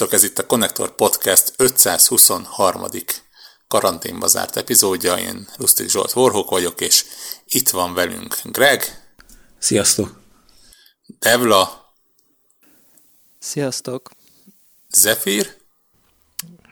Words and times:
Sziasztok, 0.00 0.20
ez 0.20 0.30
itt 0.30 0.38
a 0.38 0.46
Connector 0.46 0.94
Podcast 0.94 1.52
523. 1.56 2.86
karanténba 3.68 4.26
zárt 4.26 4.56
epizódja. 4.56 5.18
Én 5.18 5.48
Lustig 5.56 5.88
Zsolt 5.88 6.12
Vorhók 6.12 6.50
vagyok, 6.50 6.80
és 6.80 7.04
itt 7.44 7.68
van 7.68 7.94
velünk 7.94 8.40
Greg. 8.44 9.08
Sziasztok. 9.58 10.20
Devla. 11.18 11.92
Sziasztok. 13.38 14.10
Zephyr. 14.90 15.56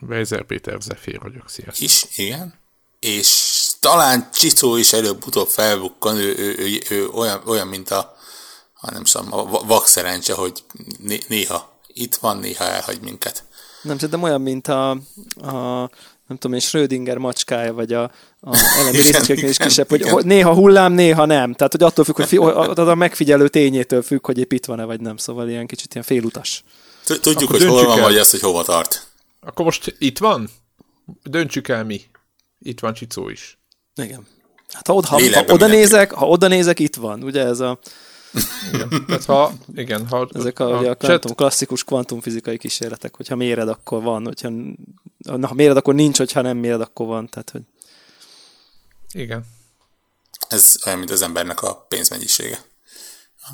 Weiser 0.00 0.44
Péter 0.44 0.80
Zephyr 0.80 1.20
vagyok, 1.20 1.48
sziasztok. 1.48 1.80
Is, 1.80 2.06
igen. 2.16 2.54
És 3.00 3.52
talán 3.80 4.30
Csicó 4.32 4.76
is 4.76 4.92
előbb-utóbb 4.92 5.48
felbukkan, 5.48 6.16
ő, 6.16 6.36
ő, 6.36 6.56
ő, 6.58 6.80
ő 6.90 7.08
olyan, 7.08 7.42
olyan, 7.46 7.66
mint 7.66 7.90
a, 7.90 8.16
ha 8.72 8.90
nem 8.90 9.04
tudom, 9.04 9.32
a 9.32 9.42
vak 9.64 9.86
szerencse, 9.86 10.34
hogy 10.34 10.64
néha 11.28 11.76
itt 12.00 12.14
van, 12.14 12.36
néha 12.36 12.64
elhagy 12.64 13.00
minket. 13.00 13.44
Nem, 13.82 13.94
szerintem 13.94 14.22
olyan, 14.22 14.40
mint 14.40 14.68
a, 14.68 14.90
a 15.40 15.90
nem 16.26 16.36
tudom 16.38 16.52
én, 16.52 16.60
Schrödinger 16.60 17.18
macskája, 17.18 17.72
vagy 17.74 17.92
a, 17.92 18.02
a 18.40 18.56
elemi 18.78 18.98
is 19.48 19.56
kisebb, 19.56 19.88
hogy 19.88 20.00
igen. 20.00 20.22
néha 20.24 20.54
hullám, 20.54 20.92
néha 20.92 21.24
nem. 21.24 21.54
Tehát, 21.54 21.72
hogy 21.72 21.82
attól 21.82 22.04
függ, 22.04 22.16
hogy 22.16 22.26
fi, 22.26 22.36
a 22.36 22.94
megfigyelő 22.94 23.48
tényétől 23.48 24.02
függ, 24.02 24.26
hogy 24.26 24.38
épp 24.38 24.52
itt 24.52 24.64
van-e, 24.64 24.84
vagy 24.84 25.00
nem. 25.00 25.16
Szóval 25.16 25.48
ilyen 25.48 25.66
kicsit 25.66 25.92
ilyen 25.92 26.04
félutas. 26.04 26.64
Tudjuk, 27.20 27.50
hogy 27.50 27.64
hol 27.64 27.84
van, 27.84 27.98
el. 27.98 28.04
vagy 28.04 28.16
az, 28.16 28.30
hogy 28.30 28.40
hova 28.40 28.64
tart. 28.64 29.06
Akkor 29.40 29.64
most 29.64 29.94
itt 29.98 30.18
van? 30.18 30.50
Döntsük 31.22 31.68
el 31.68 31.84
mi. 31.84 32.00
Itt 32.60 32.80
van 32.80 32.94
Csicó 32.94 33.28
is. 33.28 33.58
Igen. 33.94 34.26
Hát 34.72 34.86
ha, 34.86 34.94
oda, 34.94 35.08
ha, 35.08 35.20
ha 35.34 35.44
oda 35.46 35.66
nézek, 35.66 36.12
ha 36.12 36.28
oda 36.28 36.48
nézek, 36.48 36.78
itt 36.78 36.96
van. 36.96 37.22
Ugye 37.22 37.44
ez 37.44 37.60
a 37.60 37.78
igen. 38.72 39.06
Tehát 39.06 39.24
ha, 39.24 39.52
igen, 39.74 40.06
ha, 40.06 40.28
Ezek 40.32 40.58
a, 40.58 40.78
a, 40.78 40.90
a 40.90 40.94
kvantum, 40.94 41.34
klasszikus 41.34 41.84
kvantumfizikai 41.84 42.58
kísérletek, 42.58 43.16
hogyha 43.16 43.36
méred, 43.36 43.68
akkor 43.68 44.02
van, 44.02 44.24
hogyha 44.24 44.50
ha 45.40 45.54
méred, 45.54 45.76
akkor 45.76 45.94
nincs, 45.94 46.16
hogyha 46.16 46.40
nem 46.40 46.56
méred, 46.56 46.80
akkor 46.80 47.06
van. 47.06 47.28
Tehát, 47.28 47.50
hogy... 47.50 47.62
Igen. 49.12 49.46
Ez 50.48 50.76
olyan, 50.86 50.98
mint 50.98 51.10
az 51.10 51.22
embernek 51.22 51.62
a 51.62 51.74
pénzmennyisége. 51.74 52.64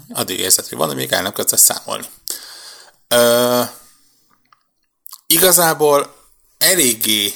Addig 0.08 0.38
érzed, 0.38 0.66
hogy 0.66 0.78
van, 0.78 0.90
amíg 0.90 1.12
el 1.12 1.22
nem 1.22 1.32
kezdesz 1.32 1.62
számolni. 1.62 2.06
Ö, 3.08 3.62
igazából 5.26 6.16
eléggé 6.58 7.34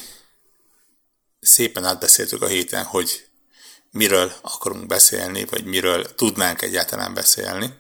szépen 1.41 1.85
átbeszéltük 1.85 2.43
a 2.43 2.47
héten, 2.47 2.85
hogy 2.85 3.28
miről 3.91 4.33
akarunk 4.43 4.87
beszélni, 4.87 5.45
vagy 5.45 5.65
miről 5.65 6.15
tudnánk 6.15 6.63
egyáltalán 6.63 7.15
beszélni. 7.15 7.75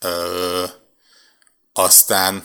Ö, 0.00 0.64
aztán 1.72 2.44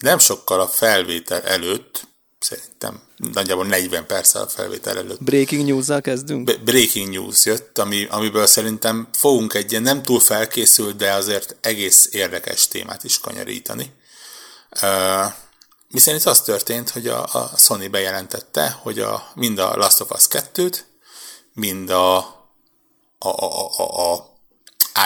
nem 0.00 0.18
sokkal 0.18 0.60
a 0.60 0.68
felvétel 0.68 1.42
előtt, 1.42 2.06
szerintem 2.38 3.02
nagyjából 3.16 3.66
40 3.66 4.06
perccel 4.06 4.42
a 4.42 4.48
felvétel 4.48 4.96
előtt. 4.96 5.22
Breaking 5.22 5.66
news 5.66 5.86
kezdünk? 6.00 6.44
B- 6.44 6.64
breaking 6.64 7.10
news 7.10 7.44
jött, 7.44 7.78
ami, 7.78 8.06
amiből 8.10 8.46
szerintem 8.46 9.08
fogunk 9.12 9.54
egy 9.54 9.70
ilyen 9.70 9.82
nem 9.82 10.02
túl 10.02 10.20
felkészült, 10.20 10.96
de 10.96 11.12
azért 11.12 11.56
egész 11.60 12.08
érdekes 12.12 12.68
témát 12.68 13.04
is 13.04 13.18
kanyarítani. 13.18 13.92
Uh, 14.82 15.32
miszerint 15.88 16.24
az 16.24 16.40
történt, 16.40 16.90
hogy 16.90 17.06
a, 17.06 17.22
a 17.22 17.50
Sony 17.56 17.90
bejelentette, 17.90 18.70
hogy 18.70 18.98
a, 18.98 19.30
mind 19.34 19.58
a 19.58 19.76
Last 19.76 20.00
of 20.00 20.10
Us 20.10 20.26
2-t, 20.28 20.78
mind 21.54 21.90
a, 21.90 22.16
a, 23.18 23.28
a, 23.28 23.70
a, 23.76 24.12
a 24.12 24.32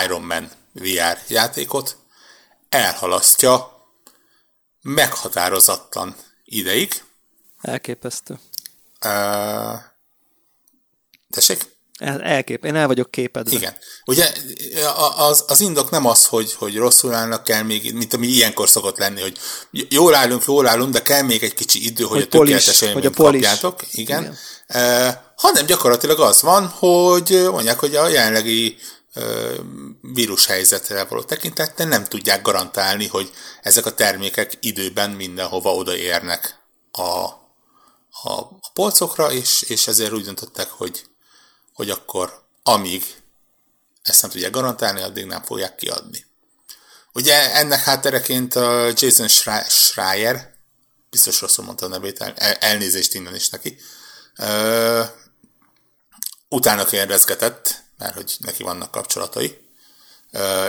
Iron 0.05 0.23
Man 0.23 0.51
VR 0.73 1.19
játékot 1.29 1.97
elhalasztja 2.69 3.77
meghatározatlan 4.83 6.17
ideig. 6.45 7.03
Elképesztő. 7.61 8.39
Uh, 9.05 9.79
tessék? 11.31 11.77
El, 11.99 12.23
elkép, 12.23 12.65
én 12.65 12.75
el 12.75 12.87
vagyok 12.87 13.11
képedve. 13.11 13.57
Igen. 13.57 13.77
Ugye 14.05 14.33
az, 15.17 15.45
az 15.47 15.61
indok 15.61 15.91
nem 15.91 16.07
az, 16.07 16.27
hogy, 16.27 16.53
hogy 16.53 16.77
rosszul 16.77 17.15
állnak, 17.15 17.45
kell 17.45 17.63
még, 17.63 17.95
mint 17.95 18.15
ami 18.15 18.27
ilyenkor 18.27 18.69
szokott 18.69 18.99
lenni, 18.99 19.21
hogy 19.21 19.39
jól 19.71 20.15
állunk, 20.15 20.45
jól 20.45 20.67
állunk, 20.67 20.93
de 20.93 21.03
kell 21.03 21.23
még 21.23 21.43
egy 21.43 21.55
kicsi 21.55 21.85
idő, 21.87 22.05
hogy, 22.05 22.13
hogy 22.13 22.23
a 22.23 22.29
tökéletes 22.29 22.81
élményt 22.81 23.15
kapjátok. 23.15 23.83
Igen. 23.93 24.23
Igen. 24.23 24.37
Uh, 24.69 25.27
hanem 25.38 25.66
gyakorlatilag 25.66 26.21
az 26.21 26.43
van, 26.43 26.66
hogy 26.66 27.49
mondják, 27.50 27.78
hogy 27.78 27.94
a 27.97 28.09
jelenlegi 28.09 28.78
vírushelyzetre 30.00 31.04
való 31.04 31.22
tekintettel 31.22 31.87
nem 31.87 32.04
tudják 32.04 32.43
garantálni, 32.43 33.06
hogy 33.06 33.31
ezek 33.62 33.87
a 33.87 33.94
termékek 33.94 34.53
időben 34.60 35.10
mindenhova 35.10 35.75
odaérnek 35.75 36.59
a, 36.91 37.00
a, 37.00 38.31
a 38.31 38.71
polcokra, 38.72 39.32
és, 39.32 39.62
és 39.62 39.87
ezért 39.87 40.12
úgy 40.12 40.25
döntöttek, 40.25 40.71
hogy, 40.71 41.04
hogy 41.75 41.91
akkor 41.91 42.43
amíg 42.62 43.05
ezt 44.03 44.22
nem 44.22 44.31
tudják 44.31 44.50
garantálni, 44.50 45.03
addig 45.03 45.25
nem 45.25 45.43
fogják 45.43 45.75
kiadni. 45.75 46.26
Ugye 47.12 47.55
ennek 47.55 47.81
háttereként 47.81 48.55
a 48.55 48.87
Jason 48.94 49.28
Schreier, 49.69 50.55
biztos 51.10 51.41
rosszul 51.41 51.65
mondta 51.65 51.87
a 51.87 51.88
nevét, 51.88 52.20
el, 52.20 52.32
elnézést 52.55 53.15
innen 53.15 53.34
is 53.34 53.49
neki, 53.49 53.78
utána 56.49 56.85
kérdezgetett, 56.85 57.83
mert 57.99 58.15
hogy 58.15 58.37
neki 58.39 58.63
vannak 58.63 58.91
kapcsolatai, 58.91 59.59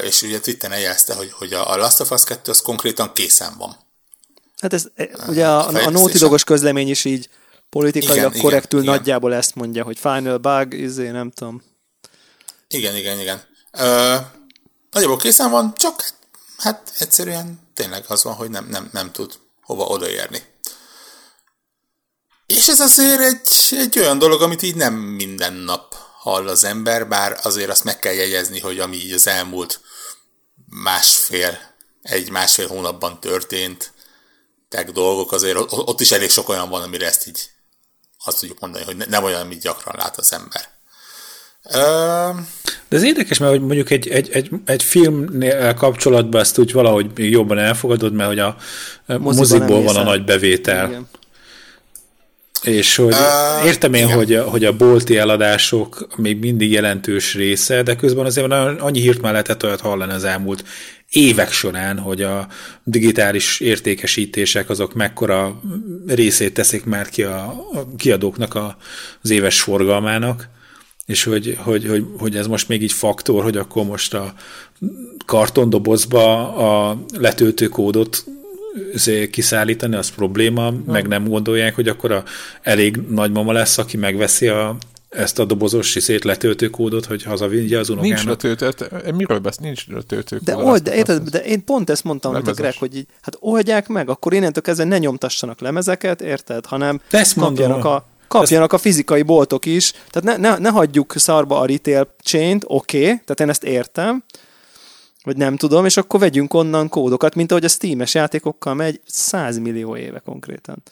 és 0.02 0.22
ugye 0.22 0.40
Twitteren 0.40 0.80
jelezte, 0.80 1.14
hogy, 1.14 1.32
hogy 1.32 1.54
a 1.54 1.76
Last 1.76 2.00
of 2.00 2.12
Us 2.12 2.24
2 2.24 2.52
az 2.52 2.62
konkrétan 2.62 3.14
készen 3.14 3.58
van. 3.58 3.78
Hát 4.60 4.74
ez, 4.74 4.86
ugye 5.28 5.48
a, 5.48 5.68
a 5.68 5.90
Naughty 5.90 6.18
Dogos 6.18 6.44
közlemény 6.44 6.90
is 6.90 7.06
így 7.06 7.30
politikailag 7.70 8.32
igen, 8.32 8.44
korrektül 8.44 8.82
igen, 8.82 8.94
nagyjából 8.94 9.30
igen. 9.30 9.42
ezt 9.42 9.56
mondja, 9.56 9.84
hogy 9.84 10.00
final 10.00 10.38
bug, 10.38 10.74
izé, 10.74 11.10
nem 11.10 11.32
tudom. 11.32 11.64
Igen, 12.68 12.96
igen, 12.96 13.20
igen. 13.20 13.42
Ö, 13.72 14.16
nagyjából 14.92 15.18
készen 15.18 15.52
van, 15.52 15.74
csak 15.78 16.14
hát 16.58 16.92
egyszerűen 16.98 17.60
tényleg 17.74 18.04
az 18.08 18.24
van, 18.24 18.34
hogy 18.34 18.50
nem, 18.50 18.68
nem, 18.70 18.90
nem 18.92 19.12
tud 19.12 19.34
hova 19.62 19.86
odaérni. 19.86 20.42
És 22.50 22.68
ez 22.68 22.80
azért 22.80 23.22
egy, 23.22 23.78
egy 23.78 24.00
olyan 24.00 24.20
dolog, 24.20 24.42
amit 24.42 24.62
így 24.62 24.76
nem 24.76 24.94
minden 24.94 25.54
nap 25.54 25.96
hall 26.20 26.48
az 26.48 26.64
ember, 26.64 27.08
bár 27.08 27.40
azért 27.44 27.70
azt 27.70 27.84
meg 27.84 28.00
kell 28.00 28.14
jegyezni, 28.14 28.60
hogy 28.60 28.80
ami 28.80 28.96
így 28.96 29.12
az 29.12 29.28
elmúlt 29.28 29.80
másfél, 30.70 31.58
egy-másfél 32.02 32.68
hónapban 32.68 33.20
történt, 33.20 33.92
tech 34.70 34.92
dolgok, 34.92 35.32
azért 35.32 35.58
ott 35.70 36.02
is 36.02 36.12
elég 36.12 36.30
sok 36.30 36.50
olyan 36.50 36.70
van, 36.70 36.82
amire 36.82 37.06
ezt 37.06 37.28
így 37.28 37.50
azt 38.26 38.40
tudjuk 38.40 38.60
mondani, 38.60 38.84
hogy 38.84 38.96
nem 38.96 39.24
olyan, 39.24 39.42
amit 39.42 39.62
gyakran 39.62 39.96
lát 39.98 40.18
az 40.18 40.34
ember. 40.34 40.68
De 42.90 42.96
ez 42.96 43.04
érdekes, 43.04 43.38
mert 43.38 43.52
hogy 43.52 43.62
mondjuk 43.62 43.90
egy, 43.90 44.08
egy, 44.08 44.30
egy, 44.32 44.50
egy 44.66 44.84
filmnél 44.84 45.74
kapcsolatban 45.74 46.42
ezt 46.42 46.58
úgy 46.58 46.72
valahogy 46.72 47.12
jobban 47.16 47.58
elfogadod, 47.58 48.14
mert 48.14 48.30
hogy 48.30 48.40
a 48.40 48.58
mozikból 49.06 49.82
van 49.82 49.96
a 49.96 50.04
nagy 50.04 50.24
bevétel. 50.24 50.88
Igen. 50.88 51.10
És 52.62 52.96
hogy 52.96 53.14
uh, 53.14 53.66
értem 53.66 53.94
én, 53.94 54.12
hogy 54.12 54.34
a, 54.34 54.44
hogy 54.44 54.66
a 54.66 54.76
bolti 54.76 55.18
eladások 55.18 56.08
még 56.18 56.40
mindig 56.40 56.72
jelentős 56.72 57.34
része, 57.34 57.84
de 57.84 57.96
közben 57.96 58.26
azért 58.26 58.52
annyi 58.80 59.00
hírt 59.00 59.22
már 59.22 59.32
lehetett 59.32 59.64
olyat 59.64 59.82
hallani 59.82 60.14
az 60.14 60.24
elmúlt 60.24 60.64
évek 61.10 61.52
során, 61.52 62.00
hogy 62.00 62.22
a 62.22 62.48
digitális 62.84 63.60
értékesítések 63.60 64.70
azok 64.70 64.94
mekkora 64.94 65.62
részét 66.08 66.54
teszik 66.54 66.86
már 66.86 67.10
ki 67.10 67.24
a, 67.24 67.46
a 67.74 67.96
kiadóknak 67.98 68.56
a, 68.56 68.78
az 69.22 69.30
éves 69.30 69.62
forgalmának, 69.62 70.50
és 71.06 71.24
hogy, 71.24 71.58
hogy, 71.60 71.88
hogy, 71.88 72.06
hogy 72.18 72.36
ez 72.36 72.48
most 72.48 72.68
még 72.68 72.82
így 72.82 72.92
faktor, 72.92 73.44
hogy 73.44 73.58
akkor 73.58 73.86
most 73.86 74.14
a 74.14 74.34
kartondobozba 75.26 76.54
a 76.56 77.00
letöltőkódot 77.18 78.26
kiszállítani, 79.32 79.96
az 79.96 80.10
probléma, 80.10 80.62
ha. 80.62 80.74
meg 80.86 81.08
nem 81.08 81.28
gondolják, 81.28 81.76
hogy 81.76 81.88
akkor 81.88 82.12
a 82.12 82.24
elég 82.62 82.96
nagymama 82.96 83.52
lesz, 83.52 83.78
aki 83.78 83.98
megveszi 83.98 84.48
a, 84.48 84.78
ezt 85.10 85.40
a 85.40 85.46
dobozos 85.46 85.98
szét 86.00 86.24
letöltőkódot, 86.24 87.06
hogy 87.06 87.24
hazavigye 87.24 87.80
az 87.80 87.90
unokának. 87.90 88.16
Nincs 88.16 88.28
letöltött, 88.30 89.12
miről 89.16 89.40
besz, 89.40 89.58
nincs 89.58 89.88
letöltőkód. 89.88 90.46
De, 90.46 90.58
old, 90.58 90.82
de, 90.82 90.96
érted, 90.96 91.30
de 91.30 91.44
én 91.44 91.64
pont 91.64 91.90
ezt 91.90 92.04
mondtam 92.04 92.32
nektek, 92.32 92.56
Greg, 92.56 92.76
hogy 92.80 92.96
így, 92.96 93.06
hát 93.22 93.38
oldják 93.40 93.88
meg, 93.88 94.10
akkor 94.10 94.34
innentől 94.34 94.64
kezdve 94.64 94.84
ne 94.84 94.98
nyomtassanak 94.98 95.60
lemezeket, 95.60 96.22
érted, 96.22 96.66
hanem 96.66 97.02
kapjanak 97.36 97.86
a, 97.86 98.06
kapjanak 98.28 98.74
a 98.74 98.78
fizikai 98.78 99.22
boltok 99.22 99.66
is, 99.66 99.94
tehát 100.10 100.40
ne, 100.40 100.50
ne, 100.50 100.58
ne 100.58 100.70
hagyjuk 100.70 101.14
szarba 101.18 101.60
a 101.60 101.66
retail 101.66 102.16
chain 102.24 102.60
oké, 102.66 102.98
okay, 102.98 103.08
tehát 103.08 103.40
én 103.40 103.50
ezt 103.50 103.64
értem, 103.64 104.24
vagy 105.30 105.38
nem 105.38 105.58
tudom, 105.58 105.86
és 105.86 105.98
akkor 105.98 106.20
vegyünk 106.20 106.54
onnan 106.54 106.90
kódokat, 106.90 107.36
mint 107.36 107.52
ahogy 107.52 107.66
a 107.66 107.68
Steam-es 107.68 108.14
játékokkal 108.14 108.74
megy 108.74 109.02
100 109.06 109.58
millió 109.58 109.96
éve 109.96 110.20
konkrétan. 110.20 110.84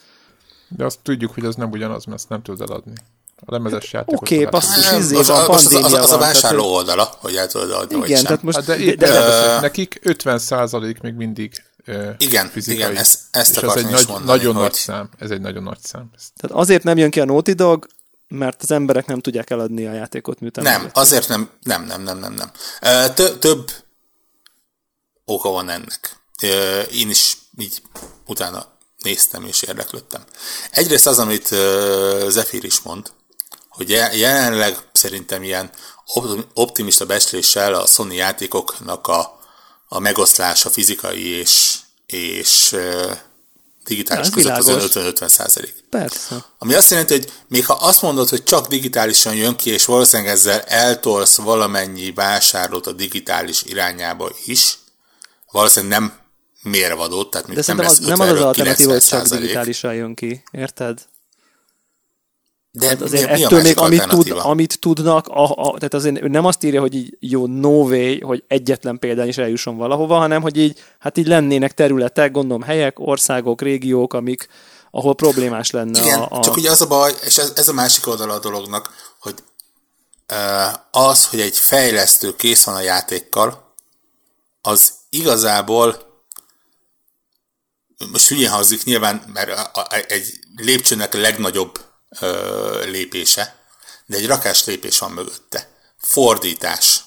De 0.68 0.84
azt 0.84 0.98
tudjuk, 1.02 1.34
hogy 1.34 1.44
az 1.44 1.54
nem 1.54 1.70
ugyanaz, 1.70 2.04
mert 2.04 2.18
ezt 2.18 2.28
nem 2.28 2.42
tudod 2.42 2.70
eladni. 2.70 2.92
A 3.46 3.52
lemezes 3.52 3.92
játékot. 3.92 4.20
Oké, 4.20 4.36
okay, 4.36 4.50
basszus, 4.50 4.98
izé 4.98 5.14
van, 5.14 5.20
az, 5.20 5.48
az, 5.48 5.74
az, 5.74 5.92
az, 5.92 6.10
a 6.10 6.18
vásárló 6.18 6.62
tehát, 6.62 6.76
oldala, 6.76 7.14
hogy 7.18 7.34
el 7.34 7.46
tudod 7.46 7.70
adni, 7.70 7.96
Igen, 8.04 8.22
tehát 8.22 8.42
most... 8.42 8.56
Hát 8.56 8.66
de, 8.66 8.76
de, 8.76 8.94
de, 8.94 9.10
de, 9.10 9.60
nekik 9.60 10.00
50 10.02 10.40
még 11.02 11.14
mindig 11.14 11.62
igen, 12.18 12.46
fizikai. 12.46 12.76
Igen, 12.78 12.96
ezt, 12.96 13.18
ezt 13.30 13.56
és 13.56 13.62
ez 13.62 13.76
egy 13.76 13.84
nagy, 13.84 14.04
mondani, 14.08 14.24
nagyon 14.24 14.52
hogy... 14.54 14.62
nagy 14.62 14.74
szám. 14.74 15.08
Ez 15.18 15.30
egy 15.30 15.40
nagyon 15.40 15.62
nagy 15.62 15.78
szám. 15.82 16.10
Tehát 16.36 16.56
azért 16.56 16.82
nem 16.82 16.96
jön 16.96 17.10
ki 17.10 17.20
a 17.20 17.24
Naughty 17.24 17.52
Dog, 17.52 17.86
mert 18.28 18.62
az 18.62 18.70
emberek 18.70 19.06
nem 19.06 19.20
tudják 19.20 19.50
eladni 19.50 19.86
a 19.86 19.92
játékot, 19.92 20.40
miután... 20.40 20.64
Nem, 20.64 20.90
azért 20.92 21.28
nem, 21.28 21.50
nem, 21.62 21.84
nem, 21.84 22.02
nem, 22.02 22.18
nem, 22.18 22.34
nem. 22.34 22.50
Több 23.38 23.70
oka 25.28 25.48
van 25.48 25.68
ennek. 25.68 26.16
Én 26.92 27.10
is 27.10 27.36
így 27.58 27.82
utána 28.26 28.66
néztem 29.02 29.44
és 29.44 29.62
érdeklődtem. 29.62 30.24
Egyrészt 30.70 31.06
az, 31.06 31.18
amit 31.18 31.48
Zephyr 32.28 32.64
is 32.64 32.80
mond, 32.80 33.12
hogy 33.68 33.90
jelenleg 33.90 34.78
szerintem 34.92 35.42
ilyen 35.42 35.70
optimista 36.54 37.06
besléssel 37.06 37.74
a 37.74 37.86
Sony 37.86 38.12
játékoknak 38.12 39.06
a, 39.06 39.40
a 39.88 39.98
megoszlása 39.98 40.70
fizikai 40.70 41.26
és, 41.26 41.78
és 42.06 42.76
digitális 43.84 44.30
között 44.30 44.56
az 44.56 44.90
50-50 44.94 45.28
százalék. 45.28 45.74
Persze. 45.90 46.44
Ami 46.58 46.74
azt 46.74 46.90
jelenti, 46.90 47.12
hogy 47.12 47.32
még 47.48 47.66
ha 47.66 47.72
azt 47.72 48.02
mondod, 48.02 48.28
hogy 48.28 48.44
csak 48.44 48.66
digitálisan 48.66 49.34
jön 49.34 49.56
ki, 49.56 49.70
és 49.70 49.84
valószínűleg 49.84 50.32
ezzel 50.32 50.60
eltolsz 50.60 51.36
valamennyi 51.36 52.12
vásárlót 52.12 52.86
a 52.86 52.92
digitális 52.92 53.62
irányába 53.62 54.30
is, 54.44 54.78
valószínűleg 55.50 55.98
nem 55.98 56.12
mérvadó, 56.62 57.24
tehát 57.24 57.52
De 57.52 57.62
nem 57.66 57.78
lesz 57.78 57.98
az, 57.98 58.06
nem 58.06 58.20
az 58.20 58.28
az 58.28 58.40
alternatív, 58.40 58.86
hogy 58.86 59.02
csak 59.02 59.26
digitálisan 59.26 59.94
jön 59.94 60.14
ki, 60.14 60.42
érted? 60.50 61.06
De 62.70 62.88
hát 62.88 63.02
azért 63.02 63.32
mi, 63.32 63.44
ettől 63.44 63.62
még 63.62 63.78
amit, 63.78 64.06
tud, 64.06 64.30
amit 64.30 64.80
tudnak, 64.80 65.26
a, 65.26 65.44
a, 65.44 65.74
tehát 65.76 65.94
azért 65.94 66.28
nem 66.28 66.44
azt 66.44 66.64
írja, 66.64 66.80
hogy 66.80 66.94
így 66.94 67.16
jó, 67.20 67.46
no 67.46 67.68
way, 67.68 68.26
hogy 68.26 68.44
egyetlen 68.46 68.98
példán 68.98 69.28
is 69.28 69.38
eljusson 69.38 69.76
valahova, 69.76 70.16
hanem 70.16 70.42
hogy 70.42 70.56
így, 70.56 70.78
hát 70.98 71.16
így 71.16 71.26
lennének 71.26 71.74
területek, 71.74 72.30
gondolom 72.30 72.62
helyek, 72.62 72.98
országok, 72.98 73.62
régiók, 73.62 74.14
amik, 74.14 74.48
ahol 74.90 75.14
problémás 75.14 75.70
lenne. 75.70 76.00
Igen, 76.00 76.18
a, 76.20 76.38
a... 76.38 76.42
csak 76.42 76.56
ugye 76.56 76.70
az 76.70 76.80
a 76.80 76.86
baj, 76.86 77.14
és 77.24 77.38
ez, 77.38 77.52
ez 77.54 77.68
a 77.68 77.72
másik 77.72 78.06
oldala 78.06 78.32
a 78.32 78.38
dolognak, 78.38 78.90
hogy 79.20 79.34
az, 80.90 81.26
hogy 81.26 81.40
egy 81.40 81.56
fejlesztő 81.56 82.36
kész 82.36 82.64
van 82.64 82.74
a 82.74 82.80
játékkal, 82.80 83.74
az 84.60 84.92
igazából 85.10 86.06
most 88.12 88.28
hülyén 88.28 88.50
hangzik 88.50 88.84
nyilván, 88.84 89.30
mert 89.32 89.78
egy 90.10 90.38
lépcsőnek 90.56 91.14
a 91.14 91.18
legnagyobb 91.18 91.80
ö, 92.20 92.84
lépése, 92.84 93.56
de 94.06 94.16
egy 94.16 94.26
rakás 94.26 94.64
lépés 94.64 94.98
van 94.98 95.10
mögötte. 95.10 95.68
Fordítás, 95.98 97.00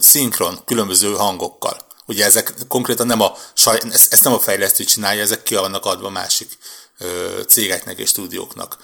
szinkron, 0.00 0.64
különböző 0.64 1.12
hangokkal. 1.12 1.86
Ugye 2.06 2.24
ezek 2.24 2.54
konkrétan 2.68 3.06
nem 3.06 3.20
a, 3.20 3.36
ezt, 3.90 4.12
ezt 4.12 4.24
nem 4.24 4.32
a 4.32 4.40
fejlesztő 4.40 4.84
csinálja, 4.84 5.22
ezek 5.22 5.42
ki 5.42 5.54
vannak 5.54 5.84
adva 5.84 6.08
másik 6.10 6.58
ö, 6.98 7.40
cégeknek 7.48 7.98
és 7.98 8.08
stúdióknak. 8.08 8.76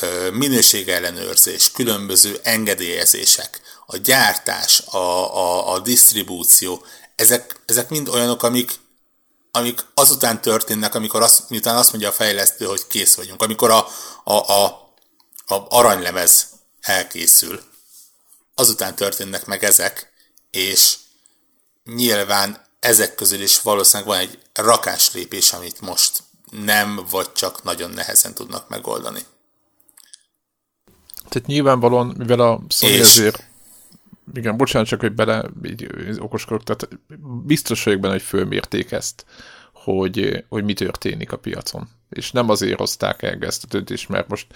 Ö, 0.00 0.30
minőségellenőrzés, 0.30 1.70
különböző 1.70 2.40
engedélyezések, 2.42 3.60
a 3.86 3.96
gyártás, 3.96 4.80
a, 4.80 4.96
a, 5.36 5.72
a 5.72 5.78
disztribúció, 5.78 6.84
ezek, 7.16 7.60
ezek 7.66 7.88
mind 7.88 8.08
olyanok, 8.08 8.42
amik 8.42 8.82
amik 9.56 9.86
azután 9.94 10.40
történnek, 10.40 10.94
amikor 10.94 11.22
azt, 11.22 11.50
miután 11.50 11.76
azt 11.76 11.90
mondja 11.90 12.08
a 12.08 12.12
fejlesztő, 12.12 12.64
hogy 12.64 12.86
kész 12.86 13.14
vagyunk, 13.14 13.42
amikor 13.42 13.70
a, 13.70 13.86
a, 14.24 14.32
a, 14.32 14.64
a 15.46 15.66
aranylemez 15.68 16.46
elkészül, 16.80 17.60
azután 18.54 18.94
történnek 18.94 19.46
meg 19.46 19.64
ezek, 19.64 20.12
és 20.50 20.96
nyilván 21.84 22.66
ezek 22.80 23.14
közül 23.14 23.40
is 23.40 23.60
valószínűleg 23.60 24.08
van 24.12 24.18
egy 24.18 24.38
rakás 24.52 25.12
lépés, 25.12 25.52
amit 25.52 25.80
most 25.80 26.22
nem, 26.50 27.06
vagy 27.10 27.32
csak 27.32 27.62
nagyon 27.62 27.90
nehezen 27.90 28.34
tudnak 28.34 28.68
megoldani. 28.68 29.24
Tehát 31.28 31.48
nyilvánvalóan, 31.48 32.14
mivel 32.18 32.40
a 32.40 32.60
Sony 32.68 32.90
és... 32.90 33.00
ezért 33.00 33.44
igen, 34.32 34.56
bocsánat, 34.56 34.88
csak 34.88 35.00
hogy 35.00 35.14
bele 35.14 35.44
így 35.62 35.88
okoskodok, 36.18 36.62
tehát 36.62 36.88
biztos 37.44 37.84
vagyok 37.84 38.00
benne, 38.00 38.12
hogy 38.12 38.22
fölmérték 38.22 38.92
ezt, 38.92 39.24
hogy, 39.72 40.44
hogy 40.48 40.64
mi 40.64 40.72
történik 40.72 41.32
a 41.32 41.38
piacon. 41.38 41.88
És 42.10 42.32
nem 42.32 42.48
azért 42.48 42.78
hozták 42.78 43.22
el 43.22 43.38
ezt 43.40 43.64
a 43.64 43.66
döntést, 43.70 44.08
mert 44.08 44.28
most 44.28 44.46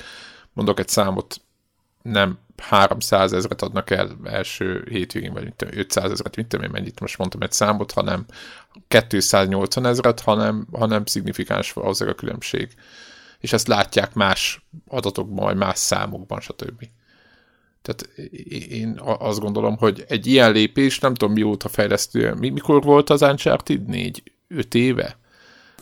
mondok 0.52 0.78
egy 0.78 0.88
számot, 0.88 1.40
nem 2.02 2.38
300 2.56 3.32
ezeret 3.32 3.62
adnak 3.62 3.90
el 3.90 4.16
első 4.24 4.86
hétvégén, 4.90 5.32
vagy 5.32 5.52
500 5.70 6.10
ezeret, 6.10 6.36
mint 6.36 6.48
tudom 6.48 6.66
én 6.66 6.72
mennyit 6.72 7.00
most 7.00 7.18
mondtam 7.18 7.42
egy 7.42 7.52
számot, 7.52 7.92
hanem 7.92 8.24
280 9.08 9.86
ezeret, 9.86 10.20
hanem, 10.20 10.66
hanem 10.72 11.06
szignifikáns 11.06 11.72
az 11.74 12.00
a 12.00 12.14
különbség. 12.14 12.74
És 13.38 13.52
ezt 13.52 13.68
látják 13.68 14.14
más 14.14 14.68
adatokban, 14.88 15.44
vagy 15.44 15.56
más 15.56 15.78
számokban, 15.78 16.40
stb. 16.40 16.84
Tehát 17.88 18.30
én 18.70 19.00
azt 19.02 19.40
gondolom, 19.40 19.76
hogy 19.76 20.04
egy 20.08 20.26
ilyen 20.26 20.52
lépés, 20.52 20.98
nem 20.98 21.14
tudom 21.14 21.34
mióta 21.34 21.68
fejlesztő, 21.68 22.34
mikor 22.34 22.82
volt 22.82 23.10
az 23.10 23.22
Uncharted? 23.22 23.86
Négy, 23.86 24.22
öt 24.48 24.74
éve? 24.74 25.18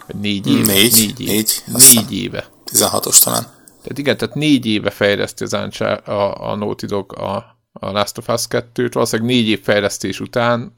Vagy 0.07 0.17
négy 0.17 0.47
éve? 0.47 0.73
Négy, 0.73 0.93
négy, 0.93 1.21
éve. 1.21 1.33
négy, 1.33 1.63
négy 1.67 2.13
éve. 2.13 2.49
16-os 2.73 3.23
talán. 3.23 3.43
Tehát 3.67 3.99
igen, 3.99 4.17
tehát 4.17 4.35
négy 4.35 4.67
éve 4.67 4.91
fejleszti 4.91 5.45
az 5.45 5.53
Uncharted, 5.53 6.15
a, 6.15 6.51
a 6.51 6.55
Naughty 6.55 6.87
Dog 6.87 7.13
a, 7.19 7.37
a 7.73 7.91
Last 7.91 8.19
of 8.19 8.29
Us 8.29 8.45
2-t, 8.49 8.91
valószínűleg 8.93 9.31
négy 9.31 9.49
év 9.49 9.63
fejlesztés 9.63 10.21
után 10.21 10.73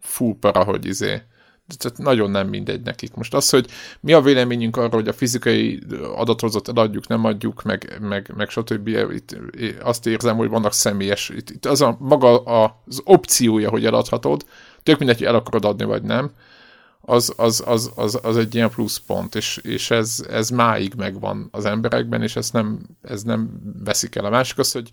full 0.00 0.36
para, 0.40 0.64
hogy 0.64 0.86
izé, 0.86 1.22
tehát 1.76 1.98
nagyon 1.98 2.30
nem 2.30 2.48
mindegy 2.48 2.82
nekik. 2.82 3.14
Most 3.14 3.34
az, 3.34 3.50
hogy 3.50 3.66
mi 4.00 4.12
a 4.12 4.20
véleményünk 4.20 4.76
arról, 4.76 4.90
hogy 4.90 5.08
a 5.08 5.12
fizikai 5.12 5.82
adatrozat 6.16 6.68
adjuk, 6.68 7.06
nem 7.06 7.24
adjuk, 7.24 7.62
meg, 7.62 7.98
meg, 8.00 8.32
meg 8.36 8.48
stb. 8.48 8.88
Itt 8.88 9.36
azt 9.82 10.06
érzem, 10.06 10.36
hogy 10.36 10.48
vannak 10.48 10.72
személyes, 10.72 11.28
itt, 11.28 11.50
itt 11.50 11.66
az 11.66 11.80
a 11.80 11.96
maga 11.98 12.42
az 12.42 13.00
opciója, 13.04 13.70
hogy 13.70 13.84
eladhatod, 13.84 14.44
tök 14.82 14.98
mindegy, 14.98 15.18
hogy 15.18 15.26
el 15.26 15.34
akarod 15.34 15.64
adni, 15.64 15.84
vagy 15.84 16.02
nem, 16.02 16.30
az, 17.04 17.32
az, 17.36 17.62
az, 17.66 17.90
az, 17.94 18.18
az 18.22 18.36
egy 18.36 18.54
ilyen 18.54 18.70
pluszpont, 18.70 19.34
és, 19.34 19.56
és 19.62 19.90
ez, 19.90 20.24
ez 20.30 20.48
máig 20.48 20.94
megvan 20.96 21.48
az 21.50 21.64
emberekben, 21.64 22.22
és 22.22 22.36
ezt 22.36 22.52
nem, 22.52 22.80
ez 23.02 23.22
nem 23.22 23.50
veszik 23.84 24.16
el. 24.16 24.24
A 24.24 24.30
másik 24.30 24.58
az, 24.58 24.72
hogy... 24.72 24.88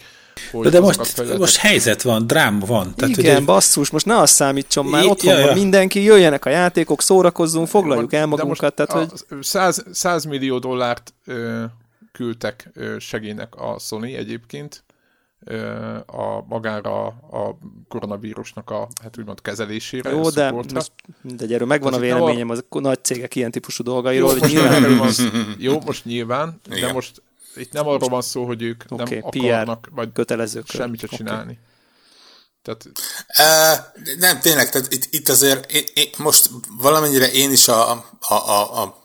hogy 0.52 0.64
de, 0.64 0.70
de 0.70 0.80
most, 0.80 1.06
fejletek... 1.06 1.40
most 1.40 1.56
helyzet 1.56 2.02
van, 2.02 2.28
drám 2.28 2.60
van. 2.60 2.94
Tehát, 2.96 3.18
Igen, 3.18 3.36
ugye... 3.36 3.46
basszus, 3.46 3.90
most 3.90 4.06
ne 4.06 4.18
azt 4.18 4.34
számítson 4.34 4.86
már, 4.86 5.06
ott 5.06 5.24
ja, 5.24 5.38
ja. 5.38 5.54
mindenki, 5.54 6.04
jöjjenek 6.04 6.46
a 6.46 6.50
játékok, 6.50 7.02
szórakozzunk, 7.02 7.68
foglaljuk 7.68 8.14
el 8.14 8.26
magunkat. 8.26 8.74
Tehát, 8.74 8.92
hogy... 8.92 9.44
100, 9.44 9.86
100 9.92 10.24
millió 10.26 10.60
dollárt 10.60 11.14
ö, 11.26 11.64
küldtek 12.12 12.70
ö, 12.74 12.96
segélynek 13.00 13.56
a 13.56 13.80
Sony 13.80 14.14
egyébként, 14.14 14.84
a 16.06 16.46
magára 16.48 17.06
a 17.08 17.58
koronavírusnak 17.88 18.70
a 18.70 18.88
hát 19.02 19.18
úgymond 19.18 19.42
kezelésére. 19.42 20.10
Jó, 20.10 20.30
de 20.30 20.52
most, 20.52 20.92
de 21.22 21.54
erről 21.54 21.68
megvan 21.68 21.92
most 21.92 22.04
a 22.04 22.06
véleményem 22.06 22.50
az 22.50 22.66
a 22.70 22.80
nagy 22.80 23.04
cégek 23.04 23.36
ilyen 23.36 23.52
típusú 23.52 23.84
dolgairól. 23.84 24.34
Jó, 24.34 24.40
hogy 24.40 24.50
nyilván... 24.50 24.92
most, 24.92 25.22
jó, 25.58 25.80
most 25.86 26.06
nyilván, 26.06 26.62
Igen. 26.66 26.80
de 26.88 26.94
most 26.94 27.22
itt 27.56 27.72
nem 27.72 27.88
arról 27.88 28.10
van 28.10 28.22
szó, 28.22 28.46
hogy 28.46 28.62
ők 28.62 28.84
okay, 28.90 29.20
nem 29.20 29.30
PR 29.30 29.38
akarnak 29.38 29.90
vagy 29.92 30.12
kötelező 30.14 30.64
semmit 30.66 31.04
okay. 31.04 31.18
csinálni. 31.18 31.60
Tehát... 32.62 32.86
Uh, 33.40 34.18
nem, 34.18 34.40
tényleg, 34.40 34.70
tehát 34.70 34.94
itt, 34.94 35.08
itt 35.10 35.30
azért 35.30 35.72
én, 35.72 35.84
én, 35.94 36.10
most 36.18 36.50
valamennyire 36.78 37.32
én 37.32 37.52
is 37.52 37.68
a, 37.68 37.92
a, 37.92 38.34
a, 38.34 38.84
a, 38.84 39.04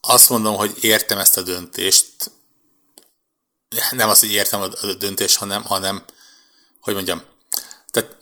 azt 0.00 0.30
mondom, 0.30 0.56
hogy 0.56 0.72
értem 0.80 1.18
ezt 1.18 1.36
a 1.36 1.42
döntést, 1.42 2.30
nem 3.90 4.08
azt, 4.08 4.20
hogy 4.20 4.32
értem 4.32 4.60
a 4.60 4.94
döntés, 4.98 5.36
hanem, 5.36 5.64
hanem 5.64 6.04
hogy 6.80 6.94
mondjam, 6.94 7.22
tehát 7.90 8.16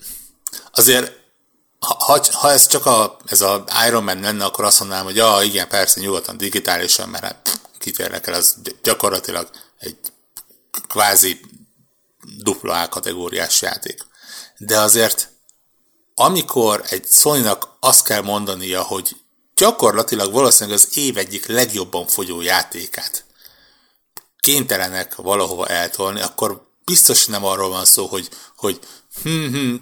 azért 0.73 1.17
ha, 1.78 2.25
ha 2.33 2.50
ez 2.50 2.67
csak 2.67 2.87
a, 2.87 3.17
ez 3.26 3.40
a 3.40 3.64
Iron 3.87 4.05
Man 4.05 4.21
lenne, 4.21 4.45
akkor 4.45 4.64
azt 4.64 4.78
mondanám, 4.78 5.05
hogy 5.05 5.17
ja, 5.17 5.38
igen, 5.43 5.69
persze, 5.69 6.00
nyugodtan 6.00 6.37
digitálisan, 6.37 7.09
mert 7.09 7.25
hát 7.25 7.61
kit 7.78 7.99
érdekel, 7.99 8.35
az 8.35 8.57
gyakorlatilag 8.83 9.50
egy 9.78 9.97
kvázi 10.88 11.40
dupla 12.37 12.83
A 12.83 12.88
kategóriás 12.88 13.62
játék. 13.62 14.07
De 14.57 14.78
azért, 14.78 15.33
amikor 16.14 16.85
egy 16.88 17.07
sony 17.11 17.50
azt 17.81 18.05
kell 18.05 18.23
mondania, 18.23 18.83
hogy 18.83 19.17
gyakorlatilag 19.55 20.33
valószínűleg 20.33 20.78
az 20.78 20.97
év 20.97 21.19
egyik 21.19 21.47
legjobban 21.47 22.07
fogyó 22.07 22.40
játékát 22.40 23.25
kénytelenek 24.40 25.14
valahova 25.14 25.66
eltolni, 25.66 26.21
akkor 26.21 26.68
biztos 26.85 27.26
nem 27.26 27.45
arról 27.45 27.68
van 27.68 27.85
szó, 27.85 28.07
hogy, 28.07 28.28
hogy 28.57 28.78
hm, 29.23 29.47
hm, 29.47 29.75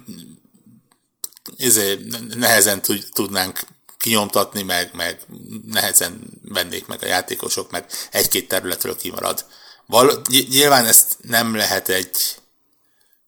ezért 1.57 1.99
nehezen 2.35 2.81
tudnánk 3.13 3.59
kinyomtatni, 3.97 4.63
meg, 4.63 4.93
meg 4.93 5.25
nehezen 5.65 6.19
vennék 6.43 6.85
meg 6.85 7.03
a 7.03 7.05
játékosok, 7.05 7.71
meg 7.71 7.85
egy-két 8.11 8.47
területről 8.47 8.95
kimarad. 8.95 9.45
Val- 9.85 10.27
nyilván 10.27 10.85
ezt 10.85 11.17
nem 11.21 11.55
lehet 11.55 11.89
egy 11.89 12.17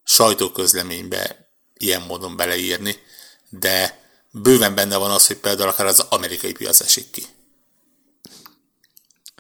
sajtóközleménybe 0.04 1.52
ilyen 1.78 2.02
módon 2.02 2.36
beleírni, 2.36 2.98
de 3.50 4.04
bőven 4.32 4.76
benne 4.76 4.98
van 4.98 5.12
az, 5.12 5.28
hogy 5.28 5.38
például 5.38 5.70
akár 5.70 5.86
az 5.86 6.00
amerikai 6.00 6.52
piac 6.52 6.80
esik 6.80 7.12
ki. 7.12 7.26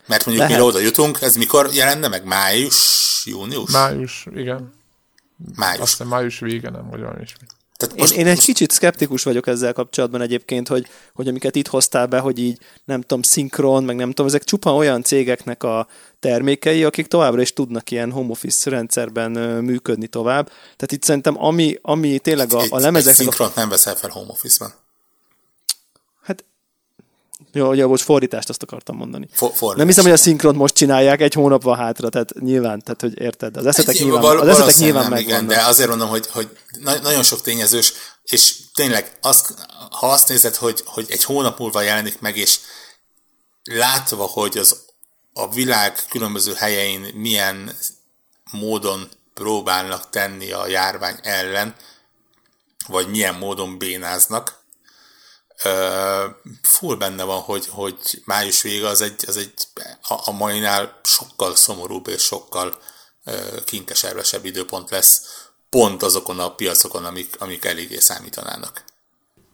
Mert 0.09 0.25
mondjuk 0.25 0.47
Lehet. 0.47 0.61
mire 0.61 0.69
oda 0.69 0.79
jutunk, 0.79 1.21
ez 1.21 1.35
mikor 1.35 1.69
jelenne 1.73 2.07
meg? 2.07 2.25
Május, 2.25 3.23
június? 3.25 3.71
Május, 3.71 4.27
igen. 4.35 4.73
Május. 5.55 5.81
Aztán 5.81 6.07
május 6.07 6.39
vége, 6.39 6.69
nem, 6.69 6.89
vagy 6.89 6.99
valami 6.99 7.21
ismi. 7.21 7.47
Tehát 7.77 7.97
most, 7.97 8.13
én, 8.13 8.19
én 8.19 8.27
egy 8.27 8.39
kicsit 8.39 8.71
szkeptikus 8.71 9.23
vagyok 9.23 9.47
ezzel 9.47 9.73
kapcsolatban 9.73 10.21
egyébként, 10.21 10.67
hogy, 10.67 10.87
hogy 11.13 11.27
amiket 11.27 11.55
itt 11.55 11.67
hoztál 11.67 12.05
be, 12.05 12.19
hogy 12.19 12.39
így 12.39 12.57
nem 12.85 13.01
tudom, 13.01 13.21
szinkron, 13.21 13.83
meg 13.83 13.95
nem 13.95 14.07
tudom, 14.09 14.25
ezek 14.25 14.43
csupa 14.43 14.75
olyan 14.75 15.03
cégeknek 15.03 15.63
a 15.63 15.87
termékei, 16.19 16.83
akik 16.83 17.07
továbbra 17.07 17.41
is 17.41 17.53
tudnak 17.53 17.91
ilyen 17.91 18.11
home 18.11 18.29
office 18.29 18.69
rendszerben 18.69 19.31
működni 19.63 20.07
tovább. 20.07 20.45
Tehát 20.45 20.91
itt 20.91 21.03
szerintem 21.03 21.43
ami, 21.43 21.79
ami 21.81 22.19
tényleg 22.19 22.53
a, 22.53 22.63
a 22.69 22.79
lemezeknek... 22.79 23.07
Egy 23.07 23.15
szinkront 23.15 23.55
nem 23.55 23.69
veszel 23.69 23.95
fel 23.95 24.09
home 24.09 24.29
office-ban. 24.29 24.73
Jó, 27.53 27.69
ugye 27.69 27.85
most 27.85 28.03
fordítást 28.03 28.49
azt 28.49 28.63
akartam 28.63 28.95
mondani. 28.95 29.27
For, 29.31 29.75
nem 29.75 29.87
hiszem, 29.87 30.03
hogy 30.03 30.13
a 30.13 30.17
szinkront 30.17 30.57
most 30.57 30.73
csinálják, 30.73 31.21
egy 31.21 31.33
hónap 31.33 31.63
van 31.63 31.77
hátra, 31.77 32.09
tehát 32.09 32.33
nyilván, 32.39 32.79
tehát 32.79 33.01
hogy 33.01 33.19
érted, 33.19 33.57
az 33.57 33.65
eszetek 33.65 33.95
egy, 33.95 34.01
nyilván, 34.01 34.21
val- 34.21 34.41
az 34.41 34.47
eszetek 34.47 34.75
nyilván 34.75 35.09
nem, 35.09 35.19
igen, 35.19 35.47
de 35.47 35.61
azért 35.61 35.89
mondom, 35.89 36.09
hogy, 36.09 36.27
hogy 36.27 36.49
nagyon 36.81 37.23
sok 37.23 37.41
tényezős, 37.41 37.93
és 38.23 38.55
tényleg 38.73 39.17
azt, 39.21 39.53
ha 39.89 40.07
azt 40.07 40.27
nézed, 40.27 40.55
hogy, 40.55 40.83
hogy 40.85 41.05
egy 41.09 41.23
hónap 41.23 41.59
múlva 41.59 41.81
jelenik 41.81 42.19
meg, 42.19 42.37
és 42.37 42.59
látva, 43.63 44.23
hogy 44.23 44.57
az 44.57 44.75
a 45.33 45.49
világ 45.49 45.99
különböző 46.09 46.53
helyein 46.53 47.05
milyen 47.13 47.75
módon 48.51 49.09
próbálnak 49.33 50.09
tenni 50.09 50.51
a 50.51 50.67
járvány 50.67 51.19
ellen, 51.21 51.75
vagy 52.87 53.07
milyen 53.07 53.35
módon 53.35 53.77
bénáznak, 53.77 54.58
full 56.61 56.95
benne 56.95 57.23
van, 57.23 57.39
hogy, 57.39 57.67
hogy 57.69 57.95
május 58.25 58.61
vége 58.61 58.87
az 58.87 59.01
egy, 59.01 59.23
az 59.27 59.37
egy 59.37 59.53
a, 60.01 60.29
a 60.29 60.31
mainál 60.31 60.99
sokkal 61.03 61.55
szomorúbb 61.55 62.07
és 62.07 62.21
sokkal 62.21 62.81
kinkeservesebb 63.65 64.45
időpont 64.45 64.89
lesz 64.89 65.21
pont 65.69 66.03
azokon 66.03 66.39
a 66.39 66.55
piacokon, 66.55 67.05
amik, 67.05 67.35
amik 67.39 67.65
eléggé 67.65 67.97
számítanának. 67.97 68.83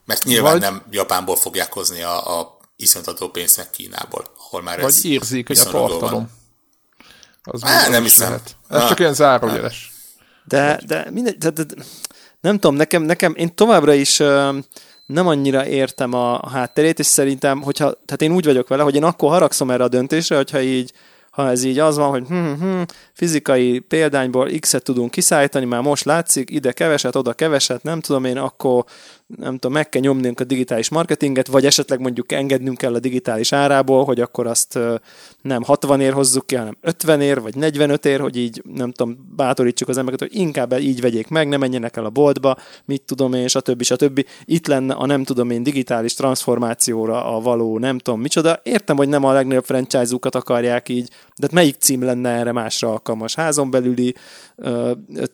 Mert 0.06 0.24
nyilván 0.24 0.52
vagy, 0.52 0.62
nem 0.62 0.84
Japánból 0.90 1.36
fogják 1.36 1.74
hozni 1.74 2.02
a, 2.02 2.40
a 2.40 2.58
iszonyató 2.76 3.30
pénzt 3.30 3.58
meg 3.58 3.70
Kínából, 3.70 4.26
ahol 4.38 4.62
már 4.62 4.82
vagy 4.82 4.90
ez 4.90 5.06
érzik, 5.06 5.48
hogy 5.48 5.60
a 5.60 5.64
tartalom. 5.64 6.30
Az 7.44 7.64
Á, 7.64 7.88
nem 7.88 8.04
hiszem. 8.04 8.28
Lehet. 8.28 8.56
Ez 8.68 8.82
ah, 8.82 8.88
csak 8.88 9.00
ilyen 9.00 9.14
zárójeles. 9.14 9.92
De, 10.44 10.82
de, 10.86 11.08
mindegy, 11.12 11.38
de, 11.38 11.50
de, 11.50 11.64
de, 11.64 11.84
nem 12.42 12.60
tudom, 12.60 12.76
nekem, 12.76 13.02
nekem 13.02 13.36
én 13.36 13.56
továbbra 13.56 13.94
is 13.94 14.20
uh, 14.20 14.58
nem 15.06 15.28
annyira 15.28 15.68
értem 15.68 16.14
a 16.14 16.50
hátterét, 16.50 17.00
és 17.00 17.06
szerintem, 17.06 17.62
hogyha, 17.62 17.92
tehát 17.92 18.22
én 18.22 18.32
úgy 18.32 18.46
vagyok 18.46 18.68
vele, 18.68 18.84
hogy 18.84 18.96
én 18.96 19.04
akkor 19.04 19.30
haragszom 19.30 19.72
erre 19.72 19.84
a 19.84 19.88
döntésre, 19.88 20.36
hogyha 20.36 20.62
így 20.62 20.94
ha 21.36 21.50
ez 21.50 21.64
így 21.64 21.80
az 21.80 21.98
van, 21.98 22.10
hogy 22.10 22.28
hm, 22.28 22.36
hm, 22.36 22.62
hm 22.62 22.82
fizikai 23.14 23.80
példányból 23.80 24.50
X-et 24.60 24.84
tudunk 24.84 25.12
kiszállítani, 25.12 25.66
már 25.66 25.82
most 25.82 26.06
látszik, 26.06 26.50
ide 26.50 26.72
keveset, 26.72 27.16
oda 27.16 27.34
keveset, 27.34 27.84
nem 27.84 28.00
tudom 28.00 28.26
én, 28.26 28.38
akkor 28.38 28.84
nem 29.28 29.54
tudom, 29.54 29.72
meg 29.72 29.90
kell 29.90 30.02
nyomnunk 30.02 30.40
a 30.40 30.44
digitális 30.44 30.90
marketinget, 30.90 31.48
vagy 31.48 31.66
esetleg 31.66 32.00
mondjuk 32.00 32.32
engednünk 32.32 32.78
kell 32.78 32.94
a 32.94 33.00
digitális 33.00 33.54
árából, 33.54 34.04
hogy 34.04 34.20
akkor 34.20 34.48
azt 34.48 34.80
nem 35.42 35.64
60 35.64 36.02
ér 36.02 36.14
hozzuk 36.14 36.48
ki, 36.48 36.56
hanem 36.56 36.78
50 36.82 37.22
ér, 37.22 37.42
vagy 37.42 37.56
45 37.56 38.06
ér, 38.06 38.20
hogy 38.20 38.38
így 38.38 38.62
nem 38.74 38.92
tudom, 38.92 39.34
bátorítsuk 39.36 39.90
az 39.90 39.98
embereket, 39.98 40.28
hogy 40.28 40.40
inkább 40.40 40.80
így 40.80 41.02
vegyék 41.02 41.28
meg, 41.28 41.48
ne 41.48 41.58
menjenek 41.58 41.98
el 41.98 42.06
a 42.06 42.10
boltba, 42.10 42.58
mit 42.86 43.02
tudom 43.02 43.34
én, 43.34 43.48
stb. 43.48 43.84
stb. 43.84 44.26
Itt 44.46 44.68
lenne 44.68 44.94
a 44.94 45.06
nem 45.06 45.24
tudom 45.24 45.50
én 45.50 45.64
digitális 45.64 46.14
transformációra 46.14 47.36
a 47.36 47.40
való 47.40 47.80
nem 47.80 47.98
tudom 47.98 48.22
micsoda. 48.22 48.60
Értem, 48.64 48.98
hogy 48.98 49.10
nem 49.10 49.24
a 49.24 49.32
legnagyobb 49.32 49.66
franchise-ukat 49.66 50.36
akarják 50.36 50.90
így, 50.90 51.08
de 51.08 51.46
hát 51.46 51.52
melyik 51.52 51.76
cím 51.80 52.04
lenne 52.04 52.30
erre 52.30 52.52
másra 52.52 52.90
alkalmas? 52.90 53.36
Házon 53.36 53.72
belüli 53.72 54.16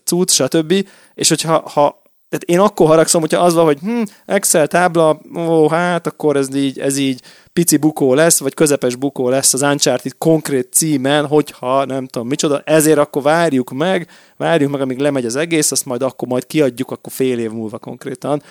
cucc, 0.03 0.31
stb. 0.31 0.87
És 1.15 1.29
hogyha 1.29 1.69
ha 1.69 2.00
tehát 2.31 2.45
én 2.45 2.59
akkor 2.59 2.87
haragszom, 2.87 3.21
hogyha 3.21 3.43
az 3.43 3.53
van, 3.53 3.65
hogy 3.65 3.79
hm, 3.79 4.01
Excel 4.25 4.67
tábla, 4.67 5.21
ó, 5.35 5.67
hát 5.67 6.07
akkor 6.07 6.35
ez 6.35 6.55
így, 6.55 6.79
ez 6.79 6.97
így 6.97 7.21
pici 7.53 7.77
bukó 7.77 8.13
lesz, 8.13 8.39
vagy 8.39 8.53
közepes 8.53 8.95
bukó 8.95 9.29
lesz 9.29 9.53
az 9.53 9.61
Uncharted 9.61 10.17
konkrét 10.17 10.73
címen, 10.73 11.27
hogyha 11.27 11.85
nem 11.85 12.07
tudom 12.07 12.27
micsoda, 12.27 12.61
ezért 12.65 12.97
akkor 12.97 13.21
várjuk 13.21 13.71
meg, 13.71 14.07
várjuk 14.37 14.71
meg, 14.71 14.81
amíg 14.81 14.97
lemegy 14.97 15.25
az 15.25 15.35
egész, 15.35 15.71
azt 15.71 15.85
majd 15.85 16.01
akkor 16.01 16.27
majd 16.27 16.47
kiadjuk, 16.47 16.91
akkor 16.91 17.11
fél 17.11 17.39
év 17.39 17.51
múlva 17.51 17.77
konkrétan, 17.77 18.43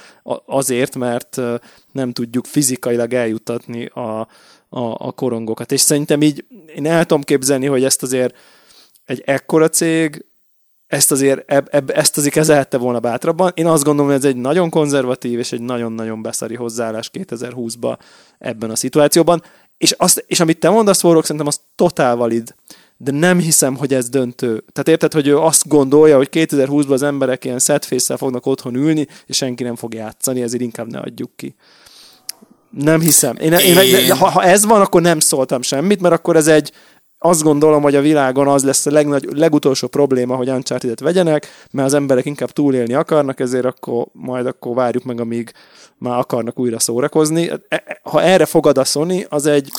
azért, 0.46 0.96
mert 0.96 1.40
nem 1.92 2.12
tudjuk 2.12 2.46
fizikailag 2.46 3.12
eljuttatni 3.12 3.84
a, 3.84 4.20
a, 4.68 4.96
a 4.98 5.12
korongokat. 5.12 5.72
És 5.72 5.80
szerintem 5.80 6.22
így 6.22 6.44
én 6.76 6.86
el 6.86 7.04
tudom 7.04 7.22
képzelni, 7.22 7.66
hogy 7.66 7.84
ezt 7.84 8.02
azért 8.02 8.36
egy 9.04 9.22
ekkora 9.26 9.68
cég 9.68 10.24
ezt 10.90 11.10
azért, 11.10 11.50
eb, 11.50 11.68
eb, 11.70 11.90
ezt 11.94 12.16
azért 12.16 12.34
kezelhette 12.34 12.76
volna 12.76 13.00
bátrabban. 13.00 13.52
Én 13.54 13.66
azt 13.66 13.84
gondolom, 13.84 14.10
hogy 14.10 14.20
ez 14.20 14.26
egy 14.30 14.36
nagyon 14.36 14.70
konzervatív 14.70 15.38
és 15.38 15.52
egy 15.52 15.60
nagyon-nagyon 15.60 16.22
beszari 16.22 16.54
hozzáállás 16.54 17.10
2020-ba 17.12 17.98
ebben 18.38 18.70
a 18.70 18.76
szituációban. 18.76 19.42
És, 19.78 19.94
azt, 19.98 20.24
és 20.26 20.40
amit 20.40 20.58
te 20.58 20.70
mondasz, 20.70 21.00
Forrok, 21.00 21.22
szerintem 21.22 21.46
az 21.46 21.60
totál 21.74 22.16
valid. 22.16 22.54
De 22.96 23.10
nem 23.10 23.38
hiszem, 23.38 23.76
hogy 23.76 23.94
ez 23.94 24.08
döntő. 24.08 24.64
Tehát 24.72 24.88
érted, 24.88 25.12
hogy 25.12 25.26
ő 25.26 25.38
azt 25.38 25.68
gondolja, 25.68 26.16
hogy 26.16 26.28
2020-ban 26.32 26.90
az 26.90 27.02
emberek 27.02 27.44
ilyen 27.44 27.58
setface 27.58 28.16
fognak 28.16 28.46
otthon 28.46 28.74
ülni, 28.74 29.06
és 29.26 29.36
senki 29.36 29.62
nem 29.62 29.76
fog 29.76 29.94
játszani, 29.94 30.42
ezért 30.42 30.62
inkább 30.62 30.90
ne 30.90 30.98
adjuk 30.98 31.30
ki. 31.36 31.54
Nem 32.70 33.00
hiszem. 33.00 33.36
Én, 33.36 33.52
én... 33.52 33.78
én 33.78 34.16
ha, 34.16 34.28
ha 34.28 34.42
ez 34.42 34.64
van, 34.64 34.80
akkor 34.80 35.00
nem 35.00 35.20
szóltam 35.20 35.62
semmit, 35.62 36.00
mert 36.00 36.14
akkor 36.14 36.36
ez 36.36 36.46
egy, 36.46 36.72
azt 37.22 37.42
gondolom, 37.42 37.82
hogy 37.82 37.94
a 37.94 38.00
világon 38.00 38.48
az 38.48 38.64
lesz 38.64 38.86
a 38.86 38.90
legnagy, 38.90 39.28
legutolsó 39.32 39.86
probléma, 39.86 40.36
hogy 40.36 40.48
uncharted 40.48 41.00
vegyenek, 41.00 41.66
mert 41.70 41.86
az 41.86 41.94
emberek 41.94 42.24
inkább 42.24 42.50
túlélni 42.50 42.94
akarnak, 42.94 43.40
ezért 43.40 43.64
akkor 43.64 44.06
majd 44.12 44.46
akkor 44.46 44.74
várjuk 44.74 45.04
meg, 45.04 45.20
amíg 45.20 45.52
már 45.98 46.18
akarnak 46.18 46.58
újra 46.58 46.78
szórakozni. 46.78 47.50
E, 47.50 47.60
e, 47.68 48.00
ha 48.02 48.22
erre 48.22 48.46
fogad 48.46 48.78
a 48.78 48.84
Sony, 48.84 49.26
az 49.28 49.46
egy... 49.46 49.72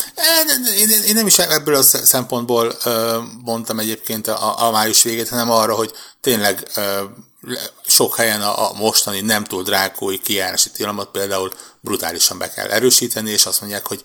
Én, 0.78 0.88
én, 0.90 1.04
én 1.08 1.14
nem 1.14 1.26
is 1.26 1.40
ebből 1.40 1.76
a 1.76 1.82
szempontból 1.82 2.74
mondtam 3.44 3.80
egyébként 3.80 4.28
a, 4.28 4.68
a 4.68 4.72
május 4.72 5.04
végét, 5.04 5.30
hanem 5.30 5.52
arra, 5.52 5.76
hogy 5.76 5.92
tényleg 6.20 6.68
sok 7.86 8.16
helyen 8.16 8.42
a, 8.42 8.70
a 8.70 8.74
mostani 8.74 9.22
nem 9.22 9.44
túl 9.44 9.64
drákói 9.64 10.20
kijárási 10.20 10.70
tilalmat 10.72 11.12
például 11.12 11.52
brutálisan 11.80 12.38
be 12.38 12.50
kell 12.50 12.68
erősíteni, 12.68 13.30
és 13.30 13.46
azt 13.46 13.62
mondják, 13.62 13.88
hogy 13.88 14.04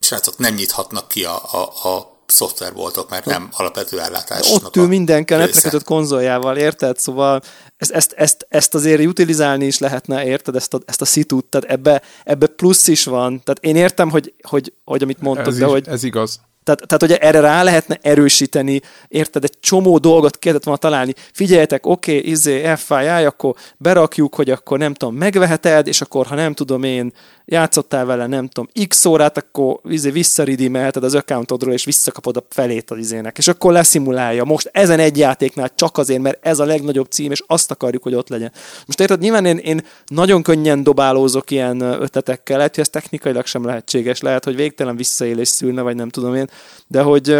srácok 0.00 0.38
nem 0.38 0.54
nyithatnak 0.54 1.08
ki 1.08 1.24
a, 1.24 1.42
a, 1.52 1.88
a 1.88 2.15
szoftverboltok, 2.26 3.10
mert 3.10 3.24
nem 3.24 3.48
alapvető 3.52 4.00
ellátás. 4.00 4.52
Ott 4.52 4.76
ül 4.76 4.86
mindenkel 4.86 5.38
netrekötött 5.38 5.84
konzoljával, 5.84 6.56
érted? 6.56 6.98
Szóval 6.98 7.42
ezt, 7.76 7.90
ezt, 7.90 8.12
ezt, 8.12 8.46
ezt 8.48 8.74
azért 8.74 9.06
utilizálni 9.06 9.66
is 9.66 9.78
lehetne, 9.78 10.24
érted? 10.24 10.56
Ezt 10.56 10.74
a, 10.74 10.80
ezt 10.84 11.00
a 11.00 11.04
szitút, 11.04 11.44
tehát 11.44 11.70
ebbe, 11.70 12.02
ebbe 12.24 12.46
plusz 12.46 12.88
is 12.88 13.04
van. 13.04 13.42
Tehát 13.42 13.64
én 13.64 13.76
értem, 13.76 14.10
hogy, 14.10 14.34
hogy, 14.48 14.72
hogy 14.84 15.02
amit 15.02 15.20
mondtok, 15.20 15.46
ez 15.46 15.58
de 15.58 15.64
is, 15.64 15.70
hogy... 15.70 15.88
Ez 15.88 16.04
igaz. 16.04 16.40
Tehát, 16.66 16.86
tehát 16.86 17.02
ugye 17.02 17.18
erre 17.18 17.40
rá 17.40 17.62
lehetne 17.62 17.98
erősíteni, 18.02 18.80
érted, 19.08 19.44
egy 19.44 19.58
csomó 19.60 19.98
dolgot 19.98 20.38
kellett 20.38 20.64
volna 20.64 20.80
találni. 20.80 21.14
Figyeljetek, 21.32 21.86
oké, 21.86 22.16
okay, 22.16 22.30
izé, 22.30 22.74
FII, 22.76 23.06
akkor 23.06 23.54
berakjuk, 23.76 24.34
hogy 24.34 24.50
akkor 24.50 24.78
nem 24.78 24.94
tudom, 24.94 25.14
megveheted, 25.14 25.86
és 25.86 26.00
akkor, 26.00 26.26
ha 26.26 26.34
nem 26.34 26.52
tudom 26.52 26.82
én, 26.82 27.12
játszottál 27.48 28.04
vele, 28.04 28.26
nem 28.26 28.48
tudom, 28.48 28.70
x 28.88 29.04
órát, 29.04 29.36
akkor 29.36 29.80
izé, 29.84 30.10
visszaridimelheted 30.10 31.04
az 31.04 31.14
accountodról, 31.14 31.72
és 31.72 31.84
visszakapod 31.84 32.36
a 32.36 32.46
felét 32.48 32.90
az 32.90 32.98
izének. 32.98 33.38
És 33.38 33.48
akkor 33.48 33.72
leszimulálja. 33.72 34.44
Most 34.44 34.70
ezen 34.72 34.98
egy 34.98 35.18
játéknál 35.18 35.70
csak 35.74 35.98
azért, 35.98 36.20
mert 36.20 36.46
ez 36.46 36.58
a 36.58 36.64
legnagyobb 36.64 37.10
cím, 37.10 37.30
és 37.30 37.42
azt 37.46 37.70
akarjuk, 37.70 38.02
hogy 38.02 38.14
ott 38.14 38.28
legyen. 38.28 38.52
Most 38.86 39.00
érted, 39.00 39.20
nyilván 39.20 39.44
én, 39.44 39.56
én 39.56 39.84
nagyon 40.06 40.42
könnyen 40.42 40.82
dobálózok 40.82 41.50
ilyen 41.50 41.80
ötletekkel, 41.80 42.56
lehet, 42.56 42.74
hogy 42.74 42.84
ez 42.84 42.90
technikailag 42.90 43.46
sem 43.46 43.64
lehetséges, 43.64 44.20
lehet, 44.20 44.44
hogy 44.44 44.56
végtelen 44.56 44.96
visszaélés 44.96 45.48
szülne, 45.48 45.82
vagy 45.82 45.96
nem 45.96 46.08
tudom 46.08 46.34
én, 46.34 46.50
de 46.86 47.02
hogy 47.02 47.36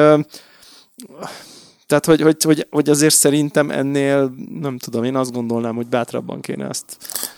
tehát, 1.86 2.06
hogy, 2.06 2.20
hogy, 2.20 2.42
hogy, 2.42 2.66
hogy 2.70 2.90
azért 2.90 3.14
szerintem 3.14 3.70
ennél, 3.70 4.34
nem 4.60 4.78
tudom, 4.78 5.04
én 5.04 5.16
azt 5.16 5.32
gondolnám, 5.32 5.74
hogy 5.74 5.86
bátrabban 5.86 6.40
kéne 6.40 6.68
ezt. 6.68 6.84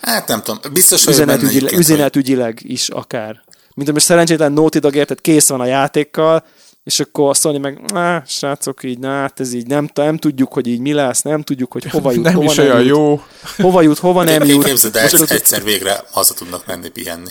Hát 0.01 0.29
nem 0.29 0.43
tudom, 0.43 0.73
biztos, 0.73 1.05
hogy 1.05 1.13
üzenetügyileg, 1.13 1.73
üzenetügyileg 1.73 2.59
is 2.63 2.89
akár. 2.89 3.43
Mint 3.75 3.93
most 3.93 4.05
szerencsétlen 4.05 4.53
Naughty 4.53 4.79
Dog 4.79 4.95
érted, 4.95 5.21
kész 5.21 5.49
van 5.49 5.61
a 5.61 5.65
játékkal, 5.65 6.45
és 6.85 7.01
akkor 7.01 7.29
azt 7.29 7.45
mondja 7.45 7.63
meg, 7.63 7.91
na, 7.93 8.23
srácok, 8.27 8.83
így, 8.83 8.99
na, 8.99 9.09
hát 9.09 9.41
ez 9.41 9.53
így 9.53 9.67
nem, 9.67 9.91
nem 9.95 10.17
tudjuk, 10.17 10.53
hogy 10.53 10.67
így 10.67 10.81
mi 10.81 10.93
lesz, 10.93 11.23
nem 11.23 11.43
tudjuk, 11.43 11.73
hogy 11.73 11.85
hova 11.85 12.13
jut, 12.13 12.25
nem 12.25 12.35
hova 12.35 12.51
is 12.51 12.57
nem 12.57 12.67
olyan 12.67 12.81
jut, 12.81 12.89
jó. 12.89 13.23
Hova 13.57 13.83
jut, 13.83 13.99
hova 13.99 14.25
nem 14.25 14.45
jut. 14.45 14.65
Képzeld, 14.65 14.93
de 14.93 15.03
egyszer, 15.03 15.31
egyszer 15.31 15.63
végre 15.63 16.05
haza 16.11 16.35
tudnak 16.35 16.67
menni 16.67 16.89
pihenni. 16.89 17.31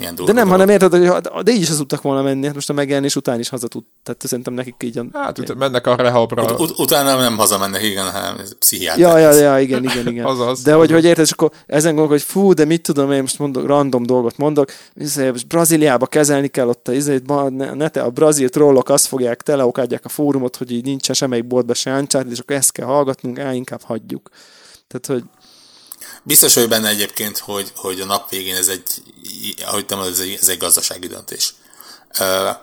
Milyen 0.00 0.14
De 0.24 0.32
nem, 0.32 0.48
hanem 0.48 0.68
érted, 0.68 0.90
hogy 0.90 1.42
de 1.42 1.52
így 1.52 1.60
is 1.60 1.70
az 1.70 1.76
tudtak 1.76 2.02
volna 2.02 2.22
menni, 2.22 2.44
hát 2.46 2.54
most 2.54 2.70
a 2.70 2.72
megjelenés 2.72 3.16
után 3.16 3.38
is 3.38 3.48
haza 3.48 3.68
tud. 3.68 3.84
Tehát 4.02 4.22
szerintem 4.26 4.54
nekik 4.54 4.74
így... 4.82 4.98
A... 4.98 5.04
Hát 5.12 5.38
ut- 5.38 5.54
mennek 5.54 5.86
a 5.86 5.94
rehabra. 5.96 6.42
Ut- 6.42 6.60
ut- 6.60 6.78
utána 6.78 7.20
nem 7.20 7.36
hazamennek, 7.36 7.82
igen, 7.82 8.10
hanem 8.10 8.40
pszichiáter. 8.58 9.00
Ja, 9.00 9.18
ja, 9.18 9.32
ja, 9.32 9.60
igen, 9.60 9.84
igen, 9.84 10.06
igen. 10.06 10.24
Azaz, 10.32 10.62
de 10.62 10.72
hogy, 10.72 10.90
hogy 10.90 11.04
érted, 11.04 11.24
és 11.24 11.30
akkor 11.30 11.50
ezen 11.66 11.94
gondolok, 11.94 12.10
hogy 12.10 12.22
fú, 12.22 12.52
de 12.52 12.64
mit 12.64 12.82
tudom, 12.82 13.12
én 13.12 13.20
most 13.20 13.38
mondok, 13.38 13.66
random 13.66 14.02
dolgot 14.02 14.36
mondok, 14.36 14.70
izé, 14.94 15.30
most 15.30 15.46
Brazíliába 15.46 16.06
kezelni 16.06 16.48
kell 16.48 16.68
ott 16.68 16.88
a, 16.88 16.92
izé, 16.92 17.20
ne, 17.50 17.88
te, 17.88 18.02
a 18.02 18.10
brazil 18.10 18.48
trollok 18.48 18.88
azt 18.88 19.06
fogják, 19.06 19.42
teleokádják 19.42 20.04
a 20.04 20.08
fórumot, 20.08 20.56
hogy 20.56 20.70
így 20.72 20.84
nincsen 20.84 21.14
semmelyik 21.14 21.46
boltban 21.46 21.74
se 21.74 21.90
Uncharted, 21.90 22.32
és 22.32 22.38
akkor 22.38 22.56
ezt 22.56 22.72
kell 22.72 22.86
hallgatnunk, 22.86 23.38
á, 23.38 23.52
inkább 23.52 23.82
hagyjuk. 23.82 24.28
Tehát, 24.88 25.06
hogy 25.06 25.30
Biztos 26.22 26.54
vagy 26.54 26.68
benne 26.68 26.88
egyébként, 26.88 27.38
hogy, 27.38 27.72
hogy 27.74 28.00
a 28.00 28.04
nap 28.04 28.30
végén 28.30 28.54
ez 28.54 28.68
egy, 28.68 29.02
ahogy 29.64 29.86
te 29.86 29.94
mondod, 29.94 30.12
ez 30.12 30.18
egy, 30.18 30.38
ez 30.40 30.48
egy 30.48 30.58
gazdasági 30.58 31.06
döntés. 31.06 31.54
Uh, 32.20 32.56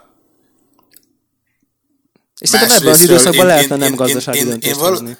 és 2.40 2.50
szerintem 2.50 2.78
ebben 2.78 2.94
az 2.94 3.02
időszakban 3.02 3.46
én, 3.46 3.46
lehetne 3.46 3.76
én, 3.76 3.82
nem 3.82 3.96
gazdasági 3.96 4.38
én, 4.38 4.46
döntést 4.46 4.76
én, 4.76 4.82
én 4.84 4.90
val- 4.90 5.18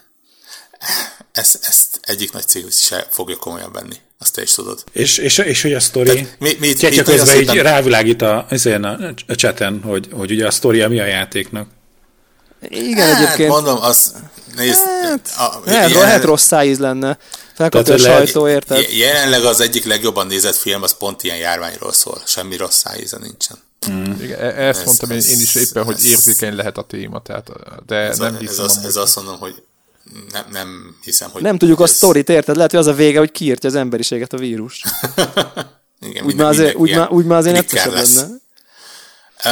ezt, 1.32 1.60
ezt 1.68 2.00
egyik 2.02 2.32
nagy 2.32 2.48
cég 2.48 2.72
se 2.72 3.08
fogja 3.10 3.36
komolyan 3.36 3.72
venni. 3.72 3.96
Azt 4.20 4.34
te 4.34 4.42
is 4.42 4.52
tudod. 4.52 4.84
És, 4.92 5.18
és, 5.18 5.38
és 5.38 5.62
hogy 5.62 5.74
a 5.74 5.80
sztori... 5.80 6.28
Mi, 6.40 6.58
közben 7.04 7.42
így 7.42 7.50
rávilágít 7.50 8.22
a, 8.22 8.46
a, 8.50 9.14
a 9.28 9.34
chaten, 9.34 9.82
hogy, 9.84 10.08
hogy 10.12 10.32
ugye 10.32 10.48
a 10.48 10.52
sztoria 10.52 10.90
mi 10.90 11.00
a 11.00 11.06
játéknak. 11.06 11.70
Igen, 12.62 13.08
hát, 13.08 13.24
egyébként. 13.24 13.50
mondom, 13.50 13.82
az... 13.82 14.14
Nézd, 14.56 14.80
hát, 15.02 15.30
a, 15.38 15.62
lehet, 15.66 15.90
ilyen, 15.90 16.02
lehet 16.02 16.24
rossz 16.24 16.46
szájíz 16.46 16.80
lenne. 16.80 17.18
Felkapja 17.56 17.94
a 17.94 17.98
sajtó, 17.98 18.48
érted? 18.48 18.86
Jelenleg 18.92 19.44
az 19.44 19.60
egyik 19.60 19.86
legjobban 19.86 20.28
nézett 20.28 20.56
film, 20.56 20.84
az 20.84 20.98
pont 20.98 21.24
ilyen 21.24 21.38
járványról 21.38 21.94
szól. 21.94 22.22
Semmi 22.26 22.58
rossz 22.58 22.78
szájíze 22.78 23.18
nincsen. 23.18 23.58
Mm. 23.92 24.22
Igen, 24.22 24.40
e- 24.40 24.68
ezt 24.68 24.80
ez, 24.80 24.86
mondtam 24.86 25.10
ez, 25.10 25.30
én 25.30 25.40
is 25.40 25.56
éppen, 25.56 25.82
ez, 25.82 25.88
hogy 25.88 26.06
érzékeny 26.06 26.56
lehet 26.56 26.78
a 26.78 26.82
téma, 26.82 27.22
tehát, 27.22 27.50
de 27.86 27.96
ez 27.96 28.18
nem 28.18 28.38
hiszem. 28.38 28.66
Ez, 28.66 28.78
az, 28.78 28.86
ez 28.86 28.96
azt 28.96 29.16
mondom, 29.16 29.40
hogy 29.40 29.64
nem, 30.32 30.46
nem 30.52 30.96
hiszem, 31.04 31.30
hogy... 31.30 31.42
Nem 31.42 31.58
tudjuk 31.58 31.82
ez... 31.82 31.90
a 31.90 31.94
sztorit, 31.94 32.30
érted? 32.30 32.56
Lehet, 32.56 32.72
hogy 32.72 32.80
az 32.80 32.88
a 32.88 32.94
vége, 32.94 33.20
hogy 33.20 33.32
kiírtja 33.32 33.70
az 33.70 33.76
emberiséget 33.76 34.34
a 34.34 34.38
vírus. 34.38 34.84
Igen, 36.10 36.26
úgy, 36.26 36.36
már 36.36 36.48
azért, 36.48 36.76
úgy, 36.76 36.96
már, 36.96 37.12
úgy 37.12 37.26
már 37.26 37.38
azért 37.38 37.58
egyszerűen 37.58 38.04
lenne. 38.04 38.28
Uh, 39.46 39.52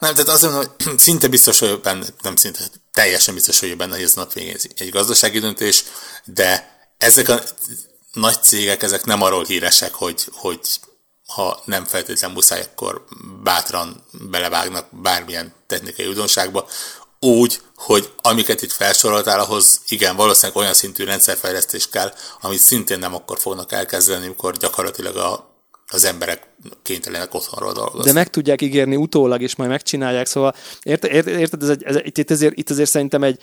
nem, 0.00 0.14
tehát 0.14 0.26
mondom, 0.42 0.54
hogy 0.54 0.98
szinte 0.98 1.28
biztos 1.28 1.58
vagyok 1.58 1.82
benne, 1.82 2.06
nem 2.22 2.36
szinte, 2.36 2.60
teljesen 2.92 3.34
biztos 3.34 3.60
vagyok 3.60 3.76
benne, 3.76 3.94
hogy 3.94 4.02
ez 4.02 4.14
nap 4.14 4.32
végén 4.32 4.56
egy 4.76 4.90
gazdasági 4.90 5.38
döntés, 5.38 5.84
de 6.24 6.78
ezek 6.98 7.28
a 7.28 7.42
nagy 8.12 8.42
cégek, 8.42 8.82
ezek 8.82 9.04
nem 9.04 9.22
arról 9.22 9.44
híresek, 9.44 9.94
hogy, 9.94 10.24
hogy 10.32 10.60
ha 11.26 11.62
nem 11.64 11.84
feltétlenül 11.84 12.36
muszáj, 12.36 12.60
akkor 12.60 13.04
bátran 13.42 14.04
belevágnak 14.12 14.86
bármilyen 15.02 15.54
technikai 15.66 16.06
újdonságba, 16.06 16.68
úgy, 17.20 17.60
hogy 17.76 18.12
amiket 18.20 18.62
itt 18.62 18.72
felsoroltál, 18.72 19.40
ahhoz 19.40 19.80
igen, 19.88 20.16
valószínűleg 20.16 20.56
olyan 20.56 20.74
szintű 20.74 21.04
rendszerfejlesztés 21.04 21.88
kell, 21.88 22.14
amit 22.40 22.58
szintén 22.58 22.98
nem 22.98 23.14
akkor 23.14 23.38
fognak 23.38 23.72
elkezdeni, 23.72 24.26
amikor 24.26 24.56
gyakorlatilag 24.56 25.16
a, 25.16 25.49
az 25.90 26.04
emberek 26.04 26.48
kénytelenek 26.82 27.34
otthonról 27.34 27.72
dolgozni. 27.72 28.12
De 28.12 28.12
meg 28.12 28.30
tudják 28.30 28.62
ígérni 28.62 28.96
utólag, 28.96 29.42
és 29.42 29.56
majd 29.56 29.70
megcsinálják, 29.70 30.26
szóval 30.26 30.54
érted, 30.82 31.26
érted, 31.26 31.62
ez 31.62 31.68
egy, 31.68 31.82
ez, 31.82 31.96
itt, 32.02 32.30
azért, 32.30 32.56
itt 32.58 32.70
azért 32.70 32.90
szerintem 32.90 33.22
egy, 33.22 33.42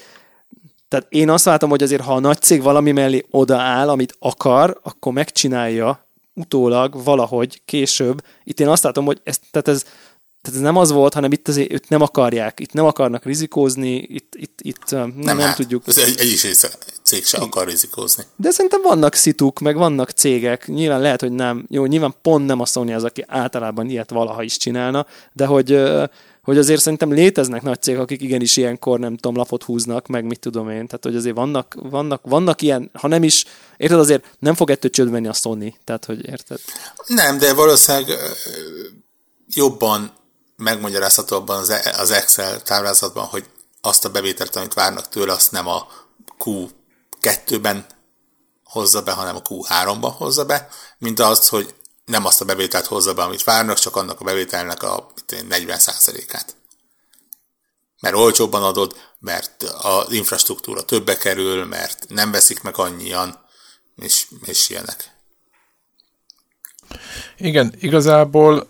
tehát 0.87 1.05
én 1.09 1.29
azt 1.29 1.45
látom, 1.45 1.69
hogy 1.69 1.83
azért, 1.83 2.03
ha 2.03 2.13
a 2.13 2.19
nagy 2.19 2.41
cég 2.41 2.61
valami 2.61 2.91
mellé 2.91 3.25
odaáll, 3.31 3.89
amit 3.89 4.15
akar, 4.19 4.79
akkor 4.83 5.13
megcsinálja 5.13 6.07
utólag 6.33 7.03
valahogy 7.03 7.61
később. 7.65 8.23
Itt 8.43 8.59
én 8.59 8.67
azt 8.67 8.83
látom, 8.83 9.05
hogy 9.05 9.21
ez, 9.23 9.39
tehát 9.51 9.67
ez, 9.67 9.85
tehát 10.41 10.59
ez 10.59 10.65
nem 10.65 10.77
az 10.77 10.91
volt, 10.91 11.13
hanem 11.13 11.31
itt 11.31 11.47
azért 11.47 11.71
őt 11.71 11.89
nem 11.89 12.01
akarják, 12.01 12.59
itt 12.59 12.73
nem 12.73 12.85
akarnak 12.85 13.25
rizikózni, 13.25 13.95
itt, 13.95 14.35
itt, 14.35 14.59
itt 14.61 14.89
nem, 14.89 15.13
nem, 15.15 15.37
nem 15.37 15.47
hát, 15.47 15.55
tudjuk. 15.55 15.83
Ez 15.87 15.97
egy, 15.97 16.19
egy 16.19 16.31
is 16.31 16.45
cég 17.03 17.25
se 17.25 17.37
akar 17.37 17.67
rizikózni. 17.67 18.23
De 18.35 18.51
szerintem 18.51 18.81
vannak 18.81 19.13
szituk, 19.13 19.59
meg 19.59 19.75
vannak 19.75 20.09
cégek, 20.09 20.67
nyilván 20.67 21.01
lehet, 21.01 21.21
hogy 21.21 21.31
nem, 21.31 21.65
jó, 21.69 21.85
nyilván 21.85 22.15
pont 22.21 22.45
nem 22.45 22.59
a 22.59 22.65
Sony 22.65 22.93
az, 22.93 23.03
aki 23.03 23.23
általában 23.27 23.89
ilyet 23.89 24.09
valaha 24.09 24.43
is 24.43 24.57
csinálna, 24.57 25.05
de 25.33 25.45
hogy 25.45 25.79
hogy 26.47 26.57
azért 26.57 26.81
szerintem 26.81 27.13
léteznek 27.13 27.61
nagy 27.61 27.81
cégek, 27.81 28.01
akik 28.01 28.21
igenis 28.21 28.57
ilyenkor, 28.57 28.99
nem 28.99 29.15
tudom, 29.15 29.35
lapot 29.35 29.63
húznak, 29.63 30.07
meg 30.07 30.25
mit 30.25 30.39
tudom 30.39 30.69
én. 30.69 30.85
Tehát, 30.87 31.03
hogy 31.03 31.15
azért 31.15 31.35
vannak, 31.35 31.75
vannak, 31.81 32.21
vannak 32.25 32.61
ilyen, 32.61 32.89
ha 32.93 33.07
nem 33.07 33.23
is, 33.23 33.45
érted, 33.77 33.99
azért 33.99 34.35
nem 34.39 34.55
fog 34.55 34.69
ettől 34.69 34.91
csődbe 34.91 35.29
a 35.29 35.33
Sony. 35.33 35.75
Tehát, 35.83 36.05
hogy 36.05 36.27
érted? 36.27 36.59
Nem, 37.07 37.37
de 37.37 37.53
valószínűleg 37.53 38.17
jobban 39.47 40.11
megmagyarázható 40.57 41.35
abban 41.35 41.71
e, 41.71 41.95
az 41.97 42.11
Excel 42.11 42.61
táblázatban, 42.61 43.25
hogy 43.25 43.45
azt 43.81 44.05
a 44.05 44.09
bevételt, 44.09 44.55
amit 44.55 44.73
várnak 44.73 45.09
tőle, 45.09 45.33
azt 45.33 45.51
nem 45.51 45.67
a 45.67 45.87
Q2-ben 46.39 47.85
hozza 48.63 49.01
be, 49.01 49.11
hanem 49.11 49.35
a 49.35 49.41
Q3-ban 49.41 50.13
hozza 50.17 50.45
be, 50.45 50.69
mint 50.97 51.19
az, 51.19 51.47
hogy 51.47 51.75
nem 52.05 52.25
azt 52.25 52.41
a 52.41 52.45
bevételt 52.45 52.85
hozza 52.85 53.13
be, 53.13 53.23
amit 53.23 53.43
várnak, 53.43 53.77
csak 53.77 53.95
annak 53.95 54.19
a 54.19 54.23
bevételnek 54.23 54.83
a 54.83 55.13
40%-át. 55.27 56.55
Mert 57.99 58.15
olcsóbban 58.15 58.63
adod, 58.63 58.95
mert 59.19 59.63
az 59.63 60.11
infrastruktúra 60.11 60.83
többe 60.83 61.17
kerül, 61.17 61.65
mert 61.65 62.05
nem 62.07 62.31
veszik 62.31 62.61
meg 62.61 62.77
annyian, 62.77 63.39
és, 63.95 64.27
és 64.45 64.69
ilyenek. 64.69 65.15
Igen, 67.37 67.73
igazából 67.79 68.67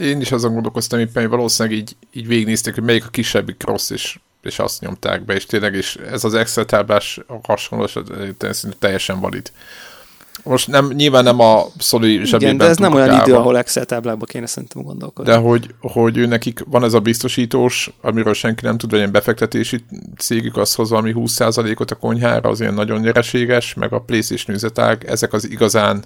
én 0.00 0.20
is 0.20 0.32
azon 0.32 0.52
gondolkoztam 0.52 0.98
éppen, 0.98 1.22
hogy 1.22 1.30
valószínűleg 1.30 1.78
így, 1.78 1.96
így 2.12 2.26
végignézték, 2.26 2.74
hogy 2.74 2.82
melyik 2.82 3.04
a 3.04 3.10
kisebbik 3.10 3.62
rossz, 3.66 3.90
és, 3.90 4.18
és 4.42 4.58
azt 4.58 4.80
nyomták 4.80 5.24
be, 5.24 5.34
és 5.34 5.46
tényleg 5.46 5.74
is 5.74 5.96
ez 5.96 6.24
az 6.24 6.34
Excel 6.34 6.64
táblás 6.64 7.20
hasonlós, 7.42 7.96
teljesen 8.78 9.20
valid. 9.20 9.52
Most 10.42 10.68
nem, 10.68 10.92
nyilván 10.94 11.24
nem 11.24 11.40
a 11.40 11.66
Szoli 11.78 12.24
zsebében 12.24 12.40
Igen, 12.40 12.56
de 12.56 12.64
ez 12.64 12.76
nem 12.76 12.94
olyan 12.94 13.20
idő, 13.20 13.34
ahol 13.34 13.58
Excel 13.58 13.84
táblákba 13.84 14.24
kéne 14.24 14.46
szerintem 14.46 14.82
gondolkodni. 14.82 15.30
De 15.30 15.36
hogy, 15.36 15.74
hogy 15.80 16.16
ő 16.16 16.26
nekik 16.26 16.60
van 16.66 16.84
ez 16.84 16.92
a 16.92 17.00
biztosítós, 17.00 17.90
amiről 18.00 18.34
senki 18.34 18.64
nem 18.64 18.78
tud, 18.78 18.90
vagy 18.90 18.98
ilyen 18.98 19.12
befektetési 19.12 19.84
cégük, 20.18 20.56
az 20.56 20.74
hoz 20.74 20.90
valami 20.90 21.12
20%-ot 21.16 21.90
a 21.90 21.94
konyhára, 21.94 22.48
az 22.48 22.60
ilyen 22.60 22.74
nagyon 22.74 23.00
nyereséges, 23.00 23.74
meg 23.74 23.92
a 23.92 24.00
PlayStation 24.00 24.56
üzletág, 24.56 25.04
ezek 25.08 25.32
az 25.32 25.50
igazán 25.50 26.04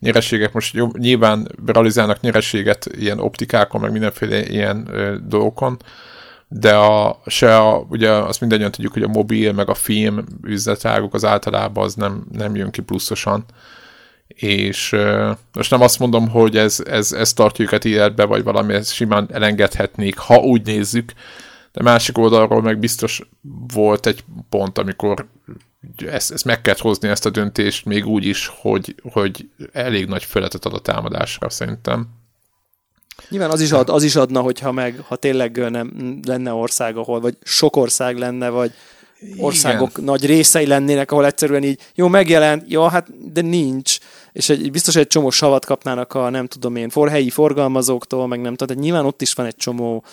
nyereségek. 0.00 0.52
Most 0.52 0.74
jó, 0.74 0.88
nyilván 0.92 1.48
realizálnak 1.66 2.20
nyereséget 2.20 2.86
ilyen 2.98 3.18
optikákon, 3.18 3.80
meg 3.80 3.92
mindenféle 3.92 4.46
ilyen 4.46 4.88
ö, 4.90 5.16
dolgokon, 5.26 5.76
de 6.48 6.74
a, 6.74 7.20
se 7.26 7.56
a, 7.56 7.86
ugye 7.88 8.10
azt 8.10 8.40
mindannyian 8.40 8.70
tudjuk, 8.70 8.92
hogy 8.92 9.02
a 9.02 9.08
mobil, 9.08 9.52
meg 9.52 9.68
a 9.68 9.74
film 9.74 10.24
üzletágok 10.42 11.14
az 11.14 11.24
általában 11.24 11.84
az 11.84 11.94
nem, 11.94 12.26
nem 12.32 12.56
jön 12.56 12.70
ki 12.70 12.80
pluszosan. 12.80 13.44
És 14.26 14.92
uh, 14.92 15.30
most 15.52 15.70
nem 15.70 15.80
azt 15.80 15.98
mondom, 15.98 16.28
hogy 16.28 16.56
ez, 16.56 16.82
ez, 16.86 17.12
ez 17.12 17.32
tartja 17.32 17.64
őket 17.64 17.84
életbe, 17.84 18.24
vagy 18.24 18.42
valami, 18.42 18.74
ezt 18.74 18.92
simán 18.92 19.28
elengedhetnék, 19.32 20.18
ha 20.18 20.36
úgy 20.36 20.66
nézzük, 20.66 21.12
de 21.72 21.82
másik 21.82 22.18
oldalról 22.18 22.62
meg 22.62 22.78
biztos 22.78 23.28
volt 23.74 24.06
egy 24.06 24.24
pont, 24.48 24.78
amikor 24.78 25.26
ezt, 26.06 26.32
ezt 26.32 26.44
meg 26.44 26.60
kellett 26.60 26.80
hozni, 26.80 27.08
ezt 27.08 27.26
a 27.26 27.30
döntést, 27.30 27.84
még 27.84 28.06
úgy 28.06 28.24
is, 28.24 28.50
hogy, 28.60 28.94
hogy 29.12 29.48
elég 29.72 30.06
nagy 30.06 30.24
feletet 30.24 30.64
ad 30.64 30.74
a 30.74 30.80
támadásra, 30.80 31.50
szerintem. 31.50 32.08
Nyilván 33.28 33.50
az 33.50 33.60
is, 33.60 33.72
ad, 33.72 33.88
az 33.88 34.02
is 34.02 34.16
adna, 34.16 34.40
hogyha 34.40 34.72
meg, 34.72 35.00
ha 35.06 35.16
tényleg 35.16 35.70
nem 35.70 36.18
lenne 36.26 36.52
ország, 36.52 36.96
ahol, 36.96 37.20
vagy 37.20 37.36
sok 37.42 37.76
ország 37.76 38.18
lenne, 38.18 38.48
vagy 38.48 38.72
országok 39.38 39.90
Igen. 39.90 40.04
nagy 40.04 40.26
részei 40.26 40.66
lennének, 40.66 41.10
ahol 41.10 41.26
egyszerűen 41.26 41.62
így, 41.62 41.80
jó, 41.94 42.08
megjelent, 42.08 42.64
jó, 42.66 42.86
hát, 42.86 43.32
de 43.32 43.40
nincs. 43.40 43.98
És 44.32 44.48
egy, 44.48 44.70
biztos 44.70 44.96
egy 44.96 45.06
csomó 45.06 45.30
savat 45.30 45.64
kapnának 45.64 46.14
a, 46.14 46.30
nem 46.30 46.46
tudom 46.46 46.76
én, 46.76 46.88
for, 46.88 47.08
helyi 47.08 47.30
forgalmazóktól, 47.30 48.26
meg 48.26 48.40
nem 48.40 48.54
tudom, 48.54 48.66
tehát 48.68 48.82
nyilván 48.82 49.06
ott 49.06 49.22
is 49.22 49.32
van 49.32 49.46
egy 49.46 49.56
csomó, 49.56 50.04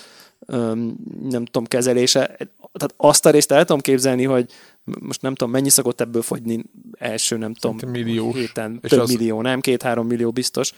öm, 0.45 0.95
nem 1.29 1.45
tudom, 1.45 1.65
kezelése. 1.65 2.37
Tehát 2.83 3.13
azt 3.13 3.25
a 3.25 3.29
részt 3.29 3.51
el 3.51 3.65
tudom 3.65 3.81
képzelni, 3.81 4.23
hogy 4.23 4.51
most 4.99 5.21
nem 5.21 5.35
tudom, 5.35 5.53
mennyi 5.53 5.69
szokott 5.69 6.01
ebből 6.01 6.21
fogyni 6.21 6.63
első, 6.97 7.37
nem 7.37 7.53
tudom, 7.53 7.89
milliós. 7.89 8.35
héten, 8.35 8.79
több 8.79 8.99
az... 8.99 9.09
millió, 9.09 9.41
nem? 9.41 9.59
Két-három 9.59 10.07
millió 10.07 10.31
biztos 10.31 10.73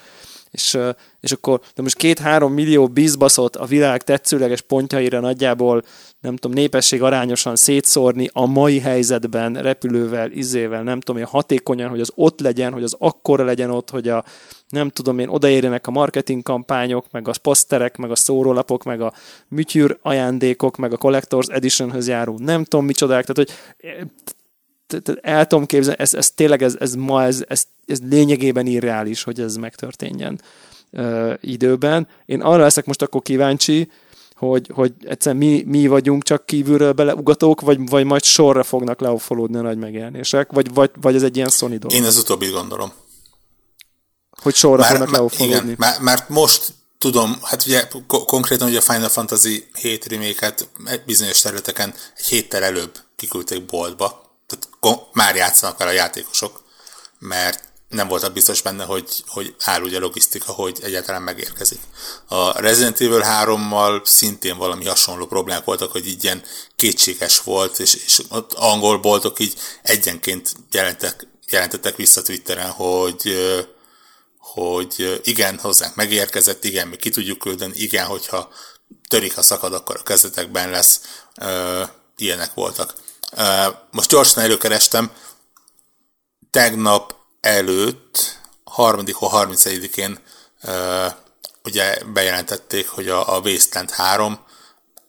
és, 0.56 0.78
és 1.20 1.32
akkor 1.32 1.60
de 1.76 1.82
most 1.82 1.98
két-három 1.98 2.54
millió 2.54 2.88
bizbaszott 2.88 3.56
a 3.56 3.65
világ 3.65 4.04
tetszőleges 4.04 4.62
pontjaira 4.62 5.20
nagyjából 5.20 5.84
nem 6.20 6.36
tudom, 6.36 6.58
népesség 6.58 7.02
arányosan 7.02 7.56
szétszórni 7.56 8.30
a 8.34 8.46
mai 8.46 8.80
helyzetben 8.80 9.54
repülővel, 9.54 10.32
izével, 10.32 10.84
nem 10.84 11.00
tudom 11.00 11.22
én, 11.22 11.28
hatékonyan, 11.28 11.89
hogy 11.89 12.02
az 12.02 12.12
ott 12.15 12.39
legyen, 12.39 12.74
hogy 12.74 12.84
az 12.84 12.96
akkora 13.00 13.44
legyen 13.44 13.70
ott, 13.70 13.89
hogy 13.89 14.08
a 14.08 14.24
nem 14.70 14.89
tudom 14.89 15.20
én, 15.20 15.28
odaérjenek 15.28 15.88
a 15.88 15.91
marketing 15.91 16.44
kampányok, 16.44 17.06
meg 17.12 17.28
a 17.28 17.34
poszterek, 17.41 17.98
meg 17.98 18.12
a 18.12 18.15
szórólapok, 18.15 18.84
meg 18.84 19.02
a 19.02 19.13
műtyűr 19.48 19.98
ajándékok, 20.02 20.78
meg 20.78 20.94
a 20.94 20.98
Collectors 20.98 21.48
Editionhöz 21.48 22.08
járó 22.08 22.38
nem 22.38 22.63
tudom 22.63 22.86
micsodák, 22.86 23.26
tehát 23.26 23.50
hogy 23.50 23.52
el 25.21 25.45
tudom 25.48 25.65
képzelni, 25.65 26.00
ez, 26.00 26.13
ez 26.13 26.32
tényleg 26.32 26.63
ez, 26.63 26.76
ez 26.80 26.95
ma 26.95 27.24
ez, 27.24 27.43
ez, 27.48 27.63
ez 27.86 28.00
lényegében 28.10 28.65
irreális, 28.65 29.24
hogy 29.24 29.39
ez 29.39 29.56
megtörténjen. 29.56 30.41
ö, 30.91 31.34
időben. 31.41 32.08
Én 32.26 32.41
arra 32.41 32.62
leszek 32.62 32.86
most 32.86 33.02
akkor 33.02 33.21
kíváncsi, 33.21 33.89
hogy, 34.36 34.69
hogy 34.74 34.93
egyszerűen 35.02 35.43
mi, 35.45 35.63
mi 35.65 35.88
vagyunk 35.88 36.24
csak 36.24 36.45
kívülről 36.45 36.91
beleugatók, 36.91 37.62
vagy, 37.62 37.89
vagy 37.89 38.06
majd 38.06 38.24
sorra 38.24 38.63
fognak 38.63 39.00
leofolódni 39.00 39.58
a 39.58 39.62
nagy 39.62 39.78
megjelenések, 39.78 40.52
vagy, 40.52 40.74
vagy, 40.74 40.91
vagy 41.02 41.15
ez 41.15 41.24
egy 41.24 41.36
ilyen 41.36 41.50
Sony 41.50 41.78
dolog. 41.78 41.98
Én 41.98 42.04
az 42.04 42.17
utóbbi 42.17 42.50
gondolom. 42.50 42.91
Hogy 44.41 44.56
sorra 44.56 44.82
már, 44.82 44.89
fognak 44.89 45.12
leofolódni. 45.12 45.56
Igen, 45.56 45.76
mert, 45.78 46.00
mert 46.00 46.30
most 46.30 46.74
tudom, 46.98 47.38
hát 47.41 47.65
ugye 47.65 47.88
konkrétan 48.08 48.67
ugye 48.67 48.78
a 48.78 48.82
Final 48.82 49.10
Fantasy 49.10 49.67
7 49.74 50.06
remake 50.06 50.54
bizonyos 51.06 51.41
területeken 51.41 51.93
egy 52.17 52.26
héttel 52.26 52.63
előbb 52.63 53.00
kiküldték 53.15 53.65
boltba, 53.65 54.24
tehát 54.47 55.10
már 55.13 55.36
játszanak 55.36 55.77
vele 55.77 55.91
a 55.91 55.93
játékosok, 55.93 56.63
mert 57.19 57.63
nem 57.89 58.08
voltak 58.08 58.34
biztos 58.34 58.62
benne, 58.62 58.84
hogy, 58.84 59.23
hogy 59.27 59.55
áll 59.60 59.81
ugye 59.81 59.97
a 59.97 59.99
logisztika, 59.99 60.51
hogy 60.51 60.79
egyáltalán 60.81 61.21
megérkezik. 61.21 61.79
A 62.27 62.60
Resident 62.60 63.01
Evil 63.01 63.23
3-mal 63.23 64.05
szintén 64.05 64.58
valami 64.58 64.86
hasonló 64.86 65.25
problémák 65.25 65.63
voltak, 65.63 65.91
hogy 65.91 66.08
így 66.08 66.23
ilyen 66.23 66.43
kétséges 66.75 67.39
volt, 67.39 67.79
és, 67.79 67.93
és 67.93 68.21
ott 68.29 68.53
angol 68.53 68.97
boltok 68.97 69.39
így 69.39 69.53
egyenként 69.81 70.53
jelentek, 70.71 71.27
jelentettek 71.47 71.95
vissza 71.95 72.21
Twitteren, 72.21 72.69
hogy 72.69 73.36
hogy 74.39 75.21
igen, 75.23 75.60
hozzánk 75.60 75.95
megérkezett, 75.95 76.63
igen, 76.63 76.88
mi 76.88 76.95
ki 76.95 77.10
tudjuk 77.10 77.39
küldeni, 77.39 77.73
igen, 77.75 78.05
hogyha 78.05 78.49
törik, 79.08 79.36
ha 79.36 79.41
szakad, 79.41 79.73
akkor 79.73 79.95
a 79.99 80.03
kezdetekben 80.03 80.69
lesz. 80.69 81.01
ilyenek 82.17 82.53
voltak. 82.53 82.93
Most 83.91 84.10
gyorsan 84.10 84.43
előkerestem, 84.43 85.12
tegnap 86.52 87.15
előtt, 87.41 88.39
harmadik 88.63 89.15
31-én 89.19 90.19
ugye 91.63 92.00
bejelentették, 92.13 92.88
hogy 92.88 93.10
a, 93.10 93.36
a 93.36 93.39
Wasteland 93.39 93.91
3 93.91 94.39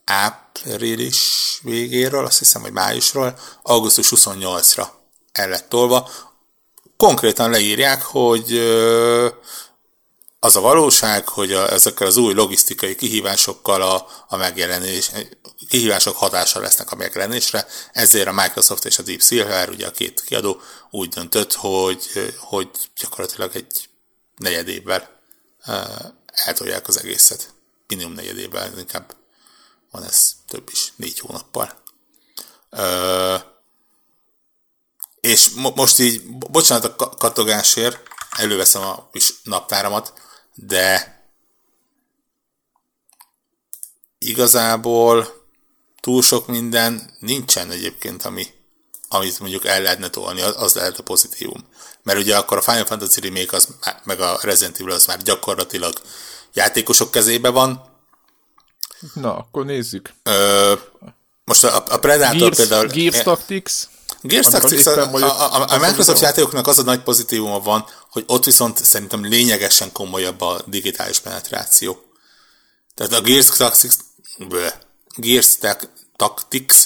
április 0.04 1.58
végéről, 1.62 2.24
azt 2.24 2.38
hiszem, 2.38 2.62
hogy 2.62 2.72
májusról, 2.72 3.38
augusztus 3.62 4.12
28-ra 4.14 4.86
el 5.32 5.48
lett 5.48 5.68
tolva. 5.68 6.10
Konkrétan 6.96 7.50
leírják, 7.50 8.02
hogy 8.02 8.58
az 10.40 10.56
a 10.56 10.60
valóság, 10.60 11.28
hogy 11.28 11.52
a, 11.52 11.72
ezekkel 11.72 12.06
az 12.06 12.16
új 12.16 12.34
logisztikai 12.34 12.94
kihívásokkal 12.94 13.82
a, 13.82 14.06
a 14.28 14.36
megjelenés, 14.36 15.10
kihívások 15.68 16.16
hatása 16.16 16.60
lesznek 16.60 16.90
a 16.90 16.96
megjelenésre, 16.96 17.66
ezért 17.92 18.28
a 18.28 18.32
Microsoft 18.32 18.84
és 18.84 18.98
a 18.98 19.02
Deep 19.02 19.22
Silver, 19.22 19.68
ugye 19.68 19.86
a 19.86 19.90
két 19.90 20.20
kiadó 20.20 20.60
úgy 20.90 21.08
döntött, 21.08 21.52
hogy, 21.52 22.32
hogy 22.38 22.70
gyakorlatilag 23.00 23.56
egy 23.56 23.88
negyed 24.36 24.68
évvel 24.68 25.20
eltolják 26.26 26.88
az 26.88 26.98
egészet. 26.98 27.54
Minimum 27.86 28.12
negyed 28.12 28.38
évvel, 28.38 28.78
inkább 28.78 29.14
van 29.90 30.04
ez 30.04 30.32
több 30.48 30.68
is, 30.72 30.92
négy 30.96 31.18
hónappal. 31.18 31.82
és 35.20 35.48
mo- 35.50 35.76
most 35.76 35.98
így, 35.98 36.36
bocsánat 36.38 37.00
a 37.00 37.08
katogásért, 37.08 38.02
előveszem 38.30 38.82
a 38.82 39.08
kis 39.12 39.42
naptáramat, 39.42 40.12
de 40.54 41.14
igazából 44.18 45.45
túl 46.06 46.22
sok 46.22 46.46
minden 46.46 47.10
nincsen 47.18 47.70
egyébként, 47.70 48.22
ami, 48.22 48.46
amit 49.08 49.40
mondjuk 49.40 49.64
el 49.64 49.82
lehetne 49.82 50.08
tolni, 50.08 50.40
az 50.40 50.74
lehet 50.74 50.98
a 50.98 51.02
pozitívum. 51.02 51.64
Mert 52.02 52.18
ugye 52.18 52.36
akkor 52.36 52.56
a 52.56 52.62
Final 52.62 52.84
Fantasy 52.84 53.20
Remake 53.20 53.56
az, 53.56 53.68
meg 54.04 54.20
a 54.20 54.38
Resident 54.42 54.80
Evil 54.80 54.92
az 54.92 55.06
már 55.06 55.22
gyakorlatilag 55.22 56.00
játékosok 56.52 57.10
kezébe 57.10 57.48
van. 57.48 57.84
Na, 59.14 59.36
akkor 59.36 59.64
nézzük. 59.64 60.14
Ö, 60.22 60.72
most 61.44 61.64
a, 61.64 61.84
a 61.88 61.98
Predator 61.98 62.38
Gears, 62.38 62.56
például... 62.56 62.86
Gears 62.86 63.22
Tactics. 63.22 63.72
Gears 64.20 64.46
Tactics, 64.46 64.86
a, 64.86 65.12
a, 65.12 65.54
a, 65.54 65.66
a 65.68 65.78
Microsoft 65.78 66.20
játékoknak 66.20 66.66
az 66.66 66.78
a 66.78 66.82
nagy 66.82 67.02
pozitívuma 67.02 67.60
van, 67.60 67.84
hogy 68.10 68.24
ott 68.26 68.44
viszont 68.44 68.84
szerintem 68.84 69.24
lényegesen 69.24 69.92
komolyabb 69.92 70.40
a 70.40 70.60
digitális 70.66 71.18
penetráció. 71.18 72.02
Tehát 72.94 73.12
a 73.12 73.20
Gears 73.20 73.46
Tactics, 73.46 73.94
bleh, 74.48 74.72
Gears 75.16 75.56
Tactics 76.16 76.76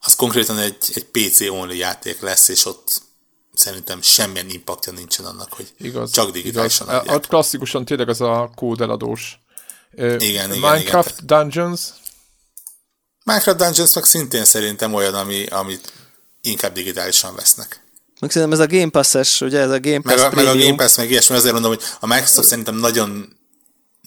az 0.00 0.14
konkrétan 0.14 0.58
egy, 0.58 0.76
egy 0.94 1.04
PC-only 1.04 1.76
játék 1.76 2.20
lesz, 2.20 2.48
és 2.48 2.64
ott 2.64 3.02
szerintem 3.54 4.02
semmilyen 4.02 4.50
impaktja 4.50 4.92
nincsen 4.92 5.24
annak, 5.24 5.52
hogy 5.52 5.72
igaz, 5.78 6.12
csak 6.12 6.30
digitálisan 6.30 6.86
igaz. 6.86 7.00
adják. 7.00 7.16
Ott 7.16 7.26
klasszikusan 7.26 7.84
tényleg 7.84 8.08
az 8.08 8.20
a 8.20 8.50
kódeladós. 8.54 9.38
Igen, 9.92 10.20
igen, 10.20 10.48
Minecraft 10.48 11.20
igen. 11.20 11.26
Dungeons. 11.26 11.80
Minecraft 13.24 13.58
Dungeons 13.58 13.94
meg 13.94 14.04
szintén 14.04 14.44
szerintem 14.44 14.94
olyan, 14.94 15.14
ami, 15.14 15.46
amit 15.46 15.92
inkább 16.40 16.72
digitálisan 16.72 17.34
vesznek. 17.34 17.86
Meg 18.20 18.30
szerintem 18.30 18.60
ez 18.60 18.66
a 18.66 18.70
Game 18.76 18.90
Pass-es, 18.90 19.40
ugye 19.40 19.60
ez 19.60 19.70
a 19.70 19.80
Game 19.80 20.00
Pass 20.00 20.14
meg 20.14 20.32
a, 20.32 20.34
meg 20.34 20.46
a 20.46 20.56
Game 20.56 20.76
Pass, 20.76 20.96
meg 20.96 21.10
ilyesmi, 21.10 21.36
azért 21.36 21.52
mondom, 21.52 21.70
hogy 21.70 21.82
a 22.00 22.06
Microsoft 22.06 22.48
szerintem 22.48 22.74
nagyon 22.74 23.37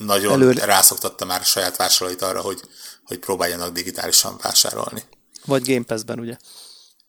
nagyon 0.05 0.31
Előre. 0.31 0.65
rászoktatta 0.65 1.25
már 1.25 1.39
a 1.41 1.43
saját 1.43 1.77
vásárlóit 1.77 2.21
arra, 2.21 2.41
hogy, 2.41 2.61
hogy 3.03 3.19
próbáljanak 3.19 3.73
digitálisan 3.73 4.37
vásárolni. 4.41 5.03
Vagy 5.45 5.73
Game 5.73 5.83
Pass-ben, 5.83 6.19
ugye? 6.19 6.37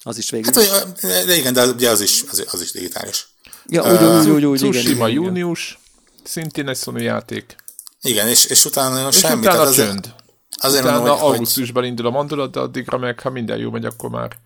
Az 0.03 0.19
is 0.19 0.31
végül. 0.31 0.53
Hát, 0.53 1.01
de 1.01 1.37
igen, 1.37 1.53
de 1.53 1.67
ugye 1.67 1.91
az 1.91 2.01
is, 2.01 2.25
az, 2.31 2.45
az 2.51 2.61
is 2.61 2.73
digitális. 2.73 3.29
Ja, 3.67 3.83
úgy, 3.83 4.03
uh, 4.03 4.35
úgy, 4.35 4.45
úgy, 4.45 4.65
úgy, 4.65 4.75
igen, 4.75 4.93
igen, 4.93 5.09
június, 5.09 5.79
szintén 6.23 6.69
egy 6.69 6.77
Sony 6.77 7.03
játék. 7.03 7.57
Igen, 8.03 8.29
és, 8.29 8.45
és 8.45 8.65
utána 8.65 9.09
és 9.09 9.19
semmi. 9.19 9.41
utána 9.41 9.61
azért, 9.61 9.89
csönd. 9.89 10.15
Azért 10.61 10.83
utána 10.83 10.99
mondom, 10.99 11.19
hogy, 11.19 11.33
augusztusban 11.33 11.85
indul 11.85 12.07
a 12.07 12.11
mandulat, 12.11 12.51
de 12.51 12.61
addigra 12.61 12.99
meg, 12.99 13.21
ha 13.21 13.31
minden 13.31 13.59
jó 13.59 13.71
megy, 13.71 13.85
akkor 13.85 14.11
már 14.11 14.37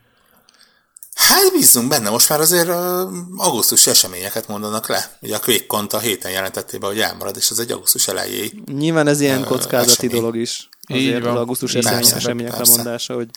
Hát 1.17 1.53
bízunk 1.53 1.89
benne, 1.89 2.11
most 2.11 2.29
már 2.29 2.41
azért 2.41 2.69
uh, 2.69 2.75
augusztus 3.37 3.87
eseményeket 3.87 4.49
mondanak 4.49 4.89
le. 4.89 5.17
Ugye 5.21 5.37
a 5.37 5.41
QuakeCon 5.47 5.87
a 5.91 5.99
héten 5.99 6.31
jelentették 6.31 6.81
be, 6.81 6.87
hogy 6.87 7.01
elmarad, 7.01 7.37
és 7.37 7.51
ez 7.51 7.59
egy 7.59 7.71
augusztus 7.71 8.09
elejéig. 8.09 8.63
Nyilván 8.67 9.07
ez 9.07 9.21
ilyen 9.21 9.45
kockázati 9.45 9.91
esemény. 9.91 10.17
dolog 10.21 10.37
is. 10.37 10.69
Azért 10.89 11.25
az 11.25 11.37
augusztus 11.37 11.75
esemény, 11.75 11.99
persze, 11.99 12.17
események 12.17 12.55
persze. 12.57 12.71
lemondása, 12.71 13.15
hogy 13.15 13.29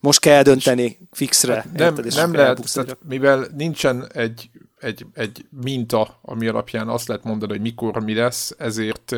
most 0.00 0.20
kell 0.20 0.42
dönteni 0.42 0.98
fixre. 1.12 1.54
Hát 1.54 1.72
nem 1.72 1.96
érted, 1.96 2.14
nem 2.14 2.34
lehet, 2.34 2.72
tehát, 2.72 2.98
mivel 3.08 3.46
nincsen 3.56 4.10
egy, 4.12 4.50
egy, 4.78 5.06
egy 5.14 5.44
minta, 5.62 6.18
ami 6.22 6.46
alapján 6.46 6.88
azt 6.88 7.08
lehet 7.08 7.24
mondani, 7.24 7.52
hogy 7.52 7.60
mikor 7.60 8.00
mi 8.00 8.14
lesz, 8.14 8.54
ezért 8.58 9.14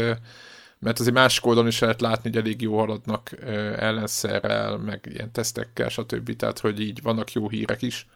mert 0.85 0.99
azért 1.01 1.15
másik 1.15 1.47
oldalon 1.47 1.69
is 1.69 1.79
lehet 1.79 2.01
látni, 2.01 2.31
hogy 2.31 2.39
elég 2.39 2.61
jó 2.61 2.79
haladnak 2.79 3.31
ellenszerrel, 3.77 4.77
meg 4.77 5.09
ilyen 5.13 5.33
tesztekkel, 5.33 5.89
stb. 5.89 6.37
Tehát, 6.37 6.59
hogy 6.59 6.81
így 6.81 7.03
vannak 7.03 7.33
jó 7.33 7.49
hírek 7.49 7.83
is, 7.83 8.07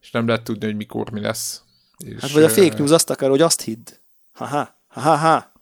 és 0.00 0.10
nem 0.10 0.26
lehet 0.26 0.42
tudni, 0.42 0.66
hogy 0.66 0.76
mikor 0.76 1.10
mi 1.10 1.20
lesz. 1.20 1.62
És, 1.98 2.20
hát 2.20 2.30
vagy 2.30 2.42
a 2.42 2.48
fake 2.48 2.78
news 2.78 2.90
azt 2.90 3.10
akar, 3.10 3.30
hogy 3.30 3.40
azt 3.40 3.60
hidd. 3.60 3.88
Ha-ha, 4.32 4.76
ha-ha. 4.88 5.52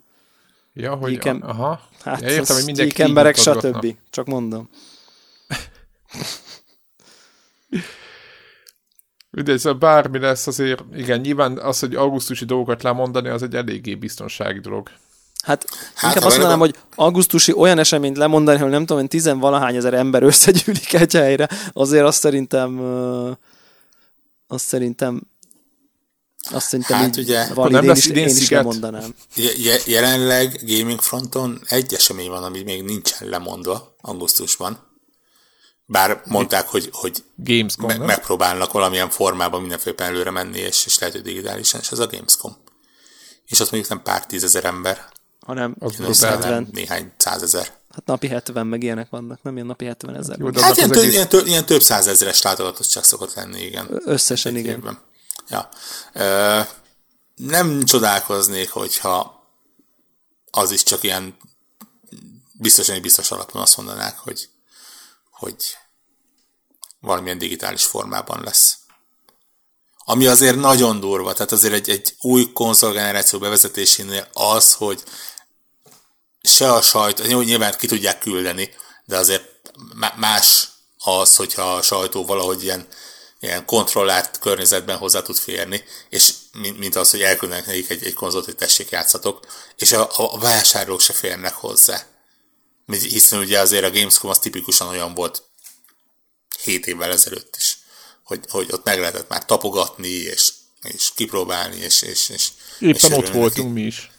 Ja, 0.73 0.95
hogy 0.95 1.11
Gyíkem, 1.11 1.41
aha. 1.43 1.81
Hát 2.03 2.21
ja, 2.21 2.29
értem, 2.29 2.57
hogy 2.57 2.65
mindenki 2.65 3.03
emberek, 3.03 3.37
stb. 3.37 3.97
Csak 4.11 4.27
mondom. 4.27 4.69
Ugye, 9.33 9.59
szóval 9.59 9.79
bármi 9.79 10.19
lesz 10.19 10.47
azért, 10.47 10.83
igen, 10.95 11.21
nyilván 11.21 11.59
az, 11.59 11.79
hogy 11.79 11.95
augusztusi 11.95 12.45
dolgokat 12.45 12.83
lemondani, 12.83 13.29
az 13.29 13.43
egy 13.43 13.55
eléggé 13.55 13.95
biztonsági 13.95 14.61
dolog. 14.61 14.91
Hát, 15.47 15.65
hát 15.95 16.15
inkább 16.15 16.27
azt 16.27 16.37
mondanám, 16.37 16.59
hogy 16.59 16.75
augusztusi 16.95 17.53
olyan 17.53 17.79
eseményt 17.79 18.17
lemondani, 18.17 18.59
hogy 18.59 18.71
nem 18.71 18.81
tudom, 18.81 18.99
hogy 18.99 19.09
tizenvalahány 19.09 19.77
ezer 19.77 19.95
ember 19.95 20.23
összegyűlik 20.23 20.93
egy 20.93 21.13
helyre, 21.13 21.49
azért 21.73 22.05
azt 22.05 22.21
szerintem 22.21 22.81
azt 24.47 24.65
szerintem 24.65 25.23
azt 26.51 26.67
szerintem 26.67 26.97
hát 26.97 27.17
ugye, 27.17 27.55
valid, 27.55 27.73
nem 27.73 27.85
én, 27.85 27.91
is, 27.91 28.07
én 28.07 28.27
is 28.27 28.49
lemondanám. 28.49 29.15
Jelenleg 29.87 30.63
gaming 30.67 31.01
fronton 31.01 31.61
egy 31.67 31.95
esemény 31.95 32.29
van, 32.29 32.43
ami 32.43 32.63
még 32.63 32.83
nincsen 32.83 33.29
lemondva 33.29 33.97
augusztusban. 34.01 34.79
Bár 35.85 36.23
mondták, 36.25 36.69
hogy, 36.69 36.89
hogy 36.93 37.25
Gamescom, 37.37 37.87
me- 37.87 38.07
megpróbálnak 38.07 38.73
valamilyen 38.73 39.11
formában 39.11 39.61
mindenféleképpen 39.61 40.13
előre 40.13 40.31
menni, 40.31 40.59
és, 40.59 40.87
és 40.87 40.99
lehet, 40.99 41.15
hogy 41.15 41.25
digitálisan, 41.25 41.81
és 41.81 41.91
ez 41.91 41.99
a 41.99 42.07
Gamescom. 42.07 42.57
És 43.45 43.61
ott 43.61 43.71
mondjuk 43.71 43.93
nem 43.93 44.03
pár 44.03 44.27
tízezer 44.27 44.65
ember, 44.65 45.15
hanem 45.47 45.77
az 45.79 46.21
70. 46.21 46.69
néhány 46.73 47.13
százezer. 47.17 47.73
Hát 47.91 48.07
napi 48.07 48.29
70 48.29 48.67
meg 48.67 48.83
ilyenek 48.83 49.11
vannak, 49.11 49.43
nem 49.43 49.55
ilyen 49.55 49.67
napi 49.67 49.85
70 49.85 50.17
ezer. 50.17 50.39
Jó, 50.39 50.51
hát 50.61 50.77
ilyen, 50.77 50.91
tő, 50.91 51.01
egész... 51.01 51.13
ilyen, 51.13 51.29
tő, 51.29 51.43
ilyen 51.45 51.67
több 51.67 51.83
százezeres 51.83 52.41
csak 52.89 53.05
szokott 53.05 53.35
lenni, 53.35 53.61
igen. 53.61 54.01
Összesen, 54.05 54.57
igen. 54.57 54.77
Évben. 54.77 54.99
Ja. 55.49 55.69
Ö, 56.13 56.61
nem 57.35 57.85
csodálkoznék, 57.85 58.71
hogyha 58.71 59.45
az 60.51 60.71
is 60.71 60.83
csak 60.83 61.03
ilyen 61.03 61.37
biztosan 62.53 63.01
biztos 63.01 63.31
alapon 63.31 63.63
azt 63.63 63.77
mondanák, 63.77 64.19
hogy, 64.19 64.49
hogy 65.31 65.57
valamilyen 67.01 67.39
digitális 67.39 67.85
formában 67.85 68.43
lesz. 68.45 68.77
Ami 70.09 70.27
azért 70.27 70.57
nagyon 70.57 71.01
durva, 71.01 71.33
tehát 71.33 71.53
azért 71.53 71.75
egy, 71.75 71.89
egy 71.89 72.15
új 72.21 72.53
konzolgeneráció 72.53 73.39
bevezetésénél 73.39 74.29
az, 74.33 74.73
hogy 74.73 75.03
se 76.47 76.73
a 76.73 76.83
sajtó, 76.83 77.25
jó, 77.25 77.41
nyilván 77.41 77.75
ki 77.79 77.87
tudják 77.87 78.19
küldeni, 78.19 78.75
de 79.05 79.17
azért 79.17 79.45
más 80.17 80.69
az, 80.99 81.37
hogyha 81.37 81.75
a 81.75 81.83
sajtó 81.83 82.25
valahogy 82.25 82.63
ilyen, 82.63 82.87
ilyen 83.41 83.65
kontrollált 83.65 84.39
környezetben 84.39 84.97
hozzá 84.97 85.23
tud 85.23 85.37
férni, 85.37 85.85
és 86.11 86.33
mint, 86.53 86.79
mint 86.79 86.97
az, 86.97 87.11
hogy 87.11 87.23
elküldenek 87.23 87.67
nekik 87.67 87.91
egy, 87.91 88.05
egy 88.05 88.15
konzolt, 88.15 88.45
hogy 88.45 88.57
tessék 88.57 88.91
játszatok, 88.91 89.47
és 89.77 89.93
a, 89.93 90.09
a 90.17 90.39
vásárlók 90.39 91.01
se 91.01 91.13
férnek 91.13 91.55
hozzá. 91.55 92.07
Hiszen 92.87 93.39
ugye 93.39 93.61
azért 93.61 93.85
a 93.85 93.91
Gamescom 93.91 94.31
az 94.31 94.39
tipikusan 94.39 94.89
olyan 94.89 95.15
volt 95.15 95.43
7 96.63 96.87
évvel 96.87 97.13
ezelőtt 97.13 97.57
is, 97.57 97.79
hogy, 98.23 98.41
hogy 98.49 98.73
ott 98.73 98.85
meg 98.85 98.99
lehetett 98.99 99.29
már 99.29 99.45
tapogatni, 99.45 100.09
és, 100.09 100.53
és 100.83 101.11
kipróbálni, 101.15 101.77
és, 101.77 102.03
és, 102.03 102.29
és 102.29 102.49
Éppen 102.79 103.11
és 103.13 103.17
ott 103.17 103.29
voltunk 103.29 103.69
neki. 103.69 103.81
mi 103.81 103.87
is. 103.87 104.11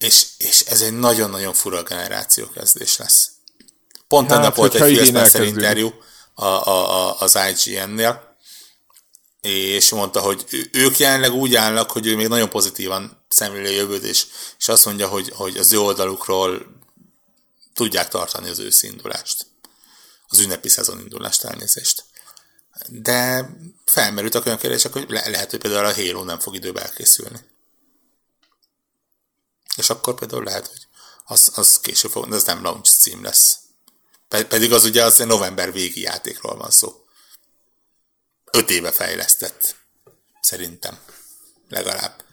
És, 0.00 0.26
és 0.38 0.60
ez 0.60 0.80
egy 0.80 0.98
nagyon-nagyon 0.98 1.54
fura 1.54 1.82
generáció 1.82 2.48
kezdés 2.48 2.96
lesz. 2.96 3.30
Pont 4.08 4.30
hát, 4.30 4.38
ennek 4.38 4.54
volt 4.54 4.74
egy 4.74 4.80
Phil 4.80 5.04
Spencer 5.04 5.42
interjú 5.42 5.92
a, 6.34 6.44
a, 6.44 7.08
a, 7.08 7.20
az 7.20 7.38
IGN-nél, 7.50 8.36
és 9.40 9.90
mondta, 9.90 10.20
hogy 10.20 10.68
ők 10.72 10.98
jelenleg 10.98 11.32
úgy 11.32 11.54
állnak, 11.54 11.90
hogy 11.90 12.06
ő 12.06 12.16
még 12.16 12.28
nagyon 12.28 12.48
pozitívan 12.48 13.24
szemléli 13.28 13.66
a 13.66 13.76
jövőt, 13.76 14.02
és, 14.02 14.26
és 14.58 14.68
azt 14.68 14.84
mondja, 14.84 15.08
hogy, 15.08 15.32
hogy 15.34 15.56
az 15.56 15.72
ő 15.72 15.78
oldalukról 15.78 16.78
tudják 17.74 18.08
tartani 18.08 18.48
az 18.48 18.58
őszi 18.58 18.86
indulást. 18.86 19.46
Az 20.28 20.38
ünnepi 20.38 20.68
szezon 20.68 21.00
indulást 21.00 21.44
elnézést. 21.44 22.04
De 22.88 23.50
felmerültek 23.84 24.46
olyan 24.46 24.58
kérdések, 24.58 24.92
hogy 24.92 25.04
le- 25.08 25.28
lehet, 25.28 25.50
hogy 25.50 25.60
például 25.60 25.86
a 25.86 25.94
Halo 25.94 26.24
nem 26.24 26.38
fog 26.38 26.54
időbe 26.54 26.82
elkészülni. 26.82 27.38
És 29.76 29.90
akkor 29.90 30.14
például 30.14 30.44
lehet, 30.44 30.66
hogy 30.66 30.86
az, 31.24 31.52
az 31.54 31.80
később 31.80 32.10
fog, 32.10 32.32
ez 32.32 32.44
nem 32.44 32.62
launch 32.62 32.90
cím 32.90 33.24
lesz. 33.24 33.58
Pedig 34.28 34.72
az 34.72 34.84
ugye 34.84 35.04
az 35.04 35.18
november 35.18 35.72
végi 35.72 36.00
játékról 36.00 36.56
van 36.56 36.70
szó. 36.70 37.04
Öt 38.52 38.70
éve 38.70 38.92
fejlesztett. 38.92 39.76
Szerintem. 40.40 40.98
Legalább. 41.68 42.24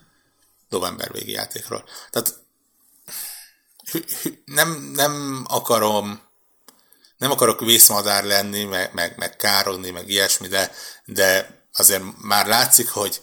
November 0.70 1.12
végi 1.12 1.32
játékról. 1.32 1.90
Tehát 2.10 2.40
nem, 4.46 4.92
nem 4.96 5.46
akarom 5.48 6.28
nem 7.18 7.32
akarok 7.32 7.60
vészmadár 7.60 8.24
lenni, 8.24 8.64
meg, 8.64 8.94
meg, 8.94 9.18
meg 9.18 9.36
károdni, 9.36 9.90
meg 9.90 10.10
ilyesmi, 10.10 10.48
de, 10.48 10.72
de 11.06 11.60
azért 11.74 12.04
már 12.18 12.48
látszik, 12.48 12.90
hogy 12.90 13.22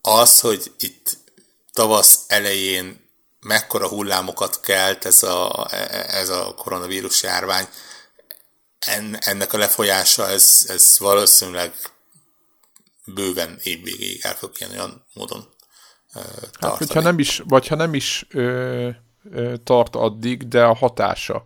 az, 0.00 0.40
hogy 0.40 0.72
itt 0.78 1.16
tavasz 1.72 2.18
elején 2.26 3.03
mekkora 3.44 3.88
hullámokat 3.88 4.60
kelt 4.60 5.04
ez 5.04 5.22
a, 5.22 5.66
ez 6.08 6.28
a 6.28 6.54
koronavírus 6.54 7.22
járvány, 7.22 7.66
en, 8.78 9.16
ennek 9.20 9.52
a 9.52 9.58
lefolyása, 9.58 10.28
ez, 10.28 10.66
ez 10.68 10.96
valószínűleg 10.98 11.72
bőven 13.04 13.58
évvégéig 13.62 14.20
el 14.22 14.34
fog 14.34 14.52
ilyen 14.58 14.72
olyan 14.72 15.06
módon 15.14 15.48
ö, 16.14 16.20
tartani. 16.20 16.50
Hát, 16.60 16.76
hogyha 16.76 17.00
nem 17.00 17.18
is, 17.18 17.42
vagy 17.44 17.66
ha 17.66 17.74
nem 17.74 17.94
is 17.94 18.26
ö, 18.30 18.88
ö, 19.30 19.54
tart 19.64 19.96
addig, 19.96 20.48
de 20.48 20.64
a 20.64 20.74
hatása 20.74 21.44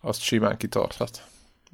azt 0.00 0.20
simán 0.20 0.56
kitarthat. 0.56 1.22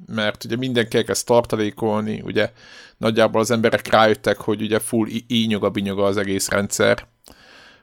Mert 0.05 0.43
ugye 0.43 0.55
mindenki 0.55 0.97
elkezd 0.97 1.25
tartalékolni, 1.25 2.21
ugye 2.21 2.51
nagyjából 2.97 3.41
az 3.41 3.51
emberek 3.51 3.87
rájöttek, 3.87 4.37
hogy 4.37 4.61
ugye 4.61 4.79
full 4.79 5.07
ínyog-binyoga 5.27 6.05
az 6.05 6.17
egész 6.17 6.47
rendszer, 6.47 7.07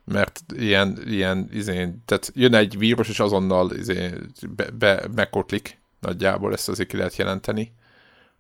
mert 0.07 0.41
ilyen, 0.57 0.99
ilyen 1.07 1.49
izé, 1.53 1.95
tehát 2.05 2.33
jön 2.35 2.55
egy 2.55 2.79
vírus, 2.79 3.09
és 3.09 3.21
azonnal 3.21 3.73
izé, 3.73 4.11
be, 4.57 4.71
be, 4.71 5.09
megkotlik 5.15 5.81
nagyjából, 6.01 6.53
ezt 6.53 6.69
azért 6.69 6.89
ki 6.89 6.97
lehet 6.97 7.17
jelenteni. 7.17 7.73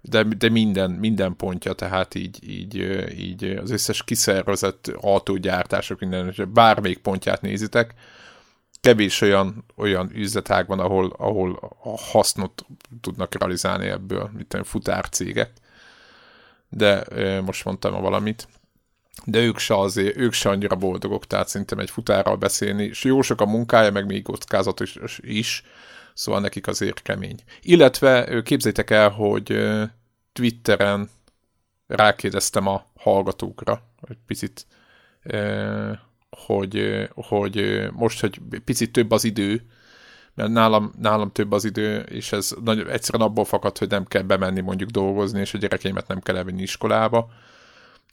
De, 0.00 0.22
de 0.22 0.48
minden, 0.48 0.90
minden 0.90 1.37
pontja, 1.37 1.72
tehát 1.72 2.14
így, 2.14 2.48
így, 2.48 2.74
így 3.18 3.44
az 3.44 3.70
összes 3.70 4.05
kiszervezett 4.05 4.92
autógyártások, 5.00 6.00
minden, 6.00 6.35
bármelyik 6.52 6.98
pontját 6.98 7.40
nézitek, 7.40 7.94
kevés 8.81 9.20
olyan, 9.20 9.64
olyan 9.76 10.11
üzletág 10.14 10.66
van, 10.66 10.81
ahol, 10.81 11.14
ahol 11.18 11.74
a 11.83 11.98
hasznot 11.98 12.66
tudnak 13.00 13.35
realizálni 13.38 13.87
ebből, 13.87 14.31
mint 14.37 14.66
futárcégek. 14.66 15.52
De 16.68 17.05
most 17.40 17.64
mondtam 17.64 17.94
a 17.94 18.00
valamit. 18.00 18.48
De 19.24 19.38
ők 19.38 19.59
se 19.59 19.79
azért, 19.79 20.16
ők 20.16 20.33
se 20.33 20.48
annyira 20.48 20.76
boldogok, 20.76 21.26
tehát 21.26 21.48
szerintem 21.48 21.79
egy 21.79 21.90
futárral 21.90 22.37
beszélni, 22.37 22.85
és 22.85 23.05
jó 23.05 23.22
sok 23.22 23.40
a 23.40 23.46
munkája, 23.46 23.90
meg 23.90 24.07
még 24.07 24.22
kockázat 24.22 24.81
is, 24.81 24.98
is, 25.16 25.62
szóval 26.14 26.40
nekik 26.40 26.66
azért 26.66 27.02
kemény. 27.02 27.38
Illetve 27.62 28.42
képzétek 28.42 28.90
el, 28.90 29.11
hogy 29.11 29.59
Twitteren 30.33 31.11
rákérdeztem 31.87 32.66
a 32.66 32.87
hallgatókra, 32.96 33.83
egy 34.09 34.18
picit 34.26 34.66
hogy, 36.31 37.09
hogy 37.14 37.87
most, 37.92 38.20
hogy 38.20 38.40
picit 38.64 38.92
több 38.92 39.11
az 39.11 39.24
idő, 39.24 39.66
mert 40.35 40.50
nálam, 40.50 40.92
nálam 40.98 41.33
több 41.33 41.52
az 41.52 41.64
idő, 41.64 41.98
és 41.98 42.33
ez 42.33 42.55
nagy, 42.64 42.79
egyszerűen 42.79 43.29
abból 43.29 43.44
fakad, 43.44 43.79
hogy 43.79 43.88
nem 43.88 44.05
kell 44.05 44.22
bemenni 44.22 44.61
mondjuk 44.61 44.90
dolgozni, 44.90 45.40
és 45.40 45.55
a 45.55 45.59
gyerekeimet 45.59 46.09
nem 46.09 46.20
kell 46.20 46.37
elvinni 46.37 46.62
iskolába, 46.62 47.31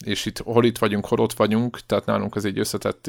és 0.06 0.26
itt 0.26 0.38
hol 0.38 0.66
itt 0.66 0.78
vagyunk, 0.78 1.06
hol 1.06 1.20
ott 1.20 1.34
vagyunk, 1.34 1.80
tehát 1.86 2.06
nálunk 2.06 2.36
az 2.36 2.46
egy 2.46 2.60
összetett 2.60 3.08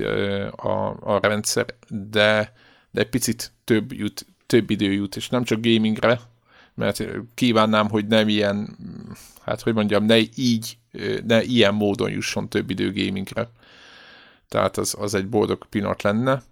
a, 0.56 0.96
a 1.00 1.18
rendszer, 1.22 1.66
de, 1.88 2.52
de 2.90 3.00
egy 3.00 3.08
picit 3.08 3.52
több, 3.64 3.92
jut, 3.92 4.26
több 4.46 4.70
idő 4.70 4.92
jut, 4.92 5.16
és 5.16 5.28
nem 5.28 5.44
csak 5.44 5.60
gamingre, 5.60 6.20
mert 6.74 7.04
kívánnám, 7.34 7.88
hogy 7.88 8.06
nem 8.06 8.28
ilyen, 8.28 8.76
hát 9.44 9.60
hogy 9.60 9.74
mondjam, 9.74 10.04
ne 10.04 10.16
így, 10.34 10.76
ne 11.26 11.42
ilyen 11.42 11.74
módon 11.74 12.10
jusson 12.10 12.48
több 12.48 12.70
idő 12.70 12.92
gamingre 12.92 13.48
tehát 14.54 14.76
az, 14.76 14.96
az 14.98 15.14
egy 15.14 15.28
boldog 15.28 15.66
pillanat 15.68 16.02
lenne. 16.02 16.42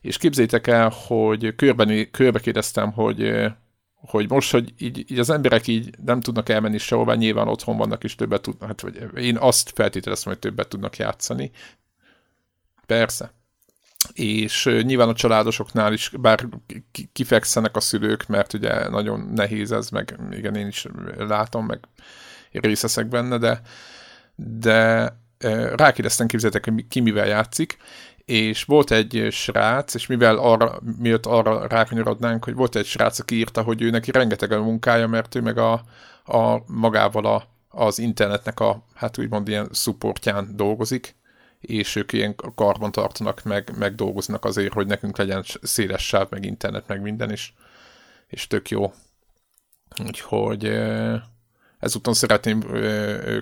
És 0.00 0.18
képzétek 0.18 0.66
el, 0.66 0.92
hogy 1.06 1.54
körben, 1.56 2.10
körbe 2.10 2.38
kérdeztem, 2.38 2.92
hogy, 2.92 3.32
hogy 4.08 4.30
most, 4.30 4.50
hogy 4.50 4.74
így, 4.78 5.10
így 5.10 5.18
az 5.18 5.30
emberek 5.30 5.66
így 5.66 5.94
nem 6.04 6.20
tudnak 6.20 6.48
elmenni 6.48 6.78
sehová, 6.78 7.14
nyilván 7.14 7.48
otthon 7.48 7.76
vannak 7.76 8.04
és 8.04 8.14
többet 8.14 8.40
tudnak, 8.40 8.68
hát 8.68 8.80
vagy 8.80 9.24
én 9.24 9.36
azt 9.36 9.72
feltételezem, 9.74 10.32
hogy 10.32 10.38
többet 10.38 10.68
tudnak 10.68 10.96
játszani. 10.96 11.50
Persze. 12.86 13.32
És 14.12 14.64
nyilván 14.82 15.08
a 15.08 15.14
családosoknál 15.14 15.92
is, 15.92 16.10
bár 16.20 16.48
kifekszenek 17.12 17.76
a 17.76 17.80
szülők, 17.80 18.26
mert 18.26 18.52
ugye 18.52 18.88
nagyon 18.88 19.20
nehéz 19.34 19.72
ez, 19.72 19.90
meg 19.90 20.18
igen, 20.30 20.54
én 20.54 20.66
is 20.66 20.86
látom, 21.18 21.66
meg 21.66 21.80
részeszek 22.50 23.06
benne, 23.06 23.38
de, 23.38 23.60
de 24.34 25.12
rákérdeztem, 25.74 26.26
képzeltek, 26.26 26.64
hogy 26.64 26.88
ki 26.88 27.00
mivel 27.00 27.26
játszik, 27.26 27.76
és 28.26 28.64
volt 28.64 28.90
egy 28.90 29.26
srác, 29.30 29.94
és 29.94 30.06
mivel 30.06 30.36
arra, 30.36 30.80
miatt 30.98 31.26
arra 31.26 31.66
rákanyarodnánk, 31.66 32.44
hogy 32.44 32.54
volt 32.54 32.76
egy 32.76 32.86
srác, 32.86 33.18
aki 33.18 33.34
írta, 33.34 33.62
hogy 33.62 33.82
ő 33.82 33.90
neki 33.90 34.10
rengeteg 34.10 34.52
a 34.52 34.62
munkája, 34.62 35.06
mert 35.06 35.34
ő 35.34 35.40
meg 35.40 35.58
a, 35.58 35.72
a 36.24 36.62
magával 36.66 37.26
a, 37.26 37.48
az 37.68 37.98
internetnek 37.98 38.60
a, 38.60 38.82
hát 38.94 39.18
úgymond 39.18 39.48
ilyen 39.48 39.68
supportján 39.72 40.56
dolgozik, 40.56 41.14
és 41.60 41.96
ők 41.96 42.12
ilyen 42.12 42.34
karban 42.54 42.92
tartanak, 42.92 43.42
meg, 43.42 43.72
meg 43.78 43.94
dolgoznak 43.94 44.44
azért, 44.44 44.72
hogy 44.72 44.86
nekünk 44.86 45.16
legyen 45.16 45.44
széles 45.62 46.06
sáv, 46.06 46.26
meg 46.30 46.44
internet, 46.44 46.86
meg 46.86 47.02
minden, 47.02 47.32
is, 47.32 47.54
és 48.26 48.46
tök 48.46 48.70
jó. 48.70 48.92
Úgyhogy 50.06 50.64
Ezúton 51.86 52.14
szeretném 52.14 52.60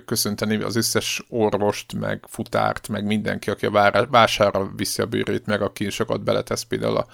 köszönteni 0.05 0.61
az 0.61 0.75
összes 0.75 1.23
orvost, 1.29 1.93
meg 1.93 2.25
futárt, 2.27 2.87
meg 2.87 3.05
mindenki, 3.05 3.49
aki 3.49 3.65
a 3.65 4.05
vására 4.09 4.71
viszi 4.75 5.01
a 5.01 5.05
bőrét, 5.05 5.45
meg 5.45 5.61
aki 5.61 5.89
sokat 5.89 6.23
beletesz, 6.23 6.63
például 6.63 6.97
a, 6.97 7.07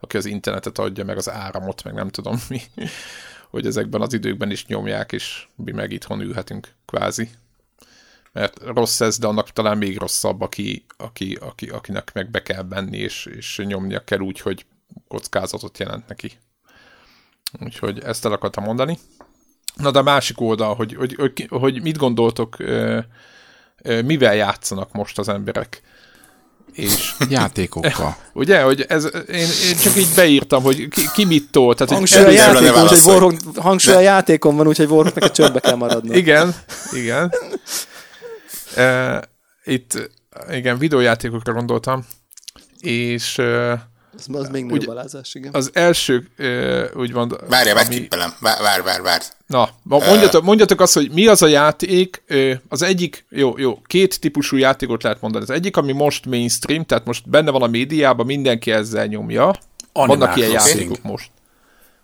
aki 0.00 0.16
az 0.16 0.24
internetet 0.24 0.78
adja, 0.78 1.04
meg 1.04 1.16
az 1.16 1.30
áramot, 1.30 1.84
meg 1.84 1.94
nem 1.94 2.08
tudom 2.08 2.36
mi, 2.48 2.60
hogy 3.50 3.66
ezekben 3.66 4.00
az 4.00 4.12
időkben 4.12 4.50
is 4.50 4.66
nyomják, 4.66 5.12
és 5.12 5.46
mi 5.54 5.72
meg 5.72 5.92
itthon 5.92 6.20
ülhetünk 6.20 6.68
kvázi. 6.84 7.30
Mert 8.32 8.58
rossz 8.64 9.00
ez, 9.00 9.18
de 9.18 9.26
annak 9.26 9.50
talán 9.50 9.78
még 9.78 9.98
rosszabb, 9.98 10.40
aki, 10.40 10.84
aki, 10.96 11.38
aki, 11.40 11.68
akinek 11.68 12.10
meg 12.14 12.30
be 12.30 12.42
kell 12.42 12.62
benni, 12.62 12.98
és, 12.98 13.26
és 13.26 13.62
nyomnia 13.64 14.04
kell 14.04 14.20
úgy, 14.20 14.40
hogy 14.40 14.66
kockázatot 15.08 15.78
jelent 15.78 16.08
neki. 16.08 16.32
Úgyhogy 17.60 17.98
ezt 17.98 18.24
el 18.24 18.32
akartam 18.32 18.64
mondani. 18.64 18.98
Na 19.74 19.90
de 19.90 19.98
a 19.98 20.02
másik 20.02 20.40
oldal, 20.40 20.74
hogy, 20.74 20.94
hogy, 20.94 21.14
hogy, 21.14 21.46
hogy 21.50 21.82
mit 21.82 21.96
gondoltok, 21.96 22.56
mivel 24.04 24.34
játszanak 24.34 24.92
most 24.92 25.18
az 25.18 25.28
emberek? 25.28 25.82
És 26.72 27.12
játékokkal. 27.28 28.16
Ugye, 28.32 28.62
hogy 28.62 28.84
ez, 28.88 29.04
én, 29.28 29.48
én 29.68 29.76
csak 29.82 29.96
így 29.96 30.08
beírtam, 30.16 30.62
hogy 30.62 30.88
ki, 30.88 31.02
ki 31.14 31.24
mit 31.24 31.50
tol. 31.50 31.74
Tehát, 31.74 31.92
hangsúly 31.92 32.24
a, 32.24 32.30
játékon, 32.30 32.82
úgyhogy 32.82 33.04
Warhawk, 33.04 33.36
hangsúly 33.56 33.94
a 33.94 34.00
játékon 34.00 34.56
van, 34.56 34.66
úgyhogy 34.66 34.90
Warhawknak 34.90 35.24
a 35.24 35.30
csöndbe 35.30 35.60
kell 35.60 35.76
maradni. 35.76 36.16
Igen, 36.22 36.54
igen. 36.92 37.32
Itt, 39.64 40.10
igen, 40.50 40.78
videójátékokra 40.78 41.52
gondoltam, 41.52 42.04
és 42.80 43.40
Az, 44.16 44.26
az 44.32 44.48
még 44.48 44.64
nagyobb 44.64 44.90
alázás, 44.90 45.34
igen. 45.34 45.54
Az 45.54 45.70
első, 45.72 46.28
úgy 46.94 47.12
van... 47.12 47.38
Várja, 47.48 47.72
ami... 47.72 47.80
megtippelem. 47.80 48.34
Vár, 48.40 48.62
vár, 48.62 48.82
vár, 48.82 49.02
vár. 49.02 49.22
Na, 49.46 49.68
mondjatok, 49.82 50.44
mondjatok 50.44 50.80
azt, 50.80 50.94
hogy 50.94 51.10
mi 51.10 51.26
az 51.26 51.42
a 51.42 51.46
játék, 51.46 52.22
az 52.68 52.82
egyik, 52.82 53.26
jó, 53.30 53.58
jó, 53.58 53.80
két 53.86 54.20
típusú 54.20 54.56
játékot 54.56 55.02
lehet 55.02 55.20
mondani. 55.20 55.44
Az 55.44 55.50
egyik, 55.50 55.76
ami 55.76 55.92
most 55.92 56.26
mainstream, 56.26 56.84
tehát 56.84 57.04
most 57.04 57.28
benne 57.28 57.50
van 57.50 57.62
a 57.62 57.66
médiában, 57.66 58.26
mindenki 58.26 58.70
ezzel 58.70 59.06
nyomja. 59.06 59.54
Animal 59.92 60.16
Vannak 60.16 60.36
ilyen 60.36 60.50
Crossing. 60.50 60.78
játékok 60.80 61.02
most. 61.02 61.30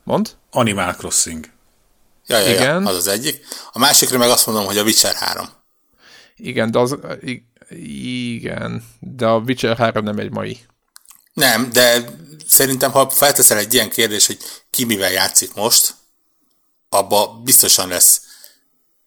Mond? 0.05 0.31
Animal 0.51 0.93
Crossing. 0.93 1.47
Ja, 2.27 2.39
ja, 2.39 2.51
Igen. 2.51 2.83
Ja, 2.83 2.89
az 2.89 2.97
az 2.97 3.09
egyik. 3.09 3.41
A 3.73 3.79
másikra 3.79 4.19
meg 4.19 4.29
azt 4.29 4.47
mondom, 4.47 4.65
hogy 4.65 4.79
a 4.79 4.83
Witcher 4.83 5.15
3. 5.15 5.47
Igen, 6.37 6.71
de 6.71 6.79
az, 6.79 6.99
igen, 7.71 8.85
de 9.01 9.27
a 9.27 9.39
Witcher 9.39 9.77
3 9.77 10.05
nem 10.05 10.19
egy 10.19 10.31
mai. 10.31 10.59
Nem, 11.41 11.73
de 11.73 12.05
szerintem, 12.47 12.91
ha 12.91 13.11
felteszel 13.11 13.59
egy 13.59 13.75
ilyen 13.75 13.91
kérdés, 13.91 14.27
hogy 14.27 14.39
ki 14.71 14.85
mivel 14.85 15.11
játszik 15.11 15.55
most, 15.55 15.95
abba 16.89 17.41
biztosan 17.45 17.89
lesz 17.89 18.23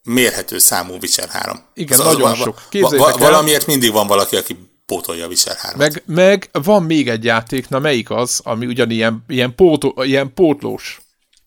mérhető 0.03 0.57
számú 0.57 0.93
Witcher 0.93 1.29
3. 1.29 1.63
Igen, 1.73 1.99
az 1.99 2.05
nagyon 2.05 2.31
az, 2.31 2.37
sok. 2.37 2.61
Va, 2.71 2.89
va, 2.89 3.17
valamiért 3.17 3.67
mindig 3.67 3.91
van 3.91 4.07
valaki, 4.07 4.35
aki 4.35 4.69
pótolja 4.85 5.25
a 5.25 5.27
Witcher 5.27 5.55
3 5.55 5.77
meg, 5.77 6.03
meg 6.05 6.49
van 6.51 6.83
még 6.83 7.09
egy 7.09 7.23
játék, 7.23 7.69
na 7.69 7.79
melyik 7.79 8.09
az, 8.09 8.39
ami 8.43 8.65
ugyanilyen 8.65 9.23
ilyen, 9.27 9.55
pótó, 9.55 10.03
ilyen 10.03 10.33
pótlós 10.33 11.01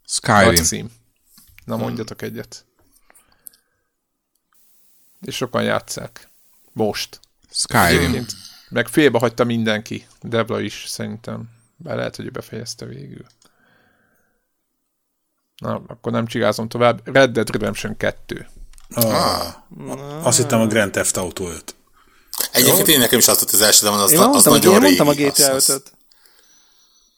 Skyrim. 0.07 0.65
Cím. 0.65 0.91
Na 1.65 1.75
hmm. 1.75 1.85
mondjatok 1.85 2.21
hmm. 2.21 2.29
egyet. 2.29 2.65
És 5.21 5.37
sokan 5.37 5.63
játszák. 5.63 6.31
Most. 6.73 7.21
Skyrim. 7.51 7.99
Egyébként 7.99 8.33
meg 8.69 8.89
félbe 8.89 9.19
hagyta 9.19 9.45
mindenki. 9.45 10.07
Devla 10.23 10.61
is 10.61 10.85
szerintem. 10.87 11.51
Bár 11.77 11.97
lehet, 11.97 12.17
hogy 12.17 12.31
befejezte 12.31 12.85
végül. 12.85 13.27
Na, 15.57 15.83
akkor 15.87 16.13
nem 16.13 16.27
csigázom 16.27 16.69
tovább. 16.69 17.01
Red 17.15 17.31
Dead 17.31 17.51
Redemption 17.51 17.97
2. 17.97 18.47
Ah, 18.95 19.55
azt 20.27 20.39
hittem 20.39 20.61
a 20.61 20.67
Grand 20.67 20.93
Theft 20.93 21.17
Auto 21.17 21.51
5. 21.51 21.75
Egyébként 22.53 22.89
én 22.89 22.99
nekem 22.99 23.19
is 23.19 23.29
azt 23.29 23.53
az 23.53 23.61
első, 23.61 23.87
de 23.87 23.93
az, 23.93 24.13
én 24.13 24.19
az, 24.19 24.37
az 24.37 24.45
nagyon 24.45 24.73
én 24.73 24.81
régi. 24.81 24.95
Én 24.95 25.05
mondtam 25.05 25.27
a 25.27 25.31
GTA 25.31 25.57
5-öt. 25.57 25.93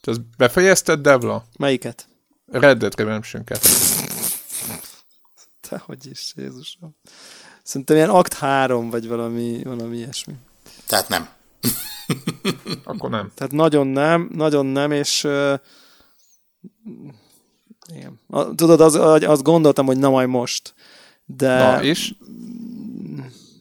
Te 0.01 0.11
azt 0.11 0.21
befejezted, 0.37 0.99
Devla? 0.99 1.45
Melyiket? 1.57 2.07
Red 2.51 2.77
Dead 2.77 2.97
Redemption 2.97 3.43
2. 3.43 3.69
Te 5.69 5.81
hogy 5.85 6.05
is, 6.05 6.33
Jézusom. 6.35 6.95
Szerintem 7.63 7.95
ilyen 7.95 8.09
akt 8.09 8.33
3, 8.33 8.89
vagy 8.89 9.07
valami, 9.07 9.61
valami 9.63 9.97
ilyesmi. 9.97 10.33
Tehát 10.87 11.07
nem. 11.07 11.29
Akkor 12.83 13.09
nem. 13.09 13.31
Tehát 13.35 13.51
nagyon 13.51 13.87
nem, 13.87 14.29
nagyon 14.33 14.65
nem, 14.65 14.91
és 14.91 15.23
uh, 15.23 15.53
igen. 17.95 18.19
Tudod, 18.55 18.81
az, 18.81 18.95
azt 19.23 19.43
gondoltam, 19.43 19.85
hogy 19.85 19.97
na 19.97 20.09
majd 20.09 20.29
most. 20.29 20.73
De... 21.25 21.57
Na, 21.57 21.83
és? 21.83 22.13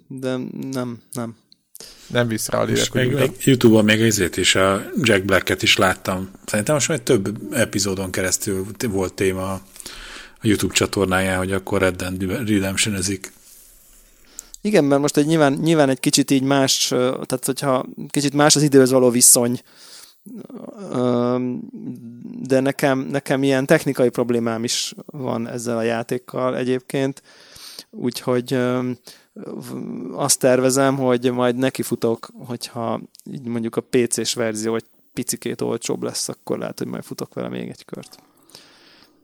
De 0.06 0.37
nem, 0.70 1.02
nem. 1.12 1.37
Nem 2.06 2.28
visz 2.28 2.48
rá 2.48 2.58
a 2.58 2.64
lélek, 2.64 2.92
még, 2.92 3.12
még 3.12 3.32
Youtube-on 3.44 3.84
még 3.84 4.00
ezért 4.00 4.37
is 4.37 4.54
a 4.54 4.90
Jack 5.02 5.24
Black-et 5.24 5.62
is 5.62 5.76
láttam. 5.76 6.30
Szerintem 6.44 6.74
most 6.74 6.88
már 6.88 6.98
több 6.98 7.52
epizódon 7.52 8.11
keresztül 8.11 8.66
volt 8.88 9.14
téma 9.14 9.52
a 9.52 9.61
YouTube 10.42 10.74
csatornáján, 10.74 11.38
hogy 11.38 11.52
akkor 11.52 11.80
Red 11.80 11.96
Dead 11.96 12.22
redemption 12.22 12.94
-ezik. 12.94 13.32
Igen, 14.60 14.84
mert 14.84 15.00
most 15.00 15.16
egy 15.16 15.26
nyilván, 15.26 15.52
nyilván 15.52 15.88
egy 15.88 16.00
kicsit 16.00 16.30
így 16.30 16.42
más, 16.42 16.88
tehát 16.88 17.44
hogyha 17.44 17.86
kicsit 18.08 18.32
más 18.32 18.56
az 18.56 18.62
időhöz 18.62 18.90
való 18.90 19.10
viszony, 19.10 19.60
de 22.42 22.60
nekem, 22.60 22.98
nekem 22.98 23.42
ilyen 23.42 23.66
technikai 23.66 24.08
problémám 24.08 24.64
is 24.64 24.94
van 25.06 25.48
ezzel 25.48 25.76
a 25.76 25.82
játékkal 25.82 26.56
egyébként, 26.56 27.22
úgyhogy 27.90 28.58
azt 30.12 30.38
tervezem, 30.38 30.96
hogy 30.96 31.32
majd 31.32 31.56
nekifutok, 31.56 32.30
hogyha 32.46 33.00
így 33.32 33.44
mondjuk 33.44 33.76
a 33.76 33.86
PC-s 33.90 34.34
verzió 34.34 34.74
egy 34.74 34.84
picikét 35.14 35.60
olcsóbb 35.60 36.02
lesz, 36.02 36.28
akkor 36.28 36.58
lehet, 36.58 36.78
hogy 36.78 36.86
majd 36.86 37.04
futok 37.04 37.34
vele 37.34 37.48
még 37.48 37.68
egy 37.68 37.84
kört. 37.84 38.18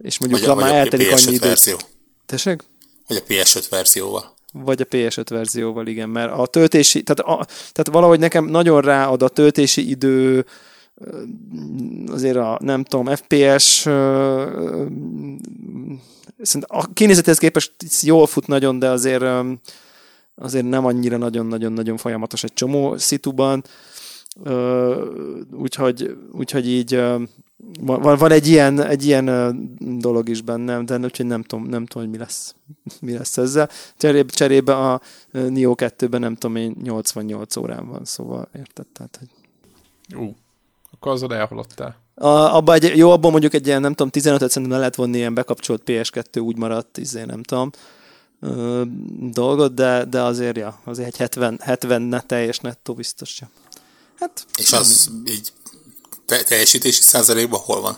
És 0.03 0.19
mondjuk 0.19 0.45
vagy, 0.47 0.57
már 0.57 0.75
eltelik 0.75 1.13
annyi. 1.13 1.39
Verzió. 1.39 1.77
Tessék? 2.27 2.65
Vagy 3.07 3.17
a 3.17 3.33
PS5 3.33 3.67
verzióval. 3.71 4.34
Vagy 4.57 4.81
a 4.81 4.85
PS5 4.85 5.27
verzióval, 5.29 5.87
igen, 5.87 6.09
mert 6.09 6.33
a 6.33 6.47
töltési, 6.47 7.03
tehát, 7.03 7.41
a, 7.41 7.45
tehát 7.47 7.89
valahogy 7.91 8.19
nekem 8.19 8.45
nagyon 8.45 8.81
ráad 8.81 9.23
a 9.23 9.29
töltési 9.29 9.89
idő, 9.89 10.47
azért 12.07 12.37
a, 12.37 12.59
nem 12.63 12.85
tudom, 12.85 13.15
FPS 13.15 13.87
a 16.61 16.93
kinézethez 16.93 17.39
képest 17.39 17.73
jól 18.03 18.27
fut 18.27 18.47
nagyon, 18.47 18.79
de 18.79 18.91
azért 18.91 19.25
azért 20.35 20.69
nem 20.69 20.85
annyira 20.85 21.17
nagyon-nagyon-nagyon 21.17 21.97
folyamatos 21.97 22.45
egy 22.45 22.53
csomó 22.53 22.97
szituban, 22.97 23.65
úgyhogy, 25.53 26.17
úgyhogy 26.33 26.69
így 26.69 27.03
van, 27.81 28.17
van 28.19 28.31
egy 28.33 28.49
ilyen, 28.49 28.83
egy 28.83 29.07
ilyen 29.07 29.27
dolog 30.01 30.29
is 30.29 30.41
bennem, 30.41 30.87
de 30.87 30.99
úgyhogy 30.99 31.27
nem 31.27 31.43
tudom, 31.43 31.65
nem 31.65 31.87
tudom, 31.87 32.03
hogy 32.03 32.13
mi 32.13 32.19
lesz, 32.19 32.55
mi 33.01 33.13
lesz 33.13 33.37
ezzel. 33.37 33.69
Cserébe, 33.97 34.33
cserébe 34.33 34.77
a 34.77 35.01
Nio 35.31 35.75
2-ben 35.77 36.21
nem 36.21 36.35
tudom 36.35 36.57
én 36.57 36.77
88 36.83 37.57
órán 37.57 37.89
van, 37.89 38.05
szóval 38.05 38.49
érted? 38.57 38.87
Tehát, 38.87 39.19
hogy... 39.19 39.29
Ú, 40.19 40.35
akkor 40.93 41.13
azon 41.13 41.33
elhaladtál. 41.33 41.97
A, 42.15 42.29
abba 42.29 42.73
egy, 42.73 42.97
jó, 42.97 43.11
abban 43.11 43.31
mondjuk 43.31 43.55
egy 43.55 43.67
ilyen, 43.67 43.81
nem 43.81 43.95
tudom, 43.95 44.11
15 44.11 44.51
szerintem 44.51 44.79
lehet 44.79 44.95
vonni 44.95 45.17
ilyen 45.17 45.35
bekapcsolt 45.35 45.83
PS2, 45.87 46.43
úgy 46.43 46.57
maradt, 46.57 46.99
izé, 46.99 47.25
nem 47.25 47.43
tudom, 47.43 47.71
ö, 48.41 48.83
dolgot, 49.21 49.75
de, 49.75 50.05
de 50.05 50.23
azért, 50.23 50.57
ja, 50.57 50.81
azért 50.85 51.09
egy 51.09 51.17
70, 51.17 51.59
70 51.63 52.03
ne 52.03 52.21
teljes 52.21 52.59
nettó 52.59 52.95
biztos 52.95 53.29
sem. 53.29 53.49
Hát, 54.19 54.47
És 54.57 54.73
az 54.73 55.11
így 55.27 55.53
te- 56.27 56.43
teljesítési 56.43 57.03
százalékban 57.03 57.61
hol 57.61 57.81
van? 57.81 57.97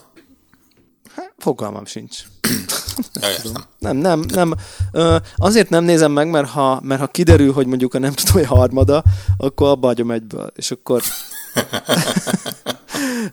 Hát, 1.15 1.33
fogalmam 1.39 1.85
sincs. 1.85 2.23
ja, 3.21 3.31
értem. 3.31 3.65
Nem, 3.79 3.97
nem, 3.97 4.21
nem. 4.21 4.55
Ö, 4.93 5.17
azért 5.37 5.69
nem 5.69 5.85
nézem 5.85 6.13
meg, 6.13 6.31
mert 6.31 6.49
ha, 6.49 6.81
mert 6.83 7.01
ha 7.01 7.07
kiderül, 7.07 7.53
hogy 7.53 7.67
mondjuk 7.67 7.95
a 7.95 7.99
nem 7.99 8.13
tudom, 8.13 8.33
hogy 8.33 8.59
harmada, 8.59 9.05
akkor 9.37 9.69
abba 9.69 9.87
hagyom 9.87 10.11
egyből, 10.11 10.53
és 10.55 10.71
akkor 10.71 11.03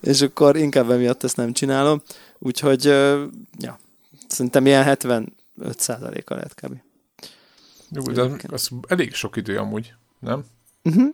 és 0.01 0.21
akkor 0.21 0.57
inkább 0.57 0.91
emiatt 0.91 1.23
ezt 1.23 1.37
nem 1.37 1.53
csinálom. 1.53 2.01
Úgyhogy, 2.39 2.83
ja, 3.57 3.79
szerintem 4.27 4.65
ilyen 4.65 4.83
75 4.83 5.31
százaléka 5.77 6.35
lehet 6.35 6.55
kb. 6.55 6.81
Jó, 7.89 8.01
de 8.01 8.29
az 8.47 8.69
elég 8.87 9.13
sok 9.13 9.35
idő 9.35 9.57
amúgy, 9.57 9.93
nem? 10.19 10.45
Uh-huh. 10.83 11.13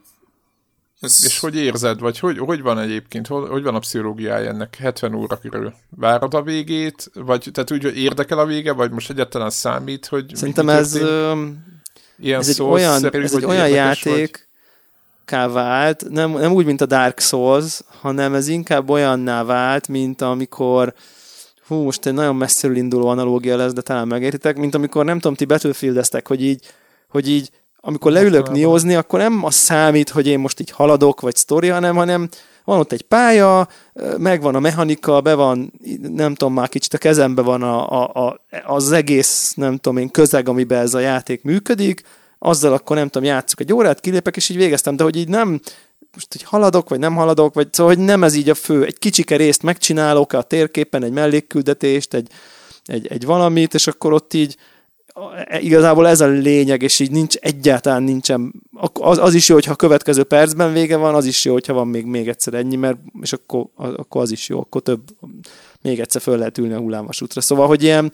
Ez... 0.99 1.21
És 1.25 1.39
hogy 1.39 1.55
érzed, 1.55 1.99
vagy 1.99 2.19
hogy, 2.19 2.37
hogy 2.37 2.61
van 2.61 2.79
egyébként, 2.79 3.27
hogy, 3.27 3.47
hogy 3.49 3.63
van 3.63 3.75
a 3.75 3.79
pszichológiája 3.79 4.49
ennek 4.49 4.75
70 4.75 5.13
óra 5.13 5.39
körül? 5.39 5.73
Várod 5.89 6.33
a 6.33 6.41
végét, 6.41 7.11
vagy 7.13 7.49
tehát 7.53 7.71
úgy, 7.71 7.83
hogy 7.83 7.97
érdekel 7.97 8.39
a 8.39 8.45
vége, 8.45 8.73
vagy 8.73 8.91
most 8.91 9.09
egyáltalán 9.09 9.49
számít, 9.49 10.05
hogy 10.05 10.35
Szerintem 10.35 10.69
ez, 10.69 10.99
Ilyen 12.19 12.39
ez 12.39 12.47
egy 12.47 12.61
olyan, 12.61 12.99
szerű, 12.99 13.21
ez 13.21 13.35
egy 13.35 13.45
olyan 13.45 13.69
játék, 13.69 14.49
vagy? 15.29 15.51
vált, 15.51 16.09
nem, 16.09 16.31
nem 16.31 16.51
úgy, 16.51 16.65
mint 16.65 16.81
a 16.81 16.85
Dark 16.85 17.19
Souls, 17.19 17.81
hanem 18.01 18.33
ez 18.33 18.47
inkább 18.47 18.89
olyanná 18.89 19.43
vált, 19.43 19.87
mint 19.87 20.21
amikor 20.21 20.93
hú, 21.67 21.75
most 21.75 22.05
egy 22.05 22.13
nagyon 22.13 22.35
messziről 22.35 22.75
induló 22.75 23.07
analógia 23.07 23.55
lesz, 23.55 23.73
de 23.73 23.81
talán 23.81 24.07
megértitek, 24.07 24.57
mint 24.57 24.75
amikor 24.75 25.05
nem 25.05 25.19
tudom, 25.19 25.35
ti 25.35 25.45
Battlefieldeztek, 25.45 26.27
hogy 26.27 26.43
így, 26.43 26.65
hogy 27.09 27.29
így 27.29 27.49
amikor 27.81 28.11
leülök 28.11 28.51
niózni, 28.51 28.95
akkor 28.95 29.19
nem 29.19 29.43
az 29.45 29.55
számít, 29.55 30.09
hogy 30.09 30.27
én 30.27 30.39
most 30.39 30.59
így 30.59 30.71
haladok, 30.71 31.21
vagy 31.21 31.35
sztori, 31.35 31.67
hanem, 31.67 31.95
hanem 31.95 32.29
van 32.63 32.79
ott 32.79 32.91
egy 32.91 33.01
pálya, 33.01 33.67
megvan 34.17 34.55
a 34.55 34.59
mechanika, 34.59 35.21
be 35.21 35.33
van, 35.33 35.73
nem 36.01 36.35
tudom, 36.35 36.53
már 36.53 36.69
kicsit 36.69 36.93
a 36.93 36.97
kezembe 36.97 37.41
van 37.41 37.63
a, 37.63 38.01
a, 38.01 38.27
a, 38.27 38.41
az 38.65 38.91
egész, 38.91 39.53
nem 39.55 39.77
tudom 39.77 39.97
én, 39.97 40.11
közeg, 40.11 40.49
amiben 40.49 40.81
ez 40.81 40.93
a 40.93 40.99
játék 40.99 41.43
működik, 41.43 42.01
azzal 42.39 42.73
akkor 42.73 42.95
nem 42.95 43.07
tudom, 43.07 43.27
játszok 43.27 43.59
egy 43.59 43.73
órát, 43.73 43.99
kilépek, 43.99 44.35
és 44.35 44.49
így 44.49 44.57
végeztem, 44.57 44.95
de 44.95 45.03
hogy 45.03 45.15
így 45.15 45.27
nem, 45.27 45.59
most 46.13 46.31
hogy 46.31 46.43
haladok, 46.43 46.89
vagy 46.89 46.99
nem 46.99 47.15
haladok, 47.15 47.53
vagy 47.53 47.67
szóval, 47.73 47.95
hogy 47.95 48.03
nem 48.03 48.23
ez 48.23 48.35
így 48.35 48.49
a 48.49 48.55
fő. 48.55 48.85
Egy 48.85 48.99
kicsike 48.99 49.35
részt 49.35 49.63
megcsinálok 49.63 50.33
a 50.33 50.41
térképen, 50.41 51.03
egy 51.03 51.11
mellékküldetést, 51.11 52.13
egy, 52.13 52.27
egy, 52.85 53.07
egy 53.07 53.25
valamit, 53.25 53.73
és 53.73 53.87
akkor 53.87 54.13
ott 54.13 54.33
így, 54.33 54.55
igazából 55.59 56.07
ez 56.07 56.21
a 56.21 56.27
lényeg, 56.27 56.81
és 56.81 56.99
így 56.99 57.11
nincs, 57.11 57.35
egyáltalán 57.35 58.03
nincsen, 58.03 58.53
az, 58.93 59.17
az 59.17 59.33
is 59.33 59.49
jó, 59.49 59.55
hogyha 59.55 59.71
a 59.71 59.75
következő 59.75 60.23
percben 60.23 60.73
vége 60.73 60.97
van, 60.97 61.15
az 61.15 61.25
is 61.25 61.45
jó, 61.45 61.53
hogyha 61.53 61.73
van 61.73 61.87
még, 61.87 62.05
még 62.05 62.27
egyszer 62.27 62.53
ennyi, 62.53 62.75
mert, 62.75 62.97
és 63.21 63.33
akkor, 63.33 63.65
akkor 63.75 64.21
az 64.21 64.31
is 64.31 64.49
jó, 64.49 64.59
akkor 64.59 64.81
több, 64.81 65.01
még 65.81 65.99
egyszer 65.99 66.21
föl 66.21 66.37
lehet 66.37 66.57
ülni 66.57 66.73
a 66.73 66.79
hullámvasútra. 66.79 67.41
Szóval, 67.41 67.67
hogy 67.67 67.83
ilyen, 67.83 68.11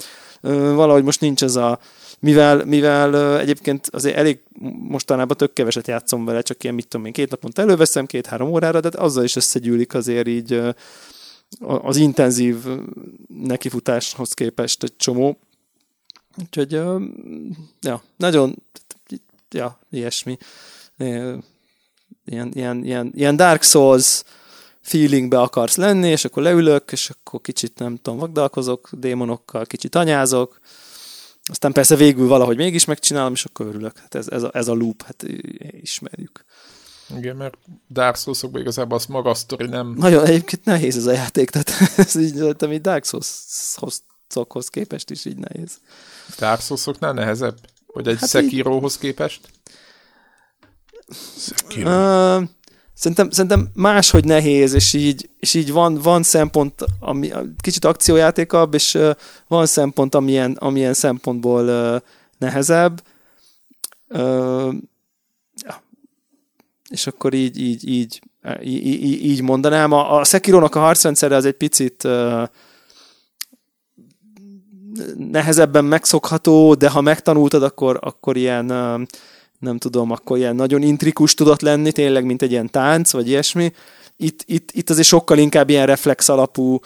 valahogy 0.76 1.04
most 1.04 1.22
nincs 1.22 1.44
ez 1.44 1.56
a, 1.56 1.80
mivel, 2.20 2.66
mivel 2.66 3.40
egyébként 3.40 3.88
azért 3.92 4.18
elég 4.18 4.40
mostanában 4.88 5.38
tök 5.38 5.54
keveset 5.54 5.88
játszom 5.88 6.26
vele, 6.26 6.42
csak 6.42 6.64
ilyen 6.64 6.76
mit 6.76 6.88
tudom 6.88 7.06
én, 7.06 7.14
két 7.14 7.30
naponta 7.30 7.62
előveszem, 7.62 8.06
két-három 8.06 8.50
órára, 8.50 8.80
de 8.80 8.90
azzal 8.92 9.24
is 9.24 9.36
összegyűlik 9.36 9.94
azért 9.94 10.28
így 10.28 10.62
az 11.60 11.98
intenzív 11.98 12.56
nekifutáshoz 13.44 14.34
képest 14.34 14.84
egy 14.84 14.96
csomó. 14.98 15.38
Úgyhogy, 16.38 16.72
ja, 17.82 18.04
nagyon, 18.18 18.64
ja, 19.50 19.80
ilyesmi. 19.90 20.38
Ilyen, 20.98 22.52
ilyen, 22.54 22.84
ilyen, 22.84 23.12
ilyen 23.16 23.36
Dark 23.36 23.64
Souls 23.64 24.24
feelingbe 24.82 25.42
akarsz 25.42 25.76
lenni, 25.76 26.10
és 26.10 26.26
akkor 26.26 26.44
leülök, 26.44 26.92
és 26.92 27.10
akkor 27.10 27.42
kicsit, 27.42 27.80
nem 27.80 27.96
tudom, 27.96 28.20
vagdalkozok 28.20 28.90
démonokkal, 28.92 29.66
kicsit 29.66 29.96
anyázok, 29.96 30.60
aztán 31.48 31.72
persze 31.72 31.96
végül 31.96 32.28
valahogy 32.28 32.58
mégis 32.58 32.86
megcsinálom, 32.86 33.34
és 33.34 33.46
akkor 33.46 33.66
örülök. 33.66 33.98
Hát 33.98 34.16
ez, 34.16 34.28
ez, 34.28 34.44
a, 34.44 34.50
ez 34.54 34.68
a 34.68 34.74
loop, 34.74 35.02
hát 35.02 35.26
ismerjük. 35.82 36.46
Igen, 37.18 37.36
mert 37.36 37.58
Dark 37.90 38.16
Souls-okban 38.16 38.62
igazából 38.62 38.98
az 38.98 39.06
maga 39.06 39.30
a 39.30 39.34
sztori 39.34 39.68
nem... 39.68 39.94
Nagyon 39.98 40.26
egyébként 40.26 40.66
nehéz 40.66 40.98
ez 40.98 41.06
a 41.06 41.12
játék, 41.12 41.50
tehát 41.50 41.72
ez 41.98 42.16
így, 42.16 42.56
ami 42.60 42.78
Dark 42.78 43.06
Souls-hoz 43.06 44.68
képest 44.68 45.10
is 45.10 45.26
így 45.26 45.38
nehéz. 45.38 45.78
Dark 46.38 46.62
Souls-oknál 46.62 47.14
nehezebb? 47.14 47.58
Vagy 47.86 48.08
egy 48.08 48.20
hát 48.20 48.30
Sekirohoz 48.30 48.94
így... 48.94 49.00
képest? 49.00 49.40
Sekiro. 51.38 51.90
Uh, 51.90 52.44
szerintem, 52.94 53.30
szerintem 53.30 53.70
máshogy 53.74 54.26
nehéz, 54.26 54.74
és 54.74 54.94
így, 54.94 55.30
és 55.40 55.54
így 55.54 55.72
van, 55.72 55.96
van 55.96 56.24
szempont, 56.24 56.86
ami 57.00 57.32
kicsit 57.62 57.86
akciójátékabb, 57.86 58.74
és 58.74 58.94
uh, 58.94 59.12
van 59.48 59.66
szempont, 59.66 60.16
amilyen, 60.16 60.52
amilyen 60.52 60.94
szempontból 60.94 61.68
uh, 61.68 62.02
nehezebb. 62.38 63.04
Uh, 64.10 64.74
ja. 65.64 65.84
És 66.90 67.08
akkor 67.08 67.34
így, 67.34 67.60
így, 67.60 67.88
így, 67.88 68.22
így, 68.62 69.26
így, 69.26 69.42
mondanám. 69.42 69.92
A, 69.92 70.20
a 70.20 70.24
Sekironak 70.24 70.76
a 70.76 70.80
harcrendszere 70.80 71.36
az 71.36 71.46
egy 71.46 71.58
picit 71.58 72.04
uh, 72.04 72.44
nehezebben 75.32 75.86
megszokható, 75.86 76.74
de 76.74 76.90
ha 76.90 77.02
megtanultad, 77.02 77.64
akkor, 77.64 78.00
akkor 78.02 78.38
ilyen 78.38 78.66
nem 79.60 79.78
tudom, 79.78 80.12
akkor 80.12 80.38
ilyen 80.38 80.56
nagyon 80.56 80.82
intrikus 80.82 81.34
tudott 81.34 81.62
lenni, 81.62 81.92
tényleg, 81.92 82.26
mint 82.26 82.42
egy 82.42 82.52
ilyen 82.52 82.70
tánc, 82.70 83.12
vagy 83.12 83.28
ilyesmi. 83.28 83.74
Itt, 84.18 84.44
itt, 84.46 84.70
itt 84.72 84.90
azért 84.90 85.08
sokkal 85.08 85.38
inkább 85.38 85.70
ilyen 85.70 85.86
reflex 85.86 86.30
alapú, 86.30 86.80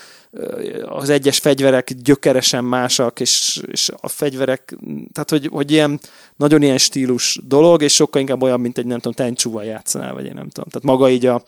az 0.86 1.10
egyes 1.10 1.40
fegyverek 1.40 1.94
gyökeresen 1.94 2.64
másak, 2.64 3.20
és, 3.20 3.62
és 3.66 3.90
a 4.00 4.08
fegyverek, 4.08 4.78
tehát 5.12 5.30
hogy, 5.30 5.48
hogy 5.52 5.72
ilyen, 5.72 6.00
nagyon 6.36 6.62
ilyen 6.62 6.78
stílus 6.78 7.40
dolog, 7.44 7.82
és 7.82 7.94
sokkal 7.94 8.22
inkább 8.22 8.42
olyan, 8.42 8.60
mint 8.60 8.78
egy 8.78 8.86
nem 8.86 9.00
tudom, 9.00 9.14
tencsúval 9.14 9.64
játszanál, 9.64 10.14
vagy 10.14 10.26
én 10.26 10.34
nem 10.34 10.50
tudom. 10.50 10.70
Tehát 10.70 10.88
maga 10.88 11.10
így 11.10 11.26
a 11.26 11.44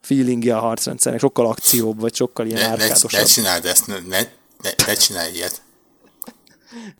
feelingje 0.00 0.56
a 0.56 0.60
harcrendszernek 0.60 1.20
sokkal 1.20 1.46
akcióbb, 1.46 2.00
vagy 2.00 2.14
sokkal 2.14 2.46
ilyen 2.46 2.60
ne, 2.60 2.66
árkádosabb. 2.66 3.10
Ne, 3.10 3.18
ne 3.18 3.24
csináld 3.24 3.64
ezt, 3.64 3.86
ne, 3.86 3.94
ne, 4.08 4.20
ne 4.86 4.94
csinálj 4.94 5.32
ilyet. 5.34 5.62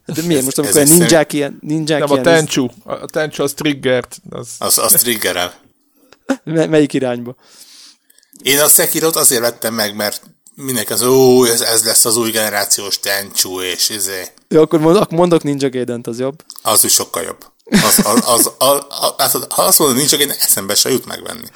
De 0.06 0.22
miért 0.22 0.44
most, 0.44 0.58
amikor 0.58 0.80
ez 0.80 0.88
ninják 0.88 1.32
ilyen... 1.32 1.58
Ninják 1.60 2.00
nem, 2.00 2.08
ilyen, 2.08 2.20
a 2.20 2.22
tencsú. 2.22 2.70
A 2.84 3.06
tencsú 3.06 3.42
az 3.42 3.52
triggert. 3.52 4.20
Az, 4.30 4.48
az, 4.58 4.78
az 4.78 4.92
triggerel. 4.92 5.54
Melyik 6.44 6.92
irányba? 6.92 7.36
Én 8.42 8.58
a 8.58 8.68
Sekirot 8.68 9.16
azért 9.16 9.40
vettem 9.40 9.74
meg, 9.74 9.94
mert 9.96 10.22
mindenki 10.54 10.92
az, 10.92 11.02
ó, 11.02 11.44
ez, 11.44 11.60
ez 11.60 11.84
lesz 11.84 12.04
az 12.04 12.16
új 12.16 12.30
generációs 12.30 13.00
tencsú, 13.00 13.60
és 13.60 13.88
izé. 13.88 14.26
Jó, 14.48 14.60
akkor 14.60 14.80
mondok, 14.80 15.10
mondok 15.10 15.42
Ninja 15.42 15.68
gaiden 15.68 16.00
az 16.04 16.18
jobb. 16.18 16.44
Az 16.62 16.84
is 16.84 16.92
sokkal 16.92 17.22
jobb. 17.22 17.44
Az, 17.64 18.00
az, 18.04 18.22
az, 18.26 18.52
az, 18.58 18.84
az, 19.16 19.34
az, 19.34 19.46
ha 19.48 19.62
azt 19.62 19.78
mondod, 19.78 19.96
nincs 19.96 20.12
én 20.12 20.30
eszembe 20.30 20.74
se 20.74 20.90
jut 20.90 21.06
megvenni. 21.06 21.46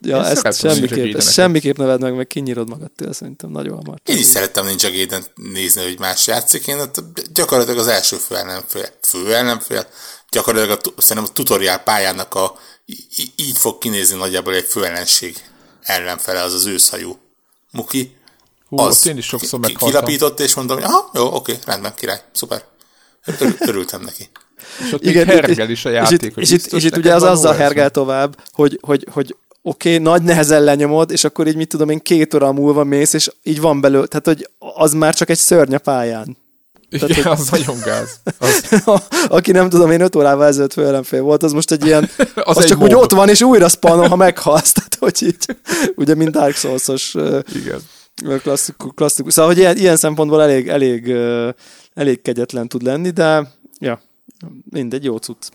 Ja, 0.00 0.24
ezt, 0.26 0.44
ezt 0.44 0.60
semmiképp, 0.60 1.14
ezt 1.14 1.32
semmiképp 1.32 1.76
neved 1.76 2.00
meg, 2.00 2.14
meg 2.14 2.26
kinyírod 2.26 2.68
magadtól, 2.68 3.12
szerintem 3.12 3.50
nagyon 3.50 3.76
hamar. 3.76 4.00
Én 4.04 4.16
is 4.16 4.24
szerettem 4.24 4.64
Ninja 4.64 4.90
Gaiden 4.90 5.24
nézni, 5.34 5.82
hogy 5.82 5.98
más 5.98 6.26
játszik. 6.26 6.66
Én 6.66 6.90
gyakorlatilag 7.32 7.78
az 7.78 7.86
első 7.86 8.16
fő 8.16 8.36
ellenfél, 8.36 8.88
fő 9.02 9.34
ellenfél, 9.34 9.86
gyakorlatilag 10.30 10.78
a, 10.84 11.00
szerintem 11.00 11.32
a 11.32 11.34
tutoriál 11.34 11.82
pályának 11.82 12.34
a, 12.34 12.58
így 13.36 13.56
fog 13.56 13.78
kinézni 13.78 14.16
nagyjából 14.16 14.54
egy 14.54 14.66
főellenség 14.68 15.36
ellenfele, 15.82 16.42
az 16.42 16.54
az 16.54 16.66
őszhajú 16.66 17.18
Muki. 17.70 18.16
Hú, 18.68 18.78
az 18.78 19.06
én 19.06 19.16
is 19.16 19.26
sokszor 19.26 19.60
ki, 19.60 19.74
kilapított, 19.74 20.40
és 20.40 20.54
mondom, 20.54 20.76
hogy 20.76 20.84
aha, 20.84 21.10
jó, 21.14 21.34
oké, 21.34 21.58
rendben, 21.64 21.94
király, 21.94 22.20
szuper. 22.32 22.64
Örültem 23.58 24.00
neki. 24.00 24.30
És 24.84 24.92
ott 24.92 25.04
Igen, 25.04 25.26
hergel 25.26 25.70
is 25.70 25.84
a 25.84 25.88
játék. 25.90 26.32
És 26.36 26.50
itt, 26.50 26.56
és 26.56 26.66
itt, 26.66 26.72
és 26.72 26.84
itt 26.84 26.96
ugye 26.96 27.14
az 27.14 27.22
azzal 27.22 27.54
hergel 27.54 27.90
tovább, 27.90 28.36
hogy, 28.52 28.78
hogy, 28.82 29.06
hogy 29.10 29.36
oké, 29.62 29.92
okay, 29.92 30.02
nagy 30.02 30.22
nehezen 30.22 30.62
lenyomod, 30.62 31.10
és 31.10 31.24
akkor 31.24 31.46
így 31.46 31.56
mit 31.56 31.68
tudom 31.68 31.88
én, 31.88 31.98
két 31.98 32.34
óra 32.34 32.52
múlva 32.52 32.84
mész, 32.84 33.12
és 33.12 33.30
így 33.42 33.60
van 33.60 33.80
belőle, 33.80 34.06
tehát 34.06 34.26
hogy 34.26 34.48
az 34.58 34.92
már 34.92 35.14
csak 35.14 35.30
egy 35.30 35.38
szörny 35.38 35.74
a 35.74 35.78
pályán. 35.78 36.36
Tehát, 36.90 37.08
Igen, 37.08 37.24
hogy... 37.24 37.32
az 37.40 37.48
nagyon 37.48 37.76
gáz. 37.84 38.20
Az... 38.38 38.80
Aki 39.28 39.52
nem 39.52 39.68
tudom, 39.68 39.90
én 39.90 40.00
öt 40.00 40.16
órával 40.16 40.46
ezelőtt 40.46 40.72
főellenfél 40.72 41.22
volt, 41.22 41.42
az 41.42 41.52
most 41.52 41.70
egy 41.70 41.86
ilyen, 41.86 42.10
az, 42.34 42.56
az 42.56 42.62
egy 42.62 42.68
csak 42.68 42.78
mob. 42.78 42.88
úgy 42.88 42.94
ott 42.94 43.12
van, 43.12 43.28
és 43.28 43.42
újra 43.42 43.68
spanom, 43.68 44.08
ha 44.08 44.16
meghalsz. 44.16 44.72
Tehát, 44.76 44.96
hogy 44.98 45.22
így, 45.22 45.56
ugye, 45.94 46.14
mint 46.14 46.30
Dark 46.30 46.54
Souls-os 46.54 47.14
Igen. 47.54 47.80
klasszikus, 48.42 48.90
klasszikus. 48.94 49.32
Szóval, 49.32 49.50
hogy 49.50 49.60
ilyen, 49.60 49.76
ilyen 49.76 49.96
szempontból 49.96 50.42
elég, 50.42 50.68
elég, 50.68 51.14
elég 51.94 52.22
kegyetlen 52.22 52.68
tud 52.68 52.82
lenni, 52.82 53.10
de 53.10 53.52
ja, 53.78 54.00
mindegy, 54.70 55.04
jó 55.04 55.16
cucc. 55.16 55.48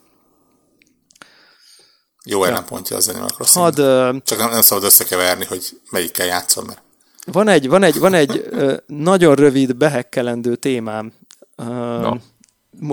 Jó 2.25 2.43
ellenpontja 2.43 2.95
az 2.95 3.07
Animal 3.07 3.27
Crossing. 3.27 3.63
Had, 3.63 3.75
Csak 4.23 4.37
nem, 4.37 4.49
nem 4.49 4.61
szabad 4.61 4.83
összekeverni, 4.83 5.45
hogy 5.45 5.81
melyikkel 5.91 6.25
játszom, 6.25 6.65
mert... 6.65 6.81
Van 7.25 7.47
egy, 7.47 7.67
van 7.67 7.83
egy, 7.83 7.99
van 7.99 8.13
egy 8.13 8.49
nagyon 8.85 9.35
rövid 9.35 9.75
behekkelendő 9.75 10.55
témám 10.55 11.13
uh, 11.57 11.67
no. 11.67 12.15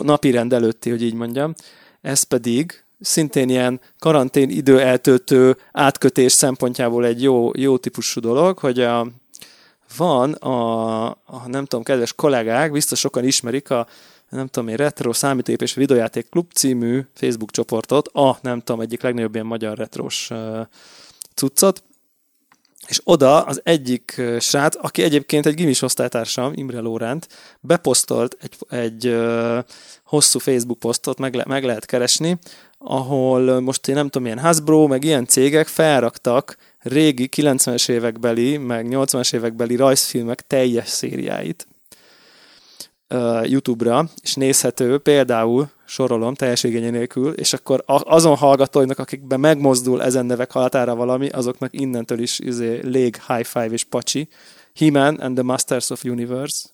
napi 0.03 0.31
rend 0.31 0.53
előtti, 0.53 0.91
hogy 0.91 1.03
így 1.03 1.15
mondjam. 1.15 1.55
Ez 2.01 2.23
pedig 2.23 2.85
szintén 3.01 3.49
ilyen 3.49 3.81
karantén 3.99 4.51
idő 4.51 4.81
eltöltő 4.81 5.57
átkötés 5.73 6.33
szempontjából 6.33 7.05
egy 7.05 7.23
jó, 7.23 7.51
jó 7.55 7.79
típusú 7.79 8.21
dolog, 8.21 8.59
hogy 8.59 8.81
a, 8.81 9.07
van 9.97 10.33
a, 10.33 11.07
a, 11.09 11.43
nem 11.47 11.65
tudom, 11.65 11.85
kedves 11.85 12.13
kollégák, 12.13 12.73
biztos 12.73 12.99
sokan 12.99 13.25
ismerik 13.25 13.71
a 13.71 13.87
nem 14.31 14.47
tudom 14.47 14.69
én, 14.69 14.77
Retro 14.77 15.13
Számítógép 15.13 15.63
és 15.63 15.75
Videojáték 15.75 16.29
Klub 16.29 16.53
című 16.53 17.01
Facebook 17.15 17.51
csoportot, 17.51 18.09
a 18.09 18.39
nem 18.43 18.61
tudom, 18.61 18.81
egyik 18.81 19.03
legnagyobb 19.03 19.35
ilyen 19.35 19.47
magyar 19.47 19.77
retros 19.77 20.31
cuccot, 21.35 21.83
és 22.87 23.01
oda 23.05 23.43
az 23.43 23.61
egyik 23.65 24.23
srác, 24.39 24.85
aki 24.85 25.03
egyébként 25.03 25.47
egy 25.47 25.55
gimis 25.55 25.83
osztálytársam, 25.83 26.53
Imre 26.55 26.81
Lóránt, 26.81 27.29
beposztolt 27.61 28.37
egy, 28.41 28.79
egy 28.79 29.17
hosszú 30.05 30.39
Facebook 30.39 30.79
posztot, 30.79 31.19
meg, 31.19 31.35
le, 31.35 31.45
meg 31.47 31.65
lehet 31.65 31.85
keresni, 31.85 32.39
ahol 32.79 33.61
most 33.61 33.89
én 33.89 33.95
nem 33.95 34.09
tudom, 34.09 34.27
ilyen 34.27 34.39
Hasbro, 34.39 34.87
meg 34.87 35.05
ilyen 35.05 35.27
cégek 35.27 35.67
felraktak 35.67 36.57
régi 36.79 37.29
90-es 37.37 37.89
évekbeli, 37.89 38.57
meg 38.57 38.87
80-as 38.91 39.35
évekbeli 39.35 39.77
rajzfilmek 39.77 40.41
teljes 40.41 40.89
szériáit 40.89 41.67
YouTube-ra, 43.43 44.09
és 44.23 44.35
nézhető 44.35 44.99
például, 44.99 45.69
sorolom 45.87 46.35
teljes 46.35 46.63
igénye 46.63 46.91
nélkül, 46.91 47.33
és 47.33 47.53
akkor 47.53 47.83
azon 47.87 48.37
hallgatóinak, 48.37 48.99
akikben 48.99 49.41
megmozdul 49.41 50.03
ezen 50.03 50.27
nevek 50.27 50.51
halatára 50.51 50.95
valami, 50.95 51.29
azoknak 51.29 51.81
innentől 51.81 52.19
is 52.19 52.39
izé, 52.39 52.81
lég, 52.83 53.21
high 53.27 53.45
five 53.45 53.71
és 53.71 53.85
pacsi. 53.85 54.29
He-Man 54.75 55.15
and 55.15 55.35
the 55.35 55.45
Masters 55.45 55.91
of 55.91 56.05
Universe, 56.05 56.69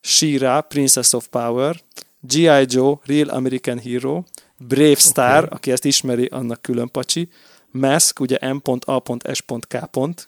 She-Ra, 0.00 0.60
Princess 0.60 1.12
of 1.12 1.26
Power, 1.26 1.80
G.I. 2.20 2.64
Joe, 2.68 2.98
Real 3.04 3.28
American 3.28 3.78
Hero, 3.78 4.22
Brave 4.58 4.94
Star, 4.94 5.44
okay. 5.44 5.48
aki 5.50 5.70
ezt 5.70 5.84
ismeri, 5.84 6.24
annak 6.24 6.62
külön 6.62 6.90
pacsi, 6.90 7.28
Mask, 7.72 8.20
ugye 8.20 8.38
M.A.S.K. 8.52 9.78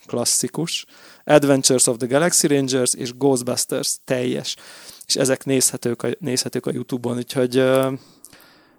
klasszikus, 0.05 0.85
Adventures 1.25 1.87
of 1.87 1.97
the 1.97 2.07
Galaxy 2.07 2.47
Rangers 2.47 2.93
és 2.93 3.17
Ghostbusters 3.17 3.95
teljes 4.05 4.55
és 5.07 5.15
ezek 5.15 5.45
nézhetők 5.45 6.03
a, 6.03 6.07
nézhetők 6.19 6.65
a 6.65 6.71
YouTube-on, 6.71 7.17
úgyhogy 7.17 7.55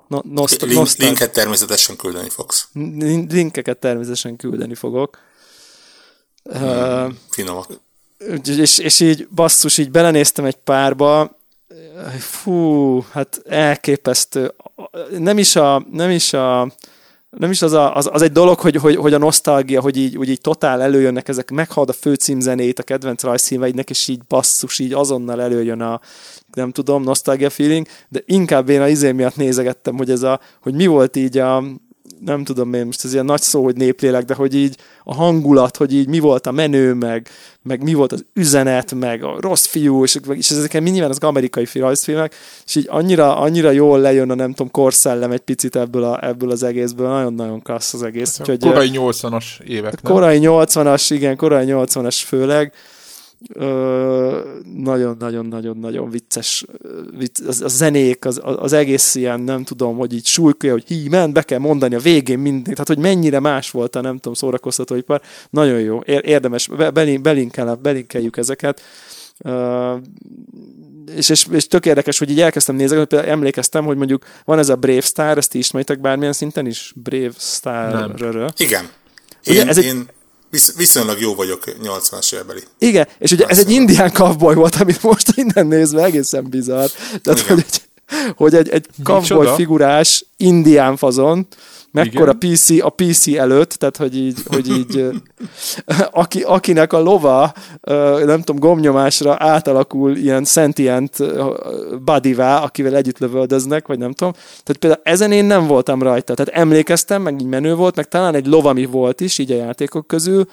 no, 0.09 0.21
nost- 0.23 0.63
Link, 0.63 0.75
nostal- 0.75 1.07
linket 1.07 1.33
természetesen 1.33 1.97
küldeni 1.97 2.29
fogsz. 2.29 2.69
Linkeket 3.29 3.79
természetesen 3.79 4.37
küldeni 4.37 4.75
fogok. 4.75 5.19
Hmm, 6.43 6.63
uh, 6.63 7.13
finomak. 7.31 7.69
És, 8.45 8.79
és 8.79 9.01
így 9.01 9.29
basszus, 9.29 9.79
így 9.79 9.91
belenéztem 9.91 10.45
egy 10.45 10.57
párba, 10.57 11.39
fú, 12.19 13.01
hát 13.11 13.43
elképesztő. 13.49 14.55
Nem 15.11 15.39
is 15.39 15.57
a, 15.57 15.87
nem 15.91 16.11
is 16.11 16.33
a 16.33 16.73
nem 17.39 17.51
is 17.51 17.63
az, 17.63 17.73
a, 17.73 17.97
az, 17.97 18.09
az 18.13 18.23
egy 18.23 18.33
dolog, 18.33 18.59
hogy, 18.59 18.77
hogy, 18.77 18.97
hogy 18.97 19.15
a 19.15 19.19
nosztalgia, 19.19 19.81
hogy 19.81 19.97
így, 19.97 20.15
hogy 20.15 20.29
így 20.29 20.41
totál 20.41 20.83
előjönnek 20.83 21.29
ezek, 21.29 21.51
meghallod 21.51 21.89
a 21.89 21.93
főcímzenét 21.93 22.79
a 22.79 22.83
kedvenc 22.83 23.23
rajzszíneidnek, 23.23 23.91
és 23.91 24.09
így 24.09 24.21
basszus, 24.29 24.79
így 24.79 24.93
azonnal 24.93 25.43
előjön 25.43 25.81
a, 25.81 26.01
nem 26.53 26.71
tudom, 26.71 27.03
nostalgia 27.03 27.51
feeling, 27.51 27.87
de 28.09 28.23
inkább 28.27 28.69
én 28.69 28.81
a 28.81 28.89
izé 28.89 29.13
miatt 29.13 29.37
nézegettem, 29.37 29.97
hogy 29.97 30.11
ez 30.11 30.23
a, 30.23 30.41
hogy 30.61 30.75
mi 30.75 30.87
volt 30.87 31.17
így 31.17 31.39
a, 31.39 31.65
nem 32.25 32.45
tudom 32.45 32.75
én, 32.75 32.85
most 32.85 33.05
ez 33.05 33.13
ilyen 33.13 33.25
nagy 33.25 33.41
szó, 33.41 33.65
hogy 33.65 33.77
néplélek, 33.77 34.25
de 34.25 34.35
hogy 34.35 34.55
így 34.55 34.77
a 35.05 35.15
hangulat, 35.15 35.77
hogy 35.77 35.95
így 35.95 36.09
mi 36.09 36.19
volt 36.19 36.47
a 36.47 36.51
menő, 36.51 36.95
meg, 36.95 37.29
meg 37.63 37.83
mi 37.83 37.95
volt 37.95 38.13
az 38.13 38.25
üzenet, 38.35 38.95
meg 38.95 39.25
a 39.25 39.37
rossz 39.41 39.67
fiú, 39.67 40.03
és, 40.03 40.19
és 40.33 40.51
ezeken 40.51 40.83
nyilván 40.83 41.11
az 41.11 41.19
amerikai 41.19 41.67
rajzfilmek, 41.75 42.35
és 42.67 42.75
így 42.75 42.87
annyira, 42.91 43.37
annyira 43.37 43.71
jól 43.71 43.99
lejön 43.99 44.31
a 44.31 44.35
nem 44.35 44.53
tudom, 44.53 44.71
korszellem 44.71 45.31
egy 45.31 45.41
picit 45.41 45.77
ebből, 45.77 46.05
a, 46.05 46.27
ebből 46.27 46.51
az 46.51 46.63
egészből, 46.63 47.09
nagyon-nagyon 47.09 47.63
klassz 47.63 47.95
az 47.95 48.03
egész. 48.03 48.39
Hát, 48.39 48.49
Úgyhogy, 48.49 48.71
korai 48.71 48.91
80-as 48.93 49.61
évek? 49.61 49.99
Korai 50.03 50.39
80-as, 50.43 51.07
igen, 51.09 51.37
korai 51.37 51.67
80-as 51.69 52.23
főleg, 52.25 52.73
nagyon-nagyon-nagyon-nagyon 54.75 56.11
vicces 56.11 56.65
vicc, 57.19 57.41
az, 57.47 57.63
a 57.63 57.69
zenék, 57.69 58.25
az, 58.25 58.41
az 58.43 58.73
egész 58.73 59.15
ilyen, 59.15 59.41
nem 59.41 59.65
tudom, 59.65 59.97
hogy 59.97 60.13
így 60.13 60.27
súlykolja, 60.27 60.75
hogy 60.75 60.85
hí, 60.87 61.09
ment, 61.09 61.33
be 61.33 61.43
kell 61.43 61.59
mondani 61.59 61.95
a 61.95 61.99
végén 61.99 62.39
mindent, 62.39 62.65
tehát 62.65 62.87
hogy 62.87 62.99
mennyire 62.99 63.41
más 63.41 63.71
volt 63.71 63.97
a, 63.97 64.01
nem 64.01 64.15
tudom, 64.15 64.35
szórakoztatóipar. 64.35 65.21
Nagyon 65.51 65.81
jó, 65.81 66.01
érdemes, 66.05 66.69
belinkel, 67.23 67.75
belinkeljük 67.75 68.37
ezeket. 68.37 68.81
Uh, 69.39 70.01
és, 71.17 71.29
és, 71.29 71.47
és 71.51 71.67
tök 71.67 71.87
érdekes, 71.87 72.19
hogy 72.19 72.31
így 72.31 72.41
elkezdtem 72.41 72.77
nézni, 72.77 72.97
hogy 72.97 73.07
például 73.07 73.31
emlékeztem, 73.31 73.85
hogy 73.85 73.97
mondjuk 73.97 74.25
van 74.45 74.59
ez 74.59 74.69
a 74.69 74.77
Brave 74.77 75.01
Star, 75.01 75.39
ezt 75.39 75.55
ismeritek 75.55 76.01
bármilyen 76.01 76.33
szinten 76.33 76.67
is? 76.67 76.93
Brave 76.97 77.33
Star. 77.39 78.15
Igen. 78.57 78.89
Ugye, 79.47 79.61
én, 79.61 79.69
ez 79.69 79.79
egy, 79.79 79.85
én 79.85 80.09
Visz, 80.51 80.77
viszonylag 80.77 81.21
jó 81.21 81.35
vagyok 81.35 81.63
80-as 81.83 82.35
évbeli. 82.35 82.61
Igen, 82.79 83.09
és 83.19 83.31
ugye 83.31 83.47
ez 83.47 83.59
egy 83.59 83.71
indián 83.71 84.13
cowboy 84.13 84.55
volt, 84.55 84.75
amit 84.75 85.03
most 85.03 85.29
innen 85.35 85.67
nézve 85.67 86.05
egészen 86.05 86.51
bizarr. 86.51 86.89
Tehát, 87.23 87.41
hogy 87.41 87.59
egy, 87.59 87.83
hogy 88.37 88.55
egy, 88.55 88.69
egy 88.69 88.87
cowboy 89.03 89.47
figurás 89.55 90.25
indián 90.37 90.97
fazon, 90.97 91.47
mekkora 92.05 92.33
PC 92.33 92.71
a 92.81 92.91
PC 92.91 93.27
előtt, 93.27 93.71
tehát 93.71 93.97
hogy 93.97 94.17
így, 94.17 94.39
hogy 94.47 94.69
így 94.69 95.05
aki, 96.11 96.43
akinek 96.43 96.93
a 96.93 96.99
lova, 97.01 97.53
nem 98.25 98.43
tudom, 98.43 98.59
gomnyomásra 98.59 99.37
átalakul 99.39 100.17
ilyen 100.17 100.45
sentient 100.45 101.17
bodyvá, 102.05 102.59
akivel 102.59 102.97
együtt 102.97 103.19
lövöldöznek, 103.19 103.87
vagy 103.87 103.99
nem 103.99 104.13
tudom. 104.13 104.33
Tehát 104.33 104.77
például 104.81 105.03
ezen 105.05 105.33
én 105.33 105.45
nem 105.45 105.67
voltam 105.67 106.03
rajta. 106.03 106.35
Tehát 106.35 106.61
emlékeztem, 106.61 107.23
meg 107.23 107.41
így 107.41 107.47
menő 107.47 107.75
volt, 107.75 107.97
meg 107.97 108.09
talán 108.09 108.35
egy 108.35 108.47
lovami 108.47 108.85
volt 108.85 109.21
is, 109.21 109.39
így 109.39 109.53
a 109.53 109.57
játékok 109.57 110.07
közül, 110.07 110.47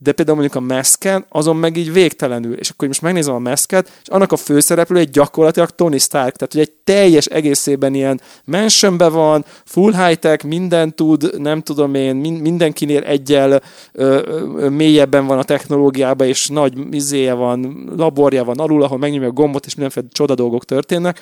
de 0.00 0.12
például 0.12 0.38
mondjuk 0.38 0.62
a 0.62 0.66
meszken, 0.66 1.26
azon 1.28 1.56
meg 1.56 1.76
így 1.76 1.92
végtelenül. 1.92 2.54
És 2.54 2.70
akkor 2.70 2.88
most 2.88 3.02
megnézem 3.02 3.34
a 3.34 3.38
meszket, 3.38 3.92
és 4.02 4.08
annak 4.08 4.32
a 4.32 4.36
főszereplő 4.36 4.98
egy 4.98 5.10
gyakorlatilag 5.10 5.70
Tony 5.70 5.98
Stark, 5.98 6.36
tehát 6.36 6.52
hogy 6.52 6.60
egy 6.60 6.72
teljes 6.84 7.26
egészében 7.26 7.94
ilyen 7.94 8.20
mansionbe 8.44 9.08
van, 9.08 9.44
full 9.64 10.06
high-tech, 10.06 10.44
minden 10.44 10.94
tud, 10.94 11.40
nem 11.40 11.62
tudom 11.62 11.94
én, 11.94 12.16
mindenkinél 12.16 13.02
egyel 13.02 13.62
ö, 13.92 14.22
ö, 14.56 14.68
mélyebben 14.68 15.26
van 15.26 15.38
a 15.38 15.44
technológiában, 15.44 16.26
és 16.26 16.48
nagy 16.48 16.94
izéje 16.94 17.32
van, 17.32 17.90
laborja 17.96 18.44
van 18.44 18.58
alul, 18.58 18.82
ahol 18.82 18.98
megnyomja 18.98 19.28
a 19.28 19.32
gombot, 19.32 19.66
és 19.66 19.74
mindenféle 19.74 20.06
csoda 20.12 20.34
dolgok 20.34 20.64
történnek. 20.64 21.20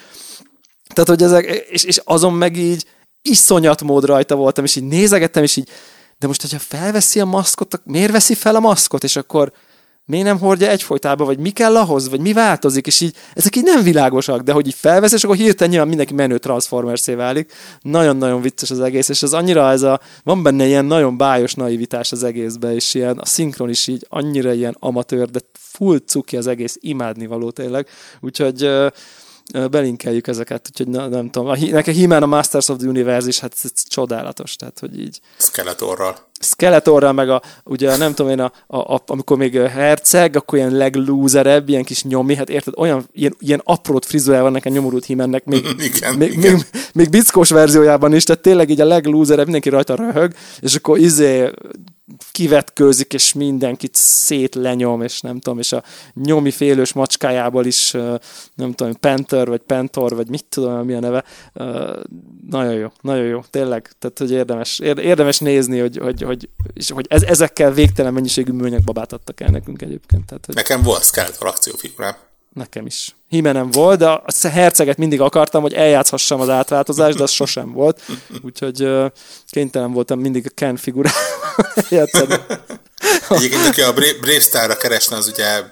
Tehát, 0.94 1.08
hogy 1.08 1.22
ezek, 1.22 1.66
és, 1.70 1.84
és 1.84 2.00
azon 2.04 2.32
meg 2.32 2.56
így 2.56 2.84
iszonyat 3.22 3.82
mód 3.82 4.04
rajta 4.04 4.34
voltam, 4.34 4.64
és 4.64 4.76
így 4.76 4.84
nézegettem, 4.84 5.42
és 5.42 5.56
így 5.56 5.68
de 6.18 6.26
most, 6.26 6.40
hogyha 6.40 6.58
felveszi 6.58 7.20
a 7.20 7.24
maszkot, 7.24 7.80
miért 7.84 8.12
veszi 8.12 8.34
fel 8.34 8.54
a 8.54 8.60
maszkot, 8.60 9.04
és 9.04 9.16
akkor 9.16 9.52
miért 10.06 10.26
nem 10.26 10.38
hordja 10.38 10.68
egyfolytában, 10.68 11.26
vagy 11.26 11.38
mi 11.38 11.50
kell 11.50 11.76
ahhoz, 11.76 12.08
vagy 12.08 12.20
mi 12.20 12.32
változik, 12.32 12.86
és 12.86 13.00
így, 13.00 13.16
ezek 13.34 13.56
így 13.56 13.62
nem 13.62 13.82
világosak, 13.82 14.40
de 14.40 14.52
hogy 14.52 14.66
így 14.66 14.74
felvesz, 14.74 15.12
és 15.12 15.24
akkor 15.24 15.36
hirtelen 15.36 15.68
nyilván 15.70 15.88
mindenki 15.88 16.14
menő 16.14 16.38
transformers 16.38 17.06
válik. 17.06 17.52
Nagyon-nagyon 17.80 18.40
vicces 18.40 18.70
az 18.70 18.80
egész, 18.80 19.08
és 19.08 19.22
az 19.22 19.32
annyira 19.32 19.70
ez 19.70 19.82
a, 19.82 20.00
van 20.22 20.42
benne 20.42 20.66
ilyen 20.66 20.84
nagyon 20.84 21.16
bájos 21.16 21.54
naivitás 21.54 22.12
az 22.12 22.22
egészben, 22.22 22.72
és 22.72 22.94
ilyen, 22.94 23.18
a 23.18 23.24
szinkron 23.24 23.68
is 23.68 23.86
így 23.86 24.06
annyira 24.08 24.52
ilyen 24.52 24.76
amatőr, 24.78 25.30
de 25.30 25.40
full 25.52 25.98
cuki 25.98 26.36
az 26.36 26.46
egész, 26.46 26.76
imádni 26.80 27.26
való 27.26 27.50
tényleg. 27.50 27.86
Úgyhogy 28.20 28.68
belinkeljük 29.70 30.26
ezeket, 30.26 30.68
úgyhogy 30.70 30.88
na, 30.88 31.08
nem 31.08 31.30
tudom. 31.30 31.54
Nekem 31.70 31.94
He-Man 31.94 32.22
a 32.22 32.26
Masters 32.26 32.68
of 32.68 32.78
the 32.78 32.88
Universe 32.88 33.28
is, 33.28 33.38
hát 33.38 33.52
ez, 33.56 33.70
ez 33.74 33.88
csodálatos, 33.88 34.56
tehát 34.56 34.78
hogy 34.78 35.00
így. 35.00 35.20
Skeletorral. 35.38 36.16
Skeletorral, 36.40 37.12
meg 37.12 37.30
a, 37.30 37.42
ugye 37.64 37.96
nem 37.96 38.14
tudom 38.14 38.32
én, 38.32 38.40
a, 38.40 38.52
a, 38.66 38.94
a, 38.94 39.02
amikor 39.06 39.36
még 39.36 39.56
herceg, 39.56 40.36
akkor 40.36 40.58
ilyen 40.58 40.72
leglúzerebb, 40.72 41.68
ilyen 41.68 41.84
kis 41.84 42.04
nyomi, 42.04 42.34
hát 42.34 42.50
érted, 42.50 42.74
olyan, 42.76 43.08
ilyen, 43.12 43.36
ilyen 43.38 43.60
aprót 43.64 44.06
frizurál 44.06 44.42
van 44.42 44.52
nekem 44.52 44.72
nyomorult 44.72 45.04
himennek, 45.04 45.44
még, 45.44 45.66
igen, 45.94 46.14
még, 46.14 46.32
igen. 46.32 46.52
még, 46.52 46.64
még 46.92 47.10
bickós 47.10 47.50
verziójában 47.50 48.14
is, 48.14 48.24
tehát 48.24 48.42
tényleg 48.42 48.70
így 48.70 48.80
a 48.80 48.84
leglúzerebb, 48.84 49.44
mindenki 49.44 49.68
rajta 49.68 49.94
röhög, 49.94 50.32
és 50.60 50.74
akkor 50.74 50.98
izé 50.98 51.50
kivetkőzik, 52.32 53.12
és 53.12 53.32
mindenkit 53.32 53.94
szétlenyom, 53.94 55.02
és 55.02 55.20
nem 55.20 55.40
tudom, 55.40 55.58
és 55.58 55.72
a 55.72 55.82
nyomi 56.14 56.50
félős 56.50 56.92
macskájából 56.92 57.64
is, 57.64 57.90
nem 58.54 58.72
tudom, 58.72 58.94
Panther, 59.00 59.48
vagy 59.48 59.60
Pentor, 59.60 60.14
vagy 60.14 60.28
mit 60.28 60.44
tudom, 60.44 60.84
mi 60.84 60.94
a 60.94 61.00
neve. 61.00 61.24
Nagyon 62.50 62.74
jó, 62.74 62.88
nagyon 63.00 63.24
jó, 63.24 63.40
tényleg. 63.50 63.90
Tehát, 63.98 64.18
hogy 64.18 64.30
érdemes, 64.30 64.78
érdemes 64.78 65.38
nézni, 65.38 65.78
hogy, 65.78 65.96
hogy, 65.96 66.22
hogy, 66.22 66.48
és, 66.72 66.90
hogy 66.90 67.06
ez, 67.08 67.22
ezekkel 67.22 67.72
végtelen 67.72 68.12
mennyiségű 68.12 68.52
műanyagbabát 68.52 69.12
adtak 69.12 69.40
el 69.40 69.50
nekünk 69.50 69.82
egyébként. 69.82 70.26
Tehát, 70.26 70.46
hogy... 70.46 70.54
Nekem 70.54 70.82
volt 70.82 71.04
Skeletor 71.04 71.46
akciófigurám. 71.46 72.16
Nekem 72.56 72.86
is. 72.86 73.16
Himenem 73.28 73.70
volt, 73.70 73.98
de 73.98 74.08
a 74.08 74.24
herceget 74.42 74.96
mindig 74.96 75.20
akartam, 75.20 75.62
hogy 75.62 75.72
eljátszhassam 75.72 76.40
az 76.40 76.48
átváltozást, 76.48 77.16
de 77.16 77.22
az 77.22 77.30
sosem 77.30 77.72
volt. 77.72 78.02
Úgyhogy 78.42 78.88
kénytelen 79.50 79.92
voltam 79.92 80.20
mindig 80.20 80.46
a 80.46 80.50
Ken 80.54 80.76
figurával 80.76 81.20
játszani. 81.88 82.34
Egyébként, 83.28 83.66
aki 83.66 83.82
a 83.82 83.92
Brave 83.92 84.40
Star-ra 84.40 84.76
keresne, 84.76 85.16
az 85.16 85.28
ugye 85.28 85.62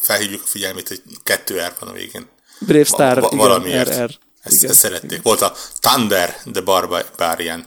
felhívjuk 0.00 0.42
a 0.44 0.46
figyelmét, 0.46 0.88
hogy 0.88 1.02
kettő 1.22 1.54
R 1.54 1.72
van 1.80 1.88
a 1.88 1.92
végén. 1.92 2.26
Brave 2.60 2.84
Star, 2.84 3.20
va- 3.20 3.34
valamiért. 3.34 3.86
igen, 3.88 4.06
RR. 4.06 4.10
Ezt, 4.42 4.56
igen, 4.56 4.70
ezt 4.70 4.78
szerették. 4.78 5.10
Igen. 5.10 5.22
Volt 5.22 5.40
a 5.40 5.54
Thunder 5.80 6.36
the 6.52 6.60
Barbarian, 6.60 7.64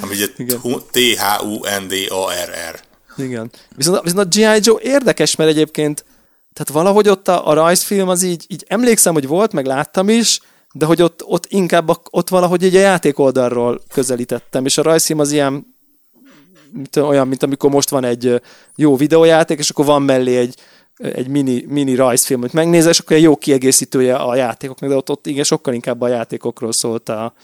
ami 0.00 0.14
ugye 0.14 0.26
T-H-U-N-D-A-R-R. 0.90 2.80
Igen. 3.16 3.50
Viszont, 3.76 4.02
viszont 4.02 4.20
a 4.20 4.28
G.I. 4.28 4.58
Joe 4.62 4.80
érdekes, 4.82 5.36
mert 5.36 5.50
egyébként 5.50 6.04
tehát 6.52 6.72
valahogy 6.72 7.08
ott 7.08 7.28
a, 7.28 7.48
a 7.48 7.52
rajzfilm 7.52 8.08
az 8.08 8.22
így, 8.22 8.44
így 8.48 8.64
emlékszem, 8.68 9.12
hogy 9.12 9.26
volt, 9.26 9.52
meg 9.52 9.66
láttam 9.66 10.08
is, 10.08 10.40
de 10.72 10.86
hogy 10.86 11.02
ott, 11.02 11.24
ott 11.24 11.46
inkább 11.48 11.88
a, 11.88 12.00
ott 12.10 12.28
valahogy 12.28 12.64
egy 12.64 12.76
a 12.76 12.80
játék 12.80 13.18
oldalról 13.18 13.80
közelítettem, 13.92 14.64
és 14.64 14.78
a 14.78 14.82
rajzfilm 14.82 15.18
az 15.18 15.32
ilyen 15.32 15.66
mint, 16.72 16.96
olyan, 16.96 17.28
mint 17.28 17.42
amikor 17.42 17.70
most 17.70 17.90
van 17.90 18.04
egy 18.04 18.40
jó 18.76 18.96
videójáték, 18.96 19.58
és 19.58 19.70
akkor 19.70 19.84
van 19.84 20.02
mellé 20.02 20.36
egy, 20.36 20.56
egy 20.96 21.28
mini, 21.28 21.64
mini 21.68 21.94
rajzfilm, 21.94 22.40
amit 22.40 22.52
megnézel, 22.52 22.90
és 22.90 22.98
akkor 22.98 23.16
egy 23.16 23.22
jó 23.22 23.36
kiegészítője 23.36 24.16
a 24.16 24.34
játékoknak, 24.34 24.90
de 24.90 24.96
ott, 24.96 25.10
ott 25.10 25.26
igen, 25.26 25.44
sokkal 25.44 25.74
inkább 25.74 26.00
a 26.00 26.08
játékokról 26.08 26.72
szólt 26.72 27.08
a, 27.08 27.34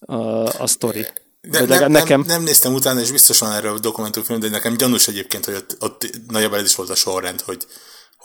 a, 0.00 0.16
a 0.42 0.66
sztori. 0.66 1.06
De 1.50 1.64
nem, 1.64 1.90
nekem... 1.90 2.20
nem, 2.20 2.28
nem, 2.28 2.42
néztem 2.42 2.74
utána, 2.74 3.00
és 3.00 3.10
biztos 3.10 3.38
van 3.38 3.52
erről 3.52 3.74
a 3.74 3.78
dokumentumfilm, 3.78 4.40
de 4.40 4.48
nekem 4.48 4.76
gyanús 4.76 5.08
egyébként, 5.08 5.44
hogy 5.44 5.54
ott, 5.54 5.76
ott 5.80 6.10
nagyjából 6.28 6.58
ez 6.58 6.64
is 6.64 6.74
volt 6.74 6.90
a 6.90 6.94
sorrend, 6.94 7.40
hogy, 7.40 7.66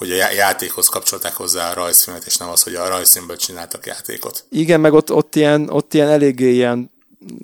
hogy 0.02 0.12
a 0.12 0.32
játékhoz 0.32 0.88
kapcsolták 0.88 1.34
hozzá 1.34 1.70
a 1.70 1.74
rajzfilmet, 1.74 2.26
és 2.26 2.38
nem 2.38 2.50
az, 2.50 2.64
hogy 2.64 2.76
a 2.76 2.88
rajzfilmből 2.88 3.38
csináltak 3.38 3.86
játékot. 3.86 4.46
Igen, 4.50 4.80
meg 4.80 4.94
ott, 4.94 5.12
ott, 5.12 5.36
ilyen, 5.36 5.70
ott 5.70 5.94
ilyen 5.94 6.08
eléggé 6.08 6.54
ilyen, 6.54 6.92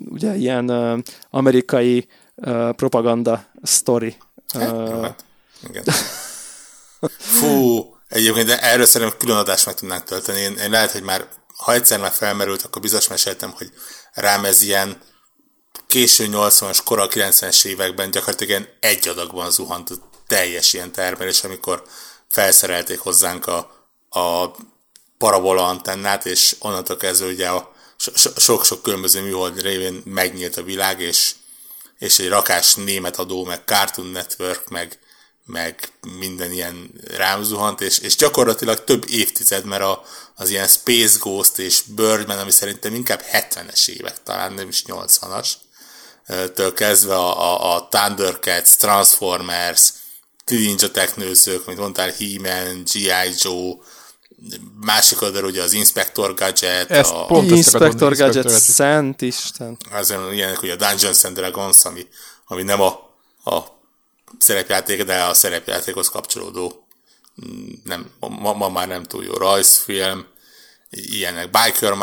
ugye, 0.08 0.34
ilyen 0.34 0.70
uh, 0.70 0.98
amerikai 1.30 2.08
uh, 2.34 2.70
propaganda 2.70 3.44
story. 3.62 4.16
Uh, 4.54 5.02
hát, 5.02 5.24
igen. 5.68 5.84
Fú, 7.38 7.84
egyébként 8.08 8.46
de 8.46 8.60
erről 8.60 8.86
szerintem 8.86 9.18
külön 9.18 9.36
adást 9.36 9.66
meg 9.66 9.74
tudnánk 9.74 10.04
tölteni. 10.04 10.40
Én, 10.40 10.56
én 10.56 10.70
lehet, 10.70 10.90
hogy 10.90 11.02
már 11.02 11.28
ha 11.56 11.72
egyszer 11.72 12.00
már 12.00 12.12
felmerült, 12.12 12.62
akkor 12.62 12.82
biztos 12.82 13.08
meséltem, 13.08 13.50
hogy 13.50 13.70
rám 14.12 14.44
ez 14.44 14.62
ilyen 14.62 15.00
késő 15.86 16.28
80-as, 16.30 16.78
kora 16.84 17.08
90-es 17.10 17.64
években 17.64 18.10
gyakorlatilag 18.10 18.50
ilyen 18.50 18.68
egy 18.80 19.08
adagban 19.08 19.50
zuhant 19.50 19.90
teljes 20.26 20.72
ilyen 20.72 20.92
termelés, 20.92 21.44
amikor 21.44 21.82
felszerelték 22.28 22.98
hozzánk 22.98 23.46
a, 23.46 23.86
a 24.10 24.56
parabola 25.18 25.66
antennát, 25.66 26.26
és 26.26 26.56
onnantól 26.58 26.96
kezdve 26.96 27.26
ugye 27.26 27.48
a 27.48 27.72
sok-sok 28.36 28.82
különböző 28.82 29.22
műhold 29.22 29.60
révén 29.60 30.02
megnyílt 30.04 30.56
a 30.56 30.62
világ, 30.62 31.00
és, 31.00 31.34
és 31.98 32.18
egy 32.18 32.28
rakás 32.28 32.74
német 32.74 33.18
adó, 33.18 33.44
meg 33.44 33.62
Cartoon 33.64 34.06
Network, 34.06 34.68
meg, 34.68 34.98
meg 35.44 35.92
minden 36.18 36.52
ilyen 36.52 36.90
rám 37.16 37.42
zuhant, 37.42 37.80
és, 37.80 37.98
és 37.98 38.16
gyakorlatilag 38.16 38.84
több 38.84 39.08
évtized, 39.08 39.64
mert 39.64 39.82
a, 39.82 40.02
az 40.34 40.50
ilyen 40.50 40.68
Space 40.68 41.16
Ghost 41.20 41.58
és 41.58 41.82
Birdman, 41.82 42.38
ami 42.38 42.50
szerintem 42.50 42.94
inkább 42.94 43.22
70-es 43.32 43.88
évek, 43.88 44.22
talán 44.22 44.52
nem 44.52 44.68
is 44.68 44.82
80-as, 44.86 45.48
től 46.54 46.74
kezdve 46.74 47.14
a, 47.14 47.40
a, 47.40 47.74
a 47.76 47.88
Thundercats, 47.88 48.76
Transformers, 48.76 49.92
Ninja 50.48 50.90
Technőzők, 50.90 51.66
mint 51.66 51.78
mondtál, 51.78 52.10
He-Man, 52.18 52.82
G.I. 52.92 53.34
Joe, 53.42 53.74
másik 54.80 55.22
oldal 55.22 55.44
ugye 55.44 55.62
az 55.62 55.72
Inspector 55.72 56.34
Gadget, 56.34 56.90
Ezt 56.90 57.12
a, 57.12 57.26
pont 57.26 57.50
Inspector 57.50 58.16
Gadget, 58.16 58.44
Gadget, 58.44 58.60
Szent 58.60 59.22
Isten. 59.22 59.76
Azért 59.90 60.32
ilyenek 60.32 60.62
ugye 60.62 60.72
a 60.72 60.76
Dungeons 60.76 61.24
and 61.24 61.36
Dragons, 61.36 61.84
ami, 61.84 62.06
ami 62.46 62.62
nem 62.62 62.80
a, 62.80 62.86
a 63.44 63.58
szerepjáték, 64.38 65.04
de 65.04 65.22
a 65.22 65.34
szerepjátékhoz 65.34 66.08
kapcsolódó 66.08 66.86
mm, 67.46 67.68
nem, 67.84 68.10
ma, 68.18 68.52
ma 68.52 68.68
már 68.68 68.88
nem 68.88 69.04
túl 69.04 69.24
jó 69.24 69.32
rajzfilm, 69.32 70.26
ilyenek, 70.90 71.50
Biker 71.50 71.94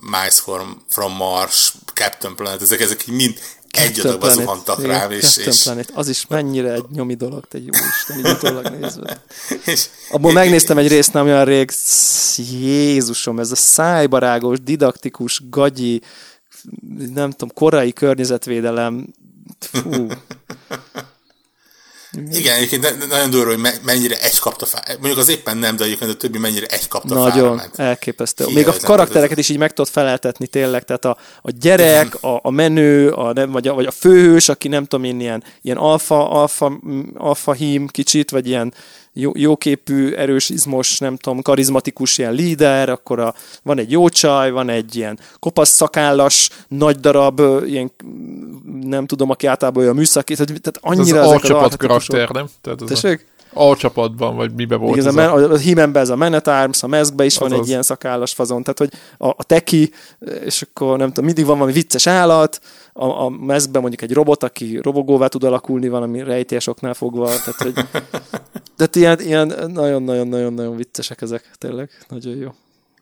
Mice 0.00 0.40
from, 0.42 0.84
from 0.88 1.12
Mars, 1.12 1.74
Captain 1.94 2.34
Planet, 2.34 2.62
ezek, 2.62 2.80
ezek 2.80 3.06
mind 3.06 3.40
egy 3.70 4.00
adagba 4.00 4.30
zuhantak 4.30 4.82
rám, 4.82 5.10
és, 5.10 5.36
és... 5.36 5.62
Planet. 5.62 5.90
Az 5.94 6.08
is 6.08 6.26
mennyire 6.26 6.72
egy 6.72 6.84
nyomi 6.92 7.14
dolog, 7.14 7.44
te 7.44 7.58
jó 7.58 7.66
Isten, 7.66 8.18
így 8.18 8.26
utólag 8.26 8.66
nézve. 8.66 9.22
és, 9.72 9.86
Abból 10.10 10.32
megnéztem 10.32 10.78
egy 10.78 10.88
részt 10.88 11.12
nem 11.12 11.24
olyan 11.24 11.44
rég, 11.44 11.70
Jézusom, 12.36 13.38
ez 13.38 13.50
a 13.50 13.56
szájbarágos, 13.56 14.60
didaktikus, 14.60 15.42
gagyi, 15.48 16.00
nem 17.14 17.30
tudom, 17.30 17.54
korai 17.54 17.92
környezetvédelem, 17.92 19.06
fú. 19.58 20.06
Igen, 22.12 22.56
egyébként 22.56 23.08
nagyon 23.08 23.30
durva, 23.30 23.50
hogy 23.50 23.78
mennyire 23.82 24.20
egy 24.20 24.38
kapta 24.38 24.66
fel. 24.66 24.82
Mondjuk 24.88 25.18
az 25.18 25.28
éppen 25.28 25.56
nem, 25.56 25.76
de 25.76 25.84
egyébként 25.84 26.10
a 26.10 26.16
többi 26.16 26.38
mennyire 26.38 26.66
egy 26.66 26.88
kapta 26.88 27.14
Nagyon, 27.14 27.58
fel, 27.58 27.86
elképesztő. 27.86 28.44
Még 28.54 28.68
a 28.68 28.74
karaktereket 28.82 29.38
is 29.38 29.48
így 29.48 29.58
meg 29.58 29.72
tudod 29.72 29.90
feleltetni 29.92 30.46
tényleg, 30.46 30.84
tehát 30.84 31.04
a, 31.04 31.16
a 31.42 31.50
gyerek, 31.50 32.22
a, 32.22 32.40
a 32.42 32.50
menő, 32.50 33.10
a, 33.10 33.32
nem, 33.32 33.50
vagy, 33.50 33.68
a, 33.68 33.74
vagy 33.74 33.86
a 33.86 33.90
főhős, 33.90 34.48
aki 34.48 34.68
nem 34.68 34.84
tudom 34.84 35.04
én, 35.04 35.20
ilyen, 35.20 35.44
ilyen 35.62 35.76
alfa, 35.76 36.30
alfa, 36.30 36.80
alfa 37.14 37.52
hím 37.52 37.86
kicsit, 37.86 38.30
vagy 38.30 38.48
ilyen 38.48 38.74
jó, 39.20 39.32
jóképű, 39.34 40.12
erős, 40.12 40.48
izmos, 40.48 40.98
nem 40.98 41.16
tudom, 41.16 41.42
karizmatikus 41.42 42.18
ilyen 42.18 42.32
líder, 42.32 42.88
akkor 42.88 43.18
a, 43.18 43.34
van 43.62 43.78
egy 43.78 43.90
jó 43.90 44.08
csaj, 44.08 44.50
van 44.50 44.68
egy 44.68 44.96
ilyen 44.96 45.18
kopasz 45.38 45.70
szakállas, 45.70 46.50
nagy 46.68 46.96
darab, 46.96 47.40
ilyen 47.64 47.92
nem 48.82 49.06
tudom, 49.06 49.30
aki 49.30 49.46
általában 49.46 49.82
olyan 49.82 49.94
műszaki, 49.94 50.34
tehát, 50.34 50.60
tehát 50.60 51.00
annyira 51.00 51.18
ez 51.18 51.26
az 51.26 51.32
ezek 51.42 51.78
karakter, 51.78 52.28
nem? 52.28 52.46
Tehát 52.60 52.80
az 52.80 52.88
Tessék? 52.88 53.26
A 53.37 53.37
csapatban, 53.76 54.36
vagy 54.36 54.52
mibe 54.54 54.76
volt 54.76 54.96
Igen, 54.96 55.06
ez 55.06 55.16
a, 55.16 55.34
a, 55.34 55.52
a 55.52 55.58
He-Manben 55.58 56.02
ez 56.02 56.08
a 56.08 56.16
Man 56.16 56.32
at 56.32 56.46
Arms, 56.46 56.82
a 56.82 56.86
Maskbe 56.86 57.24
is 57.24 57.38
az 57.38 57.48
van 57.48 57.60
egy 57.60 57.68
ilyen 57.68 57.82
szakállas 57.82 58.32
fazon, 58.32 58.62
tehát 58.62 58.78
hogy 58.78 58.92
a, 59.28 59.28
a 59.28 59.44
teki, 59.44 59.90
és 60.44 60.62
akkor 60.62 60.98
nem 60.98 61.08
tudom, 61.08 61.24
mindig 61.24 61.44
van 61.44 61.54
valami 61.54 61.72
vicces 61.72 62.06
állat, 62.06 62.60
a, 62.92 63.04
a 63.04 63.28
Maskben 63.28 63.80
mondjuk 63.80 64.02
egy 64.02 64.12
robot, 64.12 64.42
aki 64.42 64.78
robogóvá 64.82 65.26
tud 65.26 65.44
alakulni 65.44 65.88
valami 65.88 66.22
rejtésoknál 66.22 66.94
fogva, 66.94 67.26
tehát 67.26 67.62
hogy 67.62 67.74
de 68.76 68.86
ilyen, 68.92 69.20
ilyen 69.20 69.46
nagyon-nagyon-nagyon-nagyon 69.66 70.76
viccesek 70.76 71.20
ezek, 71.20 71.50
tényleg, 71.58 71.90
nagyon 72.08 72.36
jó. 72.36 72.48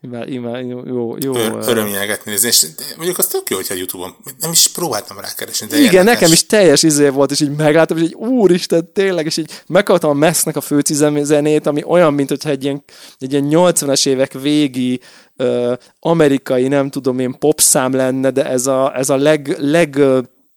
Imá, 0.06 0.24
imá, 0.26 0.58
jó, 0.58 1.16
jó. 1.20 1.34
Ilyeneket 1.34 2.24
nézni, 2.24 2.48
és 2.48 2.66
mondjuk 2.96 3.18
az 3.18 3.26
tök 3.26 3.50
jó, 3.50 3.56
hogyha 3.56 3.74
Youtube-on, 3.74 4.14
nem 4.40 4.50
is 4.50 4.68
próbáltam 4.68 5.18
rákeresni, 5.20 5.66
de 5.66 5.76
Igen, 5.76 5.86
érdekes. 5.92 6.12
nekem 6.12 6.32
is 6.32 6.46
teljes 6.46 6.82
izé 6.82 7.08
volt, 7.08 7.30
és 7.30 7.40
így 7.40 7.56
megláttam, 7.56 7.96
és 7.96 8.02
így 8.02 8.14
úristen, 8.14 8.92
tényleg, 8.92 9.26
és 9.26 9.36
így 9.36 9.62
meghallottam 9.66 10.10
a 10.10 10.14
Mesznek 10.14 10.56
a 10.56 10.60
főcizenét, 10.60 11.66
ami 11.66 11.82
olyan, 11.86 12.14
mint 12.14 12.28
hogyha 12.28 12.50
egy 12.50 12.64
ilyen, 12.64 12.84
egy 13.18 13.32
ilyen 13.32 13.48
80-as 13.50 14.06
évek 14.06 14.32
végi 14.32 15.00
ö, 15.36 15.72
amerikai, 16.00 16.68
nem 16.68 16.90
tudom 16.90 17.18
én, 17.18 17.38
popszám 17.38 17.92
lenne, 17.94 18.30
de 18.30 18.44
ez 18.44 18.66
a, 18.66 18.96
ez 18.96 19.10
a 19.10 19.16
leg, 19.16 19.56
leg 19.58 20.00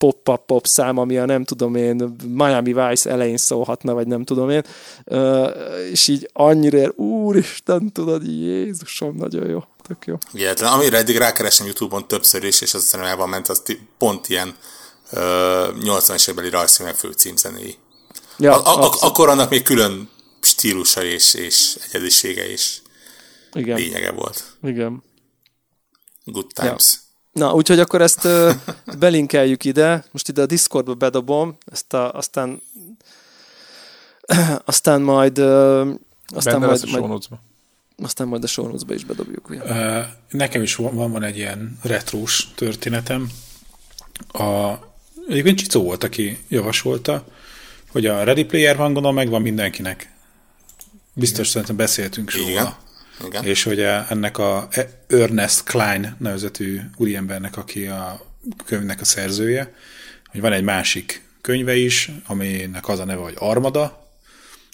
pop-up 0.00 0.46
pop 0.46 0.66
szám, 0.66 0.98
ami 0.98 1.18
a 1.18 1.24
nem 1.24 1.44
tudom 1.44 1.74
én, 1.74 2.16
Miami 2.24 2.72
Vice 2.72 3.10
elején 3.10 3.36
szólhatna, 3.36 3.94
vagy 3.94 4.06
nem 4.06 4.24
tudom 4.24 4.50
én, 4.50 4.62
és 5.90 6.08
így 6.08 6.30
annyira 6.32 6.90
úristen, 6.96 7.92
tudod, 7.92 8.26
Jézusom, 8.26 9.16
nagyon 9.16 9.48
jó, 9.48 9.64
tök 9.86 10.04
jó. 10.06 10.16
Igen, 10.32 10.56
amire 10.56 10.96
eddig 10.96 11.16
rákeresem 11.16 11.66
Youtube-on 11.66 12.08
többször 12.08 12.44
is, 12.44 12.60
és 12.60 12.74
az 12.74 12.82
szerintem 12.82 13.10
el 13.10 13.16
van 13.16 13.28
ment, 13.28 13.48
az 13.48 13.62
pont 13.98 14.28
ilyen 14.28 14.54
80-es 15.12 16.28
évbeli 16.28 16.50
rajzfilmek 16.50 16.94
főcímzenéi. 16.94 17.76
Ja, 18.38 18.62
a, 18.62 18.84
a, 18.84 18.96
akkor 19.00 19.28
annak 19.28 19.50
még 19.50 19.62
külön 19.62 20.08
stílusa 20.40 21.04
és, 21.04 21.34
és 21.34 21.76
egyedisége 21.86 22.50
és 22.50 22.78
Igen. 23.52 23.76
lényege 23.76 24.10
volt. 24.10 24.44
Igen. 24.62 25.02
Good 26.24 26.46
times. 26.54 26.92
Ja. 26.92 27.09
Na, 27.32 27.52
úgyhogy 27.52 27.78
akkor 27.78 28.02
ezt 28.02 28.24
uh, 28.24 28.54
belinkeljük 28.98 29.64
ide, 29.64 30.04
most 30.10 30.28
ide 30.28 30.42
a 30.42 30.46
Discordba 30.46 30.94
bedobom, 30.94 31.56
ezt 31.72 31.94
a, 31.94 32.12
aztán 32.12 32.62
aztán 34.64 35.00
majd 35.00 35.38
uh, 35.38 35.88
aztán 36.26 36.60
Benne 36.60 36.66
majd, 36.66 36.90
majd 36.90 37.22
aztán 38.02 38.28
majd 38.28 38.44
a 38.44 38.46
show 38.46 38.74
is 38.88 39.04
bedobjuk. 39.04 39.50
Uh, 39.50 40.04
nekem 40.30 40.62
is 40.62 40.74
van, 40.74 40.94
van, 40.94 41.12
van 41.12 41.22
egy 41.22 41.36
ilyen 41.36 41.78
retrós 41.82 42.48
történetem. 42.54 43.30
A, 44.32 44.72
egyébként 45.28 45.58
Csicó 45.58 45.82
volt, 45.82 46.04
aki 46.04 46.38
javasolta, 46.48 47.24
hogy 47.90 48.06
a 48.06 48.24
Ready 48.24 48.44
Player 48.44 48.76
van, 48.76 48.92
gondolom 48.92 49.14
megvan 49.14 49.42
mindenkinek. 49.42 50.12
Biztos 51.12 51.48
szerintem 51.48 51.76
beszéltünk 51.76 52.32
róla. 52.32 52.78
Igen. 53.26 53.44
És 53.44 53.62
hogy 53.62 53.80
ennek 54.08 54.38
a 54.38 54.68
Ernest 55.06 55.64
Klein 55.64 56.16
nevezetű 56.18 56.80
úriembernek, 56.96 57.56
aki 57.56 57.86
a 57.86 58.20
könyvnek 58.66 59.00
a 59.00 59.04
szerzője, 59.04 59.74
hogy 60.30 60.40
van 60.40 60.52
egy 60.52 60.62
másik 60.62 61.22
könyve 61.40 61.76
is, 61.76 62.10
aminek 62.26 62.88
az 62.88 62.98
a 62.98 63.04
neve, 63.04 63.22
hogy 63.22 63.34
Armada, 63.38 64.08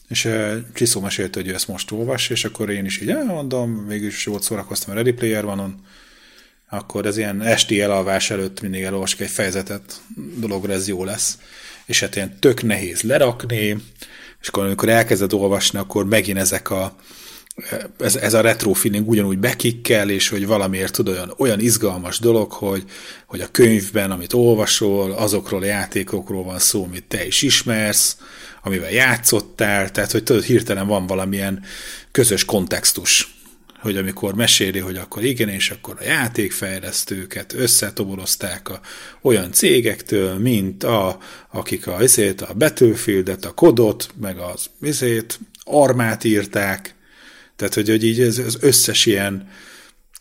és 0.08 0.28
Csiszó 0.74 1.00
mesélte, 1.00 1.40
hogy 1.40 1.48
ő 1.48 1.54
ezt 1.54 1.68
most 1.68 1.90
olvas, 1.90 2.28
és 2.28 2.44
akkor 2.44 2.70
én 2.70 2.84
is 2.84 3.00
így 3.00 3.10
elmondom, 3.10 3.70
mégis 3.70 4.26
jót 4.26 4.42
szórakoztam 4.42 4.92
a 4.92 4.96
Ready 4.96 5.12
Player 5.12 5.44
vanon, 5.44 5.84
akkor 6.68 7.06
ez 7.06 7.16
ilyen 7.16 7.42
esti 7.42 7.80
elalvás 7.80 8.30
előtt 8.30 8.60
mindig 8.60 8.82
elolvasok 8.82 9.20
egy 9.20 9.30
fejezetet, 9.30 10.00
dologra 10.36 10.72
ez 10.72 10.88
jó 10.88 11.04
lesz. 11.04 11.38
És 11.86 12.00
hát 12.00 12.16
ilyen 12.16 12.38
tök 12.38 12.62
nehéz 12.62 13.02
lerakni, 13.02 13.76
és 14.40 14.48
akkor 14.48 14.64
amikor 14.64 14.88
elkezded 14.88 15.32
olvasni, 15.32 15.78
akkor 15.78 16.06
megint 16.06 16.38
ezek 16.38 16.70
a 16.70 16.96
ez, 17.98 18.16
ez 18.16 18.34
a 18.34 18.40
retro 18.40 18.72
feeling 18.72 19.08
ugyanúgy 19.08 19.38
bekikkel, 19.38 20.10
és 20.10 20.28
hogy 20.28 20.46
valamiért 20.46 20.92
tud 20.92 21.08
olyan, 21.08 21.34
olyan 21.36 21.60
izgalmas 21.60 22.18
dolog, 22.18 22.52
hogy, 22.52 22.84
hogy 23.26 23.40
a 23.40 23.50
könyvben, 23.50 24.10
amit 24.10 24.32
olvasol, 24.32 25.12
azokról 25.12 25.62
a 25.62 25.66
játékokról 25.66 26.44
van 26.44 26.58
szó, 26.58 26.84
amit 26.84 27.04
te 27.04 27.26
is 27.26 27.42
ismersz, 27.42 28.16
amivel 28.62 28.90
játszottál, 28.90 29.90
tehát 29.90 30.12
hogy 30.12 30.22
tudod, 30.22 30.42
hirtelen 30.42 30.86
van 30.86 31.06
valamilyen 31.06 31.64
közös 32.10 32.44
kontextus, 32.44 33.34
hogy 33.80 33.96
amikor 33.96 34.34
meséli, 34.34 34.78
hogy 34.78 34.96
akkor 34.96 35.24
igen, 35.24 35.48
és 35.48 35.70
akkor 35.70 35.96
a 35.98 36.04
játékfejlesztőket 36.04 37.52
összetoborozták 37.52 38.68
a, 38.68 38.80
olyan 39.22 39.52
cégektől, 39.52 40.38
mint 40.38 40.84
a, 40.84 41.18
akik 41.50 41.86
a, 41.86 41.96
azért, 41.96 42.40
a 42.40 42.54
Battlefieldet, 42.54 43.44
a 43.44 43.50
kodot, 43.52 44.08
meg 44.20 44.38
az 44.38 44.70
azért, 44.82 45.40
armát 45.64 46.24
írták, 46.24 46.95
tehát, 47.56 47.74
hogy, 47.74 47.88
hogy 47.88 48.04
így 48.04 48.20
ez, 48.20 48.38
az 48.38 48.58
összes 48.60 49.06
ilyen 49.06 49.48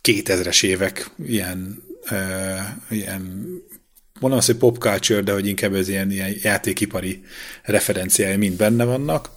2000-es 0.04 0.64
évek 0.64 1.10
ilyen, 1.26 1.84
e, 2.06 2.78
ilyen 2.90 3.46
mondom 4.20 4.40
azt, 4.40 4.48
hogy 4.48 4.58
pop 4.58 4.78
culture, 4.78 5.22
de 5.22 5.34
hogy 5.34 5.48
inkább 5.48 5.74
ez 5.74 5.88
ilyen, 5.88 6.12
ilyen 6.12 6.36
játékipari 6.42 7.24
referenciái 7.64 8.36
mind 8.36 8.58
benne 8.58 8.84
vannak. 8.84 9.30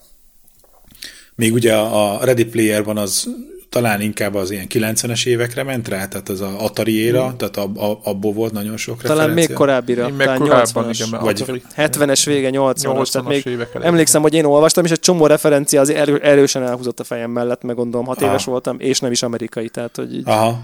Még 1.34 1.52
ugye 1.52 1.76
a 1.76 2.24
Ready 2.24 2.44
Player 2.44 2.84
van 2.84 2.98
az 2.98 3.28
talán 3.68 4.00
inkább 4.00 4.34
az 4.34 4.50
ilyen 4.50 4.66
90-es 4.68 5.26
évekre 5.26 5.62
ment 5.62 5.88
rá, 5.88 6.08
tehát 6.08 6.28
az 6.28 6.40
a 6.40 6.64
Atari 6.64 6.94
éra, 6.94 7.28
mm. 7.28 7.36
tehát 7.36 7.56
ab, 7.56 7.78
ab, 7.78 8.00
abból 8.02 8.32
volt 8.32 8.52
nagyon 8.52 8.76
sok 8.76 9.02
Talán 9.02 9.16
referencia. 9.16 9.48
még 9.48 9.56
korábbira, 9.56 10.08
Én 10.08 10.16
talán 10.16 10.40
80-as, 10.44 11.18
vagy 11.20 11.62
70-es 11.76 12.22
vége, 12.24 12.50
80-as, 12.52 13.10
tehát 13.10 13.28
még 13.28 13.66
emlékszem, 13.82 14.22
hogy 14.22 14.34
én 14.34 14.44
olvastam, 14.44 14.84
és 14.84 14.90
egy 14.90 15.00
csomó 15.00 15.26
referencia 15.26 15.80
az 15.80 15.90
erő, 15.90 16.18
erősen 16.18 16.62
elhúzott 16.62 17.00
a 17.00 17.04
fejem 17.04 17.30
mellett, 17.30 17.62
meg 17.62 17.76
gondolom, 17.76 18.06
hat 18.06 18.20
éves 18.20 18.44
voltam, 18.44 18.76
és 18.80 19.00
nem 19.00 19.10
is 19.10 19.22
amerikai, 19.22 19.68
tehát 19.68 19.96
hogy 19.96 20.14
így. 20.14 20.22
Aha. 20.26 20.60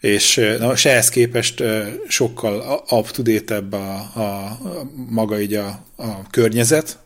És 0.00 0.40
na, 0.58 0.76
se 0.76 0.90
ehhez 0.90 1.08
képest 1.08 1.62
sokkal 2.08 2.82
up-to-date 2.90 3.56
a, 3.56 3.76
a, 4.20 4.20
a 4.20 4.58
maga 5.10 5.40
így 5.40 5.54
a, 5.54 5.66
a 5.96 6.06
környezet 6.30 6.98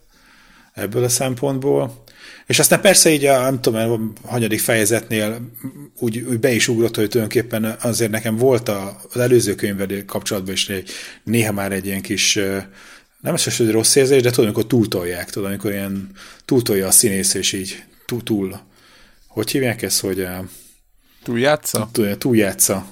ebből 0.73 1.05
a 1.05 1.09
szempontból. 1.09 2.05
És 2.51 2.59
aztán 2.59 2.81
persze 2.81 3.11
így 3.11 3.25
a, 3.25 3.41
nem 3.41 3.61
tudom, 3.61 4.15
a 4.23 4.29
hanyadik 4.31 4.61
fejezetnél 4.61 5.51
úgy, 5.99 6.19
úgy 6.19 6.39
be 6.39 6.53
is 6.53 6.69
ugrott, 6.69 6.97
hogy 6.97 7.09
tulajdonképpen 7.09 7.77
azért 7.81 8.11
nekem 8.11 8.37
volt 8.37 8.69
a, 8.69 9.01
az 9.13 9.21
előző 9.21 9.55
könyvvel 9.55 10.05
kapcsolatban 10.05 10.53
is 10.53 10.69
egy, 10.69 10.91
néha 11.25 11.53
már 11.53 11.73
egy 11.73 11.87
ilyen 11.87 12.01
kis 12.01 12.35
nem 13.21 13.35
az, 13.35 13.57
hogy 13.57 13.71
rossz 13.71 13.95
érzés, 13.95 14.23
de 14.23 14.31
tudom, 14.31 14.45
amikor 14.45 14.67
túltolják, 14.67 15.31
tudom, 15.31 15.49
amikor 15.49 15.71
ilyen 15.71 16.11
túltolja 16.45 16.87
a 16.87 16.91
színész, 16.91 17.35
és 17.35 17.53
így 17.53 17.83
túl, 18.07 18.23
túl 18.23 18.61
hogy 19.27 19.51
hívják 19.51 19.83
ezt, 19.83 20.01
hogy 20.01 20.27
túljátsza? 21.23 21.89
Túl, 21.93 22.19
túljátsza 22.19 22.87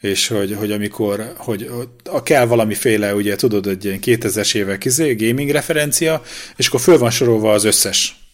és 0.00 0.26
hogy, 0.26 0.54
hogy 0.54 0.72
amikor 0.72 1.32
hogy, 1.36 1.70
hogy 2.04 2.22
kell 2.22 2.46
valamiféle, 2.46 3.14
ugye 3.14 3.36
tudod, 3.36 3.66
egy 3.66 3.84
ilyen 3.84 3.98
2000-es 4.02 4.54
évek 4.54 4.84
izé, 4.84 5.14
gaming 5.14 5.50
referencia, 5.50 6.22
és 6.56 6.66
akkor 6.66 6.80
föl 6.80 6.98
van 6.98 7.10
sorolva 7.10 7.52
az 7.52 7.64
összes. 7.64 8.25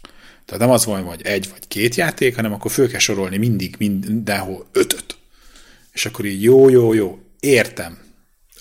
Tehát 0.44 0.62
nem 0.62 0.70
az 0.70 0.84
van, 0.84 1.02
hogy 1.02 1.22
egy 1.22 1.48
vagy 1.50 1.68
két 1.68 1.94
játék, 1.94 2.34
hanem 2.34 2.52
akkor 2.52 2.70
föl 2.70 2.88
kell 2.88 2.98
sorolni 2.98 3.36
mindig, 3.36 3.74
mindenhol 3.78 4.66
ötöt. 4.72 5.16
És 5.92 6.06
akkor 6.06 6.24
így 6.24 6.42
jó, 6.42 6.68
jó, 6.68 6.92
jó, 6.92 7.18
értem. 7.40 7.98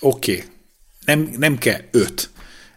Oké, 0.00 0.32
okay. 0.32 0.44
nem, 1.04 1.34
nem 1.38 1.58
kell 1.58 1.80
öt. 1.90 2.30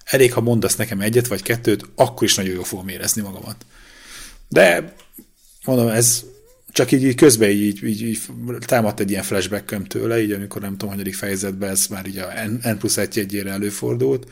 Elég, 0.05 0.33
ha 0.33 0.41
mondasz 0.41 0.75
nekem 0.75 1.01
egyet 1.01 1.27
vagy 1.27 1.41
kettőt, 1.41 1.85
akkor 1.95 2.23
is 2.23 2.35
nagyon 2.35 2.53
jól 2.53 2.63
fogom 2.63 2.87
érezni 2.87 3.21
magamat. 3.21 3.65
De 4.47 4.95
mondom, 5.65 5.87
ez 5.87 6.23
csak 6.75 6.91
így, 6.91 7.03
így 7.03 7.15
közben 7.15 7.49
így, 7.49 7.83
így, 7.83 8.01
így 8.01 8.19
támadt 8.59 8.99
egy 8.99 9.09
ilyen 9.09 9.23
flashback 9.23 9.87
tőle, 9.87 10.21
így 10.21 10.31
amikor 10.31 10.61
nem 10.61 10.71
tudom, 10.71 10.89
hanyadik 10.89 11.15
fejezetben 11.15 11.69
ez 11.69 11.87
már 11.87 12.05
így 12.05 12.17
a 12.17 12.45
N, 12.45 12.77
plusz 12.77 12.97
egy 12.97 13.15
jegyére 13.15 13.51
előfordult. 13.51 14.27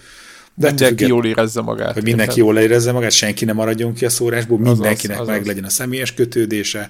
De 0.56 0.68
mindenki 0.68 0.94
függet, 0.94 1.10
jól 1.10 1.26
érezze 1.26 1.62
magát. 1.62 1.94
Hogy 1.94 2.04
mindenki 2.04 2.40
jól 2.40 2.58
érezze 2.58 2.92
magát, 2.92 3.12
senki 3.12 3.46
nem 3.46 3.56
maradjon 3.56 3.94
ki 3.94 4.06
a 4.06 4.10
szórásból, 4.10 4.60
mindenkinek 4.60 5.20
az, 5.20 5.28
az, 5.28 5.34
meg 5.36 5.46
legyen 5.46 5.64
a 5.64 5.70
személyes 5.70 6.14
kötődése, 6.14 6.90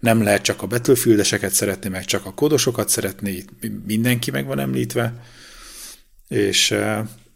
nem 0.00 0.22
lehet 0.22 0.42
csak 0.42 0.62
a 0.62 0.66
Battlefieldeseket 0.66 1.52
szeretni, 1.52 1.88
meg 1.88 2.04
csak 2.04 2.26
a 2.26 2.34
kódosokat 2.34 2.88
szeretni, 2.88 3.44
mindenki 3.86 4.30
meg 4.30 4.46
van 4.46 4.58
említve. 4.58 5.12
És, 6.28 6.74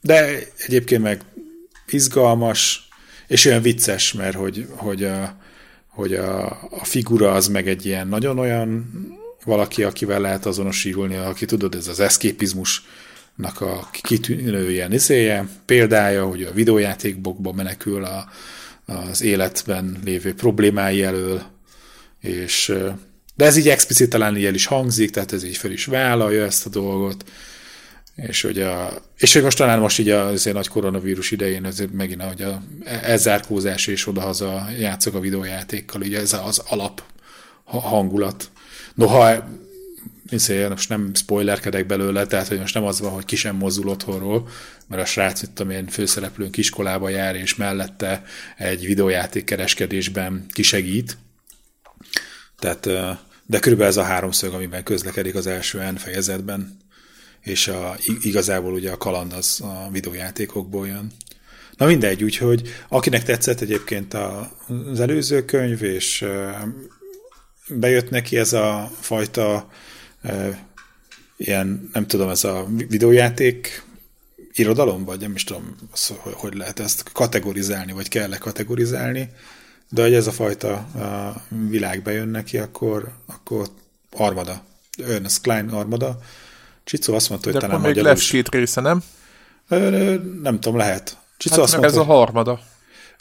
de 0.00 0.38
egyébként 0.66 1.02
meg 1.02 1.20
izgalmas, 1.86 2.88
és 3.26 3.44
olyan 3.44 3.62
vicces, 3.62 4.12
mert 4.12 4.36
hogy, 4.36 4.66
hogy 4.70 5.04
a, 5.04 5.36
hogy 5.88 6.14
a, 6.14 6.46
a 6.70 6.84
figura 6.84 7.32
az 7.32 7.48
meg 7.48 7.68
egy 7.68 7.86
ilyen 7.86 8.08
nagyon 8.08 8.38
olyan 8.38 8.92
valaki, 9.44 9.82
akivel 9.82 10.20
lehet 10.20 10.46
azonosítani, 10.46 11.16
aki 11.16 11.44
tudod, 11.44 11.74
ez 11.74 11.88
az 11.88 12.00
eszképizmusnak 13.36 13.60
a 13.60 13.88
kitűnő 13.90 14.70
ilyen 14.70 14.92
izéje, 14.92 15.48
példája, 15.64 16.26
hogy 16.26 16.42
a 16.42 16.52
videójátékbokba 16.52 17.52
menekül 17.52 18.04
a, 18.04 18.28
az 18.86 19.22
életben 19.22 20.00
lévő 20.04 20.34
problémái 20.34 21.02
elől, 21.02 21.42
és 22.20 22.74
de 23.36 23.44
ez 23.44 23.56
így 23.56 23.68
explicit 23.68 24.10
talán 24.10 24.36
így 24.36 24.44
el 24.44 24.54
is 24.54 24.66
hangzik, 24.66 25.10
tehát 25.10 25.32
ez 25.32 25.44
így 25.44 25.56
fel 25.56 25.70
is 25.70 25.84
vállalja 25.84 26.44
ezt 26.44 26.66
a 26.66 26.70
dolgot, 26.70 27.24
és 28.16 28.42
hogy, 28.42 28.60
a, 28.60 29.02
és 29.18 29.32
hogy 29.32 29.42
most 29.42 29.56
talán 29.56 29.78
most 29.78 29.98
így 29.98 30.10
az 30.10 30.44
nagy 30.52 30.68
koronavírus 30.68 31.30
idején 31.30 31.64
ez 31.64 31.82
megint 31.92 32.22
hogy 32.22 32.42
a 32.42 32.62
elzárkózás 32.84 33.86
és 33.86 34.06
odahaza 34.06 34.68
játszok 34.78 35.14
a 35.14 35.20
videójátékkal, 35.20 36.00
ugye 36.00 36.20
ez 36.20 36.32
az 36.32 36.62
alap 36.68 37.02
hangulat. 37.64 38.50
Noha 38.94 39.48
én 40.48 40.68
most 40.68 40.88
nem 40.88 41.14
spoilerkedek 41.14 41.86
belőle, 41.86 42.26
tehát 42.26 42.48
hogy 42.48 42.58
most 42.58 42.74
nem 42.74 42.84
az 42.84 43.00
van, 43.00 43.10
hogy 43.10 43.24
ki 43.24 43.36
sem 43.36 43.56
mozdul 43.56 43.88
otthonról, 43.88 44.48
mert 44.86 45.02
a 45.02 45.04
srác, 45.04 45.42
mint 45.42 45.60
amilyen 45.60 45.86
főszereplőnk 45.86 46.56
iskolába 46.56 47.08
jár, 47.08 47.36
és 47.36 47.54
mellette 47.54 48.22
egy 48.56 48.86
videójáték 48.86 49.44
kereskedésben 49.44 50.46
kisegít. 50.52 51.16
Tehát, 52.58 52.88
de 53.46 53.58
körülbelül 53.58 53.92
ez 53.92 53.96
a 53.96 54.02
háromszög, 54.02 54.54
amiben 54.54 54.82
közlekedik 54.82 55.34
az 55.34 55.46
első 55.46 55.90
N 55.90 55.96
fejezetben 55.96 56.82
és 57.44 57.68
a, 57.68 57.96
igazából 58.20 58.72
ugye 58.72 58.90
a 58.90 58.96
kaland 58.96 59.32
az 59.32 59.60
a 59.60 59.88
videójátékokból 59.90 60.86
jön. 60.86 61.12
Na 61.76 61.86
mindegy, 61.86 62.24
úgyhogy 62.24 62.74
akinek 62.88 63.22
tetszett 63.22 63.60
egyébként 63.60 64.14
az 64.14 65.00
előző 65.00 65.44
könyv, 65.44 65.82
és 65.82 66.24
bejött 67.68 68.10
neki 68.10 68.36
ez 68.36 68.52
a 68.52 68.90
fajta 69.00 69.70
ilyen, 71.36 71.90
nem 71.92 72.06
tudom, 72.06 72.28
ez 72.28 72.44
a 72.44 72.66
videójáték 72.88 73.84
irodalom, 74.52 75.04
vagy 75.04 75.20
nem 75.20 75.34
is 75.34 75.44
tudom, 75.44 75.76
hogy 76.32 76.54
lehet 76.54 76.80
ezt 76.80 77.12
kategorizálni, 77.12 77.92
vagy 77.92 78.08
kell-e 78.08 78.38
kategorizálni, 78.38 79.30
de 79.88 80.02
hogy 80.02 80.14
ez 80.14 80.26
a 80.26 80.32
fajta 80.32 80.86
világ 81.68 82.02
bejön 82.02 82.28
neki, 82.28 82.58
akkor, 82.58 83.12
akkor 83.26 83.68
armada, 84.12 84.64
Ernest 85.08 85.40
Klein 85.40 85.68
armada, 85.68 86.18
Csicó 86.84 87.14
azt 87.14 87.28
mondta, 87.28 87.50
hogy 87.50 87.60
De 87.60 87.66
talán 87.66 87.80
még 87.80 87.96
lesz 87.96 88.30
két 88.30 88.48
része, 88.48 88.80
nem? 88.80 89.02
Nem 90.42 90.60
tudom, 90.60 90.76
lehet. 90.76 91.18
Csicó 91.36 91.54
hát 91.54 91.64
azt 91.64 91.72
mondta, 91.72 91.90
ez 91.90 91.96
a 91.96 92.04
harmada. 92.04 92.60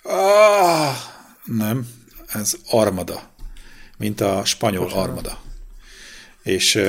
Ah, 0.03 0.95
nem, 1.43 1.87
ez 2.27 2.53
armada. 2.69 3.21
Mint 3.97 4.21
a 4.21 4.41
spanyol 4.45 4.83
Bocsánat. 4.83 5.07
armada. 5.07 5.41
És 6.43 6.81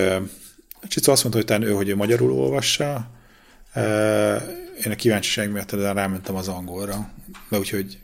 Csicó 0.89 1.13
azt 1.13 1.25
mondta, 1.25 1.55
hogy 1.57 1.65
ő, 1.65 1.73
hogy 1.73 1.89
ő 1.89 1.97
magyarul 1.97 2.33
olvassa. 2.33 3.11
Én 4.85 4.93
a 4.93 4.95
kíváncsiság 4.97 5.51
miatt 5.51 5.71
rámentem 5.71 6.35
az 6.35 6.49
angolra. 6.49 7.13
De 7.49 7.59
úgyhogy 7.59 7.99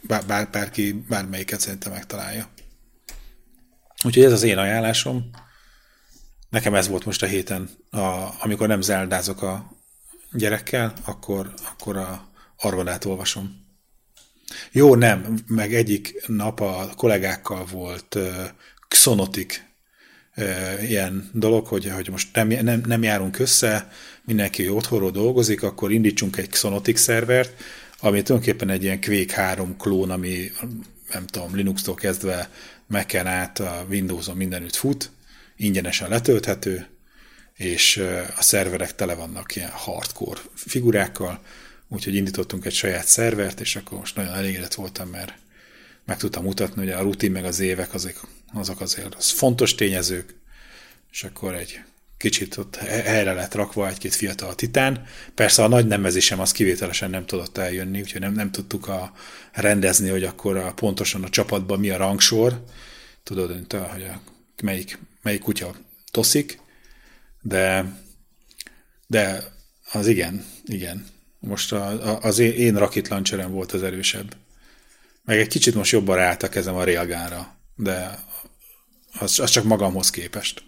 bár, 0.00 0.26
bár, 0.26 0.48
bárki 0.50 0.92
bármelyiket 1.08 1.60
szerintem 1.60 1.92
megtalálja. 1.92 2.48
Úgyhogy 4.04 4.24
ez 4.24 4.32
az 4.32 4.42
én 4.42 4.58
ajánlásom. 4.58 5.30
Nekem 6.48 6.74
ez 6.74 6.88
volt 6.88 7.04
most 7.04 7.22
a 7.22 7.26
héten, 7.26 7.70
a, 7.90 8.28
amikor 8.38 8.68
nem 8.68 8.80
zeldázok 8.80 9.42
a 9.42 9.72
gyerekkel, 10.32 10.92
akkor, 11.04 11.54
akkor 11.70 11.96
a 11.96 12.28
arvadát 12.56 13.04
olvasom. 13.04 13.64
Jó, 14.72 14.94
nem, 14.94 15.38
meg 15.46 15.74
egyik 15.74 16.26
nap 16.26 16.60
a 16.60 16.88
kollégákkal 16.96 17.64
volt 17.64 18.14
uh, 18.14 18.44
Xonotik 18.88 19.66
ilyen 20.82 21.30
dolog, 21.32 21.66
hogy, 21.66 21.90
hogy 21.90 22.08
most 22.10 22.28
nem, 22.32 22.48
nem, 22.48 22.82
nem 22.86 23.02
járunk 23.02 23.38
össze, 23.38 23.90
mindenki 24.24 24.68
otthonról 24.68 25.10
dolgozik, 25.10 25.62
akkor 25.62 25.92
indítsunk 25.92 26.36
egy 26.36 26.48
Xonotik 26.48 26.96
szervert, 26.96 27.62
ami 28.00 28.22
tulajdonképpen 28.22 28.70
egy 28.70 28.82
ilyen 28.82 29.00
Quake 29.00 29.42
3 29.42 29.76
klón, 29.76 30.10
ami 30.10 30.50
nem 31.12 31.26
tudom, 31.26 31.54
Linux-tól 31.54 31.94
kezdve 31.94 32.50
Mac-en 32.86 33.26
át 33.26 33.58
a 33.58 33.86
Windows-on 33.88 34.36
mindenütt 34.36 34.74
fut, 34.74 35.10
ingyenesen 35.56 36.08
letölthető, 36.08 36.86
és 37.54 37.96
a 38.36 38.42
szerverek 38.42 38.94
tele 38.94 39.14
vannak 39.14 39.56
ilyen 39.56 39.70
hardcore 39.70 40.40
figurákkal, 40.54 41.40
úgyhogy 41.88 42.14
indítottunk 42.14 42.64
egy 42.64 42.74
saját 42.74 43.06
szervert, 43.06 43.60
és 43.60 43.76
akkor 43.76 43.98
most 43.98 44.16
nagyon 44.16 44.34
elégedett 44.34 44.74
voltam, 44.74 45.08
mert 45.08 45.32
meg 46.04 46.16
tudtam 46.16 46.44
mutatni, 46.44 46.82
hogy 46.82 46.90
a 46.90 47.00
rutin 47.02 47.30
meg 47.30 47.44
az 47.44 47.60
évek 47.60 47.94
azok, 47.94 48.28
azok 48.58 48.80
azért 48.80 49.14
az 49.14 49.30
fontos 49.30 49.74
tényezők, 49.74 50.34
és 51.12 51.24
akkor 51.24 51.54
egy 51.54 51.80
kicsit 52.16 52.56
ott 52.56 52.76
helyre 52.76 53.32
lett 53.32 53.54
rakva 53.54 53.88
egy-két 53.88 54.14
fiatal 54.14 54.54
titán. 54.54 55.06
Persze 55.34 55.64
a 55.64 55.68
nagy 55.68 55.86
nemezésem 55.86 56.40
az 56.40 56.52
kivételesen 56.52 57.10
nem 57.10 57.26
tudott 57.26 57.58
eljönni, 57.58 58.00
úgyhogy 58.00 58.20
nem, 58.20 58.32
nem 58.32 58.50
tudtuk 58.50 58.88
a, 58.88 59.12
rendezni, 59.52 60.08
hogy 60.08 60.24
akkor 60.24 60.56
a, 60.56 60.72
pontosan 60.72 61.24
a 61.24 61.28
csapatban 61.28 61.80
mi 61.80 61.90
a 61.90 61.96
rangsor. 61.96 62.64
Tudod, 63.22 63.72
hogy 63.92 64.02
a, 64.02 64.20
melyik 64.62 64.98
melyik 65.26 65.40
kutya 65.40 65.74
toszik, 66.10 66.60
de, 67.42 67.84
de 69.06 69.52
az 69.92 70.06
igen, 70.06 70.44
igen. 70.64 71.06
Most 71.38 71.72
a, 71.72 72.10
a, 72.10 72.18
az 72.22 72.38
én, 72.38 72.52
én 72.52 72.76
rakit 72.76 73.08
launcherem 73.08 73.50
volt 73.50 73.72
az 73.72 73.82
erősebb. 73.82 74.36
Meg 75.24 75.38
egy 75.38 75.48
kicsit 75.48 75.74
most 75.74 75.92
jobban 75.92 76.16
ráállt 76.16 76.42
a 76.42 76.48
kezem 76.48 76.74
a 76.74 76.84
Railgunra, 76.84 77.56
de 77.76 78.24
az, 79.18 79.38
az 79.38 79.50
csak 79.50 79.64
magamhoz 79.64 80.10
képest. 80.10 80.62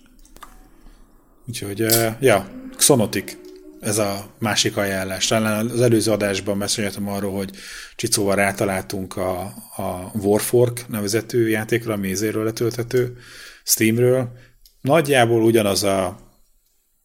Úgyhogy, 1.46 1.86
ja, 2.20 2.50
Xonotic, 2.76 3.36
ez 3.80 3.98
a 3.98 4.34
másik 4.38 4.76
ajánlás. 4.76 5.26
Talán 5.26 5.68
az 5.68 5.80
előző 5.80 6.12
adásban 6.12 6.58
beszéltem 6.58 7.08
arról, 7.08 7.32
hogy 7.32 7.50
Csicóval 7.96 8.34
rátaláltunk 8.34 9.16
a, 9.16 9.40
a 9.76 10.10
Warfork 10.14 10.88
nevezetű 10.88 11.46
játékra, 11.46 11.92
ami 11.92 12.10
ezéről 12.10 12.44
letölthető 12.44 13.16
Steamről, 13.64 14.32
nagyjából 14.80 15.42
ugyanaz 15.42 15.82
a 15.82 16.26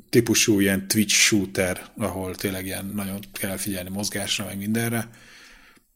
típusú 0.09 0.59
ilyen 0.59 0.87
Twitch 0.87 1.13
shooter, 1.13 1.81
ahol 1.97 2.35
tényleg 2.35 2.65
ilyen 2.65 2.91
nagyon 2.95 3.19
kell 3.33 3.57
figyelni 3.57 3.89
mozgásra, 3.89 4.45
meg 4.45 4.57
mindenre. 4.57 5.09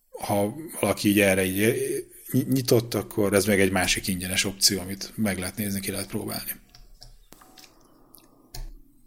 Ha 0.09 0.55
valaki 0.79 1.09
így 1.09 1.19
erre 1.19 1.43
így 1.43 1.75
nyitott, 2.31 2.93
akkor 2.93 3.33
ez 3.33 3.45
meg 3.45 3.59
egy 3.59 3.71
másik 3.71 4.07
ingyenes 4.07 4.43
opció, 4.43 4.79
amit 4.79 5.11
meg 5.15 5.39
lehet 5.39 5.55
nézni, 5.55 5.79
ki 5.79 5.91
lehet 5.91 6.07
próbálni. 6.07 6.51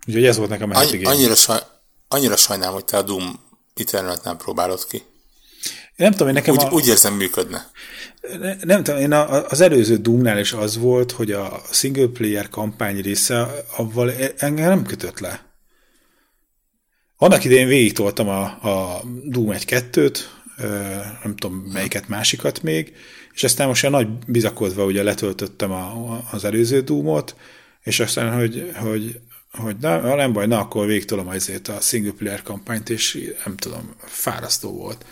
Úgyhogy 0.07 0.25
ez 0.25 0.37
volt 0.37 0.51
nekem 0.51 0.71
a 0.71 0.79
heti 0.79 1.05
annyira, 1.05 1.35
saj, 1.35 1.59
annyira 2.09 2.37
sajnálom, 2.37 2.75
hogy 2.75 2.85
te 2.85 2.97
a 2.97 3.03
Doom 3.03 3.41
Eternal 3.75 4.21
nem 4.25 4.37
próbálod 4.37 4.87
ki. 4.87 5.03
Nem 5.97 6.11
tudom, 6.11 6.29
én 6.29 6.35
nekem 6.35 6.55
úgy, 6.55 6.63
a... 6.63 6.71
úgy 6.71 6.87
érzem, 6.87 7.15
működne. 7.15 7.71
Ne, 8.39 8.55
nem 8.61 8.83
tudom, 8.83 9.01
én 9.01 9.13
a, 9.13 9.49
az 9.49 9.61
előző 9.61 9.97
Doomnál 9.97 10.39
is 10.39 10.53
az 10.53 10.77
volt, 10.77 11.13
hogy 11.13 11.33
a 11.33 11.63
single 11.71 12.07
player 12.07 12.49
kampány 12.49 13.01
része, 13.01 13.49
avval 13.77 14.13
engem 14.37 14.69
nem 14.69 14.85
kötött 14.85 15.19
le. 15.19 15.49
Annak 17.17 17.45
idején 17.45 17.67
végig 17.67 17.93
toltam 17.93 18.29
a, 18.29 18.43
a 18.43 19.03
Doom 19.25 19.49
1-2-t, 19.53 20.19
nem 21.23 21.37
tudom 21.37 21.57
melyiket 21.73 22.09
másikat 22.09 22.63
még, 22.63 22.93
és 23.35 23.45
aztán 23.45 23.67
most 23.67 23.85
olyan 23.85 24.03
nagy 24.03 24.19
bizakodva 24.27 24.85
ugye 24.85 25.03
letöltöttem 25.03 25.71
a, 25.71 26.21
az 26.31 26.45
előző 26.45 26.81
Doomot, 26.81 27.37
és 27.83 28.01
aztán, 28.01 28.35
hogy, 28.39 28.71
hogy 28.75 29.21
hogy 29.53 29.77
na, 29.81 30.15
nem 30.15 30.33
baj, 30.33 30.47
na 30.47 30.59
akkor 30.59 30.87
végtolom 30.87 31.29
azért 31.29 31.69
a 31.69 31.81
single 31.81 32.13
player 32.13 32.43
kampányt, 32.43 32.91
és 32.91 33.33
nem 33.45 33.57
tudom, 33.57 33.95
fárasztó 33.99 34.73
volt. 34.73 35.05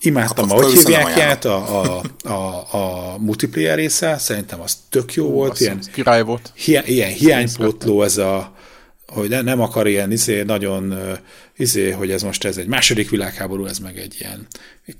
Imádtam, 0.00 0.50
Akkor 0.50 0.64
ahogy 0.64 0.78
hívják 0.78 1.44
a, 1.44 1.82
a, 1.82 2.02
a, 2.28 2.74
a 2.76 3.18
multiplayer 3.18 3.76
része, 3.76 4.18
szerintem 4.18 4.60
az 4.60 4.76
tök 4.88 5.14
jó 5.14 5.30
volt. 5.30 5.60
Ilyen, 5.60 5.82
király 5.92 6.22
volt. 6.22 6.52
Hi, 6.54 6.78
ilyen 6.84 7.12
hiánypótló 7.12 8.02
ez 8.02 8.16
a, 8.16 8.56
hogy 9.14 9.28
ne, 9.28 9.40
nem 9.40 9.60
akar 9.60 9.86
ilyen 9.86 10.12
izé, 10.12 10.42
nagyon, 10.42 10.94
izé, 11.56 11.90
hogy 11.90 12.10
ez 12.10 12.22
most 12.22 12.44
ez 12.44 12.56
egy 12.56 12.66
második 12.66 13.10
világháború, 13.10 13.64
ez 13.64 13.78
meg 13.78 13.98
egy 13.98 14.16
ilyen 14.18 14.46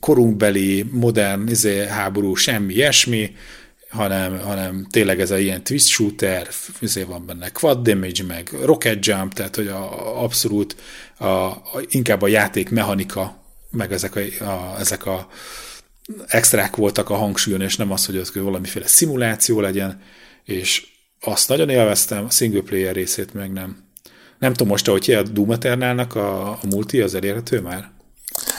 korunkbeli, 0.00 0.86
modern 0.90 1.48
izé, 1.48 1.86
háború, 1.86 2.34
semmi 2.34 2.74
ilyesmi, 2.74 3.34
hanem, 3.88 4.38
hanem 4.38 4.86
tényleg 4.90 5.20
ez 5.20 5.30
a 5.30 5.38
ilyen 5.38 5.64
twist 5.64 5.86
shooter, 5.86 6.48
izé 6.80 7.02
van 7.02 7.26
benne 7.26 7.48
quad 7.48 7.88
damage, 7.88 8.22
meg 8.26 8.50
rocket 8.64 9.06
jump, 9.06 9.32
tehát 9.32 9.56
hogy 9.56 9.66
a, 9.66 10.22
abszolút 10.22 10.76
a, 11.16 11.26
a, 11.26 11.82
inkább 11.88 12.22
a 12.22 12.28
játék 12.28 12.70
mechanika 12.70 13.40
meg 13.70 13.92
ezek 13.92 14.16
a, 14.16 14.44
a, 14.44 14.76
ezek 14.78 15.06
a 15.06 15.28
extrák 16.26 16.76
voltak 16.76 17.10
a 17.10 17.14
hangsúlyon, 17.14 17.60
és 17.60 17.76
nem 17.76 17.92
az, 17.92 18.06
hogy 18.06 18.16
ez 18.16 18.34
valamiféle 18.34 18.86
szimuláció 18.86 19.60
legyen, 19.60 20.02
és 20.44 20.86
azt 21.20 21.48
nagyon 21.48 21.68
élveztem, 21.68 22.24
a 22.24 22.30
single 22.30 22.60
player 22.60 22.94
részét 22.94 23.34
meg 23.34 23.52
nem. 23.52 23.91
Nem 24.42 24.52
tudom 24.52 24.68
most, 24.68 24.88
ahogy 24.88 25.10
a 25.10 25.22
Doom 25.22 25.50
Eternalnak 25.50 26.14
a, 26.14 26.50
a 26.50 26.58
multi, 26.62 27.00
az 27.00 27.14
elérhető 27.14 27.60
már? 27.60 27.90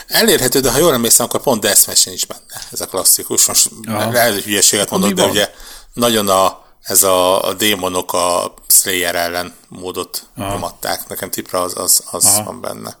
Elérhető, 0.06 0.60
de 0.60 0.70
ha 0.70 0.78
jól 0.78 0.92
emlékszem, 0.92 1.26
akkor 1.26 1.40
pont 1.42 1.60
Deathmatch 1.60 2.12
is 2.12 2.26
benne. 2.26 2.60
Ez 2.72 2.80
a 2.80 2.86
klasszikus. 2.86 3.46
Most 3.46 3.70
lehet, 3.86 4.32
hogy 4.32 4.42
hülyeséget 4.42 4.90
mondok, 4.90 5.12
de 5.12 5.26
ugye 5.26 5.50
nagyon 5.92 6.28
a, 6.28 6.64
ez 6.80 7.02
a, 7.02 7.44
a 7.48 7.54
démonok 7.54 8.12
a 8.12 8.54
Slayer 8.68 9.14
ellen 9.14 9.54
módot 9.68 10.26
nyomatták. 10.36 11.08
Nekem 11.08 11.30
tipra 11.30 11.60
az, 11.60 11.72
az, 11.76 12.04
az 12.10 12.40
van 12.44 12.60
benne. 12.60 12.98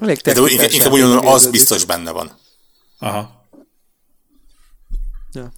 Elég 0.00 0.20
De 0.20 0.30
inkább, 0.30 0.72
inkább 0.72 0.92
úgy 0.92 1.00
mondom, 1.00 1.26
az 1.26 1.46
biztos 1.46 1.84
benne 1.84 2.10
van. 2.10 2.38
Aha. 2.98 3.46
Ja. 5.32 5.52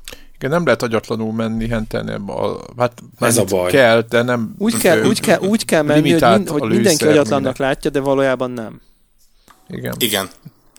Igen, 0.45 0.57
nem 0.57 0.67
lehet 0.67 0.83
agyatlanul 0.83 1.33
menni 1.33 1.69
hentelni, 1.69 2.13
a, 2.27 2.61
hát 2.79 3.03
ez 3.19 3.37
a 3.37 3.45
baj. 3.45 3.71
kell, 3.71 4.01
de 4.09 4.23
nem... 4.23 4.55
Úgy 4.59 4.77
kell, 4.77 5.05
úgy 5.05 5.21
kell, 5.21 5.41
úgy 5.41 5.65
kell 5.65 5.83
menni, 5.83 6.13
hogy, 6.13 6.23
mind, 6.23 6.49
hogy 6.49 6.69
mindenki 6.69 7.05
agyatlannak 7.05 7.59
minden. 7.59 7.67
látja, 7.67 7.91
de 7.91 8.01
valójában 8.01 8.51
nem. 8.51 8.81
Igen. 9.69 9.95
Igen. 9.99 10.31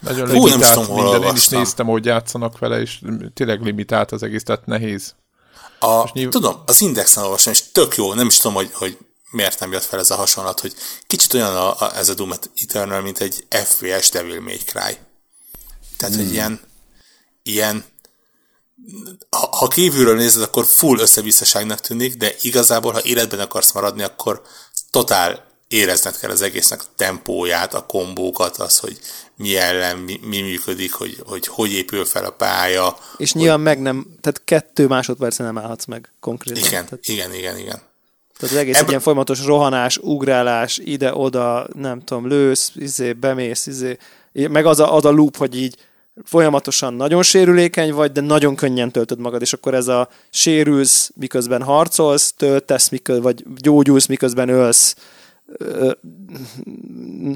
Nagyon 0.01 0.29
Hú, 0.29 0.45
limitált 0.45 0.75
nem 0.75 0.85
tudom, 0.85 1.03
minden. 1.03 1.23
Én 1.23 1.35
is 1.35 1.47
néztem, 1.47 1.85
hogy 1.85 2.05
játszanak 2.05 2.59
vele, 2.59 2.79
és 2.81 3.01
tényleg 3.33 3.61
limitált 3.61 4.11
az 4.11 4.23
egész, 4.23 4.43
tehát 4.43 4.65
nehéz. 4.65 5.15
A, 5.79 6.09
nyilv... 6.13 6.31
Tudom, 6.31 6.55
az 6.65 6.81
Indexen 6.81 7.23
olvastam, 7.23 7.53
és 7.53 7.71
tök 7.71 7.95
jó, 7.95 8.13
nem 8.13 8.27
is 8.27 8.37
tudom, 8.37 8.55
hogy, 8.55 8.69
hogy 8.73 8.97
miért 9.31 9.59
nem 9.59 9.71
jött 9.71 9.83
fel 9.83 9.99
ez 9.99 10.11
a 10.11 10.15
hasonlat, 10.15 10.59
hogy 10.59 10.73
kicsit 11.07 11.33
olyan 11.33 11.55
a, 11.55 11.79
a, 11.79 11.95
ez 11.95 12.09
a 12.09 12.13
Doom 12.13 12.31
Eternal, 12.55 13.01
mint 13.01 13.19
egy 13.19 13.45
FPS 13.49 14.09
Devil 14.09 14.41
May 14.41 14.57
Cry. 14.57 14.97
Tehát, 15.97 16.15
hmm. 16.15 16.23
hogy 16.23 16.33
ilyen, 16.33 16.59
ilyen 17.43 17.83
ha, 19.29 19.49
ha 19.51 19.67
kívülről 19.67 20.15
nézed, 20.15 20.41
akkor 20.41 20.65
full 20.65 20.99
összevisszaságnak 20.99 21.79
tűnik, 21.79 22.15
de 22.15 22.35
igazából, 22.41 22.91
ha 22.91 23.03
életben 23.03 23.39
akarsz 23.39 23.71
maradni, 23.71 24.03
akkor 24.03 24.41
totál 24.91 25.45
érezned 25.67 26.17
kell 26.17 26.29
az 26.29 26.41
egésznek 26.41 26.81
a 26.81 26.85
tempóját, 26.95 27.73
a 27.73 27.85
kombókat, 27.85 28.57
az, 28.57 28.79
hogy 28.79 28.99
mi 29.35 29.57
ellen, 29.57 29.97
mi, 29.97 30.19
mi 30.23 30.41
működik, 30.41 30.93
hogy, 30.93 31.17
hogy 31.25 31.47
hogy 31.47 31.71
épül 31.71 32.05
fel 32.05 32.25
a 32.25 32.29
pálya. 32.29 32.97
És 33.17 33.31
hogy... 33.31 33.41
nyilván 33.41 33.59
meg 33.59 33.81
nem, 33.81 34.05
tehát 34.21 34.41
kettő 34.43 34.87
másodpercen 34.87 35.45
nem 35.45 35.57
állhatsz 35.57 35.85
meg 35.85 36.11
konkrétan. 36.19 36.63
Igen, 36.63 36.85
tehát... 36.85 37.07
igen, 37.07 37.33
igen, 37.33 37.57
igen. 37.57 37.81
Tehát 38.37 38.55
az 38.55 38.55
egész 38.55 38.77
Ebbe... 38.77 38.89
ilyen 38.89 39.01
folyamatos 39.01 39.45
rohanás, 39.45 39.97
ugrálás, 39.97 40.77
ide-oda, 40.77 41.67
nem 41.73 42.03
tudom, 42.03 42.27
lősz, 42.27 42.71
izé, 42.75 43.13
bemész, 43.13 43.65
izé, 43.65 43.97
meg 44.31 44.65
az 44.65 44.79
a, 44.79 44.95
az 44.95 45.05
a 45.05 45.11
loop, 45.11 45.37
hogy 45.37 45.55
így 45.55 45.75
folyamatosan 46.23 46.93
nagyon 46.93 47.23
sérülékeny 47.23 47.93
vagy, 47.93 48.11
de 48.11 48.21
nagyon 48.21 48.55
könnyen 48.55 48.91
töltöd 48.91 49.19
magad, 49.19 49.41
és 49.41 49.53
akkor 49.53 49.73
ez 49.73 49.87
a 49.87 50.09
sérülsz, 50.29 51.11
miközben 51.15 51.61
harcolsz, 51.61 52.33
töltesz, 52.37 52.89
miközben, 52.89 53.23
vagy 53.23 53.43
gyógyulsz, 53.55 54.05
miközben 54.05 54.49
ölsz, 54.49 54.95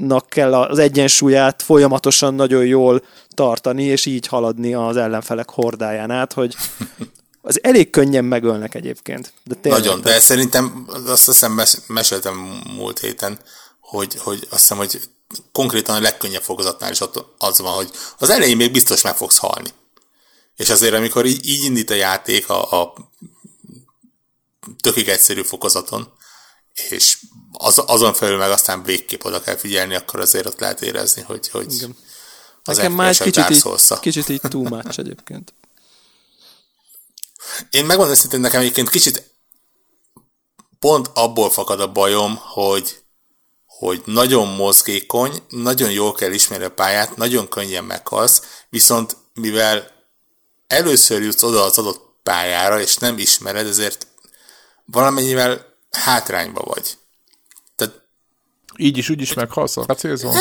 nak 0.00 0.28
kell 0.28 0.54
az 0.54 0.78
egyensúlyát 0.78 1.62
folyamatosan 1.62 2.34
nagyon 2.34 2.66
jól 2.66 3.02
tartani, 3.28 3.82
és 3.84 4.06
így 4.06 4.26
haladni 4.26 4.74
az 4.74 4.96
ellenfelek 4.96 5.50
hordáján 5.50 6.10
át, 6.10 6.32
hogy 6.32 6.56
az 7.42 7.62
elég 7.62 7.90
könnyen 7.90 8.24
megölnek 8.24 8.74
egyébként. 8.74 9.32
De 9.44 9.54
tényleg, 9.54 9.80
Nagyon, 9.80 10.00
de 10.00 10.20
szerintem 10.20 10.86
azt 11.06 11.26
hiszem 11.26 11.52
mes- 11.52 11.82
meséltem 11.86 12.62
múlt 12.76 12.98
héten, 12.98 13.38
hogy, 13.80 14.14
hogy 14.18 14.46
azt 14.50 14.60
hiszem, 14.60 14.76
hogy 14.76 15.00
konkrétan 15.52 15.96
a 15.96 16.00
legkönnyebb 16.00 16.42
fokozatnál 16.42 16.90
is 16.90 17.00
az 17.38 17.58
van, 17.58 17.74
hogy 17.74 17.90
az 18.18 18.30
elején 18.30 18.56
még 18.56 18.72
biztos 18.72 19.02
meg 19.02 19.16
fogsz 19.16 19.36
halni. 19.36 19.70
És 20.56 20.70
azért, 20.70 20.94
amikor 20.94 21.26
így, 21.26 21.46
így 21.48 21.64
indít 21.64 21.90
a 21.90 21.94
játék 21.94 22.48
a, 22.48 22.82
a 22.82 22.94
tökig 24.80 25.08
egyszerű 25.08 25.42
fokozaton, 25.42 26.12
és 26.88 27.18
az, 27.52 27.82
azon 27.86 28.14
felül 28.14 28.36
meg 28.36 28.50
aztán 28.50 28.82
végképp 28.82 29.24
oda 29.24 29.40
kell 29.40 29.56
figyelni, 29.56 29.94
akkor 29.94 30.20
azért 30.20 30.46
ott 30.46 30.60
lehet 30.60 30.82
érezni, 30.82 31.22
hogy, 31.22 31.48
hogy 31.48 31.72
Igen. 31.72 31.96
az 32.64 32.76
Nekem 32.76 32.92
már 32.92 33.16
kicsit 33.16 33.50
így, 33.50 33.64
kicsit 34.00 34.28
így 34.28 34.40
too 34.40 34.62
much 34.62 34.98
egyébként. 34.98 35.54
Én 37.70 37.86
megmondom 37.86 38.14
őszintén, 38.14 38.40
nekem 38.40 38.60
egyébként 38.60 38.90
kicsit 38.90 39.30
pont 40.78 41.10
abból 41.14 41.50
fakad 41.50 41.80
a 41.80 41.92
bajom, 41.92 42.36
hogy, 42.36 42.99
hogy 43.80 44.02
nagyon 44.04 44.48
mozgékony, 44.48 45.42
nagyon 45.48 45.90
jól 45.90 46.12
kell 46.12 46.32
ismerni 46.32 46.64
a 46.64 46.70
pályát, 46.70 47.16
nagyon 47.16 47.48
könnyen 47.48 47.84
meghalsz, 47.84 48.42
viszont 48.70 49.16
mivel 49.34 49.90
először 50.66 51.22
jutsz 51.22 51.42
oda 51.42 51.64
az 51.64 51.78
adott 51.78 52.00
pályára, 52.22 52.80
és 52.80 52.96
nem 52.96 53.18
ismered, 53.18 53.66
ezért 53.66 54.06
valamennyivel 54.84 55.76
hátrányba 55.90 56.62
vagy. 56.62 56.98
Tehát, 57.76 57.94
így 58.76 58.98
is 58.98 59.08
úgy 59.08 59.20
is 59.20 59.32
meghalsz 59.32 59.76
a 59.76 59.94
célzón? 59.94 60.32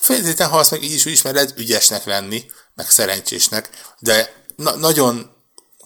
Feltétlenül 0.00 0.52
halsz 0.52 0.70
meg, 0.70 0.82
így 0.82 0.92
is 0.92 1.06
úgy 1.06 1.12
ismered 1.12 1.54
ügyesnek 1.56 2.04
lenni, 2.04 2.44
meg 2.74 2.90
szerencsésnek, 2.90 3.70
de 3.98 4.44
na- 4.56 4.76
nagyon 4.76 5.30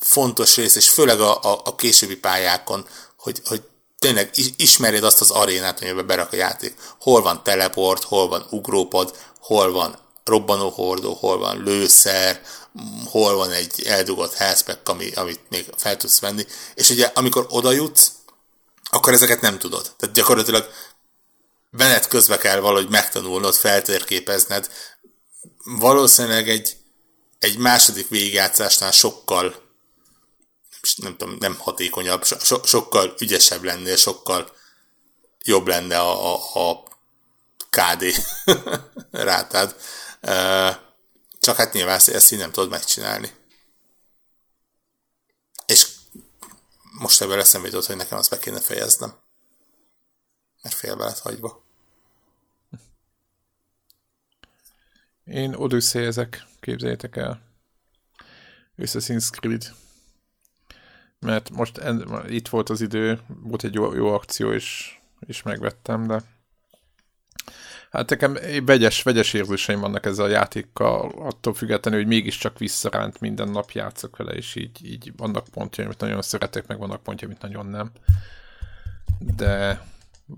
fontos 0.01 0.57
rész, 0.57 0.77
és 0.77 0.91
főleg 0.91 1.21
a, 1.21 1.43
a, 1.43 1.61
a 1.65 1.75
későbbi 1.75 2.17
pályákon, 2.17 2.87
hogy, 3.17 3.41
hogy 3.45 3.63
tényleg 4.01 4.31
ismerjed 4.57 5.05
azt 5.05 5.21
az 5.21 5.31
arénát, 5.31 5.83
amiben 5.83 6.07
berak 6.07 6.33
a 6.33 6.37
játék. 6.37 6.75
Hol 7.01 7.23
van 7.23 7.43
teleport, 7.43 8.03
hol 8.03 8.29
van 8.29 8.47
ugrópad, 8.51 9.17
hol 9.41 9.73
van 9.73 9.99
robbanó 10.25 10.69
hordó, 10.69 11.15
hol 11.15 11.39
van 11.39 11.63
lőszer, 11.63 12.41
hol 13.05 13.35
van 13.35 13.51
egy 13.51 13.83
eldugott 13.87 14.35
healthpack, 14.35 14.89
ami, 14.89 15.13
amit 15.13 15.41
még 15.49 15.67
fel 15.77 15.97
tudsz 15.97 16.21
venni. 16.21 16.47
És 16.75 16.91
ugye 16.91 17.11
amikor 17.15 17.47
oda 17.49 17.73
jutsz, 17.73 18.13
akkor 18.91 19.13
ezeket 19.13 19.41
nem 19.41 19.59
tudod. 19.59 19.95
Tehát 19.97 20.15
gyakorlatilag 20.15 20.71
venet 21.71 22.09
közbe 22.09 22.37
kell 22.37 22.61
valahogy 22.61 22.89
megtanulnod, 22.89 23.55
feltérképezned. 23.55 24.71
Valószínűleg 25.65 26.49
egy, 26.49 26.77
egy 27.39 27.59
második 27.59 28.09
végigjátszásnál 28.09 28.93
sokkal 28.93 29.70
nem 30.97 31.17
tudom, 31.17 31.37
nem 31.39 31.59
hatékonyabb, 31.59 32.25
so, 32.25 32.65
sokkal 32.65 33.15
ügyesebb 33.19 33.63
lennél, 33.63 33.97
sokkal 33.97 34.57
jobb 35.45 35.67
lenne 35.67 35.99
a, 35.99 36.35
a, 36.35 36.71
a 36.71 36.83
KD 37.71 38.05
rátád. 39.11 39.77
Csak 41.41 41.57
hát 41.57 41.73
nyilván 41.73 42.01
ezt 42.07 42.33
így 42.33 42.39
nem 42.39 42.51
tudod 42.51 42.71
megcsinálni. 42.71 43.31
És 45.67 45.87
most 46.99 47.21
ebből 47.21 47.41
eszembe 47.41 47.67
jutott, 47.67 47.87
hogy 47.87 47.97
nekem 47.97 48.19
azt 48.19 48.31
be 48.31 48.39
kéne 48.39 48.61
fejeznem. 48.61 49.19
Mert 50.63 50.75
félbe 50.75 51.05
lett 51.05 51.19
hagyva. 51.19 51.65
Én 55.25 55.55
odüsszéjezek, 55.55 56.47
képzeljétek 56.61 57.17
el. 57.17 57.43
Assassin's 58.79 59.31
Creed 59.31 59.75
mert 61.21 61.51
most 61.51 61.79
en, 61.79 62.25
itt 62.29 62.49
volt 62.49 62.69
az 62.69 62.81
idő, 62.81 63.21
volt 63.43 63.65
egy 63.65 63.75
jó, 63.75 63.95
jó 63.95 64.13
akció, 64.13 64.53
és, 64.53 64.99
és 65.27 65.43
megvettem, 65.43 66.07
de 66.07 66.23
hát 67.91 68.11
nekem 68.11 68.39
vegyes, 68.65 69.03
vegyes 69.03 69.33
érzéseim 69.33 69.81
vannak 69.81 70.07
ezzel 70.07 70.25
a 70.25 70.29
játékkal, 70.29 71.13
attól 71.17 71.55
függetlenül, 71.55 72.01
hogy 72.01 72.09
mégiscsak 72.09 72.59
visszaránt, 72.59 73.21
minden 73.21 73.49
nap 73.49 73.71
játszok 73.71 74.17
vele, 74.17 74.33
és 74.33 74.55
így, 74.55 74.85
így 74.85 75.13
vannak 75.17 75.49
pontjai, 75.49 75.87
amit 75.87 76.01
nagyon 76.01 76.23
szeretek, 76.23 76.67
meg 76.67 76.79
vannak 76.79 77.03
pontjai, 77.03 77.31
amit 77.31 77.43
nagyon 77.43 77.67
nem. 77.67 77.91
De 79.37 79.83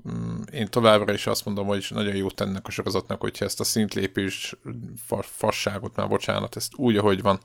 mm, 0.08 0.40
én 0.52 0.68
továbbra 0.68 1.12
is 1.12 1.26
azt 1.26 1.44
mondom, 1.44 1.66
hogy 1.66 1.86
nagyon 1.90 2.14
jót 2.14 2.34
tennek 2.34 2.66
a 2.66 2.70
sorozatnak, 2.70 3.20
hogyha 3.20 3.44
ezt 3.44 3.60
a 3.60 3.64
szintlépés 3.64 4.56
fasságot, 5.20 5.96
már 5.96 6.08
bocsánat, 6.08 6.56
ezt 6.56 6.74
úgy, 6.76 6.96
ahogy 6.96 7.22
van, 7.22 7.40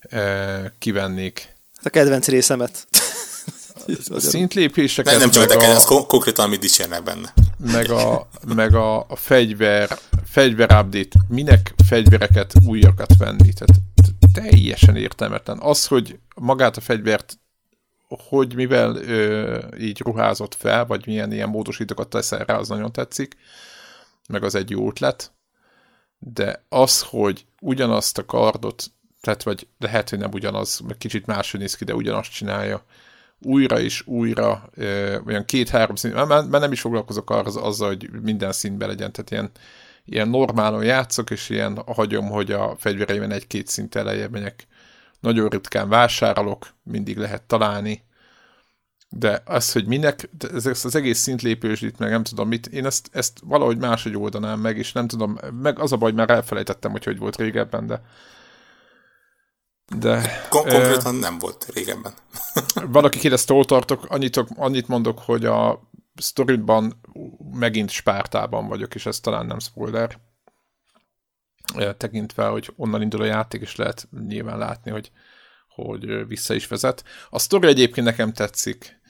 eh, 0.00 0.64
kivennék, 0.78 1.53
a 1.84 1.90
kedvenc 1.90 2.28
részemet. 2.28 2.86
a 4.08 4.20
szintlépéseket... 4.20 5.12
Nem, 5.12 5.20
nem 5.20 5.30
csak 5.30 5.48
neked, 5.48 5.70
az 5.70 5.84
konkrétan, 5.84 6.44
amit 6.44 6.60
dicsérnek 6.60 7.02
benne. 7.02 7.34
meg 7.72 7.90
a, 7.90 8.28
meg 8.54 8.74
a, 8.74 8.98
a 8.98 9.16
fegyver, 9.16 9.98
fegyver 10.26 10.72
update. 10.72 11.18
Minek 11.28 11.74
fegyvereket 11.86 12.52
újakat 12.66 13.16
venni? 13.18 13.52
Tehát 13.52 13.82
teljesen 14.32 14.96
értelmetlen. 14.96 15.58
Az, 15.60 15.86
hogy 15.86 16.18
magát 16.34 16.76
a 16.76 16.80
fegyvert 16.80 17.38
hogy 18.28 18.54
mivel 18.54 18.96
ö, 18.96 19.58
így 19.78 20.00
ruházott 20.00 20.54
fel, 20.54 20.86
vagy 20.86 21.06
milyen 21.06 21.32
ilyen 21.32 21.48
módosítókat 21.48 22.08
teszel 22.08 22.44
rá, 22.44 22.56
az 22.56 22.68
nagyon 22.68 22.92
tetszik, 22.92 23.36
meg 24.28 24.44
az 24.44 24.54
egy 24.54 24.70
jó 24.70 24.88
ötlet, 24.88 25.32
de 26.18 26.64
az, 26.68 27.02
hogy 27.02 27.46
ugyanazt 27.60 28.18
a 28.18 28.24
kardot, 28.24 28.90
tehát 29.24 29.42
vagy 29.42 29.68
lehet, 29.78 30.10
hogy 30.10 30.18
nem 30.18 30.30
ugyanaz, 30.32 30.80
meg 30.86 30.96
kicsit 30.96 31.26
máshogy 31.26 31.60
néz 31.60 31.74
ki, 31.74 31.84
de 31.84 31.94
ugyanazt 31.94 32.32
csinálja, 32.32 32.84
újra 33.40 33.80
és 33.80 34.06
újra, 34.06 34.68
ö, 34.74 35.18
olyan 35.26 35.44
két-három 35.44 35.96
szín, 35.96 36.12
mert, 36.12 36.28
mert 36.28 36.50
nem 36.50 36.72
is 36.72 36.80
foglalkozok 36.80 37.30
arra, 37.30 37.62
azzal, 37.62 37.88
hogy 37.88 38.10
minden 38.22 38.52
színben 38.52 38.88
legyen, 38.88 39.12
tehát 39.12 39.30
ilyen, 39.30 39.50
ilyen 40.04 40.28
normálon 40.28 40.84
játszok, 40.84 41.30
és 41.30 41.48
ilyen 41.48 41.82
hagyom, 41.86 42.28
hogy 42.28 42.52
a 42.52 42.76
fegyvereimen 42.78 43.30
egy-két 43.30 43.66
szint 43.66 43.94
elejjebb 43.94 44.30
menjek. 44.30 44.66
Nagyon 45.20 45.48
ritkán 45.48 45.88
vásárolok, 45.88 46.66
mindig 46.82 47.16
lehet 47.16 47.42
találni, 47.42 48.04
de 49.08 49.42
az, 49.44 49.72
hogy 49.72 49.86
minek, 49.86 50.28
ez 50.54 50.66
az 50.66 50.94
egész 50.94 51.18
szintlépősít, 51.18 51.98
meg 51.98 52.10
nem 52.10 52.22
tudom 52.22 52.48
mit, 52.48 52.66
én 52.66 52.86
ezt, 52.86 53.08
ezt 53.12 53.40
valahogy 53.44 53.78
máshogy 53.78 54.16
oldanám 54.16 54.60
meg, 54.60 54.78
és 54.78 54.92
nem 54.92 55.06
tudom, 55.06 55.38
meg 55.62 55.78
az 55.78 55.92
a 55.92 55.96
baj, 55.96 56.12
már 56.12 56.30
elfelejtettem, 56.30 56.90
hogy 56.90 57.04
hogy 57.04 57.18
volt 57.18 57.36
régebben, 57.36 57.86
de 57.86 58.02
de... 59.88 60.46
Kon- 60.48 60.68
konkrétan 60.68 61.14
uh, 61.14 61.20
nem 61.20 61.38
volt 61.38 61.66
régebben. 61.74 62.12
valaki 62.74 63.18
kérdezte, 63.18 63.52
hol 63.52 63.64
tartok, 63.64 64.04
annyit, 64.08 64.36
annyit 64.36 64.88
mondok, 64.88 65.18
hogy 65.18 65.44
a 65.44 65.88
sztoridban 66.14 67.00
megint 67.50 67.90
Spártában 67.90 68.68
vagyok, 68.68 68.94
és 68.94 69.06
ez 69.06 69.20
talán 69.20 69.46
nem 69.46 69.58
spoiler. 69.58 70.18
Tekintve, 71.96 72.46
hogy 72.46 72.72
onnan 72.76 73.02
indul 73.02 73.20
a 73.20 73.24
játék, 73.24 73.60
és 73.60 73.76
lehet 73.76 74.08
nyilván 74.26 74.58
látni, 74.58 74.90
hogy, 74.90 75.10
hogy 75.68 76.26
vissza 76.26 76.54
is 76.54 76.66
vezet. 76.66 77.04
A 77.30 77.38
sztori 77.38 77.66
egyébként 77.66 78.06
nekem 78.06 78.32
tetszik 78.32 79.00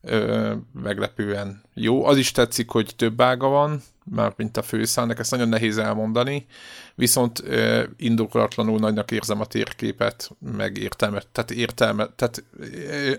ö, 0.00 0.54
meglepően 0.72 1.62
jó. 1.74 2.04
Az 2.04 2.16
is 2.16 2.32
tetszik, 2.32 2.70
hogy 2.70 2.92
több 2.96 3.20
ága 3.20 3.48
van, 3.48 3.82
már 4.10 4.32
mint 4.36 4.56
a 4.56 4.62
főszállnak, 4.62 5.18
ezt 5.18 5.30
nagyon 5.30 5.48
nehéz 5.48 5.78
elmondani, 5.78 6.46
viszont 6.94 7.42
ö, 7.44 7.82
indokolatlanul 7.96 8.78
nagynak 8.78 9.10
érzem 9.10 9.40
a 9.40 9.46
térképet, 9.46 10.30
meg 10.56 10.76
értelmet, 10.76 11.26
tehát 11.32 11.50
értelme, 11.50 12.08
tehát 12.16 12.44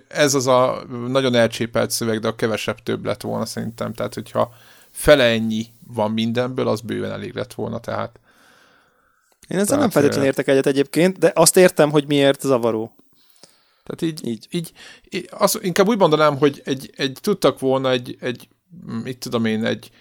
ez 0.07 0.33
az 0.33 0.47
a 0.47 0.83
nagyon 1.07 1.35
elcsépelt 1.35 1.91
szöveg, 1.91 2.19
de 2.19 2.27
a 2.27 2.35
kevesebb 2.35 2.77
több 2.83 3.05
lett 3.05 3.21
volna 3.21 3.45
szerintem, 3.45 3.93
tehát 3.93 4.13
hogyha 4.13 4.53
fele 4.91 5.23
ennyi 5.23 5.65
van 5.87 6.11
mindenből, 6.11 6.67
az 6.67 6.81
bőven 6.81 7.11
elég 7.11 7.33
lett 7.33 7.53
volna, 7.53 7.79
tehát 7.79 8.19
én 9.47 9.57
ezzel 9.57 9.65
tehát, 9.65 9.81
nem 9.81 9.89
feltétlenül 9.89 10.27
értek 10.27 10.47
egyet 10.47 10.65
egyébként, 10.65 11.17
de 11.17 11.31
azt 11.35 11.57
értem, 11.57 11.89
hogy 11.89 12.07
miért 12.07 12.41
zavaró. 12.41 12.95
Tehát 13.83 14.01
így, 14.01 14.27
így, 14.27 14.47
így, 14.49 14.71
így 15.09 15.29
azt, 15.31 15.59
inkább 15.61 15.87
úgy 15.87 15.97
mondanám, 15.97 16.37
hogy 16.37 16.61
egy, 16.65 16.91
egy, 16.95 17.17
tudtak 17.21 17.59
volna 17.59 17.89
egy, 17.89 18.17
egy 18.19 18.47
mit 19.03 19.17
tudom 19.17 19.45
én, 19.45 19.65
egy 19.65 19.91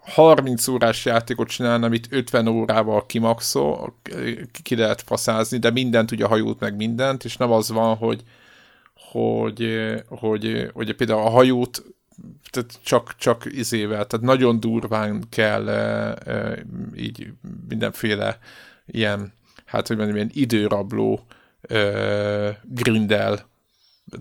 30 0.00 0.68
órás 0.68 1.04
játékot 1.04 1.48
csinálni, 1.48 1.84
amit 1.84 2.06
50 2.10 2.48
órával 2.48 3.06
kimaxol, 3.06 3.98
ki 4.62 4.76
lehet 4.76 5.02
faszázni, 5.02 5.58
de 5.58 5.70
mindent, 5.70 6.10
ugye 6.10 6.24
hajót 6.24 6.60
meg 6.60 6.76
mindent, 6.76 7.24
és 7.24 7.36
nem 7.36 7.50
az 7.50 7.70
van, 7.70 7.96
hogy 7.96 8.22
hogy, 9.10 9.80
hogy, 10.08 10.70
hogy 10.72 10.94
például 10.94 11.20
a 11.20 11.30
hajót 11.30 11.84
tehát 12.50 12.80
csak, 12.82 13.14
csak 13.16 13.44
izével, 13.44 14.06
tehát 14.06 14.26
nagyon 14.26 14.60
durván 14.60 15.24
kell 15.28 15.68
e, 15.68 16.16
e, 16.24 16.64
így 16.96 17.32
mindenféle 17.68 18.38
ilyen, 18.86 19.32
hát 19.64 19.86
hogy 19.86 19.96
mondjam, 19.96 20.16
ilyen 20.16 20.30
időrabló 20.32 21.26
grindel 22.62 23.48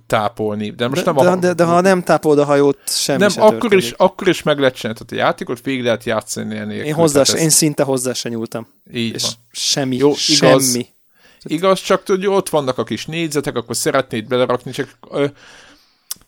tápolni. 0.08 0.70
De, 0.70 0.88
most 0.88 1.04
de, 1.04 1.12
nem 1.12 1.24
de, 1.24 1.30
a, 1.30 1.36
de, 1.36 1.54
de, 1.54 1.64
ha 1.64 1.82
nem 1.82 2.04
tápolod 2.04 2.40
a 2.40 2.46
hajót, 2.46 2.78
semmi 2.86 3.20
Nem, 3.20 3.32
akkor 3.36 3.74
is, 3.74 3.92
akkor 3.92 4.28
is 4.28 4.44
meg 4.44 4.60
lehet 4.60 4.76
csinálni. 4.76 5.00
Tehát 5.00 5.24
a 5.24 5.28
játékot 5.28 5.62
végig 5.62 5.84
lehet 5.84 6.04
játszani 6.04 6.58
ennél. 6.58 6.84
Én, 6.84 6.94
hozzá 6.94 7.24
se, 7.24 7.38
én 7.38 7.50
szinte 7.50 7.84
hozzá 7.84 8.14
se 8.14 8.30
nyúltam. 8.30 8.68
Így 8.94 9.14
és 9.14 9.22
van. 9.22 9.32
semmi, 9.52 9.96
Jó, 9.96 10.08
igaz, 10.08 10.20
semmi. 10.20 10.88
Igaz, 11.44 11.82
csak 11.82 12.04
tudod, 12.04 12.26
ott 12.26 12.50
vannak 12.50 12.78
a 12.78 12.84
kis 12.84 13.06
négyzetek, 13.06 13.56
akkor 13.56 13.76
szeretnéd 13.76 14.28
belerakni, 14.28 14.72
csak 14.72 14.98
ö, 15.10 15.26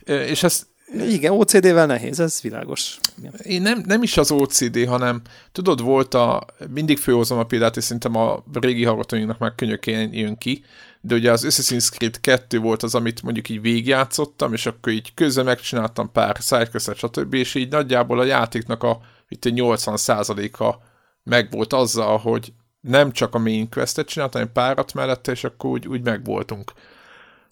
ö, 0.03 0.21
és 0.21 0.43
ezt 0.43 0.65
igen, 0.93 1.31
OCD-vel 1.31 1.85
nehéz, 1.85 2.19
ez 2.19 2.41
világos. 2.41 2.97
Igen. 3.17 3.33
Én 3.43 3.61
nem, 3.61 3.83
nem 3.85 4.03
is 4.03 4.17
az 4.17 4.31
OCD, 4.31 4.85
hanem 4.87 5.21
tudod, 5.51 5.81
volt 5.81 6.13
a, 6.13 6.45
mindig 6.73 6.97
főhozom 6.97 7.37
a 7.37 7.43
példát, 7.43 7.77
és 7.77 7.83
szerintem 7.83 8.15
a 8.15 8.43
régi 8.53 8.83
hallgatóinknak 8.83 9.37
már 9.37 9.53
könyökén 9.55 10.13
jön 10.13 10.37
ki, 10.37 10.63
de 11.05 11.15
ugye 11.15 11.31
az 11.31 11.45
Assassin's 11.47 11.89
Creed 11.89 12.19
2 12.19 12.59
volt 12.59 12.83
az, 12.83 12.95
amit 12.95 13.21
mondjuk 13.21 13.49
így 13.49 13.61
végigjátszottam, 13.61 14.53
és 14.53 14.65
akkor 14.65 14.93
így 14.93 15.13
közben 15.13 15.45
megcsináltam 15.45 16.11
pár 16.11 16.35
sidequestet, 16.41 16.97
stb. 16.97 17.33
És 17.33 17.55
így 17.55 17.71
nagyjából 17.71 18.19
a 18.19 18.23
játéknak 18.23 18.83
a 18.83 18.99
itt 19.27 19.43
80%-a 19.45 20.75
meg 21.23 21.51
volt 21.51 21.73
azzal, 21.73 22.17
hogy 22.17 22.53
nem 22.81 23.11
csak 23.11 23.35
a 23.35 23.39
main 23.39 23.69
questet 23.69 24.07
csináltam, 24.07 24.41
hanem 24.41 24.53
párat 24.53 24.93
mellette, 24.93 25.31
és 25.31 25.43
akkor 25.43 25.69
úgy, 25.69 25.87
úgy 25.87 26.01
megvoltunk. 26.01 26.71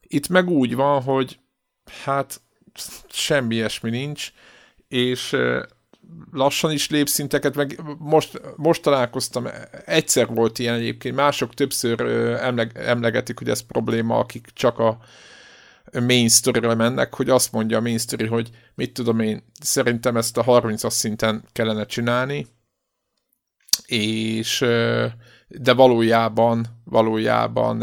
Itt 0.02 0.28
meg 0.28 0.50
úgy 0.50 0.76
van, 0.76 1.02
hogy 1.02 1.40
hát 2.04 2.42
semmi 3.10 3.56
ilyesmi 3.56 3.90
nincs, 3.90 4.32
és 4.88 5.36
lassan 6.32 6.72
is 6.72 6.90
lépszinteket, 6.90 7.56
meg 7.56 7.82
most, 7.98 8.42
most 8.56 8.82
találkoztam, 8.82 9.48
egyszer 9.86 10.28
volt 10.28 10.60
ilyen 10.60 10.74
egyébként, 10.74 11.16
mások 11.16 11.54
többször 11.54 12.02
emleg, 12.42 12.78
emlegetik, 12.78 13.38
hogy 13.38 13.50
ez 13.50 13.60
probléma, 13.60 14.18
akik 14.18 14.48
csak 14.54 14.80
a 14.80 14.98
main 15.92 16.30
story 16.30 16.76
mennek, 16.76 17.14
hogy 17.14 17.30
azt 17.30 17.52
mondja 17.52 17.78
a 17.78 17.82
main 17.82 17.98
story, 17.98 18.28
hogy 18.28 18.50
mit 18.76 18.94
tudom 18.94 19.20
én, 19.20 19.44
szerintem 19.62 20.18
ezt 20.18 20.38
a 20.38 20.44
30-as 20.44 20.90
szinten 20.90 21.44
kellene 21.52 21.86
csinálni, 21.86 22.48
és 23.86 24.60
de 25.48 25.74
valójában, 25.74 26.82
valójában 26.84 27.80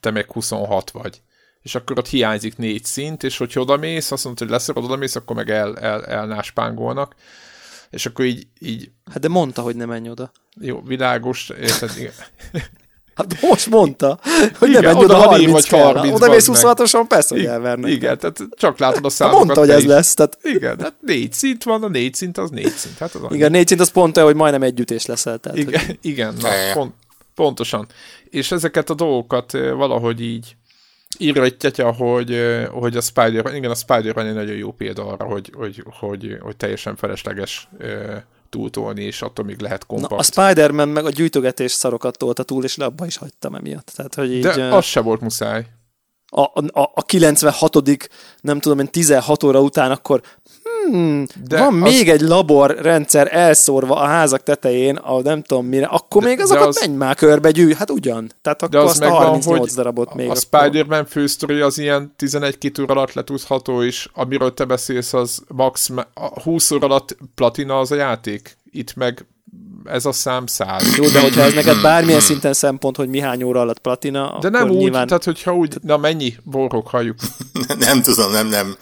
te 0.00 0.10
meg 0.10 0.32
26 0.32 0.90
vagy 0.90 1.22
és 1.62 1.74
akkor 1.74 1.98
ott 1.98 2.08
hiányzik 2.08 2.56
négy 2.56 2.84
szint, 2.84 3.22
és 3.22 3.36
hogyha 3.36 3.60
odamész, 3.60 4.10
azt 4.10 4.24
mondod, 4.24 4.42
hogy 4.42 4.52
leszorod, 4.52 4.84
odamész, 4.84 5.16
akkor 5.16 5.36
meg 5.36 5.50
el, 5.50 5.78
el, 5.78 6.04
elnáspángolnak. 6.04 7.14
És 7.90 8.06
akkor 8.06 8.24
így, 8.24 8.46
így... 8.58 8.90
Hát 9.10 9.20
de 9.20 9.28
mondta, 9.28 9.62
hogy 9.62 9.76
nem 9.76 9.88
menj 9.88 10.10
oda. 10.10 10.32
Jó, 10.60 10.82
világos, 10.82 11.48
érted? 11.48 11.90
Igen. 11.96 12.12
Hát 13.14 13.40
most 13.40 13.70
mondta, 13.70 14.18
hogy 14.58 14.68
igen, 14.68 14.82
nem 14.82 14.92
menj 14.92 15.04
oda 15.04 15.16
30 15.16 15.52
vagy 15.52 15.68
30 15.80 16.14
Oda 16.14 16.28
mész 16.28 16.48
26-osan, 16.52 17.04
persze, 17.08 17.34
hogy 17.34 17.44
elvernek. 17.44 17.90
Igen, 17.90 18.18
tehát 18.18 18.38
csak 18.50 18.78
látod 18.78 19.04
a 19.04 19.08
számokat. 19.08 19.46
Hát 19.46 19.56
mondta, 19.56 19.74
hogy 19.74 19.82
ez 19.82 19.88
lesz. 19.88 20.14
Tehát... 20.14 20.38
Igen, 20.42 20.80
hát 20.80 20.94
négy 21.00 21.32
szint 21.32 21.62
van, 21.62 21.82
a 21.82 21.88
négy 21.88 22.14
szint 22.14 22.38
az 22.38 22.50
négy 22.50 22.72
szint. 22.72 22.98
Hát 22.98 23.14
az 23.14 23.34
igen, 23.34 23.50
négy 23.50 23.66
szint 23.66 23.80
az 23.80 23.90
pont 23.90 24.16
olyan, 24.16 24.28
hogy 24.28 24.38
majdnem 24.38 24.62
egy 24.62 24.80
ütés 24.80 25.06
leszel. 25.06 25.38
Tehát, 25.38 25.58
igen, 25.58 25.86
hogy... 25.86 25.98
igen 26.00 26.34
na, 26.40 26.48
pont, 26.74 26.94
pontosan. 27.34 27.86
És 28.24 28.52
ezeket 28.52 28.90
a 28.90 28.94
dolgokat 28.94 29.52
valahogy 29.52 30.20
így 30.20 30.56
írja 31.18 31.42
egy 31.42 31.56
tetya, 31.56 31.92
hogy, 31.92 32.40
hogy 32.70 32.96
a 32.96 33.00
Spider, 33.00 33.54
igen, 33.54 33.70
a 33.70 33.74
Spider-Man 33.74 34.26
egy 34.26 34.34
nagyon 34.34 34.56
jó 34.56 34.72
példa 34.72 35.06
arra, 35.06 35.24
hogy, 35.24 35.52
hogy, 35.56 35.84
hogy, 35.98 36.38
hogy 36.40 36.56
teljesen 36.56 36.96
felesleges 36.96 37.68
túltolni, 38.50 39.02
és 39.02 39.22
attól 39.22 39.44
még 39.44 39.60
lehet 39.60 39.86
kompakt. 39.86 40.10
Na, 40.10 40.16
a 40.16 40.22
Spider-Man 40.22 40.88
meg 40.88 41.04
a 41.04 41.10
gyűjtögetés 41.10 41.72
szarokat 41.72 42.18
tolta 42.18 42.42
túl, 42.42 42.64
és 42.64 42.76
le 42.76 42.84
abba 42.84 43.06
is 43.06 43.16
hagytam 43.16 43.54
emiatt. 43.54 43.92
Tehát, 43.96 44.14
hogy 44.14 44.32
így, 44.32 44.42
De 44.42 44.74
az 44.74 44.84
se 44.84 45.00
volt 45.00 45.20
muszáj. 45.20 45.66
A, 46.32 46.40
a, 46.40 46.90
a 46.94 47.02
96 47.02 47.76
nem 48.40 48.60
tudom 48.60 48.78
én, 48.78 48.86
16 48.86 49.42
óra 49.42 49.60
után 49.60 49.90
akkor 49.90 50.22
hmm, 50.86 51.24
de 51.48 51.58
van 51.58 51.82
az... 51.82 51.92
még 51.92 52.08
egy 52.08 52.20
laborrendszer 52.20 53.28
elszórva 53.36 53.94
a 53.94 54.06
házak 54.06 54.42
tetején, 54.42 54.96
a 54.96 55.20
nem 55.22 55.42
tudom 55.42 55.66
mire, 55.66 55.86
akkor 55.86 56.22
de, 56.22 56.28
még 56.28 56.40
azokat 56.40 56.66
az... 56.66 56.80
menj 56.80 56.96
már 56.96 57.14
körbe 57.14 57.50
gyűj, 57.50 57.74
hát 57.74 57.90
ugyan. 57.90 58.30
Tehát 58.42 58.62
akkor 58.62 58.74
de 58.74 58.78
az 58.78 58.90
azt 58.90 59.02
a 59.02 59.10
38 59.10 59.58
van, 59.58 59.68
darabot 59.76 60.14
még. 60.14 60.30
A 60.30 60.34
Spider-Man 60.34 61.06
fősztori 61.06 61.60
az 61.60 61.78
ilyen 61.78 62.14
11 62.16 62.72
óra 62.80 62.94
alatt 62.94 63.12
letudható, 63.12 63.82
és 63.82 64.08
amiről 64.14 64.54
te 64.54 64.64
beszélsz, 64.64 65.12
az 65.12 65.42
max 65.48 65.90
20 66.42 66.70
óra 66.70 66.86
alatt 66.86 67.16
platina 67.34 67.78
az 67.78 67.90
a 67.90 67.94
játék. 67.94 68.56
Itt 68.70 68.94
meg 68.94 69.26
ez 69.84 70.04
a 70.04 70.12
szám 70.12 70.46
száz. 70.46 70.96
Jó, 70.96 71.08
de 71.08 71.20
hogyha 71.20 71.40
ez 71.40 71.54
neked 71.54 71.80
bármilyen 71.80 72.20
szinten 72.20 72.52
szempont, 72.52 72.96
hogy 72.96 73.08
mi 73.08 73.20
hány 73.20 73.42
óra 73.42 73.60
alatt 73.60 73.78
platina, 73.78 74.38
De 74.40 74.48
nem 74.48 74.70
úgy, 74.70 74.76
nyilván... 74.76 75.06
tehát 75.06 75.24
hogyha 75.24 75.54
úgy, 75.54 75.76
na 75.82 75.96
mennyi 75.96 76.36
borok 76.42 76.88
halljuk. 76.88 77.16
nem 77.78 78.02
tudom, 78.02 78.32
nem, 78.32 78.46
nem. 78.46 78.76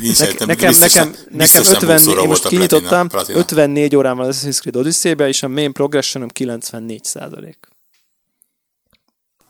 Nincs 0.00 0.18
ne, 0.20 0.46
nekem, 0.46 0.68
biztos, 0.68 0.92
nekem, 0.92 1.14
nekem 1.30 1.62
50, 1.70 2.18
én 2.18 2.28
most 2.28 2.48
kinyitottam, 2.48 3.08
platina. 3.08 3.38
54 3.38 3.96
órám 3.96 4.16
van 4.16 4.26
az 4.26 4.42
Assassin's 4.42 4.58
Creed 4.58 4.76
odyssey 4.76 5.14
és 5.28 5.42
a 5.42 5.48
main 5.48 5.72
progressionom 5.72 6.28
94 6.28 7.04
százalék. 7.04 7.58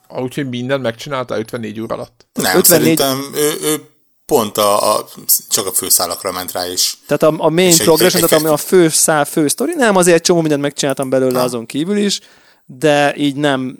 Úgyhogy 0.08 0.48
minden 0.48 0.80
megcsinálta 0.80 1.38
54 1.38 1.80
óra 1.80 1.94
alatt? 1.94 2.26
Nem, 2.32 2.56
54... 2.56 2.98
szerintem 2.98 3.34
ő, 3.34 3.52
ő 3.62 3.93
pont 4.26 4.58
a, 4.58 4.96
a, 4.96 5.08
csak 5.48 5.66
a 5.66 5.72
főszálakra 5.72 6.32
ment 6.32 6.52
rá 6.52 6.66
is. 6.66 6.98
Tehát 7.06 7.22
a, 7.22 7.44
a 7.44 7.50
main 7.50 7.76
progression, 7.76 8.22
egy, 8.22 8.28
tehát 8.28 8.44
egy, 8.44 8.50
a 8.50 8.56
fő 8.56 8.88
szál, 8.88 9.24
fő 9.24 9.48
sztori, 9.48 9.74
nem, 9.74 9.96
azért 9.96 10.24
csomó 10.24 10.40
mindent 10.40 10.62
megcsináltam 10.62 11.10
belőle 11.10 11.38
ha. 11.38 11.44
azon 11.44 11.66
kívül 11.66 11.96
is, 11.96 12.20
de 12.66 13.16
így 13.16 13.36
nem, 13.36 13.78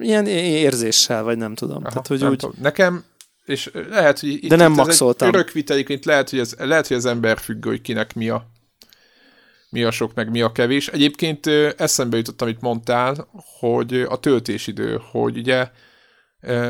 ilyen 0.00 0.26
érzéssel, 0.26 1.22
vagy 1.22 1.36
nem 1.36 1.54
tudom. 1.54 1.76
Aha, 1.76 1.88
Tehát, 1.88 2.06
hogy 2.06 2.20
nem 2.20 2.30
úgy... 2.30 2.38
tudom. 2.38 2.54
Nekem, 2.60 3.04
és 3.44 3.70
lehet, 3.90 4.20
hogy 4.20 4.28
itt, 4.28 4.48
de 4.48 4.56
nem 4.56 4.70
itt 4.70 4.76
maxoltam. 4.76 5.28
örök 5.28 5.50
vitelik, 5.50 6.04
lehet, 6.04 6.30
hogy 6.30 6.38
ez, 6.38 6.54
lehet, 6.58 6.86
hogy 6.86 6.96
az 6.96 7.06
ember 7.06 7.38
függő, 7.38 7.70
hogy 7.70 7.80
kinek 7.80 8.14
mi 8.14 8.28
a, 8.28 8.46
mi 9.70 9.82
a 9.82 9.90
sok, 9.90 10.14
meg 10.14 10.30
mi 10.30 10.40
a 10.40 10.52
kevés. 10.52 10.88
Egyébként 10.88 11.46
eszembe 11.76 12.16
jutott, 12.16 12.42
amit 12.42 12.60
mondtál, 12.60 13.28
hogy 13.58 13.94
a 13.94 14.20
töltésidő, 14.20 15.00
hogy 15.10 15.36
ugye 15.36 15.70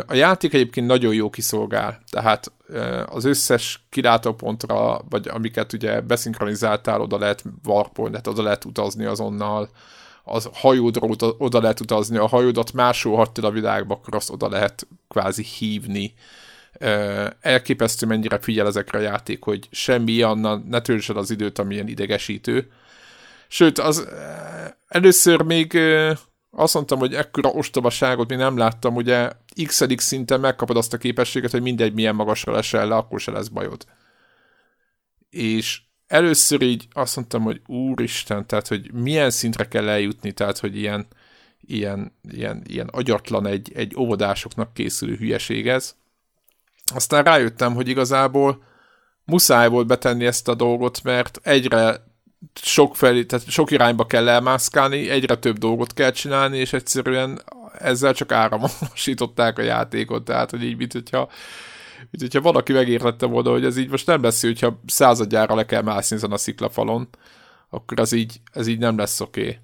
a 0.07 0.15
játék 0.15 0.55
egyébként 0.55 0.87
nagyon 0.87 1.15
jó 1.15 1.31
kiszolgál, 1.31 2.03
tehát 2.11 2.53
az 3.07 3.25
összes 3.25 3.87
kilátópontra, 3.89 5.01
vagy 5.09 5.29
amiket 5.29 5.73
ugye 5.73 6.01
beszinkronizáltál, 6.01 7.01
oda 7.01 7.19
lehet 7.19 7.45
warpolni, 7.65 8.11
tehát 8.11 8.27
oda 8.27 8.43
lehet 8.43 8.65
utazni 8.65 9.05
azonnal, 9.05 9.69
az 10.25 10.49
hajódra 10.53 11.35
oda, 11.39 11.61
lehet 11.61 11.81
utazni, 11.81 12.17
a 12.17 12.27
hajódat 12.27 12.73
máshol 12.73 13.31
a 13.43 13.51
világba, 13.51 13.95
akkor 13.95 14.15
azt 14.15 14.31
oda 14.31 14.49
lehet 14.49 14.87
kvázi 15.09 15.43
hívni. 15.59 16.15
Elképesztő 17.41 18.07
mennyire 18.07 18.39
figyel 18.39 18.67
ezekre 18.67 18.99
a 18.99 19.03
játék, 19.03 19.43
hogy 19.43 19.69
semmi 19.71 20.23
annal 20.23 20.63
ne 20.69 20.81
töltsed 20.81 21.17
az 21.17 21.31
időt, 21.31 21.59
amilyen 21.59 21.89
idegesítő. 21.89 22.71
Sőt, 23.49 23.79
az 23.79 24.09
először 24.89 25.43
még 25.43 25.79
azt 26.59 26.75
mondtam, 26.75 26.99
hogy 26.99 27.15
ekkora 27.15 27.49
ostobaságot 27.49 28.29
még 28.29 28.39
nem 28.39 28.57
láttam, 28.57 28.95
ugye 28.95 29.31
x 29.67 29.85
szinten 29.97 30.41
megkapod 30.41 30.77
azt 30.77 30.93
a 30.93 30.99
képességet, 30.99 31.51
hogy 31.51 31.63
mindegy 31.63 31.95
milyen 31.95 32.15
magasra 32.15 32.53
lesel 32.53 32.89
le, 32.89 32.95
akkor 32.95 33.21
se 33.21 33.31
lesz 33.31 33.49
bajod. 33.49 33.85
És 35.31 35.81
először 36.07 36.63
így 36.63 36.89
azt 36.93 37.17
mondtam, 37.17 37.43
hogy 37.43 37.61
úristen, 37.67 38.47
tehát, 38.47 38.69
hogy 38.69 38.93
milyen 38.93 39.31
szintre 39.31 39.69
kell 39.69 39.89
eljutni, 39.89 40.33
tehát, 40.33 40.59
hogy 40.59 40.77
ilyen, 40.77 41.07
ilyen, 41.61 42.13
ilyen, 42.31 42.63
ilyen 42.67 42.89
agyatlan 42.89 43.47
egy, 43.47 43.73
egy 43.75 43.95
óvodásoknak 43.97 44.75
készülő 44.75 45.17
hülyeség 45.17 45.69
ez. 45.69 45.95
Aztán 46.95 47.25
rájöttem, 47.25 47.75
hogy 47.75 47.89
igazából 47.89 48.63
muszáj 49.25 49.69
volt 49.69 49.87
betenni 49.87 50.27
ezt 50.27 50.49
a 50.49 50.55
dolgot, 50.55 51.03
mert 51.03 51.39
egyre 51.43 52.07
sok 52.55 52.97
felé, 52.97 53.25
tehát 53.25 53.51
sok 53.51 53.71
irányba 53.71 54.07
kell 54.07 54.29
elmászkálni, 54.29 55.11
egyre 55.11 55.37
több 55.37 55.59
dolgot 55.59 55.93
kell 55.93 56.11
csinálni, 56.11 56.59
és 56.59 56.73
egyszerűen 56.73 57.43
ezzel 57.79 58.15
csak 58.15 58.33
áramosították 58.33 59.59
a 59.59 59.63
játékot, 59.63 60.25
tehát 60.25 60.51
hogy 60.51 60.63
így, 60.63 60.77
mint 60.77 60.93
hogyha, 60.93 61.31
mint 62.11 62.23
hogyha 62.23 62.41
valaki 62.41 62.73
megértette 62.73 63.27
volna, 63.27 63.51
hogy 63.51 63.65
ez 63.65 63.77
így 63.77 63.91
most 63.91 64.07
nem 64.07 64.23
lesz, 64.23 64.43
hogyha 64.43 64.81
századjára 64.87 65.55
le 65.55 65.65
kell 65.65 65.83
mászni 65.83 66.17
ezen 66.17 66.33
a 66.33 66.37
sziklafalon, 66.37 67.09
akkor 67.71 68.01
ez 68.01 68.13
így, 68.13 68.41
ez 68.53 68.67
így 68.67 68.79
nem 68.79 68.99
lesz 68.99 69.21
oké. 69.21 69.41
Okay. 69.41 69.59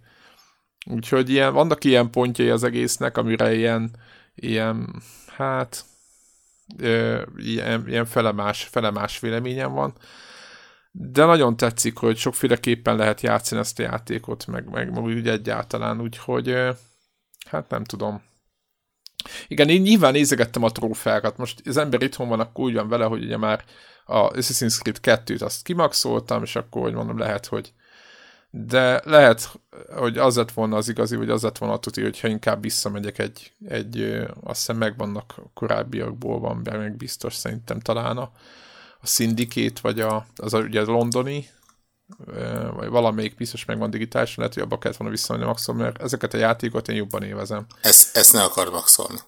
Úgyhogy 0.86 1.30
ilyen, 1.30 1.52
vannak 1.52 1.84
ilyen 1.84 2.10
pontjai 2.10 2.48
az 2.48 2.64
egésznek, 2.64 3.16
amire 3.16 3.54
ilyen, 3.54 3.90
ilyen 4.34 5.02
hát, 5.36 5.84
ilyen, 7.36 7.84
ilyen 7.88 8.06
felemás, 8.06 8.62
felemás 8.62 9.20
véleményem 9.20 9.72
van 9.72 9.94
de 10.96 11.24
nagyon 11.24 11.56
tetszik, 11.56 11.96
hogy 11.96 12.16
sokféleképpen 12.16 12.96
lehet 12.96 13.20
játszani 13.20 13.60
ezt 13.60 13.78
a 13.78 13.82
játékot, 13.82 14.46
meg, 14.46 14.70
meg, 14.70 14.98
úgy 14.98 15.28
egyáltalán, 15.28 16.00
úgyhogy 16.00 16.56
hát 17.48 17.68
nem 17.68 17.84
tudom. 17.84 18.22
Igen, 19.48 19.68
én 19.68 19.80
nyilván 19.80 20.12
nézegettem 20.12 20.62
a 20.62 20.70
trófeákat. 20.70 21.36
Most 21.36 21.62
az 21.66 21.76
ember 21.76 22.02
itthon 22.02 22.28
van, 22.28 22.40
akkor 22.40 22.64
úgy 22.64 22.74
van 22.74 22.88
vele, 22.88 23.04
hogy 23.04 23.22
ugye 23.22 23.36
már 23.36 23.64
a 24.04 24.28
Assassin's 24.28 24.78
Creed 24.78 25.22
2-t 25.26 25.42
azt 25.42 25.62
kimaxoltam, 25.62 26.42
és 26.42 26.56
akkor, 26.56 26.82
hogy 26.82 26.94
mondom, 26.94 27.18
lehet, 27.18 27.46
hogy 27.46 27.72
de 28.50 29.00
lehet, 29.04 29.60
hogy 29.96 30.18
az 30.18 30.36
lett 30.36 30.52
volna 30.52 30.76
az 30.76 30.88
igazi, 30.88 31.16
vagy 31.16 31.30
az 31.30 31.42
lett 31.42 31.58
volna 31.58 31.74
a 31.74 31.78
tuti, 31.78 32.02
hogyha 32.02 32.28
inkább 32.28 32.62
visszamegyek 32.62 33.18
egy, 33.18 33.52
egy 33.68 34.02
azt 34.40 34.58
hiszem 34.58 34.76
megvannak 34.76 35.34
korábbiakból 35.54 36.40
van, 36.40 36.62
de 36.62 36.76
meg 36.76 36.96
biztos 36.96 37.34
szerintem 37.34 37.80
talán 37.80 38.16
a, 38.16 38.32
a 39.04 39.06
Syndicate, 39.06 39.80
vagy 39.82 40.00
a, 40.00 40.26
az 40.36 40.54
a, 40.54 40.58
ugye 40.58 40.80
a 40.80 40.84
londoni, 40.84 41.50
vagy 42.74 42.88
valamelyik 42.88 43.36
biztos 43.36 43.64
megvan 43.64 43.90
digitálisan, 43.90 44.34
lehet, 44.36 44.54
hogy 44.54 44.62
abba 44.62 44.78
kellett 44.78 44.96
volna 44.96 45.14
visszamenni 45.14 45.46
maxolni, 45.46 45.82
mert 45.82 46.02
ezeket 46.02 46.34
a 46.34 46.38
játékot 46.38 46.88
én 46.88 46.96
jobban 46.96 47.22
évezem. 47.22 47.66
Ezt, 47.80 48.16
ezt 48.16 48.32
ne 48.32 48.42
akar 48.42 48.70
maxolni. 48.70 49.18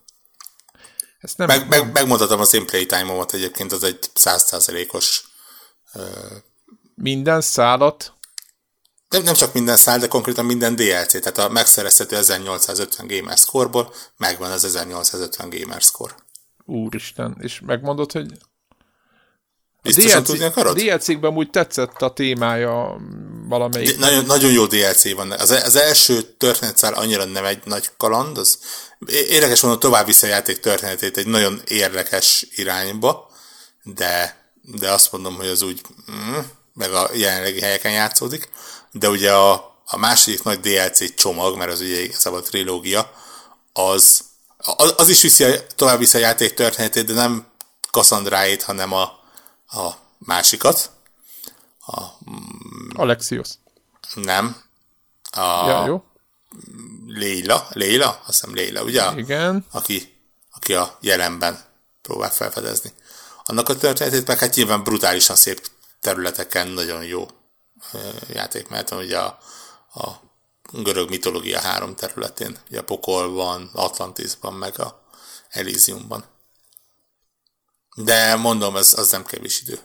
Ezt 1.19 1.39
nem, 1.39 1.47
meg, 1.47 1.69
meg, 1.69 1.93
megmondhatom 1.93 2.41
az 2.41 2.55
én 2.55 2.67
playtime-omat 2.67 3.33
egyébként, 3.33 3.73
az 3.73 3.83
egy 3.83 4.11
százszázalékos 4.15 5.25
uh... 5.95 6.03
minden 6.95 7.41
szállat 7.41 8.17
nem, 9.09 9.23
nem 9.23 9.35
csak 9.35 9.53
minden 9.53 9.77
szál, 9.77 9.99
de 9.99 10.09
konkrétan 10.09 10.45
minden 10.45 10.75
DLC, 10.75 11.21
tehát 11.21 11.39
a 11.39 11.49
megszerezhető 11.49 12.17
1850 12.17 13.07
gamer 13.07 13.37
score-ból 13.37 13.93
megvan 14.17 14.51
az 14.51 14.65
1850 14.65 15.51
gamer 15.51 15.81
score. 15.81 16.15
Úristen, 16.65 17.37
és 17.41 17.61
megmondod, 17.67 18.13
hogy 18.13 18.33
Biztosan 19.87 20.23
DLC, 20.23 20.27
tudni 20.27 20.45
akarod? 20.45 20.77
DLC-kben 20.77 21.37
úgy 21.37 21.51
tetszett 21.51 22.03
a 22.03 22.13
témája 22.13 23.01
valamelyik. 23.49 23.91
De 23.91 24.07
nagyon, 24.07 24.25
nagyon 24.25 24.53
jó 24.53 24.67
DLC 24.67 25.15
van. 25.15 25.31
Az, 25.31 25.51
az 25.51 25.77
első 25.77 26.23
történetszál 26.23 26.95
annyira 26.95 27.25
nem 27.25 27.45
egy 27.45 27.61
nagy 27.65 27.91
kaland, 27.97 28.39
az 28.39 28.59
érdekes 29.09 29.61
volna 29.61 29.79
tovább 29.79 30.07
vissza 30.07 30.27
a 30.27 30.31
játék 30.31 30.61
történetét 30.61 31.17
egy 31.17 31.27
nagyon 31.27 31.63
érdekes 31.67 32.47
irányba, 32.55 33.31
de, 33.83 34.45
de 34.63 34.91
azt 34.91 35.13
mondom, 35.13 35.35
hogy 35.35 35.47
az 35.47 35.63
úgy 35.63 35.81
mm, 36.13 36.39
meg 36.75 36.93
a 36.93 37.11
jelenlegi 37.15 37.61
helyeken 37.61 37.93
játszódik, 37.93 38.49
de 38.93 39.09
ugye 39.09 39.33
a, 39.33 39.53
a 39.87 39.97
második 39.97 40.43
nagy 40.43 40.61
DLC 40.61 41.15
csomag, 41.15 41.57
mert 41.57 41.71
az 41.71 41.81
ugye 41.81 42.03
igazából 42.03 42.39
a 42.39 42.43
trilógia, 42.43 43.13
az, 43.73 44.21
az, 44.59 44.95
az 44.97 45.09
is 45.09 45.21
viszi, 45.21 45.45
tovább 45.75 45.99
viszi 45.99 46.17
a 46.17 46.21
játék 46.21 46.55
történetét, 46.55 47.05
de 47.05 47.13
nem 47.13 47.47
Cassandráét, 47.91 48.63
hanem 48.63 48.93
a, 48.93 49.16
a 49.67 49.91
másikat. 50.19 50.91
A, 51.87 52.03
Alexios. 52.95 53.49
Nem. 54.15 54.63
A 55.31 55.69
ja, 55.69 55.87
jó. 55.87 56.05
Léla, 57.07 57.67
Léla, 57.71 58.09
azt 58.09 58.25
hiszem 58.27 58.55
Léla, 58.55 58.83
ugye? 58.83 59.13
Igen. 59.17 59.67
Aki, 59.71 60.17
aki 60.53 60.75
a 60.75 60.99
jelenben 61.01 61.65
próbál 62.03 62.31
felfedezni. 62.31 62.93
Annak 63.45 63.69
a 63.69 63.77
történetét 63.77 64.27
meg 64.27 64.39
hát 64.39 64.55
nyilván 64.55 64.83
brutálisan 64.83 65.37
szép 65.37 65.71
területeken 66.01 66.69
nagyon 66.69 67.05
jó 67.05 67.27
játék, 68.29 68.69
mert 68.69 68.91
ugye 68.91 69.19
a, 69.19 69.39
a 69.95 70.09
görög 70.73 71.09
mitológia 71.09 71.61
három 71.61 71.95
területén, 71.95 72.59
ugye 72.69 72.79
a 72.79 72.85
Pokolban, 72.85 73.71
Atlantisban, 73.73 74.55
meg 74.55 74.81
a 74.81 75.03
Elysiumban. 75.49 76.25
De 77.97 78.35
mondom, 78.35 78.77
ez, 78.77 78.95
az 78.97 79.11
nem 79.11 79.25
kevés 79.25 79.61
idő. 79.61 79.79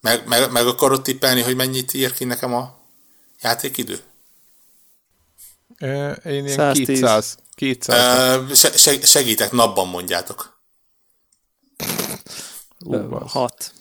Meg, 0.00 0.26
meg, 0.26 0.50
meg 0.50 0.66
akarod 0.66 1.02
tippelni, 1.02 1.42
hogy 1.42 1.56
mennyit 1.56 1.94
ír 1.94 2.14
ki 2.14 2.24
nekem 2.24 2.54
a 2.54 2.78
játékidő? 3.40 4.00
Én 6.24 6.44
ilyen 6.44 6.48
110. 6.48 6.86
200. 6.86 7.38
200. 7.54 8.58
Se, 8.74 9.00
segítek, 9.02 9.52
napban 9.52 9.88
mondjátok. 9.88 10.60
Uh, 12.84 13.30
6. 13.30 13.72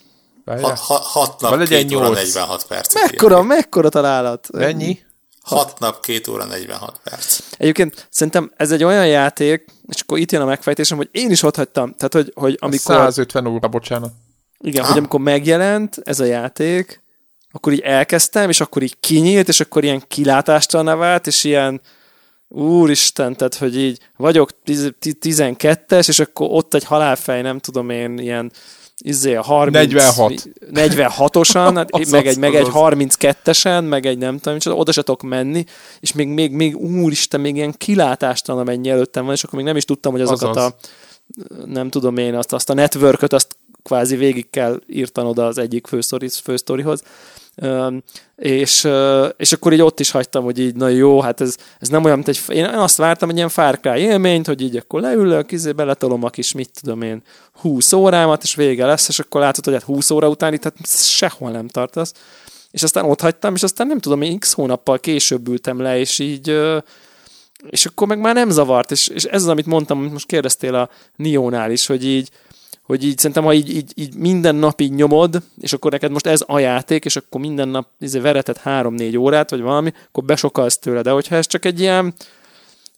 6 0.45 1.41
nap, 1.41 1.63
2 1.63 1.95
óra 1.95 2.09
46 2.09 2.65
perc. 2.65 2.93
Mekkora, 2.93 3.41
mekkora 3.41 3.89
találat? 3.89 4.51
Mennyi? 4.51 5.05
6 5.47 5.79
nap, 5.79 6.05
2 6.05 6.31
óra 6.31 6.45
46 6.45 6.99
perc. 7.03 7.39
Egyébként 7.57 8.07
szerintem 8.09 8.51
ez 8.57 8.71
egy 8.71 8.83
olyan 8.83 9.07
játék, 9.07 9.65
és 9.87 10.01
akkor 10.01 10.17
itt 10.17 10.31
jön 10.31 10.41
a 10.41 10.45
megfejtésem, 10.45 10.97
hogy 10.97 11.09
én 11.11 11.31
is 11.31 11.43
ott 11.43 11.55
hagytam. 11.55 11.93
Tehát, 11.97 12.13
hogy, 12.13 12.31
hogy 12.35 12.57
amikor... 12.59 12.95
150 12.95 13.47
óra, 13.47 13.67
bocsánat. 13.67 14.11
Igen, 14.59 14.81
ha? 14.81 14.87
hogy 14.87 14.97
amikor 14.97 15.19
megjelent 15.19 15.99
ez 16.03 16.19
a 16.19 16.25
játék, 16.25 17.01
akkor 17.51 17.73
így 17.73 17.79
elkezdtem, 17.79 18.49
és 18.49 18.61
akkor 18.61 18.81
így 18.81 18.99
kinyílt, 18.99 19.47
és 19.47 19.59
akkor 19.59 19.83
ilyen 19.83 20.03
kilátástalan 20.07 20.97
vált, 20.97 21.27
és 21.27 21.43
ilyen 21.43 21.81
úristen, 22.47 23.35
tehát, 23.35 23.55
hogy 23.55 23.77
így 23.77 23.99
vagyok 24.17 24.49
12-es, 24.65 26.07
és 26.07 26.19
akkor 26.19 26.47
ott 26.51 26.73
egy 26.73 26.83
halálfej, 26.83 27.41
nem 27.41 27.59
tudom 27.59 27.89
én, 27.89 28.17
ilyen 28.17 28.51
izé 29.03 29.35
a 29.35 29.41
30, 29.41 29.93
46. 29.93 30.49
46-osan, 30.73 31.71
hát 31.75 32.09
meg, 32.09 32.27
egy, 32.27 32.37
meg 32.37 32.55
egy 32.55 32.67
32-esen, 32.73 33.89
meg 33.89 34.05
egy 34.05 34.17
nem 34.17 34.39
tudom, 34.39 34.79
oda 34.79 34.91
se 34.91 35.01
tudok 35.01 35.21
menni, 35.21 35.65
és 35.99 36.13
még, 36.13 36.27
még, 36.27 36.51
még 36.51 36.77
úristen, 36.77 37.41
még 37.41 37.55
ilyen 37.55 37.73
kilátástalan 37.77 38.61
amennyi 38.61 38.89
előttem 38.89 39.25
van, 39.25 39.33
és 39.33 39.43
akkor 39.43 39.55
még 39.55 39.67
nem 39.67 39.77
is 39.77 39.85
tudtam, 39.85 40.11
hogy 40.11 40.21
azokat 40.21 40.55
Azaz. 40.55 40.71
a 40.71 40.75
nem 41.65 41.89
tudom 41.89 42.17
én, 42.17 42.35
azt, 42.35 42.53
azt 42.53 42.69
a 42.69 42.73
networköt, 42.73 43.33
azt 43.33 43.55
kvázi 43.83 44.15
végig 44.15 44.49
kell 44.49 44.81
írtanod 44.87 45.37
az 45.37 45.57
egyik 45.57 45.87
fősztorihoz. 46.43 47.03
És, 48.35 48.87
és 49.37 49.51
akkor 49.51 49.73
így 49.73 49.81
ott 49.81 49.99
is 49.99 50.11
hagytam, 50.11 50.43
hogy 50.43 50.59
így, 50.59 50.75
na 50.75 50.87
jó, 50.87 51.21
hát 51.21 51.41
ez, 51.41 51.55
ez 51.79 51.87
nem 51.87 52.03
olyan, 52.03 52.15
mint 52.15 52.27
egy, 52.27 52.55
én 52.55 52.65
azt 52.65 52.97
vártam, 52.97 53.29
egy 53.29 53.35
ilyen 53.35 53.49
Far 53.49 53.79
Cry 53.79 53.99
élményt, 53.99 54.47
hogy 54.47 54.61
így 54.61 54.75
akkor 54.75 55.01
leülök, 55.01 55.51
izé 55.51 55.71
beletolom 55.71 56.23
a 56.23 56.29
kis, 56.29 56.51
mit 56.51 56.69
tudom 56.81 57.01
én, 57.01 57.21
20 57.53 57.93
órámat, 57.93 58.43
és 58.43 58.55
vége 58.55 58.85
lesz, 58.85 59.07
és 59.07 59.19
akkor 59.19 59.41
látod, 59.41 59.63
hogy 59.63 59.73
hát 59.73 59.83
20 59.83 60.09
óra 60.09 60.29
után 60.29 60.53
itt 60.53 60.63
hát 60.63 60.75
sehol 60.87 61.51
nem 61.51 61.67
tartasz. 61.67 62.13
És 62.71 62.83
aztán 62.83 63.05
ott 63.05 63.21
hagytam, 63.21 63.55
és 63.55 63.63
aztán 63.63 63.87
nem 63.87 63.99
tudom, 63.99 64.21
én 64.21 64.39
x 64.39 64.53
hónappal 64.53 64.99
később 64.99 65.47
ültem 65.47 65.81
le, 65.81 65.99
és 65.99 66.19
így 66.19 66.59
és 67.69 67.85
akkor 67.85 68.07
meg 68.07 68.19
már 68.19 68.33
nem 68.33 68.49
zavart, 68.49 68.91
és, 68.91 69.07
és 69.07 69.23
ez 69.23 69.41
az, 69.41 69.47
amit 69.47 69.65
mondtam, 69.65 70.03
most 70.03 70.25
kérdeztél 70.25 70.75
a 70.75 70.89
Nionál 71.15 71.71
is, 71.71 71.85
hogy 71.85 72.05
így, 72.05 72.29
hogy 72.87 73.03
így 73.03 73.17
szerintem, 73.17 73.43
ha 73.43 73.53
így, 73.53 73.75
így, 73.75 73.91
így 73.95 74.15
minden 74.15 74.55
nap 74.55 74.81
így 74.81 74.93
nyomod, 74.93 75.41
és 75.61 75.73
akkor 75.73 75.91
neked 75.91 76.11
most 76.11 76.27
ez 76.27 76.43
a 76.47 76.59
játék, 76.59 77.05
és 77.05 77.15
akkor 77.15 77.41
minden 77.41 77.67
nap 77.67 77.87
izé 77.99 78.19
vereted 78.19 78.57
három-négy 78.57 79.17
órát, 79.17 79.49
vagy 79.49 79.61
valami, 79.61 79.93
akkor 80.07 80.23
besokalsz 80.23 80.77
tőle. 80.77 81.01
De 81.01 81.09
hogyha 81.09 81.35
ez 81.35 81.47
csak 81.47 81.65
egy 81.65 81.79
ilyen, 81.79 82.13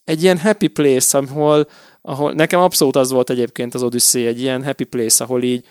egy 0.05 0.23
ilyen 0.23 0.39
happy 0.39 0.67
place, 0.67 1.17
ahol, 1.17 1.67
ahol 2.01 2.33
nekem 2.33 2.59
abszolút 2.59 2.95
az 2.95 3.11
volt 3.11 3.29
egyébként 3.29 3.73
az 3.73 3.83
Odyssey, 3.83 4.25
egy 4.25 4.41
ilyen 4.41 4.63
happy 4.63 4.83
place, 4.83 5.23
ahol 5.23 5.43
így 5.43 5.65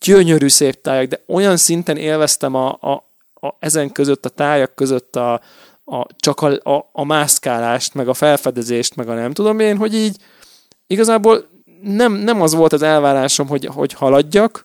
gyönyörű 0.00 0.48
szép 0.48 0.80
tájak, 0.80 1.08
de 1.08 1.22
olyan 1.26 1.56
szinten 1.56 1.96
élveztem 1.96 2.54
a, 2.54 2.78
a, 2.80 2.92
a 3.46 3.54
ezen 3.58 3.92
között, 3.92 4.24
a 4.24 4.28
tájak 4.28 4.74
között 4.74 5.16
a, 5.16 5.32
a, 5.84 6.06
csak 6.16 6.40
a, 6.40 6.70
a, 6.70 6.90
a 6.92 7.04
mászkálást, 7.04 7.94
meg 7.94 8.08
a 8.08 8.14
felfedezést, 8.14 8.96
meg 8.96 9.08
a 9.08 9.14
nem 9.14 9.32
tudom 9.32 9.60
én, 9.60 9.76
hogy 9.76 9.94
így 9.94 10.16
igazából 10.86 11.48
nem, 11.82 12.12
nem 12.12 12.42
az 12.42 12.54
volt 12.54 12.72
az 12.72 12.82
elvárásom, 12.82 13.46
hogy, 13.48 13.64
hogy 13.64 13.92
haladjak, 13.92 14.64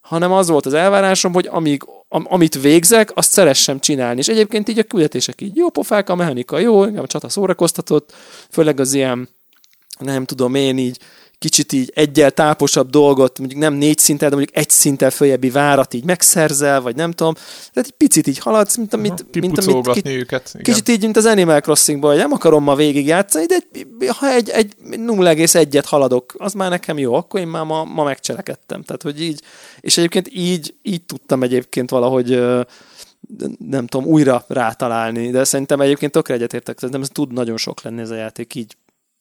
hanem 0.00 0.32
az 0.32 0.48
volt 0.48 0.66
az 0.66 0.74
elvárásom, 0.74 1.32
hogy 1.32 1.46
amíg, 1.50 1.82
am, 2.08 2.26
amit 2.28 2.60
végzek, 2.60 3.10
azt 3.14 3.30
szeressem 3.30 3.80
csinálni. 3.80 4.18
És 4.18 4.28
egyébként 4.28 4.68
így 4.68 4.78
a 4.78 4.82
küldetések 4.82 5.40
így 5.40 5.56
jó 5.56 5.70
pofák, 5.70 6.08
a 6.08 6.14
mechanika 6.14 6.58
jó, 6.58 6.82
engem 6.82 7.02
a 7.02 7.06
csata 7.06 7.28
szórakoztatott, 7.28 8.12
főleg 8.50 8.80
az 8.80 8.92
ilyen, 8.92 9.28
nem 9.98 10.24
tudom 10.24 10.54
én 10.54 10.78
így, 10.78 10.98
kicsit 11.40 11.72
így 11.72 11.92
egyel 11.94 12.30
táposabb 12.30 12.90
dolgot, 12.90 13.38
mondjuk 13.38 13.60
nem 13.60 13.74
négy 13.74 13.98
szinten, 13.98 14.28
de 14.28 14.36
mondjuk 14.36 14.56
egy 14.56 14.70
szinten 14.70 15.10
följebbi 15.10 15.50
várat 15.50 15.94
így 15.94 16.04
megszerzel, 16.04 16.80
vagy 16.80 16.96
nem 16.96 17.10
tudom. 17.12 17.34
Tehát 17.34 17.88
egy 17.88 17.90
picit 17.90 18.26
így 18.26 18.38
haladsz, 18.38 18.76
mint 18.76 18.94
amit... 18.94 19.40
mint 19.40 19.58
amit 19.58 19.90
ki, 19.90 20.08
őket. 20.10 20.50
Igen. 20.52 20.62
Kicsit 20.62 20.88
így, 20.88 21.00
mint 21.02 21.16
az 21.16 21.24
Animal 21.24 21.60
Crossing-ban, 21.60 22.10
hogy 22.10 22.20
nem 22.20 22.32
akarom 22.32 22.62
ma 22.62 22.74
végigjátszani, 22.74 23.46
de 23.46 23.54
egy, 23.72 23.86
ha 24.08 24.32
egy, 24.32 24.48
egy 24.48 24.72
0,1-et 24.90 25.84
haladok, 25.86 26.34
az 26.38 26.52
már 26.52 26.70
nekem 26.70 26.98
jó, 26.98 27.14
akkor 27.14 27.40
én 27.40 27.48
már 27.48 27.64
ma, 27.64 27.84
ma 27.84 28.04
megcselekedtem. 28.04 28.82
Tehát, 28.82 29.02
hogy 29.02 29.22
így, 29.22 29.42
és 29.80 29.98
egyébként 29.98 30.28
így, 30.32 30.74
így 30.82 31.02
tudtam 31.02 31.42
egyébként 31.42 31.90
valahogy 31.90 32.42
nem 33.58 33.86
tudom, 33.86 34.06
újra 34.06 34.44
rátalálni, 34.48 35.30
de 35.30 35.44
szerintem 35.44 35.80
egyébként 35.80 36.12
tökre 36.12 36.34
egyetértek, 36.34 36.78
szerintem 36.78 37.02
ez 37.02 37.08
tud 37.08 37.32
nagyon 37.32 37.56
sok 37.56 37.82
lenni 37.82 38.00
ez 38.00 38.10
a 38.10 38.14
játék 38.14 38.54
így 38.54 38.76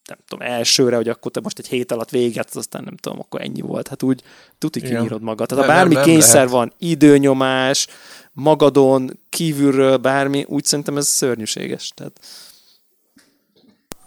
nem 0.10 0.18
tudom, 0.27 0.48
elsőre, 0.48 0.95
hogy 0.95 1.10
akkor 1.10 1.31
te 1.31 1.40
most 1.40 1.60
egy 1.60 1.68
hét 1.68 1.91
alatt 1.91 2.10
véget, 2.10 2.56
aztán 2.56 2.84
nem 2.84 2.95
tudom, 2.95 3.19
akkor 3.19 3.41
ennyi 3.41 3.61
volt. 3.61 3.88
Hát 3.88 4.03
úgy 4.03 4.23
tuti 4.57 4.81
kinyírod 4.81 5.22
magad. 5.22 5.48
Tehát 5.48 5.65
ha 5.65 5.72
bármi 5.72 5.94
nem, 5.94 6.03
nem 6.03 6.14
kényszer 6.14 6.34
lehet. 6.34 6.49
van, 6.49 6.73
időnyomás, 6.77 7.88
magadon, 8.31 9.19
kívülről, 9.30 9.98
bármi, 9.98 10.45
úgy 10.48 10.65
szerintem 10.65 10.98
ez 10.98 11.07
szörnyűséges. 11.07 11.91
Tehát 11.95 12.19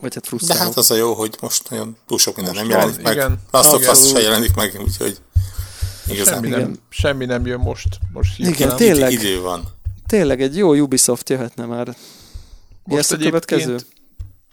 vagy 0.03 0.15
hát 0.15 0.27
frusztráló. 0.27 0.61
De 0.61 0.66
hát 0.66 0.77
az 0.77 0.91
a 0.91 0.95
jó, 0.95 1.15
hogy 1.15 1.37
most 1.41 1.70
nagyon 1.70 1.97
túl 2.07 2.19
sok 2.19 2.37
minden 2.37 2.55
most 2.55 2.66
nem 2.66 2.79
jelenik 2.79 2.95
van, 2.95 3.05
meg. 3.05 3.15
Igen. 3.15 3.39
Last 3.51 3.73
of 3.73 3.89
Us 3.91 4.09
se 4.09 4.20
jelenik 4.20 4.55
meg, 4.55 4.81
úgyhogy 4.85 5.19
igazán. 6.07 6.35
Semmi, 6.35 6.49
nem, 6.49 6.79
semmi 6.89 7.24
nem 7.24 7.47
jön 7.47 7.61
most. 7.61 7.99
most 8.12 8.39
igen, 8.39 8.77
tényleg. 8.77 9.12
Idő 9.12 9.41
van. 9.41 9.69
Tényleg 10.07 10.43
egy 10.43 10.57
jó 10.57 10.74
Ubisoft 10.74 11.29
jöhetne 11.29 11.65
már. 11.65 11.97
Mi 12.85 12.95
most 12.95 13.12
a 13.12 13.16
következő? 13.16 13.79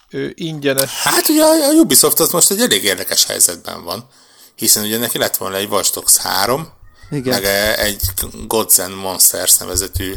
Ő, 0.09 0.33
ingyenes. 0.35 0.91
Hát 0.91 1.27
ugye 1.27 1.43
a 1.43 1.71
Ubisoft 1.73 2.19
az 2.19 2.31
most 2.31 2.51
egy 2.51 2.61
elég 2.61 2.83
érdekes 2.83 3.25
helyzetben 3.25 3.83
van, 3.83 4.07
hiszen 4.55 4.83
ugye 4.83 4.97
neki 4.97 5.17
lett 5.17 5.37
volna 5.37 5.55
egy 5.55 5.69
Watch 5.69 5.93
Dogs 5.93 6.17
3, 6.17 6.69
Igen. 7.11 7.33
meg 7.33 7.45
egy 7.79 8.01
Gods 8.47 8.77
and 8.77 8.95
Monsters 8.95 9.57
nevezetű 9.57 10.13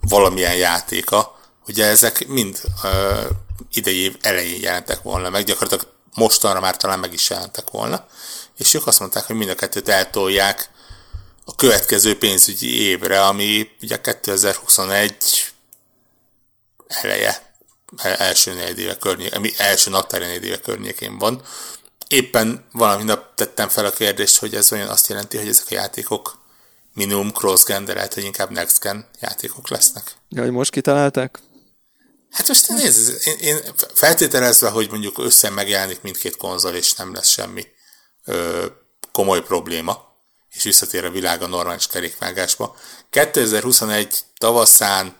valamilyen 0.00 0.56
játéka, 0.56 1.38
ugye 1.66 1.86
ezek 1.86 2.26
mind 2.26 2.60
uh, 2.82 3.30
idei 3.72 3.96
év 3.96 4.16
elején 4.20 4.60
jelentek 4.60 5.02
volna 5.02 5.30
meg, 5.30 5.44
gyakorlatilag 5.44 5.92
mostanra 6.14 6.60
már 6.60 6.76
talán 6.76 6.98
meg 6.98 7.12
is 7.12 7.30
jelentek 7.30 7.70
volna, 7.70 8.06
és 8.56 8.74
ők 8.74 8.86
azt 8.86 9.00
mondták, 9.00 9.24
hogy 9.24 9.36
mind 9.36 9.50
a 9.50 9.54
kettőt 9.54 9.88
eltolják 9.88 10.70
a 11.44 11.54
következő 11.54 12.18
pénzügyi 12.18 12.80
évre, 12.80 13.24
ami 13.24 13.70
ugye 13.82 14.00
2021 14.00 15.14
eleje 16.86 17.49
első 17.96 18.54
negyedéve 18.54 18.96
környék, 18.96 19.34
ami 19.34 19.52
első 19.56 19.90
naptári 19.90 20.24
negyedéve 20.24 20.60
környékén 20.60 21.18
van. 21.18 21.42
Éppen 22.08 22.64
valami 22.72 23.02
nap 23.02 23.34
tettem 23.34 23.68
fel 23.68 23.84
a 23.84 23.90
kérdést, 23.90 24.38
hogy 24.38 24.54
ez 24.54 24.72
olyan 24.72 24.88
azt 24.88 25.08
jelenti, 25.08 25.36
hogy 25.36 25.48
ezek 25.48 25.64
a 25.68 25.74
játékok 25.74 26.38
minimum 26.94 27.30
cross-gen, 27.30 27.84
de 27.84 27.94
lehet, 27.94 28.14
hogy 28.14 28.24
inkább 28.24 28.50
next-gen 28.50 29.08
játékok 29.20 29.68
lesznek. 29.68 30.12
Ja, 30.28 30.42
hogy 30.42 30.50
most 30.50 30.70
kitalálták? 30.70 31.40
Hát 32.30 32.48
most 32.48 32.68
nézd, 32.68 33.20
én, 33.24 33.36
én 33.38 33.58
feltételezve, 33.94 34.68
hogy 34.68 34.90
mondjuk 34.90 35.18
össze 35.18 35.50
megjelenik 35.50 36.02
mindkét 36.02 36.36
konzol, 36.36 36.74
és 36.74 36.92
nem 36.92 37.14
lesz 37.14 37.28
semmi 37.28 37.66
ö, 38.24 38.66
komoly 39.12 39.42
probléma, 39.42 40.08
és 40.50 40.62
visszatér 40.62 41.04
a 41.04 41.10
világ 41.10 41.42
a 41.42 41.46
normális 41.46 41.86
kerékvágásba. 41.86 42.76
2021 43.10 44.18
tavaszán 44.38 45.16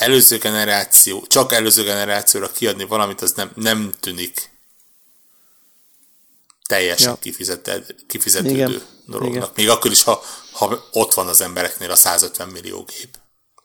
előző 0.00 0.38
generáció, 0.38 1.24
csak 1.26 1.52
előző 1.52 1.82
generációra 1.82 2.52
kiadni 2.52 2.84
valamit, 2.84 3.20
az 3.20 3.32
nem, 3.32 3.50
nem 3.54 3.92
tűnik 4.00 4.50
teljesen 6.68 7.10
ja. 7.10 7.16
kifizeted, 7.20 7.94
kifizetődő 8.06 8.54
Igen. 8.54 8.82
dolognak. 9.06 9.34
Igen. 9.34 9.48
Még 9.54 9.68
akkor 9.68 9.90
is, 9.90 10.02
ha, 10.02 10.22
ha 10.52 10.88
ott 10.92 11.14
van 11.14 11.26
az 11.26 11.40
embereknél 11.40 11.90
a 11.90 11.96
150 11.96 12.48
millió 12.48 12.82
gép. 12.84 13.18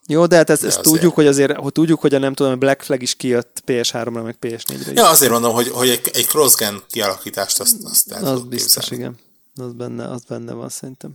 Jó, 0.08 0.26
de 0.26 0.36
hát 0.36 0.50
ezt, 0.50 0.62
de 0.62 0.68
ezt 0.68 0.82
tudjuk, 0.82 1.14
hogy 1.14 1.28
azért, 1.28 1.56
hogy 1.56 1.72
tudjuk, 1.72 2.00
hogy 2.00 2.14
a 2.14 2.18
nem 2.18 2.34
tudom, 2.34 2.52
a 2.52 2.56
Black 2.56 2.82
Flag 2.82 3.02
is 3.02 3.16
kijött 3.16 3.64
PS3-ra, 3.66 4.24
meg 4.24 4.38
PS4-re. 4.42 4.92
Ja, 4.94 5.10
azért 5.10 5.32
mondom, 5.32 5.54
hogy, 5.54 5.70
hogy 5.70 5.90
egy, 5.90 6.10
egy 6.14 6.26
cross-gen 6.26 6.84
kialakítást 6.90 7.60
azt, 7.60 7.76
azt 7.84 8.12
el 8.12 8.26
Az 8.26 8.42
biztos, 8.42 8.88
képzelni. 8.88 9.04
igen. 9.04 9.66
Az 9.68 9.74
benne, 9.74 10.10
az 10.10 10.24
benne 10.24 10.54
van 10.54 10.70
szerintem. 10.70 11.14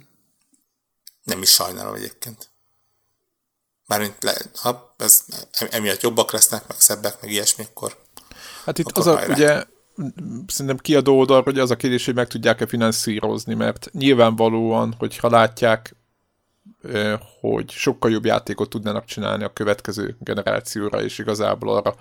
Nem 1.23 1.43
is 1.43 1.51
sajnálom 1.51 1.95
egyébként. 1.95 2.51
Mármint 3.91 4.23
le, 4.23 4.33
ha 4.55 4.95
ez, 4.99 5.25
emiatt 5.71 6.01
jobbak 6.01 6.33
lesznek, 6.33 6.69
meg 6.69 6.81
szebbek, 6.81 7.21
meg 7.21 7.31
ilyesmi, 7.31 7.65
akkor 7.71 7.97
Hát 8.65 8.79
itt 8.79 8.87
akkor 8.87 9.07
az 9.07 9.07
a, 9.07 9.33
ugye, 9.33 9.65
szerintem 10.47 10.77
kiadó 10.77 11.19
oldal, 11.19 11.43
hogy 11.43 11.59
az 11.59 11.71
a 11.71 11.77
kérdés, 11.77 12.05
hogy 12.05 12.15
meg 12.15 12.27
tudják-e 12.27 12.67
finanszírozni, 12.67 13.55
mert 13.55 13.89
nyilvánvalóan, 13.93 14.95
hogyha 14.99 15.31
látják, 15.31 15.97
hogy 17.41 17.71
sokkal 17.71 18.11
jobb 18.11 18.25
játékot 18.25 18.69
tudnának 18.69 19.05
csinálni 19.05 19.45
a 19.45 19.53
következő 19.53 20.17
generációra, 20.19 21.03
és 21.03 21.19
igazából 21.19 21.77
arra 21.77 21.95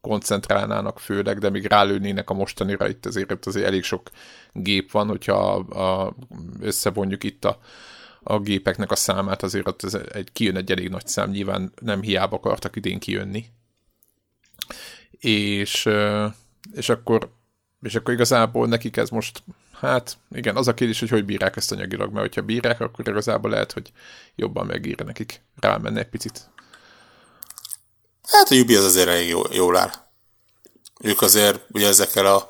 koncentrálnának 0.00 0.98
főleg, 0.98 1.38
de 1.38 1.50
még 1.50 1.66
rálőnének 1.66 2.30
a 2.30 2.34
mostanira, 2.34 2.88
itt 2.88 3.06
azért, 3.06 3.46
azért 3.46 3.66
elég 3.66 3.82
sok 3.82 4.10
gép 4.52 4.90
van, 4.90 5.08
hogyha 5.08 5.34
a, 5.34 6.04
a, 6.04 6.14
összevonjuk 6.60 7.24
itt 7.24 7.44
a 7.44 7.58
a 8.28 8.40
gépeknek 8.40 8.90
a 8.90 8.96
számát, 8.96 9.42
azért 9.42 9.68
ott 9.68 9.82
ez 9.82 9.94
egy, 9.94 10.32
kijön 10.32 10.56
egy 10.56 10.70
elég 10.70 10.88
nagy 10.88 11.06
szám, 11.06 11.30
nyilván 11.30 11.72
nem 11.80 12.02
hiába 12.02 12.36
akartak 12.36 12.76
idén 12.76 12.98
kijönni. 12.98 13.46
És, 15.18 15.88
és 16.72 16.88
akkor 16.88 17.34
és 17.82 17.94
akkor 17.94 18.14
igazából 18.14 18.66
nekik 18.66 18.96
ez 18.96 19.08
most, 19.08 19.42
hát 19.72 20.18
igen, 20.30 20.56
az 20.56 20.68
a 20.68 20.74
kérdés, 20.74 21.00
hogy 21.00 21.08
hogy 21.08 21.24
bírják 21.24 21.56
ezt 21.56 21.72
anyagilag, 21.72 22.12
mert 22.12 22.26
hogyha 22.26 22.42
bírják, 22.42 22.80
akkor 22.80 23.08
igazából 23.08 23.50
lehet, 23.50 23.72
hogy 23.72 23.92
jobban 24.34 24.66
megírja 24.66 25.04
nekik 25.04 25.40
rámenni 25.60 25.98
egy 25.98 26.08
picit. 26.08 26.50
Hát 28.22 28.50
a 28.50 28.54
Ubi 28.54 28.74
az 28.76 28.84
azért 28.84 29.08
elég 29.08 29.28
jó, 29.28 29.42
jól 29.52 29.76
áll. 29.76 29.90
Ők 31.00 31.22
azért 31.22 31.64
ugye 31.70 31.86
ezekkel 31.86 32.26
a 32.26 32.48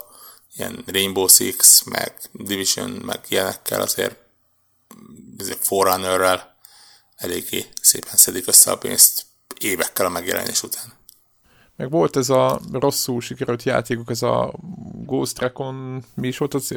ilyen 0.57 0.85
Rainbow 0.87 1.29
Six, 1.29 1.83
meg 1.83 2.15
Division, 2.33 2.91
meg 2.91 3.21
ilyenekkel 3.29 3.81
azért 3.81 4.26
Forerunnerrel 5.61 6.57
eléggé 7.17 7.67
szépen 7.81 8.17
szedik 8.17 8.49
össze 8.49 8.71
a 8.71 8.79
pénzt 8.79 9.27
évekkel 9.61 10.07
a 10.07 10.09
megjelenés 10.09 10.63
után. 10.63 10.93
Meg 11.77 11.91
volt 11.91 12.17
ez 12.17 12.29
a 12.29 12.61
rosszul 12.73 13.21
sikerült 13.21 13.63
játékok, 13.63 14.11
ez 14.11 14.23
a 14.23 14.55
Ghost 15.05 15.39
Recon, 15.39 16.05
mi 16.15 16.29
is 16.29 16.39
volt 16.39 16.55
az? 16.55 16.75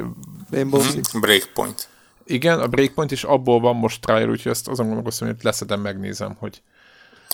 Rainbow 0.52 0.82
Six. 0.82 1.12
Breakpoint. 1.12 1.88
Igen, 2.26 2.60
a 2.60 2.68
Breakpoint, 2.68 3.12
és 3.12 3.24
abból 3.24 3.60
van 3.60 3.76
most 3.76 4.02
trial, 4.02 4.30
úgyhogy 4.30 4.52
ezt 4.52 4.68
azon 4.68 4.86
gondolkozom, 4.86 5.28
hogy 5.28 5.38
leszedem, 5.42 5.82
megnézem, 5.82 6.36
hogy 6.40 6.62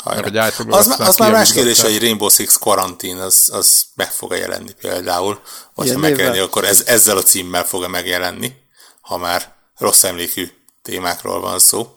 mert, 0.03 0.60
az, 0.68 0.99
az 0.99 1.18
már 1.18 1.31
más 1.31 1.52
kérdés, 1.52 1.81
hogy 1.81 1.99
Rainbow 1.99 2.30
Six 2.30 2.57
Quarantine, 2.57 3.23
az, 3.23 3.49
az 3.53 3.85
meg 3.95 4.11
fog-e 4.11 4.38
jelenni 4.38 4.72
például, 4.81 5.41
vagy 5.73 5.85
Igen, 5.85 5.99
ha 5.99 6.07
megjelenni, 6.07 6.39
akkor 6.39 6.64
ez, 6.64 6.84
ezzel 6.88 7.18
a 7.18 7.22
címmel 7.22 7.65
fog-e 7.65 7.88
megjelenni, 7.88 8.53
ha 9.02 9.18
már 9.18 9.56
rossz 9.77 10.03
emlékű 10.03 10.52
témákról 10.86 11.40
van 11.40 11.60
szó. 11.60 11.95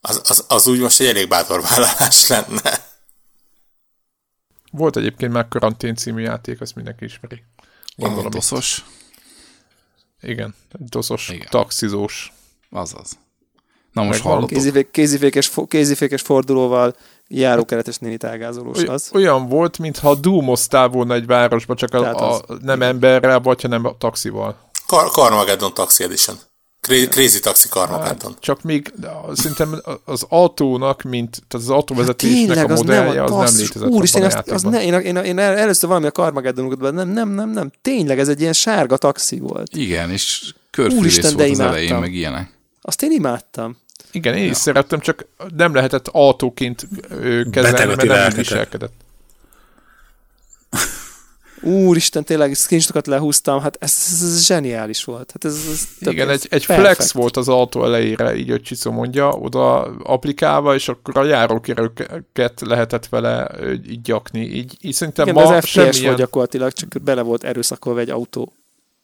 az, 0.00 0.20
az, 0.24 0.44
az 0.48 0.66
úgy 0.66 0.80
most 0.80 1.00
egy 1.00 1.06
elég 1.06 1.28
bátor 1.28 1.62
vállalás 1.62 2.26
lenne. 2.26 2.88
Volt 4.72 4.96
egyébként 4.96 5.32
már 5.32 5.48
Karantén 5.48 5.94
című 5.94 6.22
játék, 6.22 6.60
azt 6.60 6.74
mindenki 6.74 7.04
ismeri. 7.04 7.42
Gondolom. 7.96 8.30
Doszos. 8.30 8.84
Igen, 10.20 10.54
doszos, 10.72 11.28
Igen. 11.28 11.46
taxizós. 11.50 12.32
Azaz. 12.70 13.18
Na 13.92 14.02
most 14.02 14.20
hallottuk. 14.20 14.48
Kézifék, 14.48 14.90
kézifékes, 14.90 15.50
kézifékes 15.68 16.22
fordulóval 16.22 16.96
járókeretes 17.28 17.98
néni 17.98 18.16
tágázolós 18.16 18.78
Oly, 18.78 18.84
az. 18.84 19.10
Olyan 19.12 19.48
volt, 19.48 19.78
mintha 19.78 20.14
dúmoztál 20.14 20.88
volna 20.88 21.14
egy 21.14 21.26
városba, 21.26 21.74
csak 21.74 21.94
a, 21.94 22.34
a, 22.34 22.44
nem 22.62 22.82
emberrel, 22.82 23.40
vagy 23.40 23.62
hanem 23.62 23.84
a 23.84 23.96
taxival. 23.96 24.70
Car- 24.86 25.12
Carmageddon 25.12 25.74
Taxi 25.74 26.04
Edition. 26.04 26.36
Crazy 26.80 27.40
Taxi 27.40 27.68
Carmageddon. 27.68 28.32
Hát, 28.32 28.40
csak 28.40 28.62
még 28.62 28.92
szerintem 29.32 29.82
az 30.04 30.26
autónak, 30.28 31.02
mint 31.02 31.42
tehát 31.48 31.66
az 31.66 31.70
autóvezetésnek 31.70 32.56
hát 32.56 32.70
a 32.70 32.74
modellje, 32.74 33.22
az 33.22 33.30
nem, 33.30 33.38
az 33.38 33.52
nem 33.52 33.60
létezett 33.62 33.88
Úristen, 33.88 34.22
azt, 34.22 34.50
az 34.50 34.62
ne, 34.62 34.84
én, 34.84 34.94
én, 34.94 35.16
én, 35.16 35.38
először 35.38 35.88
valami 35.88 36.06
a 36.06 36.10
Carmageddonokat, 36.10 36.92
nem, 36.92 37.08
nem, 37.08 37.28
nem, 37.28 37.50
nem, 37.50 37.70
tényleg 37.82 38.18
ez 38.18 38.28
egy 38.28 38.40
ilyen 38.40 38.52
sárga 38.52 38.96
taxi 38.96 39.38
volt. 39.38 39.76
Igen, 39.76 40.10
és 40.10 40.54
körfűrész 40.70 41.32
volt 41.32 41.50
az 41.50 41.60
elején, 41.60 41.96
meg 41.96 42.14
ilyenek. 42.14 42.52
Azt 42.82 43.02
én 43.02 43.10
imádtam. 43.10 43.76
Igen, 44.12 44.34
én 44.34 44.44
ja. 44.44 44.50
is 44.50 44.56
szerettem, 44.56 45.00
csak 45.00 45.26
nem 45.56 45.74
lehetett 45.74 46.08
autóként 46.08 46.88
kezelni, 47.50 47.94
mert 47.94 48.04
nem 48.04 48.32
viselkedett. 48.36 48.92
Úristen, 51.62 52.24
tényleg 52.24 52.54
screenshotokat 52.54 53.06
lehúztam, 53.06 53.60
hát 53.60 53.76
ez, 53.80 53.94
ez, 54.12 54.22
ez 54.22 54.46
zseniális 54.46 55.04
volt. 55.04 55.30
Hát 55.30 55.44
ez, 55.44 55.66
ez 55.70 55.88
Igen, 55.98 56.28
egy, 56.28 56.46
egy 56.50 56.64
flex 56.64 57.12
volt 57.12 57.36
az 57.36 57.48
autó 57.48 57.84
elejére, 57.84 58.34
így 58.34 58.50
hogy 58.50 58.62
Csicó 58.62 58.90
mondja, 58.90 59.28
oda 59.28 59.80
applikálva, 59.82 60.74
és 60.74 60.88
akkor 60.88 61.18
a 61.18 61.24
járókérőket 61.24 62.60
lehetett 62.60 63.06
vele 63.06 63.50
így 63.88 64.00
gyakni. 64.00 64.40
Így, 64.40 64.76
így 64.80 64.94
szerintem 64.94 65.28
Igen, 65.28 65.42
ma 65.44 65.54
ez 65.54 65.64
FPS 65.64 65.70
semmilyen... 65.70 66.04
volt 66.04 66.16
gyakorlatilag, 66.16 66.72
csak 66.72 67.02
bele 67.02 67.22
volt 67.22 67.44
erőszakolva 67.44 68.00
egy 68.00 68.10
autó. 68.10 68.52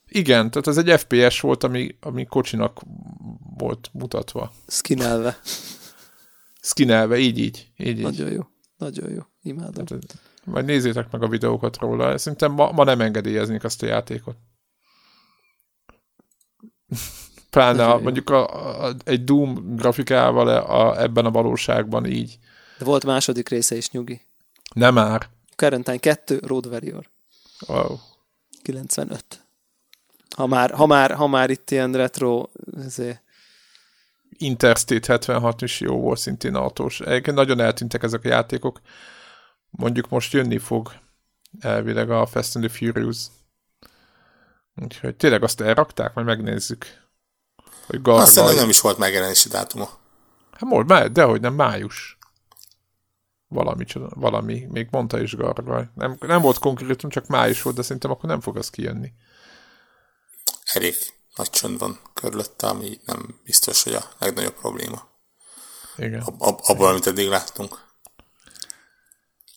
Igen, 0.08 0.50
tehát 0.50 0.66
ez 0.66 0.76
egy 0.76 1.00
FPS 1.00 1.40
volt, 1.40 1.64
ami, 1.64 1.96
ami 2.00 2.24
kocsinak 2.24 2.80
volt 3.56 3.90
mutatva. 3.92 4.52
Skinelve. 4.68 5.38
Skinelve, 6.60 7.18
így, 7.18 7.38
így. 7.38 7.70
így, 7.76 7.86
így. 7.86 8.02
Nagyon 8.02 8.30
jó. 8.30 8.42
Nagyon 8.78 9.10
jó. 9.10 9.20
Imádom. 9.42 9.84
Tehát, 9.84 10.02
majd 10.46 10.64
nézzétek 10.64 11.10
meg 11.10 11.22
a 11.22 11.28
videókat 11.28 11.78
róla. 11.78 12.18
Szerintem 12.18 12.52
ma, 12.52 12.70
ma 12.70 12.84
nem 12.84 13.00
engedélyeznék 13.00 13.64
azt 13.64 13.82
a 13.82 13.86
játékot. 13.86 14.36
Pláne 17.50 17.86
a, 17.86 17.98
mondjuk 17.98 18.30
a, 18.30 18.84
a, 18.84 18.94
egy 19.04 19.24
Doom 19.24 19.76
grafikával 19.76 20.48
a, 20.48 20.88
a, 20.88 21.02
ebben 21.02 21.24
a 21.24 21.30
valóságban 21.30 22.06
így. 22.06 22.38
De 22.78 22.84
volt 22.84 23.04
második 23.04 23.48
része 23.48 23.76
is, 23.76 23.90
nyugi. 23.90 24.20
Nem 24.74 24.94
már. 24.94 25.28
Quarantine 25.56 25.98
2, 25.98 26.40
Road 26.42 26.66
Warrior. 26.66 27.10
Wow. 27.66 27.98
95. 28.62 29.24
Ha 30.36 30.46
már, 30.46 30.70
ha 30.70 30.86
már, 30.86 31.12
ha 31.14 31.26
már 31.26 31.50
itt 31.50 31.70
ilyen 31.70 31.92
retro 31.92 32.46
ezért... 32.76 33.22
Interstate 34.38 35.12
76 35.12 35.62
is 35.62 35.80
jó 35.80 36.00
volt, 36.00 36.18
szintén 36.18 36.54
autós. 36.54 37.00
Egyébként 37.00 37.36
nagyon 37.36 37.60
eltűntek 37.60 38.02
ezek 38.02 38.24
a 38.24 38.28
játékok. 38.28 38.80
Mondjuk 39.76 40.08
most 40.08 40.32
jönni 40.32 40.58
fog 40.58 40.92
elvileg 41.60 42.10
a 42.10 42.26
Fast 42.26 42.56
and 42.56 42.64
the 42.64 42.74
Furious. 42.76 43.18
Úgyhogy 44.74 45.16
tényleg 45.16 45.42
azt 45.42 45.60
elrakták, 45.60 46.14
majd 46.14 46.26
megnézzük. 46.26 46.86
Hogy 47.86 48.02
Garga... 48.02 48.22
Aztán 48.22 48.54
nem 48.54 48.68
is 48.68 48.80
volt 48.80 48.98
megjelenési 48.98 49.48
dátuma. 49.48 49.88
Hát 50.50 50.60
most, 50.60 51.12
de 51.12 51.22
hogy 51.22 51.40
nem, 51.40 51.54
május. 51.54 52.18
Valami, 53.48 53.84
valami, 53.94 54.66
még 54.70 54.88
mondta 54.90 55.20
is 55.20 55.36
Gargaj. 55.36 55.88
Nem, 55.94 56.16
nem 56.20 56.40
volt 56.40 56.58
konkrétum, 56.58 57.10
csak 57.10 57.26
május 57.26 57.62
volt, 57.62 57.76
de 57.76 57.82
szerintem 57.82 58.10
akkor 58.10 58.28
nem 58.28 58.40
fog 58.40 58.56
az 58.56 58.70
kijönni 58.70 59.12
elég 60.76 60.96
nagy 61.34 61.50
csönd 61.50 61.78
van 61.78 62.00
körülötte, 62.14 62.66
ami 62.66 63.00
nem 63.04 63.40
biztos, 63.44 63.82
hogy 63.82 63.94
a 63.94 64.04
legnagyobb 64.18 64.54
probléma. 64.54 65.08
Igen. 65.96 66.20
Ab, 66.20 66.42
ab, 66.42 66.60
abból, 66.62 66.88
amit 66.88 67.06
eddig 67.06 67.28
láttunk. 67.28 67.84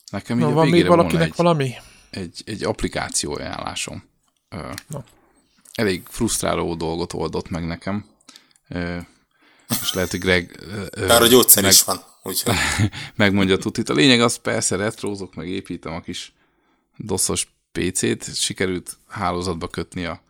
Nekem 0.09 0.37
Na, 0.37 0.51
van 0.51 0.67
még 0.67 0.87
valakinek 0.87 1.27
egy, 1.27 1.35
valami? 1.35 1.73
Egy, 2.09 2.41
egy 2.45 2.63
applikáció 2.63 3.33
ajánlásom. 3.33 4.03
No. 4.87 4.99
Elég 5.73 6.03
frusztráló 6.07 6.75
dolgot 6.75 7.13
oldott 7.13 7.49
meg 7.49 7.65
nekem. 7.65 8.05
És 9.81 9.93
lehet, 9.93 10.11
hogy 10.11 10.19
Greg... 10.19 10.59
Bár 11.07 11.21
a 11.21 11.27
gyógyszer 11.27 11.63
meg, 11.63 11.71
is 11.71 11.83
van. 11.83 12.03
Úgyhogy. 12.23 12.55
megmondja 13.15 13.57
tutit. 13.57 13.89
A 13.89 13.93
lényeg 13.93 14.21
az 14.21 14.35
persze 14.35 14.75
retrózok, 14.75 15.35
meg 15.35 15.47
építem 15.47 15.93
a 15.93 16.01
kis 16.01 16.33
doszos 16.95 17.47
PC-t. 17.71 18.35
Sikerült 18.35 18.97
hálózatba 19.07 19.67
kötni 19.67 20.05
a 20.05 20.21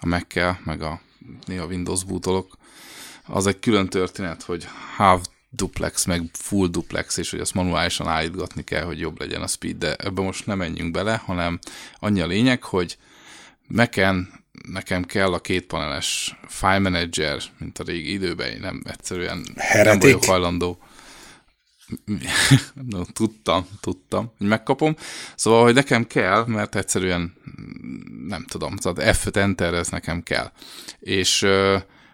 a 0.00 0.06
mac 0.06 0.34
meg 0.64 0.82
a 0.82 1.00
néha 1.46 1.66
Windows 1.66 2.04
bootolok, 2.04 2.56
az 3.26 3.46
egy 3.46 3.58
külön 3.58 3.88
történet, 3.88 4.42
hogy 4.42 4.66
half 4.96 5.26
duplex, 5.56 6.04
meg 6.04 6.22
full 6.32 6.68
duplex, 6.68 7.16
és 7.16 7.30
hogy 7.30 7.40
azt 7.40 7.54
manuálisan 7.54 8.08
állítgatni 8.08 8.62
kell, 8.62 8.84
hogy 8.84 8.98
jobb 8.98 9.20
legyen 9.20 9.42
a 9.42 9.46
speed, 9.46 9.76
de 9.76 9.94
ebbe 9.94 10.22
most 10.22 10.46
nem 10.46 10.58
menjünk 10.58 10.90
bele, 10.90 11.22
hanem 11.24 11.58
annyi 11.98 12.20
a 12.20 12.26
lényeg, 12.26 12.62
hogy 12.62 12.98
Mac-en 13.66 14.44
nekem 14.68 15.04
kell 15.04 15.32
a 15.32 15.40
két 15.40 15.66
paneles 15.66 16.38
file 16.48 16.78
manager, 16.78 17.42
mint 17.58 17.78
a 17.78 17.84
régi 17.84 18.12
időben, 18.12 18.58
nem 18.60 18.82
egyszerűen 18.84 19.46
Heretik. 19.56 19.90
nem 19.90 19.98
vagyok 19.98 20.24
hajlandó 20.24 20.78
no, 22.90 23.04
tudtam, 23.04 23.66
tudtam, 23.80 24.32
hogy 24.38 24.46
megkapom. 24.46 24.96
Szóval, 25.34 25.62
hogy 25.62 25.74
nekem 25.74 26.06
kell, 26.06 26.44
mert 26.46 26.74
egyszerűen 26.74 27.34
nem 28.26 28.44
tudom, 28.44 28.76
szóval 28.76 29.04
F5 29.06 29.36
Enter, 29.36 29.74
ez 29.74 29.88
nekem 29.88 30.22
kell. 30.22 30.52
És 30.98 31.42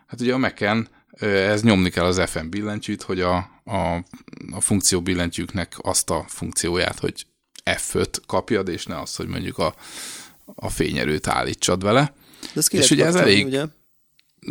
hát 0.07 0.21
ugye 0.21 0.35
a 0.35 0.39
Mac-en 0.39 0.89
ez 1.21 1.63
nyomni 1.63 1.91
kell 1.91 2.05
az 2.05 2.23
FM 2.31 2.49
billentyűt, 2.49 3.03
hogy 3.03 3.21
a, 3.21 3.37
a, 3.65 4.05
a 4.53 4.61
funkció 4.61 5.03
billentyűknek 5.03 5.75
azt 5.77 6.11
a 6.11 6.25
funkcióját, 6.29 6.99
hogy 6.99 7.27
F5 7.65 8.07
kapjad, 8.27 8.69
és 8.69 8.87
ne 8.87 9.01
azt, 9.01 9.17
hogy 9.17 9.27
mondjuk 9.27 9.59
a, 9.59 9.75
a 10.45 10.69
fényerőt 10.69 11.27
állítsad 11.27 11.83
vele. 11.83 12.15
De 12.41 12.49
ez 12.55 12.67
és 12.71 12.91
ugye 12.91 13.05
ez 13.07 13.15
elég, 13.15 13.47
ugye? 13.47 13.65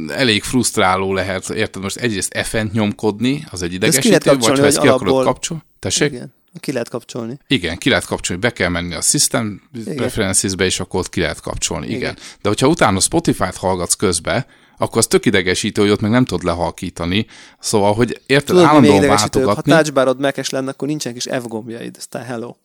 elég 0.08 0.44
frusztráló 0.44 1.14
lehet, 1.14 1.50
érted, 1.50 1.82
most 1.82 1.98
egyrészt 1.98 2.38
F-en 2.38 2.70
nyomkodni, 2.74 3.46
az 3.50 3.62
egy 3.62 3.74
idegesítő, 3.74 4.38
vagy 4.38 4.60
ha 4.60 4.66
ezt 4.66 4.80
ki 4.80 4.88
alapból... 4.88 5.08
akarod 5.08 5.26
kapcsolni. 5.26 5.64
Tessék? 5.80 6.12
Igen. 6.12 6.34
Ki 6.60 6.72
lehet 6.72 6.90
kapcsolni. 6.90 7.38
Igen, 7.48 7.78
ki 7.78 7.90
lehet 7.90 8.06
kapcsolni, 8.06 8.42
be 8.42 8.54
kell 8.54 8.70
menni 8.70 8.94
a 8.94 9.02
System 9.02 9.62
Preferences-be, 9.96 10.66
és 10.66 10.80
akkor 10.80 11.00
ott 11.00 11.10
ki 11.10 11.20
lehet 11.20 11.40
kapcsolni. 11.40 11.86
Igen. 11.86 11.98
Igen. 11.98 12.16
De 12.42 12.50
hogyha 12.50 12.68
utána 12.68 13.00
Spotify-t 13.00 13.56
hallgatsz 13.56 13.94
közbe, 13.94 14.48
akkor 14.82 14.98
az 14.98 15.08
tök 15.08 15.26
idegesítő, 15.26 15.82
hogy 15.82 15.92
ott 15.92 16.02
meg 16.02 16.12
nem 16.12 16.26
tudod 16.26 16.44
lehallkítani. 16.44 17.26
Szóval, 17.60 17.94
hogy 17.94 18.22
érted, 18.26 18.56
Tudod, 18.56 18.64
állandóan 18.64 19.08
váltogatni. 19.08 19.72
Ha 19.72 19.78
touchbarod 19.78 20.20
mekes 20.20 20.50
lenne, 20.50 20.70
akkor 20.70 20.88
nincsenek 20.88 21.18
is 21.18 21.24
F 21.24 21.48
gombjaid, 21.48 21.96
aztán 21.98 22.24
hello. 22.24 22.56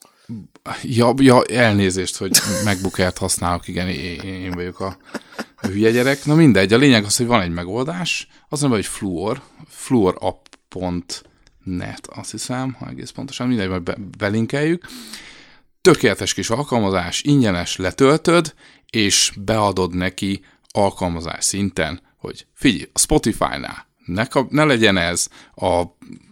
Ja, 0.83 1.15
ja, 1.17 1.45
elnézést, 1.45 2.17
hogy 2.17 2.39
megbukert 2.65 3.19
használok, 3.19 3.69
igen, 3.69 3.89
én, 3.89 4.21
én 4.21 4.51
vagyok 4.51 4.81
a 4.81 4.97
hülye 5.61 5.91
gyerek. 5.91 6.25
Na 6.25 6.35
mindegy, 6.35 6.73
a 6.73 6.77
lényeg 6.77 7.05
az, 7.05 7.17
hogy 7.17 7.27
van 7.27 7.41
egy 7.41 7.51
megoldás, 7.51 8.29
az 8.49 8.61
nem, 8.61 8.71
hogy 8.71 8.87
Fluor, 8.87 9.43
fluorapp.net, 9.69 11.21
azt 12.15 12.31
hiszem, 12.31 12.73
ha 12.73 12.89
egész 12.89 13.11
pontosan, 13.11 13.49
mindegy, 13.49 13.69
majd 13.69 13.83
be, 13.83 13.97
belinkeljük. 14.19 14.87
Tökéletes 15.81 16.35
kis 16.35 16.51
alkalmazás, 16.51 17.23
ingyenes, 17.23 17.77
letöltöd, 17.77 18.55
és 18.91 19.33
beadod 19.45 19.95
neki 19.95 20.45
alkalmazás 20.77 21.45
szinten, 21.45 22.01
hogy 22.27 22.47
figyelj, 22.55 22.91
a 22.93 22.99
Spotify-nál 22.99 23.87
ne, 24.07 24.27
ne 24.49 24.65
legyen 24.65 24.97
ez 24.97 25.29
a 25.55 25.83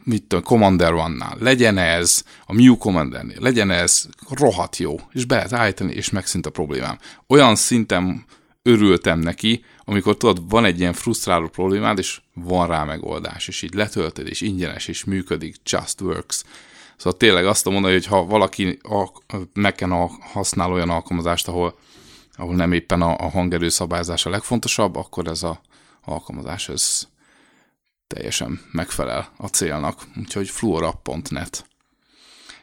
mit 0.05 0.23
tudom, 0.23 0.45
Commander 0.45 0.93
One-nál, 0.93 1.37
legyen 1.41 1.79
ez 1.79 2.25
a 2.47 2.53
Mew 2.53 2.77
Commander-nél, 2.77 3.37
legyen 3.41 3.71
ez 3.71 4.07
rohadt 4.31 4.77
jó, 4.77 4.97
és 5.13 5.25
be 5.25 5.35
lehet 5.35 5.53
állítani, 5.53 5.93
és 5.93 6.11
megszűnt 6.11 6.47
a 6.47 6.51
problémám. 6.51 6.99
Olyan 7.27 7.57
szinten 7.57 8.25
örültem 8.63 9.19
neki, 9.19 9.65
amikor 9.85 10.17
tudod, 10.17 10.49
van 10.49 10.65
egy 10.65 10.81
ilyen 10.81 10.93
frusztráló 10.93 11.49
problémád, 11.49 11.99
és 11.99 12.21
van 12.35 12.67
rá 12.67 12.85
megoldás, 12.85 13.49
és 13.49 13.63
így 13.63 13.75
letöltöd, 13.75 14.29
és 14.29 14.41
ingyenes, 14.41 14.89
és 14.89 15.05
működik, 15.05 15.57
just 15.65 16.01
works. 16.01 16.45
Szóval 16.97 17.19
tényleg 17.19 17.47
azt 17.47 17.65
mondani, 17.65 17.93
hogy 17.93 18.07
ha 18.07 18.25
valaki 18.25 18.79
a, 18.83 19.11
használ 20.33 20.73
olyan 20.73 20.91
alkalmazást, 20.91 21.49
ahol, 21.49 21.79
ahol 22.37 22.55
nem 22.55 22.73
éppen 22.73 23.03
a, 23.03 23.17
a 23.19 23.29
hangerő 23.29 23.69
szabályzás 23.69 24.27
a 24.27 24.31
legfontosabb, 24.31 24.97
akkor 24.97 25.27
ez 25.27 25.43
a 25.43 25.61
alkalmazás 26.05 26.71
teljesen 28.07 28.61
megfelel 28.73 29.33
a 29.37 29.47
célnak. 29.47 30.03
Úgyhogy 30.19 30.49
fluorapp.net. 30.49 31.67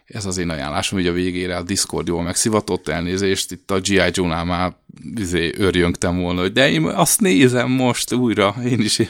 Ez 0.06 0.26
az 0.26 0.38
én 0.38 0.50
ajánlásom, 0.50 1.00
hogy 1.00 1.08
a 1.08 1.14
végére 1.14 1.58
a 1.58 1.64
Discord 1.64 2.08
jól 2.08 2.24
megszivatott 2.24 2.88
elnézést, 2.88 3.52
itt 3.52 3.72
a 3.72 3.80
G.I. 3.80 4.10
Joe-nál 4.12 4.46
már 4.46 4.76
izé, 5.16 5.52
örjöngtem 5.58 6.20
volna, 6.20 6.42
hogy 6.42 6.52
de 6.52 6.72
én 6.72 6.86
azt 6.86 7.22
nézem 7.22 7.70
most 7.72 8.14
újra, 8.14 8.56
én 8.66 8.80
is 8.80 9.02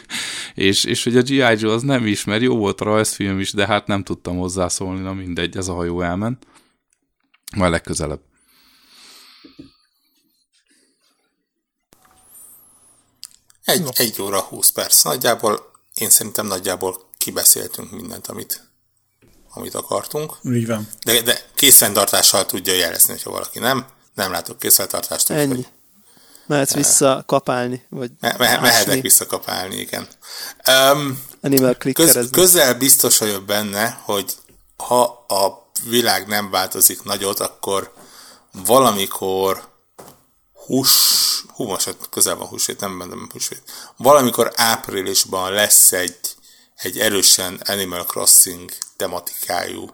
és, 0.55 0.83
és 0.83 1.03
hogy 1.03 1.17
a 1.17 1.21
G.I. 1.21 1.55
Joe 1.57 1.73
az 1.73 1.81
nem 1.81 2.05
is, 2.05 2.23
mert 2.23 2.41
jó 2.41 2.57
volt 2.57 2.81
a 2.81 2.85
rajzfilm 2.85 3.39
is, 3.39 3.53
de 3.53 3.65
hát 3.65 3.87
nem 3.87 4.03
tudtam 4.03 4.37
hozzászólni, 4.37 5.01
na 5.01 5.13
mindegy, 5.13 5.57
ez 5.57 5.67
a 5.67 5.73
hajó 5.73 6.01
elment. 6.01 6.47
Majd 7.55 7.71
legközelebb. 7.71 8.21
Egy, 13.65 13.87
egy 13.93 14.21
óra, 14.21 14.39
20 14.39 14.69
perc 14.69 15.01
nagyjából. 15.03 15.71
Én 15.93 16.09
szerintem 16.09 16.45
nagyjából 16.45 17.09
kibeszéltünk 17.17 17.91
mindent, 17.91 18.27
amit, 18.27 18.69
amit 19.53 19.75
akartunk. 19.75 20.37
Így 20.43 20.67
van. 20.67 20.89
De, 21.05 21.21
de 21.21 21.45
készfenntartással 21.55 22.45
tudja 22.45 22.73
jelezni, 22.73 23.11
hogyha 23.13 23.29
valaki 23.31 23.59
nem. 23.59 23.85
Nem 24.13 24.31
látok 24.31 24.59
készfenntartást. 24.59 25.29
Ennyi. 25.29 25.53
Hogy, 25.55 25.67
Mehetsz 26.45 26.73
vissza 26.73 27.23
kapálni, 27.27 27.85
vagy 27.89 28.11
me- 28.19 28.37
me- 28.37 28.61
mehetek 28.61 29.01
vissza 29.01 29.25
kapálni, 29.25 29.75
igen. 29.75 30.07
Um, 30.67 31.23
Animal 31.41 31.75
köz- 31.75 32.29
közel 32.29 32.75
biztos 32.75 33.17
vagyok 33.17 33.43
benne, 33.45 34.01
hogy 34.03 34.35
ha 34.77 35.03
a 35.27 35.69
világ 35.83 36.27
nem 36.27 36.49
változik 36.49 37.03
nagyot, 37.03 37.39
akkor 37.39 37.93
valamikor 38.65 39.69
hús, 40.71 41.43
hú, 41.47 41.63
most 41.65 41.95
közel 42.09 42.35
van 42.35 42.47
húsvét, 42.47 42.79
nem 42.79 42.97
benne 42.97 43.15
húsvét. 43.31 43.61
Valamikor 43.97 44.51
áprilisban 44.55 45.51
lesz 45.51 45.91
egy, 45.91 46.19
egy 46.75 46.97
erősen 46.97 47.61
Animal 47.65 48.05
Crossing 48.05 48.71
tematikájú, 48.95 49.89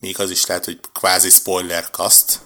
még 0.00 0.20
az 0.20 0.30
is 0.30 0.46
lehet, 0.46 0.64
hogy 0.64 0.80
kvázi 0.92 1.30
spoiler 1.30 1.90
cast, 1.90 2.40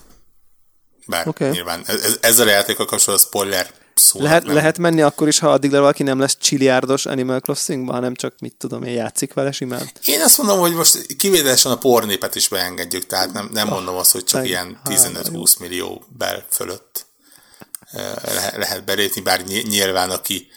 bár 1.06 1.28
okay. 1.28 1.50
nyilván 1.50 1.82
ez, 1.86 2.18
ezzel 2.20 2.46
a 2.46 2.50
játékkal 2.50 2.86
kapcsolatban 2.86 3.28
spoiler 3.28 3.70
szó. 3.94 4.20
Lehet, 4.20 4.44
nem. 4.44 4.54
lehet 4.54 4.78
menni 4.78 5.02
akkor 5.02 5.28
is, 5.28 5.38
ha 5.38 5.52
addig 5.52 5.70
valaki 5.70 6.02
nem 6.02 6.18
lesz 6.18 6.36
csiliárdos 6.40 7.06
Animal 7.06 7.40
Crossingban, 7.40 7.94
hanem 7.94 8.14
csak 8.14 8.34
mit 8.38 8.54
tudom 8.58 8.82
én, 8.82 8.94
játszik 8.94 9.32
vele 9.32 9.52
simán. 9.52 9.90
Én 10.04 10.20
azt 10.20 10.38
mondom, 10.38 10.58
hogy 10.58 10.74
most 10.74 11.16
kivételesen 11.16 11.72
a 11.72 11.78
pornépet 11.78 12.34
is 12.34 12.48
beengedjük, 12.48 13.06
tehát 13.06 13.32
nem, 13.32 13.50
nem 13.52 13.68
mondom 13.68 13.96
azt, 13.96 14.12
hogy 14.12 14.24
csak 14.24 14.40
Te, 14.40 14.46
ilyen 14.46 14.80
15-20 14.84 15.58
millió 15.58 16.04
bel 16.08 16.46
fölött 16.50 17.10
lehet 18.56 18.84
belépni, 18.84 19.20
bár 19.20 19.44
nyilván 19.44 20.10
aki 20.10 20.48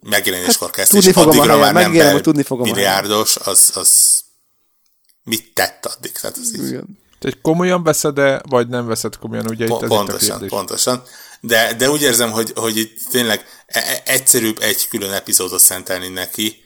megjelenéskor 0.00 0.70
kezd, 0.70 0.92
hát, 0.92 1.04
és 1.04 1.14
addigra 1.14 1.56
már 1.56 1.72
nem 1.72 1.92
bel 1.92 2.20
tudni 2.20 2.42
fogom 2.42 2.64
milliárdos, 2.64 3.36
az, 3.36 3.70
az 3.74 4.20
mit 5.22 5.54
tett 5.54 5.86
addig? 5.86 6.12
Tehát 6.12 6.36
az 6.36 6.54
így... 6.54 6.78
Tehát 7.18 7.38
komolyan 7.42 7.82
veszed-e, 7.82 8.42
vagy 8.48 8.68
nem 8.68 8.86
veszed 8.86 9.16
komolyan? 9.16 9.46
Ugye 9.46 9.64
itt 9.64 9.86
pontosan, 9.86 10.42
itt 10.42 10.48
pontosan. 10.48 11.02
De, 11.40 11.74
de 11.74 11.90
úgy 11.90 12.02
érzem, 12.02 12.30
hogy, 12.30 12.52
hogy 12.54 12.76
itt 12.76 12.98
tényleg 13.10 13.46
e, 13.66 13.78
e, 13.78 14.02
egyszerűbb 14.04 14.58
egy 14.60 14.88
külön 14.88 15.12
epizódot 15.12 15.60
szentelni 15.60 16.08
neki, 16.08 16.64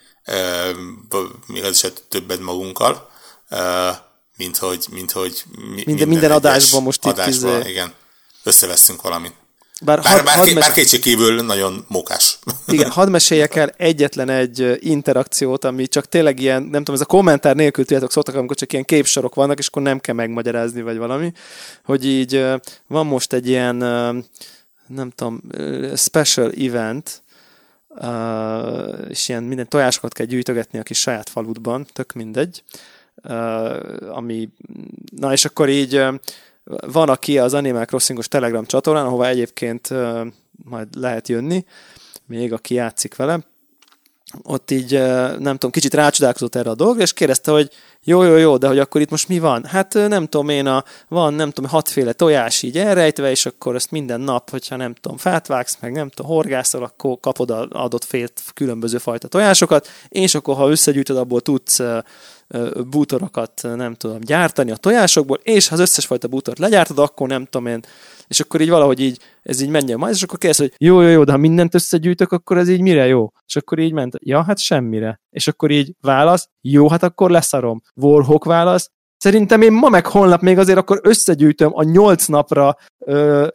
még 1.47 1.65
az 1.65 1.85
is 1.85 1.91
többet 2.09 2.41
magunkkal, 2.41 3.11
mint 4.37 4.57
hogy, 4.57 4.87
mint 4.91 5.11
hogy 5.11 5.43
minden, 5.57 5.83
minden, 5.87 6.09
minden 6.09 6.31
adásban 6.31 6.83
most 6.83 7.05
adásban, 7.05 7.55
itt 7.55 7.61
izé... 7.61 7.71
igen, 7.71 7.93
összeveszünk 8.43 9.03
valamit. 9.03 9.35
Bár, 9.83 10.01
bár, 10.01 10.15
had, 10.17 10.25
bár, 10.25 10.37
had 10.37 10.55
bár 10.55 10.73
kétségkívül 10.73 11.43
nagyon 11.43 11.85
mókás. 11.89 12.39
Igen, 12.67 12.91
hadd 13.01 13.09
meséljek 13.09 13.55
el 13.55 13.69
egyetlen 13.77 14.29
egy 14.29 14.79
interakciót, 14.81 15.65
ami 15.65 15.87
csak 15.87 16.07
tényleg 16.07 16.41
ilyen, 16.41 16.63
nem 16.63 16.85
tudom, 16.85 16.95
ez 16.95 17.01
a 17.01 17.05
kommentár 17.05 17.57
nélkül 17.57 17.85
tudjátok, 17.85 18.13
szoktak, 18.13 18.35
amikor 18.35 18.57
csak 18.57 18.73
ilyen 18.73 18.85
képsorok 18.85 19.35
vannak, 19.35 19.59
és 19.59 19.67
akkor 19.67 19.83
nem 19.83 20.01
kell 20.01 20.15
megmagyarázni, 20.15 20.83
vagy 20.83 20.97
valami, 20.97 21.33
hogy 21.85 22.07
így 22.07 22.45
van 22.87 23.07
most 23.07 23.33
egy 23.33 23.49
ilyen, 23.49 23.77
nem 24.87 25.11
tudom, 25.15 25.41
special 25.97 26.53
event, 26.59 27.23
és 29.09 29.29
ilyen 29.29 29.43
minden 29.43 29.69
tojásokat 29.69 30.13
kell 30.13 30.27
gyűjtögetni 30.27 30.79
a 30.79 30.83
kis 30.83 30.99
saját 30.99 31.29
faludban, 31.29 31.87
tök 31.93 32.13
mindegy, 32.13 32.63
ami, 34.09 34.49
na 35.17 35.33
és 35.33 35.45
akkor 35.45 35.69
így 35.69 36.03
van, 36.65 37.09
aki 37.09 37.39
az 37.39 37.55
Animal 37.55 37.85
Crossingos 37.85 38.29
Telegram 38.29 38.65
csatornán, 38.65 39.07
ahova 39.07 39.27
egyébként 39.27 39.89
majd 40.65 40.89
lehet 40.97 41.29
jönni, 41.29 41.65
még 42.27 42.53
aki 42.53 42.75
játszik 42.75 43.17
vele, 43.17 43.41
ott 44.43 44.71
így, 44.71 44.93
nem 45.39 45.53
tudom, 45.53 45.71
kicsit 45.71 45.95
rácsodálkozott 45.95 46.55
erre 46.55 46.71
a 46.71 46.75
dolgra, 46.75 47.03
és 47.03 47.13
kérdezte, 47.13 47.51
hogy 47.51 47.71
jó, 48.05 48.23
jó, 48.23 48.37
jó, 48.37 48.57
de 48.57 48.67
hogy 48.67 48.79
akkor 48.79 49.01
itt 49.01 49.11
most 49.11 49.29
mi 49.29 49.39
van? 49.39 49.65
Hát 49.65 49.95
nem 49.95 50.27
tudom 50.27 50.49
én, 50.49 50.67
a, 50.67 50.85
van 51.09 51.35
nem 51.35 51.51
tudom, 51.51 51.71
hatféle 51.71 52.13
tojás 52.13 52.63
így 52.63 52.79
elrejtve, 52.79 53.31
és 53.31 53.47
akkor 53.47 53.75
ezt 53.75 53.91
minden 53.91 54.21
nap, 54.21 54.51
hogyha 54.51 54.77
nem 54.77 54.95
tudom, 54.95 55.17
fát 55.17 55.47
vágsz, 55.47 55.79
meg 55.81 55.93
nem 55.93 56.09
tudom, 56.09 56.31
horgászol, 56.31 56.83
akkor 56.83 57.21
kapod 57.21 57.51
a 57.51 57.69
adott 57.71 58.05
fél 58.05 58.29
különböző 58.55 58.99
fajta 58.99 59.29
tojásokat, 59.29 59.89
és 60.09 60.35
akkor 60.35 60.57
ha 60.57 60.71
összegyűjtöd, 60.71 61.17
abból 61.17 61.41
tudsz 61.41 61.81
bútorokat 62.91 63.61
nem 63.63 63.95
tudom 63.95 64.21
gyártani 64.21 64.71
a 64.71 64.77
tojásokból, 64.77 65.41
és 65.43 65.69
ha 65.69 65.75
az 65.75 65.81
összes 65.81 66.07
fajta 66.07 66.29
bútort 66.29 66.59
legyártod, 66.59 66.99
akkor 66.99 67.29
nem 67.29 67.45
tudom 67.45 67.67
én, 67.67 67.81
és 68.31 68.41
akkor 68.41 68.61
így 68.61 68.69
valahogy 68.69 69.01
így, 69.01 69.21
ez 69.43 69.61
így 69.61 69.69
menjen 69.69 69.99
majd, 69.99 70.15
és 70.15 70.23
akkor 70.23 70.39
kérdez, 70.39 70.59
hogy 70.59 70.73
jó, 70.79 71.01
jó, 71.01 71.09
jó, 71.09 71.25
de 71.25 71.33
ha 71.33 71.39
mindent 71.39 71.75
összegyűjtök, 71.75 72.33
akkor 72.33 72.59
ez 72.59 72.69
így 72.69 72.81
mire 72.81 73.07
jó? 73.07 73.29
És 73.47 73.57
akkor 73.57 73.79
így 73.79 73.93
ment, 73.93 74.17
ja, 74.19 74.43
hát 74.43 74.59
semmire. 74.59 75.21
És 75.31 75.49
akkor 75.49 75.71
így 75.71 75.95
válasz, 76.01 76.49
jó, 76.61 76.89
hát 76.89 77.03
akkor 77.03 77.31
leszarom. 77.31 77.81
Warhawk 77.95 78.45
válasz, 78.45 78.91
szerintem 79.17 79.63
én 79.63 79.73
ma 79.73 79.89
meg 79.89 80.07
holnap 80.07 80.41
még 80.41 80.59
azért 80.59 80.79
akkor 80.79 81.01
összegyűjtöm 81.03 81.71
a 81.75 81.83
nyolc 81.83 82.27
napra 82.27 82.77
ö, 82.99 83.49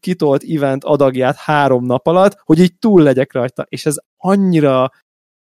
kitolt 0.00 0.42
event 0.42 0.84
adagját 0.84 1.36
három 1.36 1.84
nap 1.84 2.06
alatt, 2.06 2.40
hogy 2.44 2.58
így 2.58 2.78
túl 2.78 3.02
legyek 3.02 3.32
rajta. 3.32 3.66
És 3.68 3.86
ez 3.86 3.96
annyira 4.16 4.90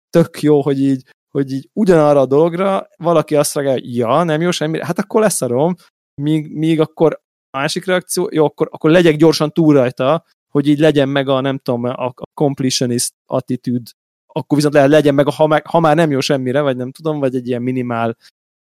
tök 0.09 0.41
jó, 0.41 0.61
hogy 0.61 0.81
így 0.81 1.03
hogy 1.31 1.51
így 1.51 1.69
ugyanarra 1.73 2.19
a 2.19 2.25
dologra 2.25 2.87
valaki 2.97 3.35
azt 3.35 3.53
reagál, 3.53 3.73
hogy 3.73 3.95
ja, 3.95 4.23
nem 4.23 4.41
jó 4.41 4.51
semmi, 4.51 4.83
hát 4.83 4.99
akkor 4.99 5.21
leszarom, 5.21 5.75
míg, 6.21 6.51
míg 6.53 6.79
akkor 6.79 7.21
másik 7.51 7.85
reakció, 7.85 8.29
jó, 8.31 8.45
akkor, 8.45 8.67
akkor 8.71 8.91
legyek 8.91 9.15
gyorsan 9.15 9.51
túl 9.51 9.73
rajta, 9.73 10.25
hogy 10.51 10.67
így 10.67 10.79
legyen 10.79 11.09
meg 11.09 11.27
a, 11.27 11.41
nem 11.41 11.57
tudom, 11.57 11.83
a, 11.83 12.13
completionist 12.33 13.13
attitűd, 13.25 13.87
akkor 14.27 14.57
viszont 14.57 14.73
lehet 14.73 14.89
legyen 14.89 15.15
meg, 15.15 15.27
a, 15.27 15.31
ha, 15.31 15.47
meg, 15.47 15.67
ha 15.67 15.79
már 15.79 15.95
nem 15.95 16.11
jó 16.11 16.19
semmire, 16.19 16.61
vagy 16.61 16.75
nem 16.75 16.91
tudom, 16.91 17.19
vagy 17.19 17.35
egy 17.35 17.47
ilyen 17.47 17.61
minimál 17.61 18.17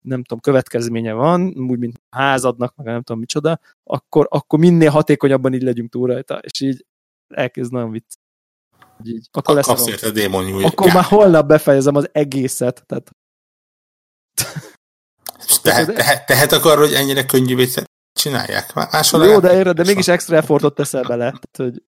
nem 0.01 0.23
tudom, 0.23 0.39
következménye 0.39 1.13
van, 1.13 1.41
úgy, 1.41 1.79
mint 1.79 2.01
házadnak, 2.09 2.75
meg 2.75 2.85
nem 2.85 3.01
tudom 3.01 3.19
micsoda, 3.19 3.59
akkor, 3.83 4.27
akkor 4.29 4.59
minél 4.59 4.89
hatékonyabban 4.89 5.53
így 5.53 5.61
legyünk 5.61 5.91
túl 5.91 6.07
rajta, 6.07 6.37
és 6.37 6.61
így 6.61 6.85
elkezd 7.27 7.71
nagyon 7.71 7.91
vicc. 7.91 8.13
Így, 9.03 9.27
akkor 9.31 9.55
lesz 9.55 9.65
Kapsz 9.65 10.03
a 10.03 10.11
démon 10.11 10.63
Akkor 10.63 10.93
már 10.93 11.03
holnap 11.03 11.47
befejezem 11.47 11.95
az 11.95 12.09
egészet. 12.11 12.83
Tehát... 12.85 13.11
Tehet, 15.61 15.95
tehet, 15.95 16.25
tehet 16.25 16.51
akar, 16.51 16.77
hogy 16.77 16.93
ennyire 16.93 17.25
könnyűvé 17.25 17.65
csinálják? 18.15 18.73
Máshol 18.73 19.25
Jó, 19.25 19.39
de, 19.39 19.53
érde, 19.53 19.73
de 19.73 19.83
mégis 19.83 20.07
extra 20.07 20.35
effortot 20.35 20.75
teszel 20.75 21.03
bele. 21.03 21.33
Tehát, 21.51 21.73
hogy 21.73 21.83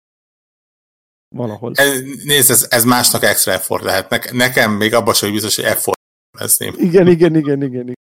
valahol. 1.36 1.72
Ez, 1.76 2.02
nézd, 2.24 2.52
ez, 2.52 2.68
ez 2.70 2.84
másnak 2.84 3.24
extra 3.24 3.52
effort 3.52 3.84
lehet. 3.84 4.10
Ne, 4.10 4.20
nekem 4.32 4.72
még 4.72 4.94
abban 4.94 5.14
sem 5.14 5.32
biztos, 5.32 5.56
hogy 5.56 5.66
effort 5.66 6.00
nevezném. 6.32 6.74
Igen, 6.78 7.08
igen, 7.08 7.36
igen, 7.36 7.62
igen. 7.64 7.88
igen. 7.88 7.96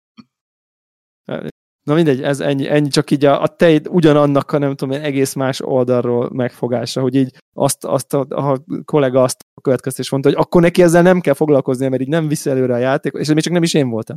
Na 1.86 1.94
mindegy, 1.94 2.22
ez 2.22 2.40
ennyi, 2.40 2.68
ennyi 2.68 2.88
csak 2.88 3.10
így 3.10 3.24
a, 3.24 3.42
a 3.42 3.47
tej 3.47 3.80
ugyanannak 3.88 4.52
a 4.52 4.59
nem 4.59 4.76
tudom 4.76 4.94
én 4.94 5.02
egész 5.02 5.34
más 5.34 5.60
oldalról 5.60 6.30
megfogása, 6.32 7.01
hogy 7.01 7.14
így 7.14 7.36
azt, 7.56 7.84
azt 7.84 8.14
a, 8.14 8.26
a 8.28 8.62
kollega 8.84 9.22
azt 9.22 9.44
a 9.55 9.60
következtés 9.60 10.10
mondta, 10.10 10.28
hogy 10.28 10.38
akkor 10.38 10.62
neki 10.62 10.82
ezzel 10.82 11.02
nem 11.02 11.20
kell 11.20 11.34
foglalkozni, 11.34 11.88
mert 11.88 12.02
így 12.02 12.09
nem 12.09 12.28
viszi 12.28 12.51
előre 12.51 12.74
a 12.74 12.78
játék, 12.78 13.12
és 13.12 13.20
ez 13.20 13.34
még 13.34 13.42
csak 13.42 13.52
nem 13.52 13.62
is 13.62 13.74
én 13.74 13.88
voltam. 13.88 14.16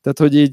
Tehát, 0.00 0.18
hogy 0.18 0.34
így 0.34 0.52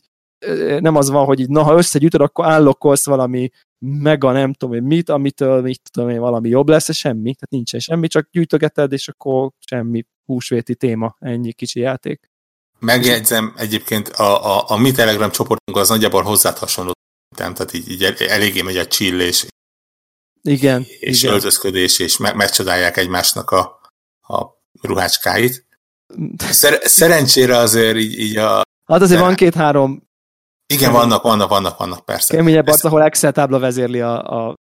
nem 0.79 0.95
az 0.95 1.09
van, 1.09 1.25
hogy 1.25 1.39
így, 1.39 1.49
na, 1.49 1.63
ha 1.63 1.77
összegyűjtöd, 1.77 2.21
akkor 2.21 2.45
állokkolsz 2.45 3.05
valami 3.05 3.49
mega 3.85 4.31
nem 4.31 4.53
tudom 4.53 4.75
én 4.75 4.83
mit, 4.83 5.09
amitől 5.09 5.61
mit 5.61 5.81
tudom 5.91 6.09
én, 6.09 6.19
valami 6.19 6.49
jobb 6.49 6.69
lesz, 6.69 6.93
semmi, 6.93 7.33
tehát 7.33 7.49
nincsen 7.49 7.79
semmi, 7.79 8.07
csak 8.07 8.27
gyűjtögeted, 8.31 8.91
és 8.91 9.07
akkor 9.07 9.51
semmi 9.59 10.05
húsvéti 10.25 10.75
téma, 10.75 11.15
ennyi 11.19 11.53
kicsi 11.53 11.79
játék. 11.79 12.29
Megjegyzem 12.79 13.53
egyébként 13.57 14.07
a, 14.07 14.57
a, 14.57 14.63
a 14.67 14.77
mi 14.77 14.91
Telegram 14.91 15.31
csoportunk 15.31 15.77
az 15.77 15.89
nagyjából 15.89 16.21
hozzád 16.21 16.57
hasonló, 16.57 16.91
tehát 17.35 17.73
így, 17.73 17.91
így 17.91 18.03
eléggé 18.03 18.61
megy 18.61 18.77
a 18.77 18.87
csillés. 18.87 19.45
Igen. 20.41 20.85
És 20.99 21.21
igen. 21.21 21.33
öltözködés, 21.33 21.99
és 21.99 22.17
me, 22.17 22.33
megcsodálják 22.33 22.97
egymásnak 22.97 23.51
a, 23.51 23.79
a 24.21 24.61
ruhácskáit. 24.81 25.65
Szer, 26.37 26.79
szerencsére 26.83 27.57
azért 27.57 27.97
így, 27.97 28.19
így 28.19 28.37
a... 28.37 28.61
Hát 28.85 29.01
azért 29.01 29.19
van 29.19 29.35
két-három... 29.35 30.04
Igen, 30.67 30.91
vannak, 30.91 31.23
vannak, 31.23 31.49
vannak, 31.49 31.77
vannak, 31.77 32.05
persze. 32.05 32.35
Keményebb 32.35 32.67
arc, 32.67 32.83
ahol 32.83 33.03
Excel 33.03 33.31
tábla 33.31 33.59
vezérli 33.59 34.01
a, 34.01 34.47
a 34.47 34.53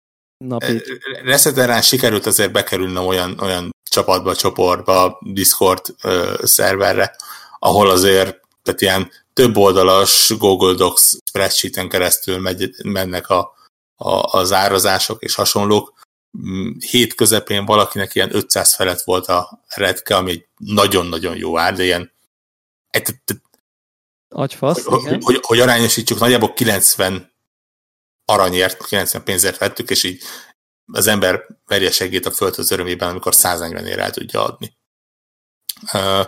napit. 0.44 0.86
Reszeterán 1.24 1.82
sikerült 1.82 2.26
azért 2.26 2.52
bekerülni 2.52 2.98
olyan, 2.98 3.38
olyan 3.40 3.70
csapatba, 3.90 4.34
csoportba, 4.34 5.18
Discord 5.20 5.80
ö, 6.02 6.34
szerverre, 6.42 7.16
ahol 7.58 7.90
azért 7.90 8.40
tehát 8.62 8.80
ilyen 8.80 9.10
több 9.32 9.56
oldalas 9.56 10.34
Google 10.38 10.74
Docs 10.74 11.00
spreadsheeten 11.28 11.88
keresztül 11.88 12.38
megy, 12.38 12.70
mennek 12.84 13.28
a, 13.28 13.54
a, 13.96 14.38
az 14.38 14.52
árazások 14.52 15.22
és 15.22 15.34
hasonlók, 15.34 16.00
hét 16.90 17.14
közepén 17.14 17.64
valakinek 17.64 18.14
ilyen 18.14 18.34
500 18.34 18.74
felett 18.74 19.00
volt 19.00 19.26
a 19.26 19.60
redke, 19.74 20.16
ami 20.16 20.30
egy 20.30 20.46
nagyon-nagyon 20.56 21.36
jó 21.36 21.58
ár, 21.58 21.74
de 21.74 21.84
ilyen 21.84 22.12
Agyfasz, 24.32 24.84
hogy, 24.84 25.00
igen. 25.00 25.20
Hogy, 25.22 25.38
hogy, 25.42 25.60
arányosítsuk, 25.60 26.18
nagyjából 26.18 26.52
90 26.52 27.32
aranyért, 28.24 28.86
90 28.86 29.24
pénzért 29.24 29.59
vettük, 29.59 29.90
és 29.90 30.02
így 30.02 30.22
az 30.92 31.06
ember 31.06 31.46
verje 31.66 31.90
segít 31.90 32.26
a 32.26 32.30
földhöz 32.30 32.70
örömében, 32.70 33.09
amikor 33.09 33.34
140 33.34 33.86
ér 33.86 33.98
el 33.98 34.10
tudja 34.10 34.44
adni. 34.44 34.76
Uh, 35.92 36.26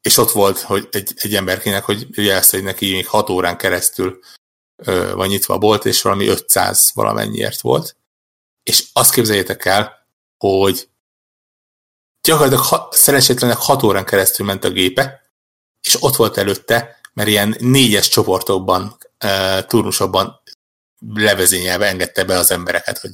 és 0.00 0.16
ott 0.16 0.30
volt 0.30 0.58
hogy 0.58 0.88
egy, 0.90 1.12
egy 1.16 1.34
emberkének, 1.34 1.84
hogy 1.84 2.06
jelzte, 2.10 2.56
hogy 2.56 2.66
neki 2.66 2.92
még 2.92 3.06
6 3.06 3.30
órán 3.30 3.56
keresztül 3.56 4.18
uh, 4.86 5.12
van 5.12 5.26
nyitva 5.26 5.54
a 5.54 5.58
bolt, 5.58 5.84
és 5.84 6.02
valami 6.02 6.26
500 6.26 6.90
valamennyiért 6.94 7.60
volt. 7.60 7.96
És 8.62 8.84
azt 8.92 9.12
képzeljétek 9.12 9.64
el, 9.64 10.06
hogy 10.38 10.88
gyakorlatilag 12.22 12.64
ha, 12.64 12.88
szerencsétlenek 12.90 13.56
6 13.56 13.82
órán 13.82 14.04
keresztül 14.04 14.46
ment 14.46 14.64
a 14.64 14.70
gépe, 14.70 15.30
és 15.80 16.02
ott 16.02 16.16
volt 16.16 16.36
előtte, 16.36 17.00
mert 17.12 17.28
ilyen 17.28 17.56
négyes 17.58 18.08
csoportokban, 18.08 18.96
turnusokban 19.66 20.42
levezényelve 21.14 21.86
engedte 21.86 22.24
be 22.24 22.38
az 22.38 22.50
embereket, 22.50 22.98
hogy 22.98 23.10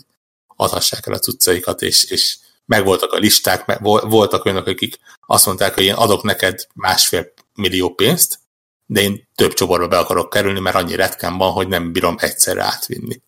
adhassák 0.46 1.06
el 1.06 1.12
a 1.12 1.18
cuccaikat, 1.18 1.82
és, 1.82 2.04
és 2.04 2.38
megvoltak 2.64 3.12
a 3.12 3.18
listák, 3.18 3.66
meg 3.66 3.82
voltak 3.82 4.44
olyanok, 4.44 4.66
akik 4.66 4.98
azt 5.26 5.46
mondták, 5.46 5.74
hogy 5.74 5.84
én 5.84 5.94
adok 5.94 6.22
neked 6.22 6.66
másfél 6.74 7.32
millió 7.54 7.94
pénzt, 7.94 8.38
de 8.86 9.00
én 9.00 9.28
több 9.34 9.52
csoportba 9.52 9.88
be 9.88 9.98
akarok 9.98 10.30
kerülni, 10.30 10.60
mert 10.60 10.76
annyi 10.76 10.94
retkán 10.94 11.36
van, 11.36 11.52
hogy 11.52 11.68
nem 11.68 11.92
bírom 11.92 12.16
egyszerre 12.18 12.62
átvinni. 12.62 13.22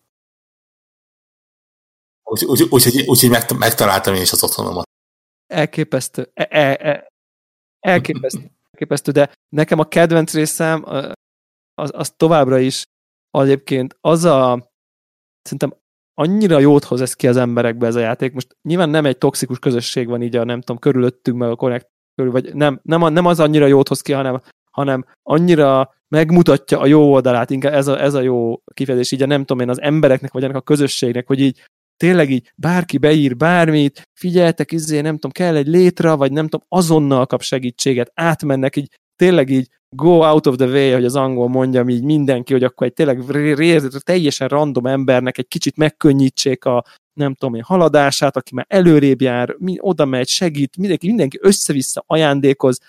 Úgyhogy 2.23 2.49
úgy, 2.49 2.61
úgy, 2.61 2.87
úgy, 2.87 3.03
úgy, 3.07 3.25
úgy 3.25 3.57
megtaláltam 3.57 4.13
én 4.13 4.21
is 4.21 4.31
az 4.31 4.43
otthonomat. 4.43 4.89
Elképesztő. 5.47 6.31
E, 6.33 6.47
e, 6.49 6.77
e, 6.79 7.11
elképesztő. 7.79 8.51
Elképesztő, 8.81 9.11
de 9.11 9.31
nekem 9.49 9.79
a 9.79 9.83
kedvenc 9.83 10.33
részem 10.33 10.83
az, 11.73 11.91
az 11.93 12.13
továbbra 12.17 12.59
is 12.59 12.83
egyébként 13.31 13.97
az 14.01 14.23
a 14.23 14.71
szerintem 15.41 15.79
annyira 16.13 16.59
jót 16.59 16.83
hoz 16.83 17.01
ez 17.01 17.13
ki 17.13 17.27
az 17.27 17.37
emberekbe 17.37 17.87
ez 17.87 17.95
a 17.95 17.99
játék. 17.99 18.33
Most 18.33 18.57
nyilván 18.61 18.89
nem 18.89 19.05
egy 19.05 19.17
toxikus 19.17 19.59
közösség 19.59 20.07
van 20.07 20.21
így 20.21 20.35
a 20.35 20.43
nem 20.43 20.59
tudom, 20.59 20.77
körülöttünk 20.77 21.37
meg 21.37 21.49
a 21.49 21.55
connect 21.55 21.87
körül, 22.15 22.31
vagy 22.31 22.53
nem, 22.53 22.79
nem, 22.83 23.13
nem 23.13 23.25
az 23.25 23.39
annyira 23.39 23.65
jót 23.65 23.87
hoz 23.87 24.01
ki, 24.01 24.11
hanem, 24.11 24.41
hanem 24.71 25.05
annyira 25.23 25.93
megmutatja 26.07 26.79
a 26.79 26.85
jó 26.85 27.11
oldalát, 27.11 27.49
inkább 27.49 27.73
ez 27.73 27.87
a, 27.87 28.01
ez 28.01 28.13
a 28.13 28.21
jó 28.21 28.61
kifejezés, 28.73 29.11
így 29.11 29.21
a 29.21 29.25
nem 29.25 29.39
tudom 29.39 29.61
én, 29.61 29.69
az 29.69 29.81
embereknek, 29.81 30.31
vagy 30.31 30.43
ennek 30.43 30.55
a 30.55 30.61
közösségnek, 30.61 31.27
hogy 31.27 31.39
így 31.39 31.63
tényleg 32.01 32.29
így 32.29 32.51
bárki 32.55 32.97
beír 32.97 33.37
bármit, 33.37 34.01
figyeltek, 34.19 34.71
izé, 34.71 35.01
nem 35.01 35.13
tudom, 35.13 35.31
kell 35.31 35.55
egy 35.55 35.67
létre, 35.67 36.13
vagy 36.13 36.31
nem 36.31 36.47
tudom, 36.47 36.65
azonnal 36.69 37.25
kap 37.25 37.41
segítséget, 37.41 38.11
átmennek, 38.13 38.75
így 38.75 38.99
tényleg 39.15 39.49
így 39.49 39.67
go 39.95 40.25
out 40.25 40.47
of 40.47 40.55
the 40.55 40.65
way, 40.65 40.93
hogy 40.93 41.05
az 41.05 41.15
angol 41.15 41.47
mondjam 41.47 41.89
így 41.89 42.03
mindenki, 42.03 42.53
hogy 42.53 42.63
akkor 42.63 42.87
egy 42.87 42.93
tényleg 42.93 43.23
teljesen 43.99 44.47
random 44.47 44.85
embernek 44.85 45.37
egy 45.37 45.47
kicsit 45.47 45.77
megkönnyítsék 45.77 46.65
a 46.65 46.83
nem 47.13 47.33
tudom 47.33 47.55
én, 47.55 47.63
haladását, 47.63 48.35
aki 48.35 48.55
már 48.55 48.65
előrébb 48.69 49.21
jár, 49.21 49.55
oda 49.77 50.05
megy, 50.05 50.27
segít, 50.27 50.77
mindenki, 50.77 51.07
mindenki 51.07 51.39
össze-vissza 51.41 52.03
ajándékoz 52.07 52.79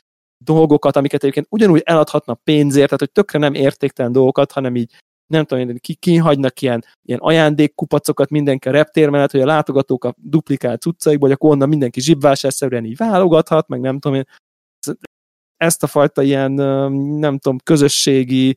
dolgokat, 0.45 0.97
amiket 0.97 1.23
egyébként 1.23 1.47
ugyanúgy 1.51 1.83
eladhatna 1.85 2.35
pénzért, 2.35 2.87
tehát 2.87 3.01
hogy 3.01 3.13
tökre 3.13 3.39
nem 3.39 3.55
értéktelen 3.55 4.13
dolgokat, 4.13 4.53
hanem 4.53 4.77
így 4.77 4.95
nem 5.27 5.45
tudom 5.45 5.69
én, 5.69 5.79
ki, 5.81 5.95
kihagynak 5.95 6.61
ilyen, 6.61 6.85
ilyen 7.03 7.21
ajándékkupacokat 7.21 8.31
mindenki 8.31 8.69
a 8.69 8.73
reptér 8.73 9.09
mellett, 9.09 9.31
hogy 9.31 9.41
a 9.41 9.47
látogatók 9.47 10.05
a 10.05 10.15
duplikált 10.17 10.81
cuccaikból, 10.81 11.29
hogy 11.29 11.37
akkor 11.37 11.51
onnan 11.51 11.69
mindenki 11.69 12.01
zsibvásárszerűen 12.01 12.85
így 12.85 12.97
válogathat, 12.97 13.69
meg 13.69 13.81
nem 13.81 13.99
tudom 13.99 14.17
én, 14.17 14.25
ezt 15.57 15.83
a 15.83 15.87
fajta 15.87 16.23
ilyen, 16.23 16.53
nem 16.53 17.39
tudom, 17.39 17.59
közösségi, 17.65 18.57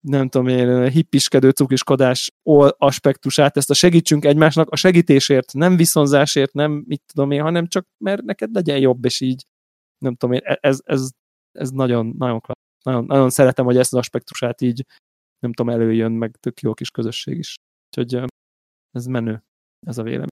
nem 0.00 0.28
tudom 0.28 0.48
én, 0.48 0.90
hippiskedő 0.90 1.50
cukiskodás 1.50 2.30
aspektusát, 2.76 3.56
ezt 3.56 3.70
a 3.70 3.74
segítsünk 3.74 4.24
egymásnak 4.24 4.70
a 4.70 4.76
segítésért, 4.76 5.52
nem 5.52 5.76
viszonzásért, 5.76 6.52
nem 6.52 6.84
mit 6.86 7.02
tudom 7.06 7.30
én, 7.30 7.42
hanem 7.42 7.66
csak 7.66 7.86
mert 8.04 8.22
neked 8.22 8.54
legyen 8.54 8.78
jobb, 8.78 9.04
és 9.04 9.20
így 9.20 9.44
nem 9.98 10.14
tudom 10.14 10.34
én, 10.34 10.40
e-, 10.44 10.58
ez, 10.60 10.80
ez, 10.84 11.08
ez 11.52 11.70
nagyon, 11.70 12.14
nagyon, 12.18 12.40
nagyon, 12.82 13.04
nagyon 13.04 13.30
szeretem, 13.30 13.64
hogy 13.64 13.76
ezt 13.76 13.92
az 13.92 13.98
aspektusát 13.98 14.60
így 14.60 14.84
nem 15.38 15.52
tudom, 15.52 15.74
előjön, 15.74 16.12
meg 16.12 16.36
tök 16.40 16.60
jó 16.60 16.74
kis 16.74 16.90
közösség 16.90 17.38
is. 17.38 17.54
Úgyhogy 17.86 18.24
ez 18.90 19.06
menő, 19.06 19.44
ez 19.86 19.98
a 19.98 20.02
vélemény. 20.02 20.28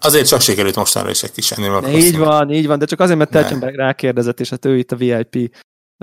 Azért 0.00 0.28
csak 0.28 0.40
sikerült 0.40 0.76
mostanra 0.76 1.10
is 1.10 1.22
egy 1.22 1.32
kis 1.32 1.52
Animal 1.52 1.80
Crossing. 1.80 2.04
Így 2.04 2.18
van, 2.18 2.50
így 2.50 2.66
van, 2.66 2.78
de 2.78 2.84
csak 2.84 3.00
azért, 3.00 3.18
mert 3.18 3.30
Telcsenberg 3.30 3.74
rákérdezett, 3.74 4.40
és 4.40 4.50
hát 4.50 4.64
ő 4.64 4.78
itt 4.78 4.92
a 4.92 4.96
VIP 4.96 5.56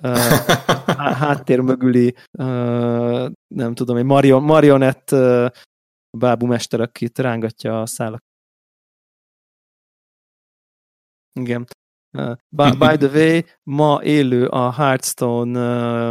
uh, 0.03 0.17
háttér 1.23 1.59
mögüli 1.59 2.15
uh, 2.31 3.31
nem 3.47 3.73
tudom, 3.73 3.97
egy 3.97 4.03
marion, 4.03 4.43
marionett 4.43 5.11
uh, 5.11 5.47
bábumester, 6.17 6.81
akit 6.81 7.19
rángatja 7.19 7.81
a 7.81 7.85
szálak. 7.85 8.21
Igen. 11.39 11.65
Uh, 12.17 12.35
by, 12.49 12.69
by 12.77 12.97
the 12.97 13.07
way, 13.07 13.41
ma 13.63 14.03
élő 14.03 14.47
a 14.47 14.71
Hearthstone 14.71 15.59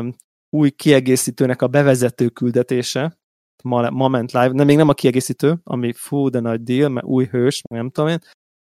uh, 0.01 0.15
új 0.51 0.71
kiegészítőnek 0.71 1.63
a 1.63 1.69
bevezető 1.69 2.29
küldetése, 2.29 3.19
ma, 3.63 3.91
ma 3.91 4.09
ment 4.09 4.33
live, 4.33 4.53
nem, 4.53 4.67
még 4.67 4.77
nem 4.77 4.89
a 4.89 4.95
kiegészítő, 4.95 5.61
ami 5.65 5.93
fú, 5.93 6.29
de 6.29 6.41
nagy 6.41 6.63
deal, 6.63 6.89
mert 6.89 7.07
új 7.07 7.27
hős, 7.27 7.63
nem 7.71 7.91
tudom 7.91 8.11
én, 8.11 8.19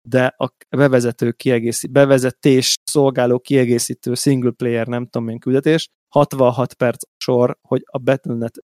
de 0.08 0.34
a 0.36 0.52
bevezető 0.76 1.32
kiegészít, 1.32 1.90
bevezetés 1.90 2.74
szolgáló 2.84 3.38
kiegészítő 3.38 4.14
single 4.14 4.50
player, 4.50 4.86
nem 4.86 5.06
tudom 5.06 5.28
én 5.28 5.38
küldetés, 5.38 5.86
66 6.14 6.74
perc 6.74 7.02
sor, 7.16 7.58
hogy 7.68 7.82
a 7.84 7.98
Battle.net 7.98 8.58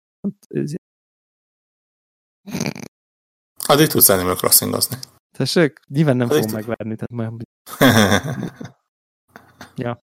Addig 3.68 3.88
tudsz 3.88 4.10
Animal 4.10 4.36
Crossingozni. 4.36 4.98
Tessék? 5.38 5.80
Nyilván 5.88 6.18
nem 6.18 6.28
fogom 6.28 6.52
megverni, 6.52 6.96
tehát 6.96 7.10
majd... 7.10 7.32
ja. 9.84 10.05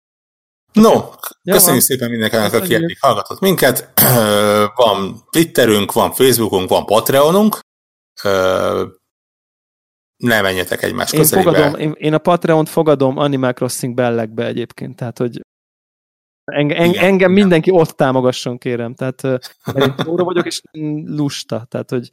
No, 0.73 1.09
köszönjük 1.43 1.65
van. 1.65 1.79
szépen 1.79 2.09
mindenkinek, 2.09 2.53
aki 2.53 2.75
eddig 2.75 2.97
hallgatott 2.99 3.39
minket. 3.39 3.89
Van 4.75 5.23
Twitterünk, 5.29 5.91
van 5.91 6.11
Facebookunk, 6.11 6.69
van 6.69 6.85
Patreonunk. 6.85 7.59
Ne 10.17 10.41
menjetek 10.41 10.81
egymás 10.81 11.11
én 11.11 11.19
közelébe. 11.19 11.51
Fogadom, 11.51 11.79
én, 11.79 11.91
én 11.97 12.13
a 12.13 12.17
Patreon-t 12.17 12.69
fogadom 12.69 13.17
Animal 13.17 13.53
Crossing 13.53 13.93
bellegbe 13.93 14.45
egyébként, 14.45 14.95
tehát 14.95 15.17
hogy 15.17 15.41
engem, 16.43 16.83
igen, 16.83 17.03
engem 17.03 17.15
igen. 17.15 17.31
mindenki 17.31 17.71
ott 17.71 17.89
támogasson, 17.89 18.57
kérem. 18.57 18.93
Tehát 18.93 19.23
én 19.75 19.95
óra 20.07 20.23
vagyok, 20.23 20.45
és 20.45 20.61
lusta. 21.05 21.65
Tehát, 21.69 21.89
hogy 21.89 22.11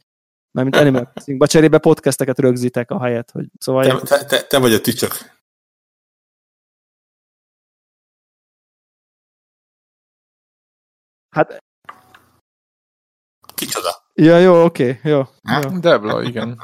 mármint 0.51 0.75
Animal 0.75 1.11
Crossing. 1.13 1.47
Cserébe 1.47 1.77
podcasteket 1.77 2.39
rögzítek 2.39 2.91
a 2.91 3.01
helyet. 3.03 3.31
Hogy, 3.31 3.45
szóval 3.57 3.85
te, 3.85 4.17
te, 4.17 4.25
te, 4.25 4.41
te 4.41 4.59
vagy 4.59 4.73
a 4.73 4.81
tücsök. 4.81 5.30
Hát... 11.35 11.63
Kicsoda? 13.55 14.05
Ja, 14.13 14.37
jó, 14.37 14.63
oké, 14.63 14.89
okay, 14.89 15.11
jó. 15.11 15.23
jó. 15.61 15.79
Debla, 15.79 16.23
igen. 16.23 16.61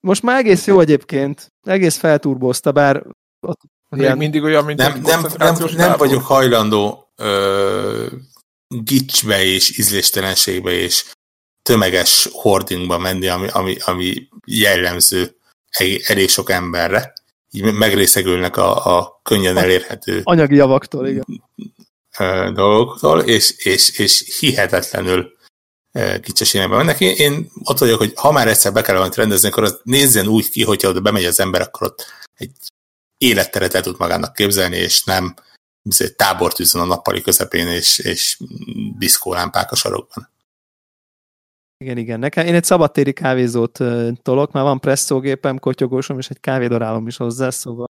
Most 0.00 0.22
már 0.22 0.38
egész 0.38 0.66
jó 0.66 0.80
egyébként. 0.80 1.52
Egész 1.62 1.96
felturbozta, 1.96 2.72
bár 2.72 3.06
ott 3.40 3.60
Még 3.88 4.00
ilyen... 4.00 4.16
mindig 4.16 4.42
olyan, 4.42 4.64
mint 4.64 4.78
nem, 4.78 5.00
nem, 5.00 5.26
nem, 5.36 5.56
nem 5.76 5.96
vagyok 5.96 6.22
hajlandó 6.22 7.12
ö, 7.16 8.06
gicsbe 8.68 9.44
és 9.44 9.78
ízléstelenségbe 9.78 10.70
és 10.70 11.12
tömeges 11.62 12.28
hoardingba 12.32 12.98
menni, 12.98 13.28
ami, 13.28 13.48
ami, 13.48 13.76
ami 13.80 14.28
jellemző 14.44 15.36
elég 16.06 16.28
sok 16.28 16.50
emberre 16.50 17.12
így 17.50 17.72
megrészegülnek 17.72 18.56
a, 18.56 18.98
a 18.98 19.20
könnyen 19.22 19.56
elérhető 19.56 20.20
anyagi 20.24 20.54
javaktól, 20.54 21.08
igen. 21.08 21.24
dolgoktól, 22.54 23.20
és, 23.20 23.54
és, 23.56 23.98
és 23.98 24.38
hihetetlenül 24.38 25.36
kicses 26.22 26.54
irányba 26.54 26.76
mennek. 26.76 27.00
Én, 27.00 27.14
én 27.16 27.50
ott 27.64 27.78
vagyok, 27.78 27.98
hogy 27.98 28.12
ha 28.16 28.32
már 28.32 28.48
egyszer 28.48 28.72
be 28.72 28.82
kell 28.82 28.94
valamit 28.94 29.16
rendezni, 29.16 29.48
akkor 29.48 29.62
az 29.62 29.80
nézzen 29.82 30.26
úgy 30.26 30.50
ki, 30.50 30.64
hogyha 30.64 30.88
oda 30.88 31.00
bemegy 31.00 31.24
az 31.24 31.40
ember, 31.40 31.60
akkor 31.60 31.86
ott 31.86 32.06
egy 32.34 32.50
életteret 33.18 33.74
el 33.74 33.82
tud 33.82 33.98
magának 33.98 34.34
képzelni, 34.34 34.76
és 34.76 35.04
nem 35.04 35.34
tábort 36.16 36.58
üzön 36.58 36.82
a 36.82 36.84
nappali 36.84 37.20
közepén, 37.20 37.66
és, 37.66 37.98
és 37.98 38.38
diszkólámpák 38.98 39.72
a 39.72 39.76
sarokban. 39.76 40.30
Igen, 41.84 41.96
igen. 41.96 42.18
Nekem, 42.18 42.46
én 42.46 42.54
egy 42.54 42.64
szabadtéri 42.64 43.12
kávézót 43.12 43.78
tolok, 44.22 44.52
már 44.52 44.64
van 44.64 44.80
presszógépem, 44.80 45.58
kotyogósom, 45.58 46.18
és 46.18 46.30
egy 46.30 46.40
kávédorálom 46.40 47.06
is 47.06 47.16
hozzá, 47.16 47.50
szóval 47.50 47.86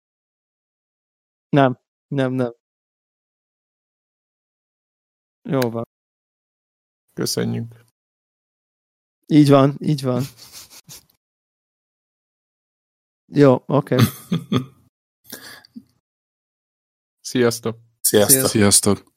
nem, 1.50 1.80
nem, 2.08 2.32
nem. 2.32 2.54
Jó 5.50 5.60
van. 5.60 5.84
Köszönjük. 7.14 7.86
Így 9.26 9.50
van, 9.50 9.76
így 9.80 10.02
van. 10.02 10.24
Jó, 13.26 13.54
oké. 13.66 13.96
Okay. 13.96 14.06
Sziasztok! 17.22 17.78
Sziasztok! 18.02 18.50
Sziasztok! 18.50 19.13